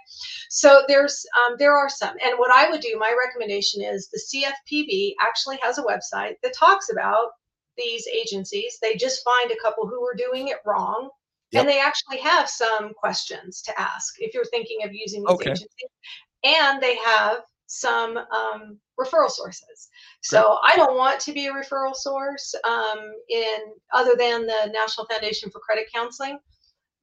So 0.49 0.83
there's 0.87 1.25
um, 1.45 1.55
there 1.59 1.75
are 1.75 1.89
some 1.89 2.15
and 2.23 2.37
what 2.37 2.51
i 2.51 2.69
would 2.69 2.81
do 2.81 2.97
my 2.99 3.15
recommendation 3.25 3.81
is 3.81 4.09
the 4.11 4.21
cfpb 4.31 5.13
actually 5.21 5.57
has 5.61 5.77
a 5.77 5.83
website 5.83 6.35
that 6.43 6.53
talks 6.57 6.89
about 6.91 7.27
these 7.77 8.05
agencies 8.07 8.77
they 8.81 8.95
just 8.95 9.23
find 9.23 9.51
a 9.51 9.61
couple 9.61 9.87
who 9.87 10.03
are 10.03 10.15
doing 10.15 10.49
it 10.49 10.57
wrong 10.65 11.09
Yep. 11.53 11.61
and 11.61 11.69
they 11.69 11.79
actually 11.79 12.17
have 12.17 12.49
some 12.49 12.93
questions 12.93 13.61
to 13.63 13.79
ask 13.79 14.15
if 14.19 14.33
you're 14.33 14.45
thinking 14.45 14.79
of 14.83 14.93
using 14.93 15.21
these 15.21 15.35
okay. 15.35 15.51
agencies 15.51 15.89
and 16.43 16.81
they 16.81 16.97
have 16.97 17.43
some 17.67 18.17
um, 18.17 18.77
referral 18.99 19.29
sources. 19.29 19.89
So 20.21 20.57
I 20.63 20.75
don't 20.75 20.97
want 20.97 21.19
to 21.21 21.33
be 21.33 21.47
a 21.47 21.53
referral 21.53 21.95
source 21.95 22.53
um, 22.63 23.13
in 23.29 23.57
other 23.93 24.15
than 24.17 24.45
the 24.45 24.71
National 24.73 25.07
Foundation 25.07 25.49
for 25.49 25.59
Credit 25.59 25.85
Counseling. 25.93 26.37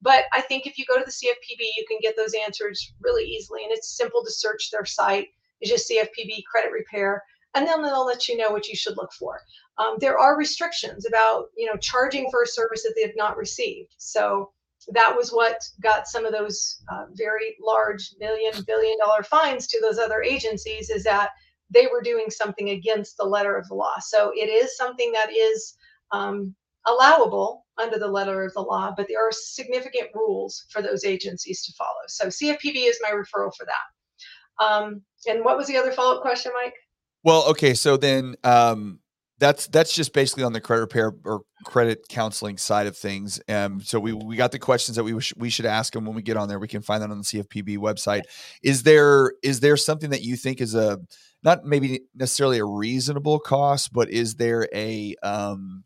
But 0.01 0.25
I 0.33 0.41
think 0.41 0.65
if 0.65 0.77
you 0.77 0.85
go 0.85 0.97
to 0.97 1.05
the 1.05 1.11
CFPB, 1.11 1.59
you 1.77 1.85
can 1.87 1.99
get 2.01 2.15
those 2.17 2.33
answers 2.33 2.93
really 3.01 3.25
easily. 3.25 3.63
And 3.63 3.71
it's 3.71 3.95
simple 3.95 4.23
to 4.23 4.31
search 4.31 4.71
their 4.71 4.85
site. 4.85 5.27
It's 5.59 5.69
just 5.69 5.89
CFPB 5.89 6.43
credit 6.49 6.71
repair. 6.71 7.23
And 7.53 7.67
then 7.67 7.81
they'll 7.81 8.05
let 8.05 8.27
you 8.27 8.37
know 8.37 8.49
what 8.49 8.67
you 8.67 8.75
should 8.75 8.97
look 8.97 9.11
for. 9.13 9.39
Um, 9.77 9.95
there 9.99 10.17
are 10.17 10.37
restrictions 10.37 11.05
about, 11.05 11.45
you 11.57 11.65
know, 11.65 11.77
charging 11.77 12.29
for 12.31 12.43
a 12.43 12.47
service 12.47 12.83
that 12.83 12.93
they 12.95 13.01
have 13.01 13.15
not 13.17 13.37
received. 13.37 13.93
So 13.97 14.51
that 14.89 15.13
was 15.15 15.31
what 15.31 15.61
got 15.81 16.07
some 16.07 16.25
of 16.25 16.31
those 16.31 16.81
uh, 16.91 17.05
very 17.13 17.55
large 17.63 18.13
million 18.19 18.53
billion 18.65 18.97
dollar 18.97 19.23
fines 19.23 19.67
to 19.67 19.79
those 19.81 19.99
other 19.99 20.21
agencies 20.21 20.89
is 20.89 21.03
that 21.03 21.29
they 21.69 21.87
were 21.87 22.01
doing 22.01 22.29
something 22.29 22.69
against 22.69 23.17
the 23.17 23.23
letter 23.23 23.55
of 23.55 23.67
the 23.67 23.75
law 23.75 23.93
so 23.99 24.31
it 24.35 24.49
is 24.49 24.75
something 24.75 25.11
that 25.11 25.29
is 25.31 25.77
um, 26.11 26.55
allowable 26.87 27.65
under 27.77 27.99
the 27.99 28.07
letter 28.07 28.43
of 28.43 28.53
the 28.53 28.61
law 28.61 28.91
but 28.95 29.07
there 29.07 29.25
are 29.25 29.31
significant 29.31 30.09
rules 30.15 30.65
for 30.69 30.81
those 30.81 31.05
agencies 31.05 31.63
to 31.63 31.73
follow 31.73 32.01
so 32.07 32.27
cfpb 32.27 32.87
is 32.87 32.99
my 33.01 33.09
referral 33.09 33.55
for 33.55 33.65
that 33.65 34.65
um, 34.65 35.01
and 35.27 35.43
what 35.43 35.57
was 35.57 35.67
the 35.67 35.77
other 35.77 35.91
follow-up 35.91 36.21
question 36.21 36.51
mike 36.55 36.75
well 37.23 37.45
okay 37.49 37.73
so 37.73 37.97
then 37.97 38.35
um, 38.43 38.99
that's 39.41 39.65
that's 39.67 39.93
just 39.93 40.13
basically 40.13 40.43
on 40.43 40.53
the 40.53 40.61
credit 40.61 40.81
repair 40.81 41.13
or 41.25 41.41
credit 41.65 42.07
counseling 42.07 42.57
side 42.57 42.85
of 42.85 42.95
things. 42.95 43.41
Um, 43.49 43.81
so 43.81 43.99
we 43.99 44.13
we 44.13 44.35
got 44.35 44.51
the 44.51 44.59
questions 44.59 44.95
that 44.95 45.03
we 45.03 45.19
we 45.35 45.49
should 45.49 45.65
ask 45.65 45.93
them 45.93 46.05
when 46.05 46.15
we 46.15 46.21
get 46.21 46.37
on 46.37 46.47
there. 46.47 46.59
We 46.59 46.67
can 46.67 46.83
find 46.83 47.01
that 47.01 47.09
on 47.09 47.17
the 47.17 47.23
CFPB 47.23 47.79
website. 47.79 48.21
Is 48.61 48.83
there 48.83 49.33
is 49.41 49.59
there 49.59 49.77
something 49.77 50.11
that 50.11 50.21
you 50.21 50.35
think 50.35 50.61
is 50.61 50.75
a 50.75 50.99
not 51.43 51.65
maybe 51.65 52.01
necessarily 52.15 52.59
a 52.59 52.65
reasonable 52.65 53.39
cost, 53.39 53.91
but 53.91 54.11
is 54.11 54.35
there 54.35 54.67
a 54.75 55.15
um, 55.23 55.85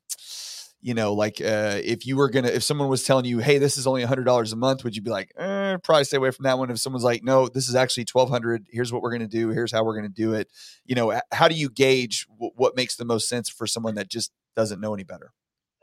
you 0.81 0.93
know, 0.93 1.13
like 1.13 1.41
uh, 1.41 1.79
if 1.83 2.05
you 2.05 2.17
were 2.17 2.29
gonna, 2.29 2.49
if 2.49 2.61
someone 2.61 2.89
was 2.89 3.03
telling 3.03 3.25
you, 3.25 3.39
"Hey, 3.39 3.57
this 3.57 3.77
is 3.77 3.87
only 3.87 4.03
a 4.03 4.07
hundred 4.07 4.25
dollars 4.25 4.51
a 4.51 4.55
month," 4.55 4.83
would 4.83 4.95
you 4.95 5.01
be 5.01 5.09
like, 5.09 5.31
eh, 5.37 5.43
"Probably 5.79 6.03
stay 6.03 6.17
away 6.17 6.31
from 6.31 6.43
that 6.43 6.57
one"? 6.57 6.69
If 6.69 6.79
someone's 6.79 7.03
like, 7.03 7.23
"No, 7.23 7.47
this 7.47 7.67
is 7.67 7.75
actually 7.75 8.05
twelve 8.05 8.29
hundred. 8.29 8.65
Here's 8.69 8.91
what 8.91 9.01
we're 9.01 9.11
gonna 9.11 9.27
do. 9.27 9.49
Here's 9.49 9.71
how 9.71 9.83
we're 9.83 9.95
gonna 9.95 10.09
do 10.09 10.33
it," 10.33 10.49
you 10.85 10.95
know, 10.95 11.19
how 11.31 11.47
do 11.47 11.55
you 11.55 11.69
gauge 11.69 12.27
w- 12.27 12.51
what 12.55 12.75
makes 12.75 12.95
the 12.95 13.05
most 13.05 13.27
sense 13.29 13.49
for 13.49 13.67
someone 13.67 13.95
that 13.95 14.09
just 14.09 14.31
doesn't 14.55 14.79
know 14.79 14.93
any 14.93 15.03
better? 15.03 15.31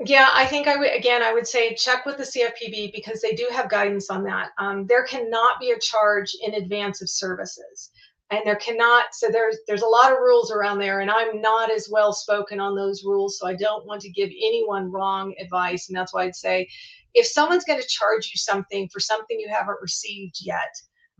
Yeah, 0.04 0.28
I 0.32 0.46
think 0.46 0.66
I 0.66 0.76
would 0.76 0.92
again. 0.92 1.22
I 1.22 1.32
would 1.32 1.46
say 1.46 1.74
check 1.74 2.06
with 2.06 2.16
the 2.16 2.24
CFPB 2.24 2.92
because 2.92 3.20
they 3.20 3.32
do 3.32 3.48
have 3.52 3.68
guidance 3.68 4.10
on 4.10 4.24
that. 4.24 4.50
Um, 4.58 4.86
there 4.86 5.04
cannot 5.04 5.60
be 5.60 5.70
a 5.70 5.78
charge 5.78 6.34
in 6.42 6.54
advance 6.54 7.02
of 7.02 7.08
services 7.08 7.90
and 8.32 8.40
there 8.44 8.56
cannot 8.56 9.14
so 9.14 9.28
there's 9.30 9.58
there's 9.68 9.82
a 9.82 9.86
lot 9.86 10.10
of 10.10 10.18
rules 10.18 10.50
around 10.50 10.78
there 10.78 11.00
and 11.00 11.10
i'm 11.10 11.40
not 11.40 11.70
as 11.70 11.88
well 11.90 12.12
spoken 12.12 12.58
on 12.58 12.74
those 12.74 13.04
rules 13.04 13.38
so 13.38 13.46
i 13.46 13.54
don't 13.54 13.86
want 13.86 14.00
to 14.00 14.10
give 14.10 14.30
anyone 14.30 14.90
wrong 14.90 15.34
advice 15.38 15.88
and 15.88 15.96
that's 15.96 16.12
why 16.12 16.24
i'd 16.24 16.34
say 16.34 16.68
if 17.14 17.26
someone's 17.26 17.64
going 17.64 17.80
to 17.80 17.88
charge 17.88 18.30
you 18.32 18.38
something 18.38 18.88
for 18.92 19.00
something 19.00 19.38
you 19.38 19.48
haven't 19.48 19.78
received 19.80 20.36
yet 20.40 20.74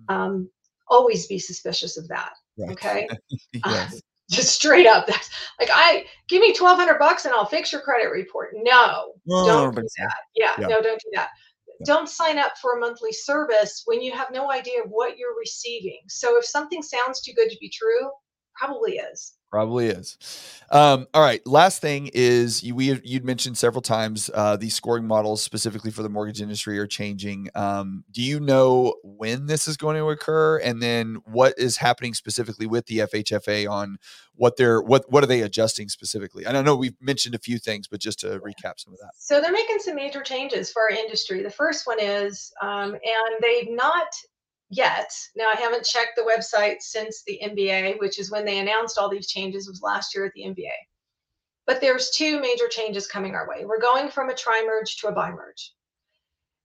mm. 0.09 0.14
um, 0.14 0.48
always 0.89 1.27
be 1.27 1.39
suspicious 1.39 1.97
of 1.97 2.06
that 2.09 2.32
right. 2.59 2.70
okay 2.70 3.09
yes. 3.66 4.01
just 4.31 4.55
straight 4.55 4.86
up 4.86 5.06
that's 5.06 5.28
like 5.60 5.69
i 5.73 6.05
give 6.28 6.40
me 6.40 6.55
1200 6.59 6.98
bucks 6.98 7.24
and 7.24 7.35
i'll 7.35 7.44
fix 7.44 7.73
your 7.73 7.82
credit 7.82 8.10
report 8.10 8.51
no, 8.55 9.12
no 9.27 9.44
don't 9.44 9.74
do 9.74 9.82
that 9.98 10.16
yeah, 10.35 10.55
yeah 10.59 10.66
no 10.69 10.81
don't 10.81 11.01
do 11.01 11.10
that 11.12 11.28
don't 11.85 12.09
sign 12.09 12.39
up 12.39 12.52
for 12.60 12.77
a 12.77 12.81
monthly 12.81 13.12
service 13.12 13.82
when 13.86 14.01
you 14.01 14.12
have 14.12 14.28
no 14.32 14.51
idea 14.51 14.81
what 14.89 15.19
you're 15.19 15.36
receiving. 15.39 16.01
So 16.09 16.39
if 16.39 16.44
something 16.44 16.82
sounds 16.82 17.20
too 17.20 17.32
good 17.35 17.51
to 17.51 17.56
be 17.60 17.69
true, 17.69 18.10
probably 18.55 18.98
is. 18.98 19.35
Probably 19.53 19.89
is. 19.89 20.16
Um, 20.70 21.07
all 21.12 21.20
right. 21.20 21.47
Last 21.47 21.83
thing 21.83 22.09
is 22.15 22.62
you 22.62 22.74
we 22.74 22.99
you'd 23.05 23.23
mentioned 23.23 23.59
several 23.59 23.83
times 23.83 24.31
uh, 24.33 24.57
these 24.57 24.74
scoring 24.74 25.07
models 25.07 25.43
specifically 25.43 25.91
for 25.91 26.03
the 26.03 26.09
mortgage 26.09 26.41
industry 26.41 26.79
are 26.79 26.87
changing. 26.87 27.51
Um, 27.55 28.03
do 28.11 28.23
you 28.23 28.41
know 28.41 28.95
when 29.05 29.45
this 29.45 29.69
is 29.69 29.77
going 29.77 29.97
to 29.97 30.09
occur, 30.09 30.57
and 30.61 30.81
then 30.81 31.16
what 31.27 31.53
is 31.59 31.77
happening 31.77 32.15
specifically 32.15 32.66
with 32.66 32.87
the 32.87 33.01
FHFA 33.01 33.70
on 33.70 33.99
what 34.37 34.57
they're 34.57 34.81
what 34.81 35.05
what 35.12 35.23
are 35.23 35.27
they 35.27 35.43
adjusting 35.43 35.91
specifically? 35.91 36.47
And 36.47 36.57
I 36.57 36.62
know 36.62 36.74
we've 36.74 36.97
mentioned 36.99 37.35
a 37.35 37.39
few 37.39 37.59
things, 37.59 37.87
but 37.87 38.01
just 38.01 38.20
to 38.20 38.41
recap 38.41 38.79
some 38.81 38.95
of 38.95 39.01
that. 39.01 39.11
So 39.19 39.39
they're 39.43 39.53
making 39.53 39.81
some 39.81 39.97
major 39.97 40.23
changes 40.23 40.73
for 40.73 40.81
our 40.81 40.97
industry. 40.97 41.43
The 41.43 41.51
first 41.51 41.87
one 41.87 42.01
is, 42.01 42.55
um, 42.62 42.93
and 42.95 43.43
they've 43.43 43.69
not 43.70 44.07
yet. 44.73 45.12
Now, 45.36 45.51
I 45.55 45.61
haven't 45.61 45.85
checked 45.85 46.16
the 46.16 46.23
website 46.23 46.81
since 46.81 47.23
the 47.27 47.39
MBA, 47.44 48.01
which 48.01 48.19
is 48.19 48.31
when 48.31 48.44
they 48.44 48.59
announced 48.59 48.99
all 48.99 49.09
these 49.09 49.28
changes, 49.28 49.69
was 49.69 49.82
last 49.82 50.15
year 50.15 50.24
at 50.24 50.32
the 50.35 50.43
MBA. 50.43 50.73
But 51.66 51.81
there's 51.81 52.11
two 52.11 52.40
major 52.40 52.69
changes 52.69 53.07
coming 53.07 53.35
our 53.35 53.49
way. 53.49 53.65
We're 53.65 53.81
going 53.81 54.09
from 54.09 54.31
a 54.31 54.35
tri-merge 54.35 54.97
to 54.97 55.09
a 55.09 55.12
bi-merge. 55.12 55.73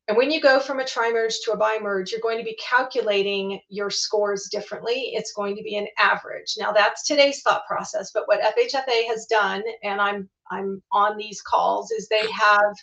And 0.07 0.15
when 0.15 0.31
you 0.31 0.39
go 0.39 0.61
from 0.61 0.79
a 0.79 0.85
tri-merge 0.85 1.41
to 1.43 1.51
a 1.51 1.57
bi-merge, 1.57 2.11
you're 2.11 2.21
going 2.21 2.37
to 2.37 2.43
be 2.43 2.57
calculating 2.61 3.59
your 3.67 3.89
scores 3.89 4.47
differently. 4.49 5.11
It's 5.13 5.33
going 5.33 5.57
to 5.57 5.63
be 5.63 5.75
an 5.75 5.87
average. 5.97 6.55
Now 6.57 6.71
that's 6.71 7.05
today's 7.05 7.41
thought 7.41 7.65
process, 7.67 8.11
but 8.13 8.23
what 8.27 8.41
FHFA 8.41 9.05
has 9.07 9.25
done, 9.25 9.63
and 9.83 9.99
I'm 9.99 10.29
I'm 10.49 10.81
on 10.93 11.17
these 11.17 11.41
calls, 11.41 11.91
is 11.91 12.07
they 12.07 12.25
have 12.31 12.73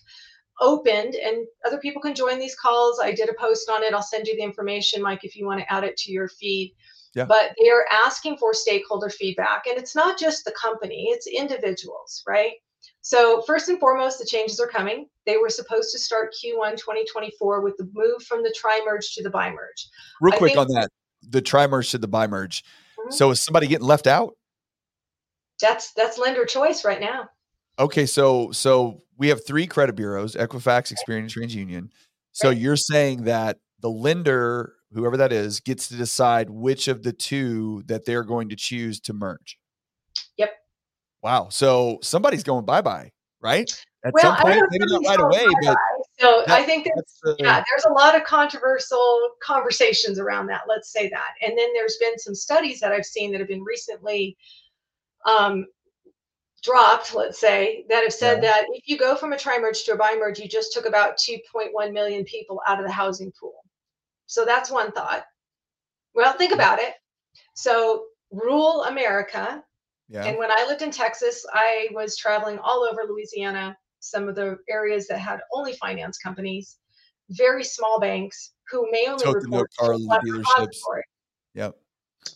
opened 0.61 1.15
and 1.15 1.47
other 1.67 1.79
people 1.79 2.01
can 2.01 2.15
join 2.15 2.39
these 2.39 2.55
calls. 2.55 3.01
I 3.03 3.13
did 3.13 3.29
a 3.29 3.35
post 3.35 3.71
on 3.71 3.83
it. 3.83 3.95
I'll 3.95 4.03
send 4.03 4.27
you 4.27 4.37
the 4.37 4.43
information, 4.43 5.03
Mike, 5.03 5.25
if 5.25 5.37
you 5.37 5.47
want 5.47 5.61
to 5.61 5.73
add 5.73 5.85
it 5.85 5.97
to 5.99 6.13
your 6.13 6.29
feed. 6.29 6.75
Yeah. 7.15 7.25
But 7.25 7.55
they're 7.59 7.87
asking 7.93 8.39
for 8.39 8.53
stakeholder 8.55 9.09
feedback. 9.09 9.67
And 9.69 9.79
it's 9.79 9.95
not 9.95 10.19
just 10.19 10.45
the 10.45 10.53
company, 10.53 11.09
it's 11.11 11.27
individuals, 11.27 12.25
right? 12.27 12.55
So, 13.03 13.43
first 13.43 13.69
and 13.69 13.79
foremost, 13.79 14.19
the 14.19 14.25
changes 14.25 14.59
are 14.61 14.67
coming. 14.67 15.09
They 15.27 15.37
were 15.37 15.51
supposed 15.51 15.93
to 15.93 15.99
start 15.99 16.35
Q1 16.35 16.77
2024 16.77 17.61
with 17.61 17.77
the 17.77 17.89
move 17.93 18.23
from 18.23 18.43
the 18.43 18.53
tri 18.57 18.81
merge 18.85 19.15
to 19.15 19.23
the 19.23 19.31
bi 19.31 19.51
merge. 19.51 19.89
Real 20.21 20.37
quick 20.37 20.57
on 20.57 20.67
that 20.69 20.89
the 21.23 21.41
tri 21.41 21.67
merge 21.67 21.91
to 21.91 21.99
the 21.99 22.09
bi 22.09 22.27
merge. 22.27 22.65
Mm-hmm. 22.99 23.11
So, 23.11 23.31
is 23.31 23.43
somebody 23.43 23.67
getting 23.67 23.87
left 23.87 24.07
out? 24.07 24.37
That's 25.61 25.93
that's 25.93 26.19
lender 26.19 26.45
choice 26.45 26.85
right 26.85 27.01
now. 27.01 27.29
Okay, 27.79 28.07
so 28.07 28.53
so 28.53 29.03
we 29.19 29.29
have 29.29 29.45
three 29.47 29.67
credit 29.67 29.97
bureaus: 29.97 30.35
Equifax, 30.37 30.93
Experian, 30.93 31.25
TransUnion. 31.27 31.89
So 32.33 32.49
Right. 32.49 32.59
you're 32.59 32.77
saying 32.77 33.25
that 33.25 33.59
the 33.81 33.91
lender, 33.91 34.75
whoever 34.93 35.17
that 35.17 35.33
is, 35.33 35.61
gets 35.61 35.89
to 35.89 35.97
decide 35.97 36.51
which 36.51 36.89
of 36.89 37.03
the 37.03 37.13
two 37.13 37.83
that 37.87 38.05
they're 38.05 38.25
going 38.25 38.49
to 38.51 38.57
choose 38.57 39.01
to 39.01 39.13
merge. 39.13 39.59
Yep. 40.37 40.51
Wow. 41.23 41.49
So 41.51 41.99
somebody's 42.03 42.43
going 42.45 42.65
bye 42.65 42.81
bye, 42.81 43.11
right? 43.41 43.69
At 44.05 44.13
Well, 44.15 44.23
some 44.23 44.35
I 44.35 44.37
don't 44.55 44.69
point, 44.71 44.81
know 44.81 44.99
maybe 44.99 45.05
not 45.07 45.09
right 45.09 45.21
away, 45.21 45.47
but 45.63 45.67
bye-bye. 45.67 46.03
So 46.21 46.45
that- 46.47 46.61
I 46.61 46.63
think 46.65 46.87
that's 46.95 47.19
the, 47.23 47.37
yeah, 47.41 47.65
there's 47.71 47.85
a 47.87 47.93
lot 47.93 48.15
of 48.15 48.23
controversial 48.25 49.31
conversations 49.43 50.19
around 50.19 50.47
that. 50.49 50.63
Let's 50.69 50.93
say 50.93 51.09
that, 51.09 51.31
and 51.43 51.57
then 51.59 51.73
there's 51.75 51.97
been 51.97 52.19
some 52.19 52.35
studies 52.35 52.79
that 52.81 52.93
I've 52.93 53.07
seen 53.07 53.33
that 53.33 53.39
have 53.41 53.49
been 53.49 53.65
recently 53.65 54.37
um, 55.27 55.67
dropped. 56.65 57.15
Let's 57.15 57.39
say 57.39 57.85
that 57.89 58.03
have 58.03 58.13
said 58.13 58.43
Yeah. 58.43 58.53
that 58.53 58.67
if 58.73 58.89
you 58.89 58.99
go 58.99 59.15
from 59.15 59.33
a 59.33 59.39
tri-merge 59.39 59.85
to 59.85 59.93
a 59.93 59.97
bi-merge, 59.97 60.41
you 60.41 60.49
just 60.49 60.73
took 60.73 60.87
about 60.87 61.19
2.1 61.19 61.93
million 61.93 62.25
people 62.25 62.61
out 62.67 62.81
of 62.81 62.87
the 62.87 62.93
housing 62.93 63.33
pool. 63.39 63.63
So 64.27 64.45
that's 64.45 64.71
one 64.71 64.91
thought. 64.91 65.25
Well, 66.15 66.33
think 66.33 66.53
about 66.53 66.81
it. 66.81 66.95
So 67.55 68.07
rural 68.31 68.85
America, 68.85 69.63
yeah. 70.09 70.25
and 70.25 70.39
when 70.39 70.51
I 70.51 70.65
lived 70.67 70.83
in 70.83 70.91
Texas, 70.91 71.45
I 71.53 71.89
was 71.93 72.17
traveling 72.17 72.59
all 72.59 72.83
over 72.91 73.03
Louisiana, 73.05 73.77
some 74.01 74.29
of 74.29 74.35
the 74.35 74.59
areas 74.69 75.07
that 75.09 75.19
had 75.19 75.41
only 75.53 75.75
finance 75.75 76.19
companies, 76.19 76.79
very 77.31 77.65
small 77.65 78.01
banks 78.01 78.53
who 78.71 78.91
may 78.91 79.07
only 79.09 79.23
Token 79.23 79.51
report 79.51 79.71
to 79.71 79.77
car 79.79 79.95
dealerships. 79.95 80.79
Yep. 81.55 81.77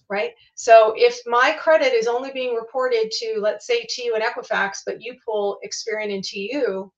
Right? 0.08 0.32
So 0.54 0.94
if 0.96 1.18
my 1.26 1.56
credit 1.60 1.92
is 1.92 2.06
only 2.06 2.30
being 2.32 2.54
reported 2.54 3.10
to, 3.10 3.38
let's 3.40 3.66
say, 3.66 3.86
to 3.88 4.02
you 4.02 4.14
and 4.14 4.24
Equifax, 4.24 4.78
but 4.84 5.02
you 5.02 5.16
pull 5.24 5.58
Experian 5.64 6.10
into 6.10 6.40
you, 6.40 6.92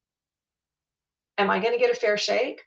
am 1.39 1.51
I 1.51 1.59
going 1.59 1.73
to 1.73 1.79
get 1.79 1.91
a 1.91 1.99
fair 1.99 2.17
shake? 2.17 2.63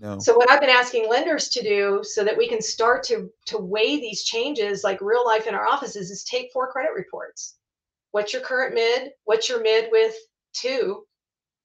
No. 0.00 0.18
So 0.18 0.34
what 0.34 0.50
I've 0.50 0.60
been 0.60 0.70
asking 0.70 1.08
lenders 1.08 1.48
to 1.50 1.62
do 1.62 2.00
so 2.02 2.24
that 2.24 2.36
we 2.36 2.48
can 2.48 2.60
start 2.60 3.04
to 3.04 3.30
to 3.46 3.58
weigh 3.58 4.00
these 4.00 4.24
changes 4.24 4.82
like 4.82 5.00
real 5.00 5.24
life 5.24 5.46
in 5.46 5.54
our 5.54 5.66
offices 5.66 6.10
is 6.10 6.24
take 6.24 6.50
four 6.52 6.70
credit 6.72 6.92
reports. 6.96 7.56
What's 8.10 8.32
your 8.32 8.42
current 8.42 8.74
mid? 8.74 9.12
What's 9.24 9.48
your 9.48 9.62
mid 9.62 9.90
with 9.92 10.14
two? 10.52 11.04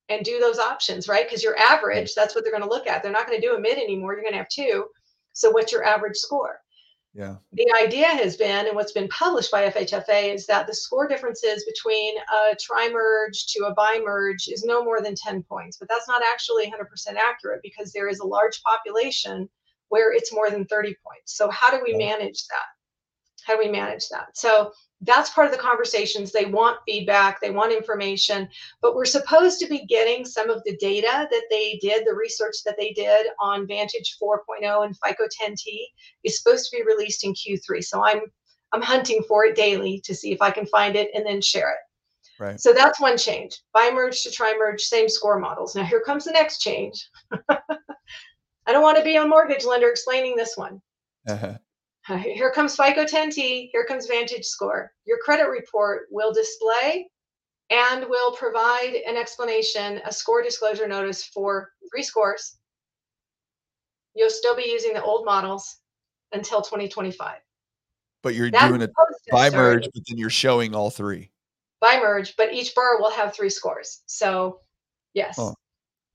And 0.09 0.25
do 0.25 0.39
those 0.39 0.57
options, 0.57 1.07
right? 1.07 1.25
Because 1.27 1.43
your 1.43 1.57
average, 1.59 2.15
that's 2.15 2.33
what 2.33 2.43
they're 2.43 2.51
going 2.51 2.63
to 2.63 2.69
look 2.69 2.87
at. 2.87 3.03
They're 3.03 3.11
not 3.11 3.27
going 3.27 3.39
to 3.39 3.47
do 3.47 3.55
a 3.55 3.59
mid 3.59 3.77
anymore. 3.77 4.13
You're 4.13 4.23
going 4.23 4.33
to 4.33 4.39
have 4.39 4.49
two. 4.49 4.85
So 5.33 5.51
what's 5.51 5.71
your 5.71 5.83
average 5.83 6.17
score? 6.17 6.59
Yeah. 7.14 7.36
the 7.53 7.72
idea 7.76 8.07
has 8.07 8.38
been, 8.38 8.68
and 8.68 8.76
what's 8.76 8.91
been 8.91 9.07
published 9.07 9.52
by 9.52 9.69
FHFA, 9.69 10.34
is 10.34 10.45
that 10.48 10.68
the 10.68 10.73
score 10.73 11.07
differences 11.07 11.65
between 11.65 12.18
a 12.18 12.56
tri-merge 12.60 13.48
to 13.48 13.65
a 13.65 13.73
bi-merge 13.73 14.48
is 14.48 14.64
no 14.64 14.84
more 14.84 15.02
than 15.02 15.15
10 15.15 15.44
points. 15.44 15.77
But 15.77 15.90
that's 15.90 16.07
not 16.07 16.22
actually 16.31 16.65
100% 16.65 17.15
accurate 17.15 17.61
because 17.64 17.91
there 17.91 18.10
is 18.10 18.19
a 18.19 18.27
large 18.27 18.61
population 18.64 19.49
where 19.90 20.14
it's 20.14 20.34
more 20.34 20.49
than 20.49 20.65
30 20.65 20.95
points. 21.06 21.36
So 21.36 21.49
how 21.49 21.72
do 21.72 21.81
we 21.84 21.98
manage 21.98 22.45
that? 22.48 22.78
How 23.49 23.55
do 23.55 23.65
we 23.65 23.71
manage 23.71 24.09
that? 24.09 24.38
So 24.38 24.71
that's 25.01 25.31
part 25.31 25.47
of 25.47 25.51
the 25.51 25.57
conversations. 25.57 26.31
They 26.31 26.45
want 26.45 26.77
feedback, 26.85 27.41
they 27.41 27.49
want 27.49 27.71
information, 27.71 28.47
but 28.80 28.95
we're 28.95 29.05
supposed 29.05 29.59
to 29.59 29.67
be 29.67 29.88
getting 29.88 30.23
some 30.23 30.51
of 30.51 30.61
the 30.65 30.77
data 30.77 31.27
that 31.31 31.43
they 31.49 31.80
did, 31.81 32.05
the 32.05 32.13
research 32.13 32.57
that 32.63 32.76
they 32.77 32.91
did 32.91 33.26
on 33.39 33.65
Vantage 33.65 34.17
4.0 34.21 34.85
and 34.85 34.95
FICO 35.03 35.23
10T 35.41 35.80
is 36.23 36.38
supposed 36.38 36.69
to 36.69 36.77
be 36.77 36.84
released 36.84 37.23
in 37.23 37.34
Q3. 37.34 37.84
So 37.84 38.05
I'm 38.05 38.21
I'm 38.71 38.84
hunting 38.84 39.23
for 39.27 39.45
it 39.45 39.55
daily 39.55 39.99
to 40.05 40.13
see 40.13 40.31
if 40.31 40.43
I 40.43 40.51
can 40.51 40.67
find 40.67 40.95
it 40.95 41.09
and 41.15 41.26
then 41.26 41.41
share 41.41 41.71
it. 41.71 42.39
Right. 42.39 42.59
So 42.59 42.71
that's 42.71 43.01
one 43.01 43.17
change. 43.17 43.59
Bi 43.73 43.89
merge 43.89 44.21
to 44.21 44.31
tri 44.31 44.53
merge, 44.59 44.81
same 44.81 45.09
score 45.09 45.39
models. 45.39 45.76
Now 45.76 45.85
here 45.85 46.01
comes 46.01 46.26
the 46.26 46.34
next 46.34 46.59
change. 46.59 47.09
I 47.49 47.57
don't 48.67 48.84
want 48.84 48.97
to 48.97 49.03
be 49.03 49.15
a 49.15 49.26
mortgage 49.26 49.65
lender 49.65 49.89
explaining 49.89 50.35
this 50.35 50.55
one. 50.55 50.80
Uh-huh. 51.27 51.57
Uh, 52.10 52.18
Here 52.18 52.52
comes 52.52 52.76
FICO 52.76 53.06
10T, 53.06 53.69
here 53.72 53.86
comes 53.86 54.07
Vantage 54.07 54.45
Score. 54.45 54.91
Your 55.06 55.19
credit 55.19 55.48
report 55.48 56.07
will 56.10 56.34
display 56.34 57.07
and 57.69 58.06
will 58.10 58.31
provide 58.31 58.95
an 59.07 59.15
explanation, 59.15 60.02
a 60.06 60.11
score 60.11 60.41
disclosure 60.41 60.88
notice 60.88 61.23
for 61.23 61.72
three 61.91 62.02
scores. 62.02 62.57
You'll 64.15 64.31
still 64.31 64.56
be 64.56 64.65
using 64.65 64.94
the 64.94 65.03
old 65.03 65.23
models 65.23 65.77
until 66.31 66.64
2025. 66.64 67.36
But 68.23 68.34
you're 68.34 68.49
That's 68.49 68.68
doing 68.68 68.81
a 68.81 68.86
supposed 68.86 69.19
bi 69.31 69.49
merge, 69.52 69.88
but 69.94 70.03
then 70.07 70.18
you're 70.18 70.31
showing 70.31 70.73
all 70.73 70.90
three. 70.90 71.30
bi 71.80 71.99
merge, 71.99 72.36
but 72.38 72.52
each 72.52 72.73
bar 72.73 72.99
will 72.99 73.11
have 73.11 73.36
three 73.36 73.52
scores. 73.52 74.02
So, 74.07 74.61
yes. 75.14 75.38
Oh. 75.38 75.53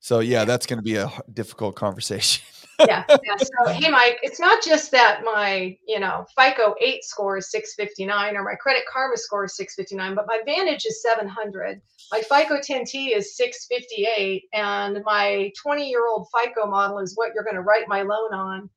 So 0.00 0.18
yeah, 0.18 0.44
that's 0.44 0.66
going 0.66 0.78
to 0.78 0.82
be 0.82 0.96
a 0.96 1.10
difficult 1.32 1.76
conversation. 1.76 2.44
yeah, 2.80 3.04
yeah. 3.08 3.36
So, 3.38 3.72
hey, 3.72 3.90
Mike, 3.90 4.18
it's 4.22 4.40
not 4.40 4.62
just 4.62 4.90
that 4.92 5.22
my, 5.24 5.76
you 5.86 6.00
know, 6.00 6.26
FICO 6.38 6.74
8 6.80 7.04
score 7.04 7.38
is 7.38 7.50
659 7.50 8.36
or 8.36 8.42
my 8.42 8.54
Credit 8.54 8.82
Karma 8.92 9.16
score 9.16 9.44
is 9.44 9.56
659, 9.56 10.14
but 10.14 10.26
my 10.26 10.40
Vantage 10.44 10.84
is 10.86 11.02
700. 11.02 11.80
My 12.12 12.20
FICO 12.20 12.58
10T 12.58 13.16
is 13.16 13.36
658, 13.36 14.44
and 14.52 14.98
my 15.04 15.52
20 15.62 15.88
year 15.88 16.06
old 16.08 16.28
FICO 16.36 16.66
model 16.66 16.98
is 16.98 17.12
what 17.16 17.30
you're 17.34 17.44
going 17.44 17.56
to 17.56 17.62
write 17.62 17.88
my 17.88 18.02
loan 18.02 18.32
on. 18.32 18.70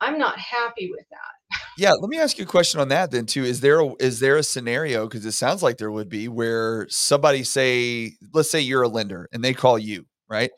I'm 0.00 0.18
not 0.18 0.38
happy 0.38 0.90
with 0.90 1.06
that. 1.10 1.58
Yeah, 1.78 1.92
let 1.92 2.10
me 2.10 2.18
ask 2.18 2.38
you 2.38 2.44
a 2.44 2.48
question 2.48 2.80
on 2.80 2.88
that 2.88 3.10
then 3.10 3.26
too. 3.26 3.44
Is 3.44 3.60
there 3.60 3.80
a, 3.80 3.94
is 3.98 4.20
there 4.20 4.36
a 4.36 4.42
scenario 4.42 5.06
because 5.06 5.24
it 5.24 5.32
sounds 5.32 5.62
like 5.62 5.78
there 5.78 5.90
would 5.90 6.08
be 6.08 6.28
where 6.28 6.86
somebody 6.90 7.44
say, 7.44 8.12
let's 8.32 8.50
say 8.50 8.60
you're 8.60 8.82
a 8.82 8.88
lender 8.88 9.28
and 9.32 9.42
they 9.42 9.54
call 9.54 9.78
you, 9.78 10.06
right? 10.28 10.50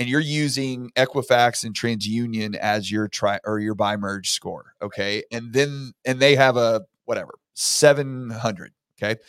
And 0.00 0.08
you're 0.10 0.20
using 0.20 0.90
Equifax 0.96 1.64
and 1.64 1.76
TransUnion 1.76 2.56
as 2.56 2.90
your 2.90 3.08
tri 3.08 3.40
or 3.44 3.60
your 3.60 3.76
bi 3.76 3.96
merge 3.98 4.30
score, 4.32 4.74
okay? 4.82 5.24
And 5.32 5.52
then 5.54 5.92
and 6.06 6.20
they 6.20 6.36
have 6.36 6.56
a 6.58 6.82
whatever, 7.06 7.34
700, 7.54 8.72
okay? 9.02 9.20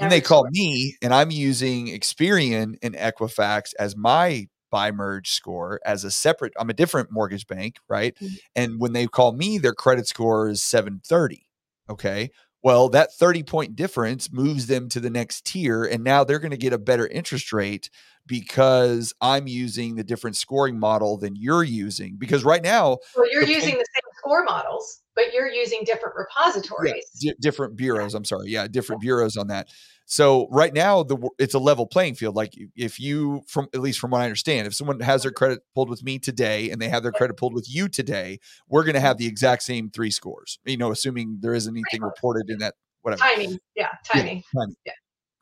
Then 0.00 0.10
they 0.10 0.20
call 0.20 0.44
score. 0.44 0.50
me 0.50 0.96
and 1.02 1.14
I'm 1.14 1.30
using 1.30 1.88
Experian 1.88 2.76
and 2.82 2.94
Equifax 2.96 3.74
as 3.78 3.96
my 3.96 4.48
bi 4.70 4.90
merge 4.92 5.30
score 5.30 5.80
as 5.86 6.04
a 6.04 6.10
separate, 6.10 6.52
I'm 6.58 6.70
a 6.70 6.74
different 6.74 7.10
mortgage 7.12 7.46
bank, 7.46 7.76
right? 7.88 8.16
Mhm. 8.20 8.38
And 8.56 8.80
when 8.80 8.92
they 8.92 9.06
call 9.06 9.32
me, 9.32 9.58
their 9.58 9.74
credit 9.74 10.08
score 10.08 10.48
is 10.48 10.62
730. 10.62 11.46
Okay. 11.90 12.30
Well, 12.64 12.88
that 12.88 13.12
30 13.12 13.42
point 13.42 13.76
difference 13.76 14.32
moves 14.32 14.66
them 14.66 14.88
to 14.88 14.98
the 14.98 15.10
next 15.10 15.44
tier. 15.44 15.84
And 15.84 16.02
now 16.02 16.24
they're 16.24 16.38
going 16.38 16.50
to 16.50 16.56
get 16.56 16.72
a 16.72 16.78
better 16.78 17.06
interest 17.06 17.52
rate 17.52 17.90
because 18.26 19.12
I'm 19.20 19.46
using 19.46 19.96
the 19.96 20.02
different 20.02 20.34
scoring 20.36 20.78
model 20.80 21.18
than 21.18 21.36
you're 21.36 21.62
using. 21.62 22.16
Because 22.16 22.42
right 22.42 22.62
now, 22.62 22.98
Well, 23.14 23.30
you're 23.30 23.44
the 23.44 23.52
using 23.52 23.74
the 23.74 23.84
same 23.94 24.10
score 24.16 24.44
models, 24.44 25.02
but 25.14 25.34
you're 25.34 25.50
using 25.52 25.82
different 25.84 26.16
repositories. 26.16 27.04
di- 27.20 27.34
different 27.38 27.76
bureaus. 27.76 28.14
I'm 28.14 28.24
sorry. 28.24 28.48
Yeah, 28.48 28.66
different 28.66 29.02
bureaus 29.02 29.36
on 29.36 29.48
that. 29.48 29.68
So 30.06 30.48
right 30.50 30.72
now, 30.74 31.02
the 31.02 31.16
it's 31.38 31.54
a 31.54 31.58
level 31.58 31.86
playing 31.86 32.14
field. 32.16 32.36
Like 32.36 32.52
if 32.76 33.00
you, 33.00 33.42
from 33.48 33.68
at 33.74 33.80
least 33.80 33.98
from 33.98 34.10
what 34.10 34.20
I 34.20 34.24
understand, 34.24 34.66
if 34.66 34.74
someone 34.74 35.00
has 35.00 35.22
their 35.22 35.32
credit 35.32 35.60
pulled 35.74 35.88
with 35.88 36.02
me 36.02 36.18
today 36.18 36.70
and 36.70 36.80
they 36.80 36.88
have 36.90 37.02
their 37.02 37.12
credit 37.12 37.36
pulled 37.38 37.54
with 37.54 37.66
you 37.72 37.88
today, 37.88 38.38
we're 38.68 38.84
going 38.84 38.94
to 38.94 39.00
have 39.00 39.16
the 39.16 39.26
exact 39.26 39.62
same 39.62 39.90
three 39.90 40.10
scores. 40.10 40.58
You 40.64 40.76
know, 40.76 40.90
assuming 40.92 41.38
there 41.40 41.54
isn't 41.54 41.72
anything 41.74 42.00
close. 42.00 42.10
reported 42.16 42.50
in 42.50 42.58
that 42.58 42.74
whatever. 43.02 43.20
Timing. 43.22 43.58
Yeah, 43.74 43.88
timing. 44.04 44.42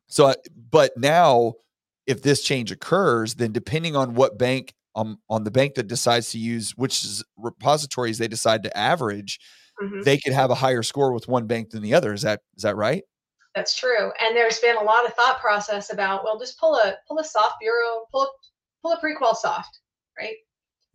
So, 0.06 0.26
I- 0.28 0.36
but 0.70 0.92
now, 0.96 1.54
if 2.06 2.22
this 2.22 2.42
change 2.42 2.70
occurs, 2.70 3.34
then 3.34 3.52
depending 3.52 3.96
on 3.96 4.14
what 4.14 4.38
bank 4.38 4.74
um, 4.94 5.18
on 5.30 5.44
the 5.44 5.50
bank 5.50 5.74
that 5.76 5.86
decides 5.86 6.30
to 6.32 6.38
use 6.38 6.72
which 6.76 7.02
is 7.02 7.24
repositories 7.38 8.18
they 8.18 8.28
decide 8.28 8.62
to 8.64 8.76
average, 8.76 9.40
Mhm. 9.82 10.04
they 10.04 10.18
could 10.18 10.34
have 10.34 10.50
a 10.50 10.54
higher 10.54 10.82
score 10.82 11.12
with 11.14 11.28
one 11.28 11.46
bank 11.46 11.70
than 11.70 11.82
the 11.82 11.94
other. 11.94 12.12
Is 12.12 12.22
that 12.22 12.40
is 12.56 12.62
that 12.62 12.76
right? 12.76 13.02
That's 13.54 13.76
true. 13.76 14.10
And 14.20 14.36
there's 14.36 14.58
been 14.60 14.76
a 14.76 14.82
lot 14.82 15.06
of 15.06 15.14
thought 15.14 15.40
process 15.40 15.92
about, 15.92 16.24
well, 16.24 16.38
just 16.38 16.58
pull 16.58 16.74
a 16.76 16.94
pull 17.06 17.18
a 17.18 17.24
soft 17.24 17.56
bureau, 17.60 18.06
pull 18.10 18.22
a, 18.22 18.28
pull 18.82 18.92
a 18.92 19.00
prequal 19.00 19.34
soft, 19.34 19.80
right? 20.18 20.36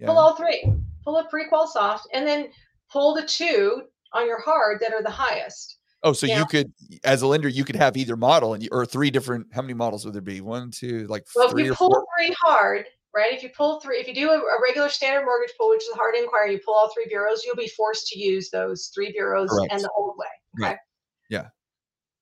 Pull 0.03 0.17
all 0.17 0.35
three. 0.35 0.71
Pull 1.03 1.17
a 1.17 1.27
prequal 1.29 1.67
soft, 1.67 2.07
and 2.13 2.27
then 2.27 2.49
pull 2.91 3.13
the 3.15 3.25
two 3.25 3.83
on 4.13 4.27
your 4.27 4.41
hard 4.41 4.79
that 4.81 4.93
are 4.93 5.03
the 5.03 5.09
highest. 5.09 5.77
Oh, 6.03 6.13
so 6.13 6.27
Yeah. 6.27 6.39
you 6.39 6.45
could, 6.45 6.71
as 7.03 7.21
a 7.21 7.27
lender, 7.27 7.47
you 7.47 7.63
could 7.63 7.75
have 7.75 7.97
either 7.97 8.15
model 8.15 8.53
and 8.53 8.61
you, 8.61 8.69
or 8.71 8.85
three 8.85 9.09
different. 9.09 9.47
How 9.53 9.61
many 9.61 9.73
models 9.73 10.05
would 10.05 10.13
there 10.13 10.21
be? 10.21 10.41
One, 10.41 10.69
two, 10.71 11.07
like 11.07 11.25
Well, 11.35 11.49
if 11.57 11.65
you 11.65 11.73
pull 11.73 11.91
four. 11.91 12.05
three 12.17 12.35
hard, 12.41 12.85
right? 13.15 13.33
If 13.33 13.41
you 13.41 13.49
pull 13.55 13.79
three, 13.79 13.99
if 13.99 14.07
you 14.07 14.13
do 14.13 14.29
a, 14.29 14.37
a 14.37 14.61
regular 14.61 14.89
standard 14.89 15.25
mortgage 15.25 15.53
pull, 15.57 15.69
which 15.69 15.83
is 15.83 15.89
a 15.93 15.95
hard 15.95 16.15
inquiry, 16.15 16.53
you 16.53 16.59
pull 16.63 16.75
all 16.75 16.91
three 16.93 17.07
bureaus, 17.07 17.43
you'll 17.45 17.55
be 17.55 17.69
forced 17.69 18.07
to 18.09 18.19
use 18.19 18.49
those 18.49 18.91
three 18.93 19.11
bureaus 19.11 19.49
Correct. 19.49 19.73
and 19.73 19.81
the 19.83 19.89
old 19.97 20.15
way. 20.17 20.27
Okay. 20.59 20.69
Right. 20.71 20.77
Yeah. 21.29 21.47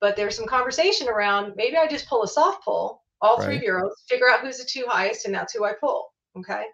But 0.00 0.16
there's 0.16 0.36
some 0.36 0.46
conversation 0.46 1.08
around 1.08 1.54
maybe 1.56 1.76
I 1.76 1.86
just 1.86 2.06
pull 2.06 2.22
a 2.22 2.28
soft 2.28 2.64
pull, 2.64 3.02
all 3.22 3.40
three 3.40 3.58
bureaus, 3.58 4.04
figure 4.08 4.28
out 4.28 4.40
who's 4.40 4.58
the 4.58 4.64
two 4.64 4.84
highest, 4.86 5.24
and 5.24 5.34
that's 5.34 5.54
who 5.54 5.64
I 5.64 5.72
pull. 5.72 6.12
Okay. 6.36 6.64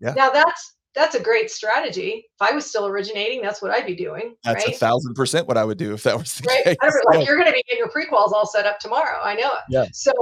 Yeah. 0.00 0.14
Now 0.14 0.30
that's 0.30 0.74
that's 0.94 1.14
a 1.14 1.20
great 1.20 1.50
strategy. 1.50 2.26
If 2.34 2.42
I 2.42 2.52
was 2.54 2.66
still 2.66 2.86
originating, 2.86 3.42
that's 3.42 3.60
what 3.62 3.70
I'd 3.70 3.86
be 3.86 3.96
doing. 3.96 4.36
That's 4.44 4.64
right. 4.64 4.74
a 4.74 4.78
thousand 4.78 5.14
percent 5.14 5.46
what 5.48 5.56
I 5.56 5.64
would 5.64 5.78
do 5.78 5.92
if 5.92 6.02
that 6.04 6.16
was 6.16 6.34
the 6.38 6.46
right? 6.46 6.64
case. 6.64 6.76
Like 6.82 7.18
Yeah. 7.18 7.24
you're 7.26 7.36
going 7.36 7.48
to 7.48 7.52
be 7.52 7.64
getting 7.68 7.78
your 7.78 7.90
prequals 7.90 8.32
all 8.32 8.46
set 8.46 8.66
up 8.66 8.78
tomorrow. 8.78 9.20
I 9.22 9.34
know 9.34 9.52
it. 9.54 9.62
Yeah. 9.68 9.86
So 9.92 10.12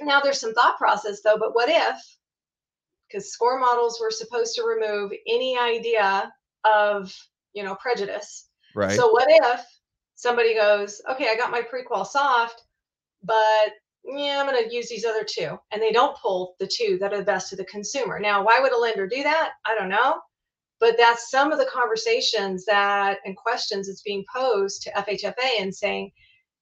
Now 0.00 0.20
there's 0.20 0.40
some 0.40 0.54
thought 0.54 0.78
process 0.78 1.20
though, 1.22 1.38
but 1.38 1.54
what 1.54 1.68
if, 1.68 2.16
because 3.08 3.32
score 3.32 3.58
models 3.58 3.98
were 4.00 4.10
supposed 4.10 4.54
to 4.56 4.62
remove 4.62 5.12
any 5.28 5.58
idea 5.58 6.32
of, 6.64 7.14
you 7.52 7.62
know, 7.62 7.74
prejudice. 7.76 8.48
Right. 8.74 8.96
So 8.96 9.10
what 9.10 9.26
if 9.28 9.64
somebody 10.14 10.54
goes, 10.54 11.00
okay, 11.10 11.28
I 11.28 11.36
got 11.36 11.50
my 11.50 11.62
prequal 11.62 12.06
soft, 12.06 12.62
but 13.22 13.72
yeah, 14.04 14.38
I'm 14.38 14.46
going 14.46 14.68
to 14.68 14.74
use 14.74 14.88
these 14.88 15.04
other 15.04 15.24
two. 15.24 15.58
And 15.70 15.80
they 15.80 15.92
don't 15.92 16.16
pull 16.16 16.56
the 16.60 16.66
two 16.66 16.98
that 17.00 17.12
are 17.12 17.18
the 17.18 17.24
best 17.24 17.48
to 17.50 17.56
the 17.56 17.64
consumer. 17.64 18.20
Now, 18.20 18.44
why 18.44 18.60
would 18.60 18.72
a 18.72 18.78
lender 18.78 19.06
do 19.06 19.22
that? 19.22 19.52
I 19.66 19.74
don't 19.74 19.88
know. 19.88 20.20
But 20.80 20.96
that's 20.98 21.30
some 21.30 21.52
of 21.52 21.58
the 21.58 21.68
conversations 21.72 22.64
that 22.66 23.18
and 23.24 23.36
questions 23.36 23.86
that's 23.86 24.02
being 24.02 24.24
posed 24.34 24.82
to 24.82 24.90
FHFA 24.90 25.60
and 25.60 25.74
saying, 25.74 26.10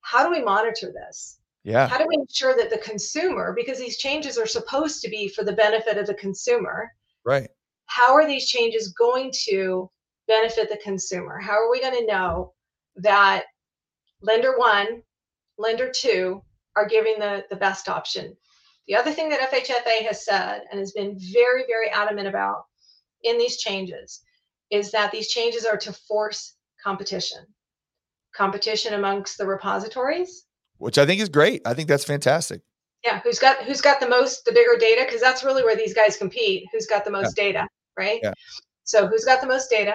how 0.02 0.24
do 0.24 0.30
we 0.30 0.44
monitor 0.44 0.92
this? 0.92 1.38
Yeah. 1.64 1.88
How 1.88 1.98
do 1.98 2.06
we 2.06 2.16
ensure 2.16 2.56
that 2.56 2.70
the 2.70 2.78
consumer, 2.78 3.54
because 3.56 3.78
these 3.78 3.96
changes 3.96 4.36
are 4.36 4.46
supposed 4.46 5.00
to 5.02 5.08
be 5.08 5.28
for 5.28 5.44
the 5.44 5.52
benefit 5.52 5.96
of 5.96 6.06
the 6.06 6.14
consumer, 6.14 6.92
right? 7.24 7.48
How 7.86 8.14
are 8.14 8.26
these 8.26 8.48
changes 8.48 8.92
going 8.92 9.32
to 9.44 9.90
benefit 10.28 10.68
the 10.68 10.78
consumer? 10.78 11.38
How 11.40 11.52
are 11.52 11.70
we 11.70 11.80
going 11.80 11.98
to 11.98 12.06
know 12.06 12.52
that 12.96 13.44
lender 14.20 14.58
one, 14.58 15.02
lender 15.58 15.90
two 15.94 16.42
are 16.76 16.86
giving 16.86 17.18
the, 17.18 17.44
the 17.50 17.56
best 17.56 17.88
option? 17.88 18.36
The 18.88 18.96
other 18.96 19.12
thing 19.12 19.28
that 19.28 19.50
FHFA 19.50 20.06
has 20.06 20.24
said 20.24 20.62
and 20.70 20.80
has 20.80 20.92
been 20.92 21.16
very, 21.32 21.64
very 21.66 21.88
adamant 21.90 22.28
about 22.28 22.64
in 23.22 23.38
these 23.38 23.58
changes 23.58 24.22
is 24.70 24.90
that 24.90 25.12
these 25.12 25.28
changes 25.28 25.64
are 25.64 25.76
to 25.76 25.92
force 25.92 26.54
competition 26.82 27.46
competition 28.34 28.94
amongst 28.94 29.36
the 29.36 29.46
repositories 29.46 30.46
which 30.82 30.98
I 30.98 31.06
think 31.06 31.20
is 31.20 31.28
great. 31.28 31.62
I 31.64 31.74
think 31.74 31.88
that's 31.88 32.02
fantastic. 32.04 32.60
Yeah, 33.04 33.20
who's 33.20 33.38
got 33.38 33.58
who's 33.62 33.80
got 33.80 34.00
the 34.00 34.08
most 34.08 34.44
the 34.44 34.50
bigger 34.50 34.76
data 34.76 35.04
because 35.06 35.20
that's 35.20 35.44
really 35.44 35.62
where 35.62 35.76
these 35.76 35.94
guys 35.94 36.16
compete. 36.16 36.64
Who's 36.72 36.86
got 36.86 37.04
the 37.04 37.10
most 37.10 37.38
yeah. 37.38 37.44
data, 37.44 37.68
right? 37.96 38.18
Yeah. 38.20 38.32
So 38.82 39.06
who's 39.06 39.24
got 39.24 39.40
the 39.40 39.46
most 39.46 39.70
data? 39.70 39.94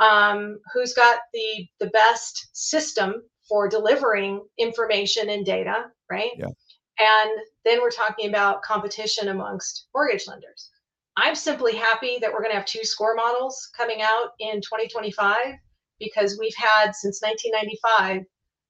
Um, 0.00 0.58
who's 0.72 0.94
got 0.94 1.18
the 1.32 1.66
the 1.78 1.90
best 1.90 2.48
system 2.52 3.22
for 3.48 3.68
delivering 3.68 4.42
information 4.58 5.30
and 5.30 5.44
data, 5.44 5.86
right? 6.10 6.30
Yeah. 6.36 6.46
And 6.98 7.30
then 7.64 7.80
we're 7.80 7.90
talking 7.90 8.28
about 8.28 8.62
competition 8.62 9.28
amongst 9.28 9.88
mortgage 9.94 10.26
lenders. 10.26 10.70
I'm 11.16 11.34
simply 11.34 11.74
happy 11.74 12.18
that 12.20 12.32
we're 12.32 12.40
going 12.40 12.52
to 12.52 12.56
have 12.56 12.66
two 12.66 12.84
score 12.84 13.14
models 13.14 13.70
coming 13.76 14.00
out 14.00 14.30
in 14.38 14.60
2025 14.60 15.36
because 15.98 16.38
we've 16.38 16.54
had 16.56 16.94
since 16.94 17.20
1995 17.22 18.22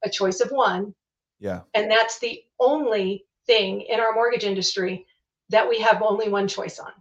a 0.05 0.11
choice 0.11 0.41
of 0.41 0.51
one 0.51 0.95
yeah. 1.41 1.61
And 1.75 1.91
that's 1.91 2.19
the 2.19 2.43
only 2.61 3.25
thing 3.47 3.81
in 3.81 3.99
our 3.99 4.13
mortgage 4.13 4.45
industry 4.45 5.07
that 5.49 5.69
we 5.69 5.81
have 5.81 6.03
only 6.03 6.29
one 6.29 6.47
choice 6.47 6.79
on. 6.79 6.93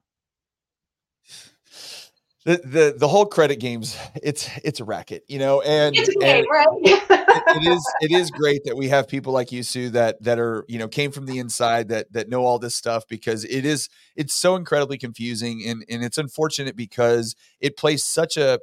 The, 2.45 2.61
the 2.63 2.95
the 2.97 3.07
whole 3.09 3.25
credit 3.25 3.59
games 3.59 3.97
it's 4.23 4.49
it's 4.63 4.79
a 4.79 4.85
racket 4.85 5.23
you 5.27 5.39
know 5.39 5.59
and, 5.59 5.93
it's 5.93 6.07
a 6.07 6.13
game, 6.13 6.45
right? 6.49 6.67
it, 6.71 7.43
it 7.57 7.67
is 7.67 7.93
it 8.01 8.11
is 8.11 8.31
great 8.31 8.61
that 8.63 8.77
we 8.77 8.87
have 8.87 9.09
people 9.09 9.33
like 9.33 9.51
you 9.51 9.61
sue 9.61 9.89
that 9.89 10.23
that 10.23 10.39
are 10.39 10.63
you 10.69 10.79
know 10.79 10.87
came 10.87 11.11
from 11.11 11.25
the 11.25 11.37
inside 11.37 11.89
that 11.89 12.11
that 12.13 12.29
know 12.29 12.45
all 12.45 12.57
this 12.57 12.75
stuff 12.75 13.03
because 13.09 13.43
it 13.43 13.65
is 13.65 13.89
it's 14.15 14.33
so 14.33 14.55
incredibly 14.55 14.97
confusing 14.97 15.61
and 15.65 15.83
and 15.89 16.01
it's 16.01 16.17
unfortunate 16.17 16.77
because 16.77 17.35
it 17.59 17.75
plays 17.75 18.05
such 18.05 18.37
a 18.37 18.59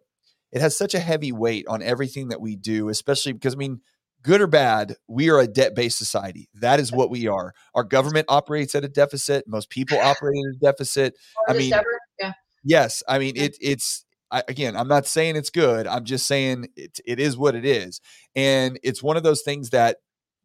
it 0.53 0.63
has 0.63 0.77
such 0.77 0.95
a 0.95 0.99
heavy 0.99 1.31
weight 1.31 1.67
on 1.69 1.83
everything 1.83 2.29
that 2.29 2.41
we 2.41 2.57
do 2.57 2.89
especially 2.89 3.35
because 3.35 3.53
i 3.53 3.59
mean 3.59 3.83
good 4.27 4.41
or 4.41 4.49
bad, 4.49 4.97
we 5.07 5.31
are 5.31 5.39
a 5.39 5.47
debt 5.47 5.75
based 5.75 5.97
society. 5.97 6.49
That 6.55 6.81
is 6.81 6.91
what 6.91 7.11
we 7.11 7.29
are. 7.29 7.55
Our 7.75 7.85
government 7.85 8.27
operates 8.29 8.75
at 8.75 8.85
a 8.85 8.89
deficit. 8.89 9.47
Most 9.47 9.71
people 9.71 9.99
operate 10.01 10.37
at 10.49 10.57
a 10.57 10.59
deficit. 10.59 11.15
I 11.49 11.53
mean, 11.53 11.71
yeah. 11.71 11.83
Yes. 12.67 13.03
I 13.09 13.19
mean, 13.19 13.35
it, 13.37 13.57
it's, 13.61 14.05
I, 14.31 14.43
again, 14.49 14.77
I'm 14.77 14.89
not 14.89 15.07
saying 15.07 15.37
it's 15.37 15.51
good. 15.51 15.87
I'm 15.87 16.05
just 16.05 16.27
saying 16.27 16.69
it, 16.77 16.99
it 17.07 17.21
is 17.21 17.37
what 17.37 17.55
it 17.55 17.65
is. 17.65 18.01
And 18.35 18.79
it's 18.83 19.03
one 19.03 19.17
of 19.17 19.23
those 19.23 19.43
things 19.43 19.71
that 19.71 19.99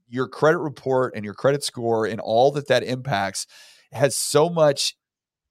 your 0.08 0.28
credit 0.28 0.60
report 0.60 1.14
and 1.16 1.26
your 1.26 1.34
credit 1.34 1.64
score 1.64 2.06
and 2.06 2.20
all 2.20 2.52
that 2.52 2.68
that 2.68 2.84
impacts 2.84 3.48
has 3.92 4.16
so 4.16 4.50
much, 4.50 4.96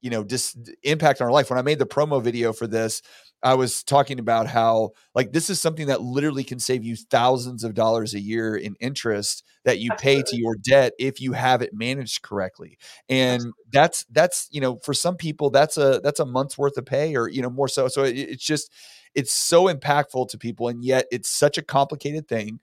you 0.01 0.09
know, 0.09 0.23
just 0.23 0.57
impact 0.83 1.21
on 1.21 1.25
our 1.25 1.31
life. 1.33 1.49
When 1.49 1.59
I 1.59 1.63
made 1.63 1.79
the 1.79 1.85
promo 1.85 2.23
video 2.23 2.53
for 2.53 2.67
this, 2.67 3.01
I 3.43 3.55
was 3.55 3.83
talking 3.83 4.19
about 4.19 4.47
how 4.47 4.91
like 5.15 5.31
this 5.31 5.49
is 5.49 5.59
something 5.59 5.87
that 5.87 6.01
literally 6.01 6.43
can 6.43 6.59
save 6.59 6.83
you 6.83 6.95
thousands 6.95 7.63
of 7.63 7.73
dollars 7.73 8.13
a 8.13 8.19
year 8.19 8.55
in 8.55 8.75
interest 8.79 9.43
that 9.65 9.79
you 9.79 9.91
Absolutely. 9.91 10.23
pay 10.23 10.29
to 10.29 10.37
your 10.37 10.55
debt 10.55 10.93
if 10.99 11.19
you 11.19 11.33
have 11.33 11.61
it 11.61 11.73
managed 11.73 12.21
correctly. 12.21 12.77
And 13.09 13.41
that's 13.71 14.05
that's 14.11 14.47
you 14.51 14.61
know 14.61 14.77
for 14.77 14.93
some 14.93 15.15
people 15.15 15.49
that's 15.49 15.77
a 15.77 16.01
that's 16.03 16.19
a 16.19 16.25
month's 16.25 16.57
worth 16.57 16.77
of 16.77 16.85
pay 16.85 17.15
or 17.15 17.27
you 17.29 17.41
know 17.41 17.49
more 17.49 17.67
so 17.67 17.87
so 17.87 18.03
it, 18.03 18.17
it's 18.17 18.45
just 18.45 18.71
it's 19.15 19.33
so 19.33 19.65
impactful 19.65 20.29
to 20.29 20.37
people 20.37 20.67
and 20.67 20.83
yet 20.83 21.05
it's 21.11 21.29
such 21.29 21.57
a 21.57 21.63
complicated 21.63 22.27
thing. 22.27 22.59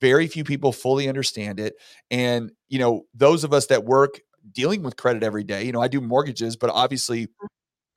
Very 0.00 0.26
few 0.26 0.44
people 0.44 0.72
fully 0.72 1.08
understand 1.08 1.60
it 1.60 1.74
and 2.10 2.50
you 2.68 2.78
know 2.78 3.02
those 3.14 3.44
of 3.44 3.52
us 3.52 3.66
that 3.66 3.84
work 3.84 4.20
dealing 4.52 4.82
with 4.82 4.96
credit 4.96 5.22
every 5.24 5.42
day, 5.42 5.64
you 5.64 5.72
know, 5.72 5.80
I 5.80 5.88
do 5.88 6.00
mortgages 6.00 6.56
but 6.56 6.70
obviously 6.70 7.26
mm. 7.26 7.46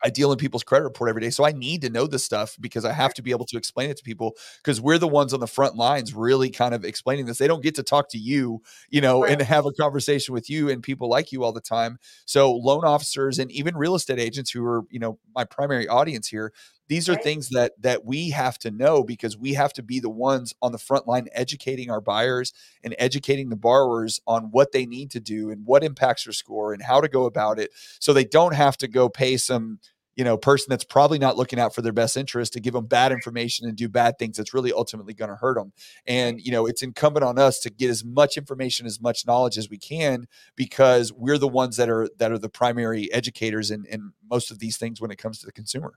I 0.04 0.10
deal 0.10 0.32
in 0.32 0.38
people's 0.38 0.64
credit 0.64 0.86
report 0.86 1.10
every 1.10 1.22
day. 1.22 1.30
So 1.30 1.46
I 1.46 1.52
need 1.52 1.82
to 1.82 1.90
know 1.90 2.08
this 2.08 2.24
stuff 2.24 2.56
because 2.60 2.86
I 2.86 2.94
have 2.94 3.14
to 3.16 3.22
be 3.22 3.32
able 3.32 3.46
to 3.46 3.58
explain 3.58 3.90
it 3.90 3.98
to 3.98 4.04
people 4.04 4.36
because 4.64 4.80
we're 4.80 4.98
the 4.98 5.08
ones 5.08 5.34
on 5.34 5.40
the 5.40 5.48
front 5.48 5.76
lines 5.76 6.14
really 6.14 6.50
kind 6.50 6.74
of 6.74 6.86
explaining 6.86 7.26
this. 7.26 7.38
They 7.38 7.48
don't 7.48 7.64
get 7.64 7.76
to 7.76 7.84
talk 7.84 8.10
to 8.10 8.18
you, 8.18 8.62
you 8.90 9.02
know, 9.02 9.24
right. 9.24 9.32
and 9.32 9.42
have 9.42 9.66
a 9.66 9.72
conversation 9.74 10.34
with 10.34 10.50
you 10.50 10.70
and 10.70 10.82
people 10.82 11.10
like 11.10 11.32
you 11.32 11.44
all 11.44 11.52
the 11.52 11.62
time. 11.62 11.98
So 12.26 12.54
loan 12.54 12.86
officers 12.86 13.40
and 13.40 13.52
even 13.52 13.76
real 13.76 13.96
estate 13.96 14.20
agents 14.20 14.52
who 14.52 14.66
are, 14.66 14.84
you 14.90 15.00
know, 15.00 15.20
my 15.36 15.44
primary 15.44 15.88
audience 15.88 16.28
here, 16.28 16.54
these 16.90 17.08
are 17.08 17.14
right. 17.14 17.24
things 17.24 17.50
that 17.50 17.72
that 17.82 18.04
we 18.04 18.32
have 18.32 18.60
to 18.60 18.72
know 18.72 19.04
because 19.04 19.38
we 19.38 19.54
have 19.54 19.72
to 19.74 19.84
be 19.84 20.00
the 20.00 20.10
ones 20.10 20.54
on 20.62 20.74
the 20.74 20.78
front 20.78 21.08
line 21.08 21.28
educating 21.34 21.90
our 21.90 22.02
buyers 22.02 22.52
and 22.84 22.94
educating 23.00 23.50
the 23.50 23.56
borrowers 23.56 24.20
on 24.28 24.50
what 24.52 24.74
they 24.74 24.86
need 24.86 25.12
to 25.12 25.20
do 25.22 25.50
and 25.50 25.66
what 25.66 25.84
impacts 25.84 26.26
their 26.26 26.34
score 26.34 26.74
and 26.74 26.84
how 26.84 27.00
to 27.00 27.08
go 27.08 27.26
about 27.26 27.60
it 27.60 27.72
so 28.00 28.12
they 28.12 28.26
don't 28.26 28.56
have 28.56 28.76
to 28.78 28.88
go 28.88 29.08
pay 29.08 29.38
some 29.38 29.80
you 30.16 30.26
know 30.26 30.38
person 30.38 30.66
that's 30.70 30.84
probably 30.84 31.18
not 31.18 31.38
looking 31.38 31.60
out 31.60 31.74
for 31.74 31.82
their 31.82 31.94
best 31.94 32.18
interest 32.18 32.52
to 32.52 32.60
give 32.60 32.74
them 32.74 32.86
bad 32.86 33.14
information 33.14 33.68
and 33.68 33.78
do 33.78 33.88
bad 33.88 34.20
things 34.20 34.36
that's 34.36 34.54
really 34.54 34.74
ultimately 34.74 35.14
going 35.14 35.30
to 35.30 35.36
hurt 35.36 35.56
them 35.56 35.72
and 36.06 36.42
you 36.42 36.52
know 36.52 36.66
it's 36.66 36.84
incumbent 36.84 37.24
on 37.24 37.40
us 37.40 37.60
to 37.60 37.70
get 37.70 37.90
as 37.90 38.04
much 38.04 38.36
information 38.36 38.86
as 38.86 39.00
much 39.00 39.26
knowledge 39.26 39.58
as 39.58 39.70
we 39.70 39.78
can 39.78 40.28
because 40.58 41.14
we're 41.14 41.38
the 41.38 41.48
ones 41.48 41.78
that 41.78 41.90
are 41.90 42.10
that 42.18 42.34
are 42.34 42.38
the 42.38 42.50
primary 42.50 43.12
educators 43.14 43.72
in, 43.72 43.86
in 43.86 44.12
most 44.30 44.52
of 44.52 44.60
these 44.60 44.76
things 44.76 45.00
when 45.00 45.10
it 45.10 45.18
comes 45.18 45.40
to 45.40 45.46
the 45.46 45.54
consumer 45.54 45.94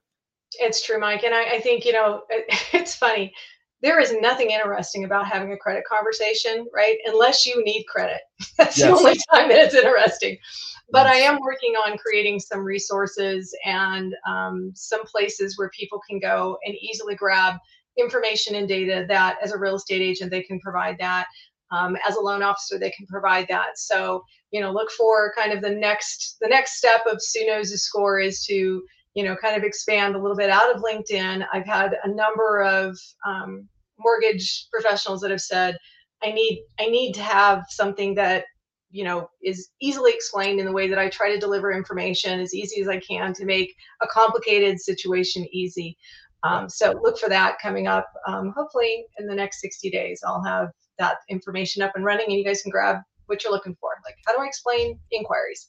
it's 0.58 0.84
true, 0.84 0.98
Mike. 0.98 1.24
And 1.24 1.34
I, 1.34 1.56
I 1.56 1.60
think, 1.60 1.84
you 1.84 1.92
know, 1.92 2.22
it, 2.28 2.44
it's 2.72 2.94
funny. 2.94 3.32
There 3.82 3.98
is 3.98 4.14
nothing 4.20 4.50
interesting 4.50 5.04
about 5.04 5.26
having 5.26 5.52
a 5.52 5.56
credit 5.56 5.84
conversation, 5.84 6.66
right? 6.72 6.98
Unless 7.06 7.46
you 7.46 7.64
need 7.64 7.84
credit. 7.84 8.20
That's 8.58 8.78
yes. 8.78 8.88
the 8.88 8.96
only 8.96 9.18
time 9.32 9.48
that 9.48 9.58
it's 9.58 9.74
interesting. 9.74 10.38
But 10.90 11.06
yes. 11.06 11.14
I 11.14 11.18
am 11.18 11.40
working 11.40 11.74
on 11.74 11.98
creating 11.98 12.38
some 12.38 12.60
resources 12.60 13.56
and 13.64 14.14
um, 14.28 14.72
some 14.74 15.04
places 15.04 15.58
where 15.58 15.70
people 15.70 16.00
can 16.08 16.20
go 16.20 16.58
and 16.64 16.74
easily 16.76 17.14
grab 17.14 17.56
information 17.98 18.54
and 18.56 18.68
data 18.68 19.04
that 19.08 19.38
as 19.42 19.52
a 19.52 19.58
real 19.58 19.74
estate 19.74 20.02
agent 20.02 20.30
they 20.30 20.42
can 20.42 20.58
provide 20.60 20.96
that 20.98 21.26
um, 21.70 21.96
as 22.08 22.16
a 22.16 22.20
loan 22.20 22.42
officer 22.42 22.78
they 22.78 22.90
can 22.90 23.06
provide 23.06 23.46
that 23.48 23.76
so 23.78 24.22
you 24.50 24.60
know 24.60 24.72
look 24.72 24.90
for 24.92 25.32
kind 25.36 25.52
of 25.52 25.60
the 25.60 25.70
next 25.70 26.36
the 26.40 26.48
next 26.48 26.78
step 26.78 27.02
of 27.10 27.18
suno's 27.18 27.70
score 27.82 28.18
is 28.18 28.44
to 28.44 28.82
you 29.14 29.24
know, 29.24 29.36
kind 29.36 29.56
of 29.56 29.62
expand 29.62 30.14
a 30.14 30.18
little 30.18 30.36
bit 30.36 30.50
out 30.50 30.74
of 30.74 30.82
LinkedIn. 30.82 31.44
I've 31.52 31.66
had 31.66 31.96
a 32.04 32.08
number 32.08 32.62
of 32.62 32.98
um, 33.26 33.68
mortgage 33.98 34.68
professionals 34.72 35.20
that 35.20 35.30
have 35.30 35.40
said, 35.40 35.76
I 36.22 36.32
need, 36.32 36.64
I 36.80 36.86
need 36.86 37.12
to 37.14 37.22
have 37.22 37.64
something 37.68 38.14
that, 38.14 38.44
you 38.90 39.04
know, 39.04 39.28
is 39.42 39.70
easily 39.80 40.12
explained 40.12 40.60
in 40.60 40.66
the 40.66 40.72
way 40.72 40.88
that 40.88 40.98
I 40.98 41.08
try 41.08 41.32
to 41.32 41.40
deliver 41.40 41.72
information 41.72 42.40
as 42.40 42.54
easy 42.54 42.80
as 42.80 42.88
I 42.88 42.98
can 42.98 43.32
to 43.34 43.44
make 43.44 43.74
a 44.02 44.06
complicated 44.06 44.80
situation 44.80 45.46
easy. 45.50 45.96
Um, 46.44 46.68
so 46.68 46.98
look 47.02 47.18
for 47.18 47.28
that 47.28 47.58
coming 47.60 47.86
up. 47.86 48.08
Um, 48.26 48.52
hopefully 48.56 49.06
in 49.18 49.26
the 49.26 49.34
next 49.34 49.60
60 49.60 49.90
days, 49.90 50.20
I'll 50.26 50.44
have 50.44 50.70
that 50.98 51.16
information 51.28 51.82
up 51.82 51.92
and 51.94 52.04
running 52.04 52.26
and 52.28 52.36
you 52.36 52.44
guys 52.44 52.62
can 52.62 52.70
grab 52.70 52.98
what 53.26 53.42
you're 53.44 53.52
looking 53.52 53.76
for. 53.80 53.90
Like, 54.04 54.16
how 54.26 54.36
do 54.36 54.42
I 54.42 54.46
explain 54.46 54.98
inquiries? 55.10 55.68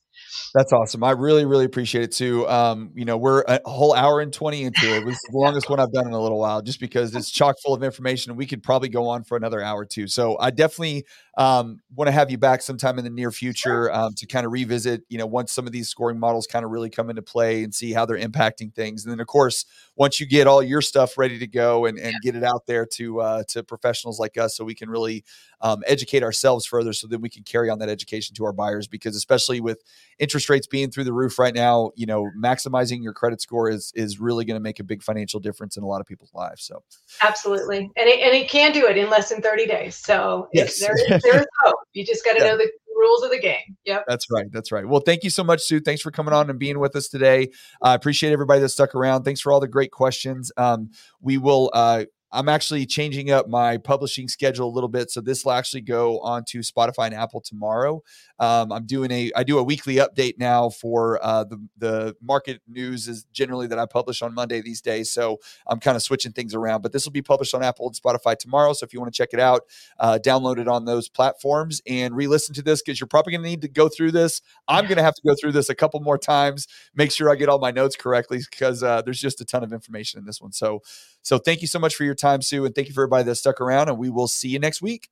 That's 0.54 0.72
awesome. 0.72 1.04
I 1.04 1.12
really, 1.12 1.46
really 1.46 1.66
appreciate 1.66 2.04
it 2.04 2.12
too. 2.12 2.48
Um, 2.48 2.92
you 2.96 3.06
know, 3.06 3.18
we're 3.18 3.42
a 3.48 3.60
whole 3.66 3.94
hour 3.94 4.22
and 4.22 4.32
20 4.32 4.64
into 4.64 4.88
it. 4.88 4.98
It 5.02 5.06
was 5.06 5.18
the 5.32 5.38
longest 5.38 5.70
one 5.70 5.80
I've 5.80 5.92
done 5.92 6.08
in 6.08 6.14
a 6.14 6.22
little 6.22 6.40
while, 6.40 6.62
just 6.62 6.80
because 6.80 7.16
it's 7.16 7.32
chock 7.32 7.56
full 7.64 7.74
of 7.74 7.84
information 7.84 8.32
and 8.32 8.38
we 8.38 8.46
could 8.46 8.62
probably 8.62 8.90
go 8.90 9.08
on 9.08 9.24
for 9.24 9.36
another 9.36 9.62
hour 9.62 9.86
too. 9.86 10.08
So 10.08 10.38
I 10.40 10.52
definitely 10.52 11.06
um, 11.38 11.80
want 11.96 12.08
to 12.08 12.12
have 12.12 12.30
you 12.30 12.38
back 12.38 12.62
sometime 12.62 13.00
in 13.00 13.04
the 13.04 13.10
near 13.10 13.32
future 13.32 13.92
um, 13.92 14.14
to 14.18 14.28
kind 14.28 14.46
of 14.46 14.52
revisit, 14.52 15.02
you 15.10 15.18
know, 15.18 15.26
once 15.26 15.52
some 15.52 15.66
of 15.66 15.74
these 15.74 15.90
scoring 15.90 16.20
models 16.20 16.46
kind 16.46 16.64
of 16.64 16.70
really 16.70 16.92
come 16.92 17.10
into 17.10 17.24
play 17.24 17.64
and 17.64 17.74
see 17.74 17.92
how 17.92 18.06
they're 18.06 18.20
impacting 18.20 18.74
things. 18.74 19.04
And 19.04 19.12
then 19.12 19.20
of 19.20 19.28
course, 19.28 19.66
once 19.96 20.20
you 20.20 20.28
get 20.28 20.46
all 20.46 20.62
your 20.62 20.82
stuff 20.82 21.18
ready 21.18 21.40
to 21.40 21.48
go 21.48 21.86
and, 21.86 21.98
and 21.98 22.16
get 22.22 22.36
it 22.36 22.44
out 22.44 22.66
there 22.68 22.86
to 22.86 23.22
uh, 23.22 23.44
to 23.50 23.64
professionals 23.64 24.20
like 24.20 24.38
us 24.38 24.56
so 24.56 24.64
we 24.64 24.76
can 24.76 24.90
really 24.90 25.24
um, 25.62 25.84
educate 25.88 26.24
ourselves 26.24 26.66
further 26.66 26.94
so 26.94 27.08
that 27.08 27.20
we 27.20 27.30
can 27.30 27.43
can 27.44 27.52
carry 27.52 27.70
on 27.70 27.80
that 27.80 27.90
education 27.90 28.36
to 28.36 28.46
our 28.46 28.54
buyers 28.54 28.88
because 28.88 29.16
especially 29.16 29.62
with 29.62 29.84
interest 30.20 30.50
rates 30.50 30.68
being 30.68 30.92
through 30.92 31.04
the 31.04 31.14
roof 31.14 31.40
right 31.40 31.54
now, 31.54 31.92
you 31.96 32.06
know, 32.06 32.30
maximizing 32.38 33.04
your 33.04 33.14
credit 33.14 33.42
score 33.42 33.70
is 33.70 33.92
is 33.96 34.20
really 34.20 34.46
going 34.46 34.56
to 34.56 34.64
make 34.64 34.80
a 34.80 34.84
big 34.84 35.04
financial 35.04 35.40
difference 35.40 35.78
in 35.78 35.84
a 35.84 35.88
lot 35.88 36.02
of 36.02 36.08
people's 36.08 36.34
lives. 36.34 36.64
So 36.64 36.84
absolutely, 37.22 37.80
and 37.80 38.10
it, 38.10 38.20
and 38.20 38.34
it 38.34 38.50
can 38.50 38.72
do 38.72 38.88
it 38.88 38.98
in 38.98 39.10
less 39.10 39.30
than 39.30 39.42
thirty 39.42 39.66
days. 39.66 39.96
So 39.96 40.48
yes. 40.54 40.80
there 40.80 40.96
there 41.08 41.42
is 41.42 41.48
hope. 41.62 41.76
You 41.94 42.06
just 42.06 42.26
got 42.26 42.34
to 42.34 42.40
yeah. 42.40 42.52
know 42.52 42.58
the 42.58 42.72
rules 42.96 43.24
of 43.24 43.32
the 43.32 43.40
game. 43.40 43.78
Yep. 43.86 44.06
That's 44.08 44.32
right. 44.32 44.46
That's 44.52 44.72
right. 44.72 44.88
Well, 44.88 45.02
thank 45.02 45.24
you 45.24 45.30
so 45.30 45.44
much, 45.44 45.62
Sue. 45.62 45.80
Thanks 45.80 46.02
for 46.02 46.12
coming 46.12 46.34
on 46.34 46.50
and 46.50 46.60
being 46.60 46.80
with 46.80 46.96
us 46.96 47.08
today. 47.08 47.50
I 47.82 47.92
uh, 47.92 47.96
appreciate 47.96 48.32
everybody 48.32 48.62
that 48.62 48.70
stuck 48.70 48.96
around. 48.96 49.24
Thanks 49.24 49.42
for 49.42 49.52
all 49.52 49.60
the 49.60 49.68
great 49.68 49.92
questions. 49.92 50.52
Um, 50.58 50.92
we 51.22 51.38
will 51.38 51.70
uh, 51.74 52.06
I'm 52.34 52.50
actually 52.50 52.86
changing 52.88 53.30
up 53.30 53.48
my 53.48 53.78
publishing 53.78 54.28
schedule 54.28 54.68
a 54.68 54.74
little 54.74 54.90
bit, 54.90 55.12
so 55.12 55.22
this 55.22 55.46
will 55.46 55.52
actually 55.52 55.82
go 55.82 56.20
onto 56.22 56.62
Spotify 56.62 57.06
and 57.06 57.14
Apple 57.14 57.42
tomorrow. 57.42 58.02
Um, 58.40 58.72
I'm 58.72 58.86
doing 58.86 59.12
a 59.12 59.32
I 59.36 59.44
do 59.44 59.60
a 59.60 59.64
weekly 59.64 59.96
update 59.96 60.36
now 60.38 60.70
for 60.70 61.24
uh, 61.24 61.44
the 61.44 61.68
the 61.78 62.16
market 62.22 62.62
news 62.68 63.08
is 63.08 63.26
generally 63.32 63.68
that 63.68 63.80
I 63.80 63.86
publish 63.86 64.22
on 64.22 64.34
Monday 64.34 64.62
these 64.62 64.82
days, 64.82 65.12
so 65.12 65.40
I'm 65.68 65.80
kind 65.80 65.96
of 65.96 66.04
switching 66.04 66.32
things 66.32 66.56
around. 66.56 66.82
But 66.82 66.92
this 66.92 67.06
will 67.06 67.12
be 67.12 67.22
published 67.22 67.54
on 67.54 67.64
Apple 67.64 67.88
and 67.88 67.96
Spotify 67.96 68.38
tomorrow. 68.38 68.74
So 68.74 68.86
if 68.86 68.94
you 68.94 69.00
want 69.00 69.14
to 69.14 69.18
check 69.18 69.30
it 69.34 69.40
out, 69.40 69.64
uh, 70.00 70.20
download 70.24 70.58
it 70.58 70.68
on 70.68 70.86
those 70.86 71.10
platforms 71.10 71.82
and 71.88 72.16
re-listen 72.16 72.56
to 72.56 72.62
this 72.62 72.82
because 72.82 73.00
you're 73.00 73.08
probably 73.08 73.32
going 73.32 73.44
to 73.44 73.50
need 73.50 73.62
to 73.62 73.68
go 73.68 73.88
through 73.90 74.12
this. 74.12 74.42
I'm 74.68 74.86
going 74.86 74.98
to 74.98 75.04
have 75.04 75.16
to 75.16 75.22
go 75.26 75.36
through 75.40 75.52
this 75.52 75.70
a 75.70 75.76
couple 75.76 76.00
more 76.00 76.18
times, 76.18 76.68
make 76.96 77.12
sure 77.12 77.30
I 77.30 77.36
get 77.36 77.50
all 77.50 77.60
my 77.60 77.72
notes 77.72 77.96
correctly 77.96 78.40
because 78.50 78.84
uh, 78.84 79.02
there's 79.02 79.20
just 79.20 79.42
a 79.42 79.46
ton 79.46 79.64
of 79.64 79.72
information 79.72 80.20
in 80.20 80.26
this 80.26 80.42
one. 80.42 80.52
So 80.52 80.82
so 81.22 81.38
thank 81.38 81.62
you 81.62 81.68
so 81.68 81.80
much 81.80 81.96
for 81.96 82.04
your 82.04 82.16
time, 82.16 82.42
Sue, 82.42 82.66
and 82.66 82.76
thank 82.76 82.88
you 82.88 82.94
for 82.94 83.02
everybody 83.02 83.24
that 83.24 83.36
stuck 83.36 83.62
around. 83.62 83.90
And 83.90 83.98
we 83.98 84.10
will 84.10 84.28
see 84.28 84.50
you 84.50 84.60
next 84.60 84.82
week. 84.82 85.10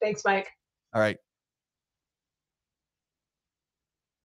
Thanks, 0.00 0.22
Mike. 0.24 0.50
All 0.94 1.00
right. 1.00 1.16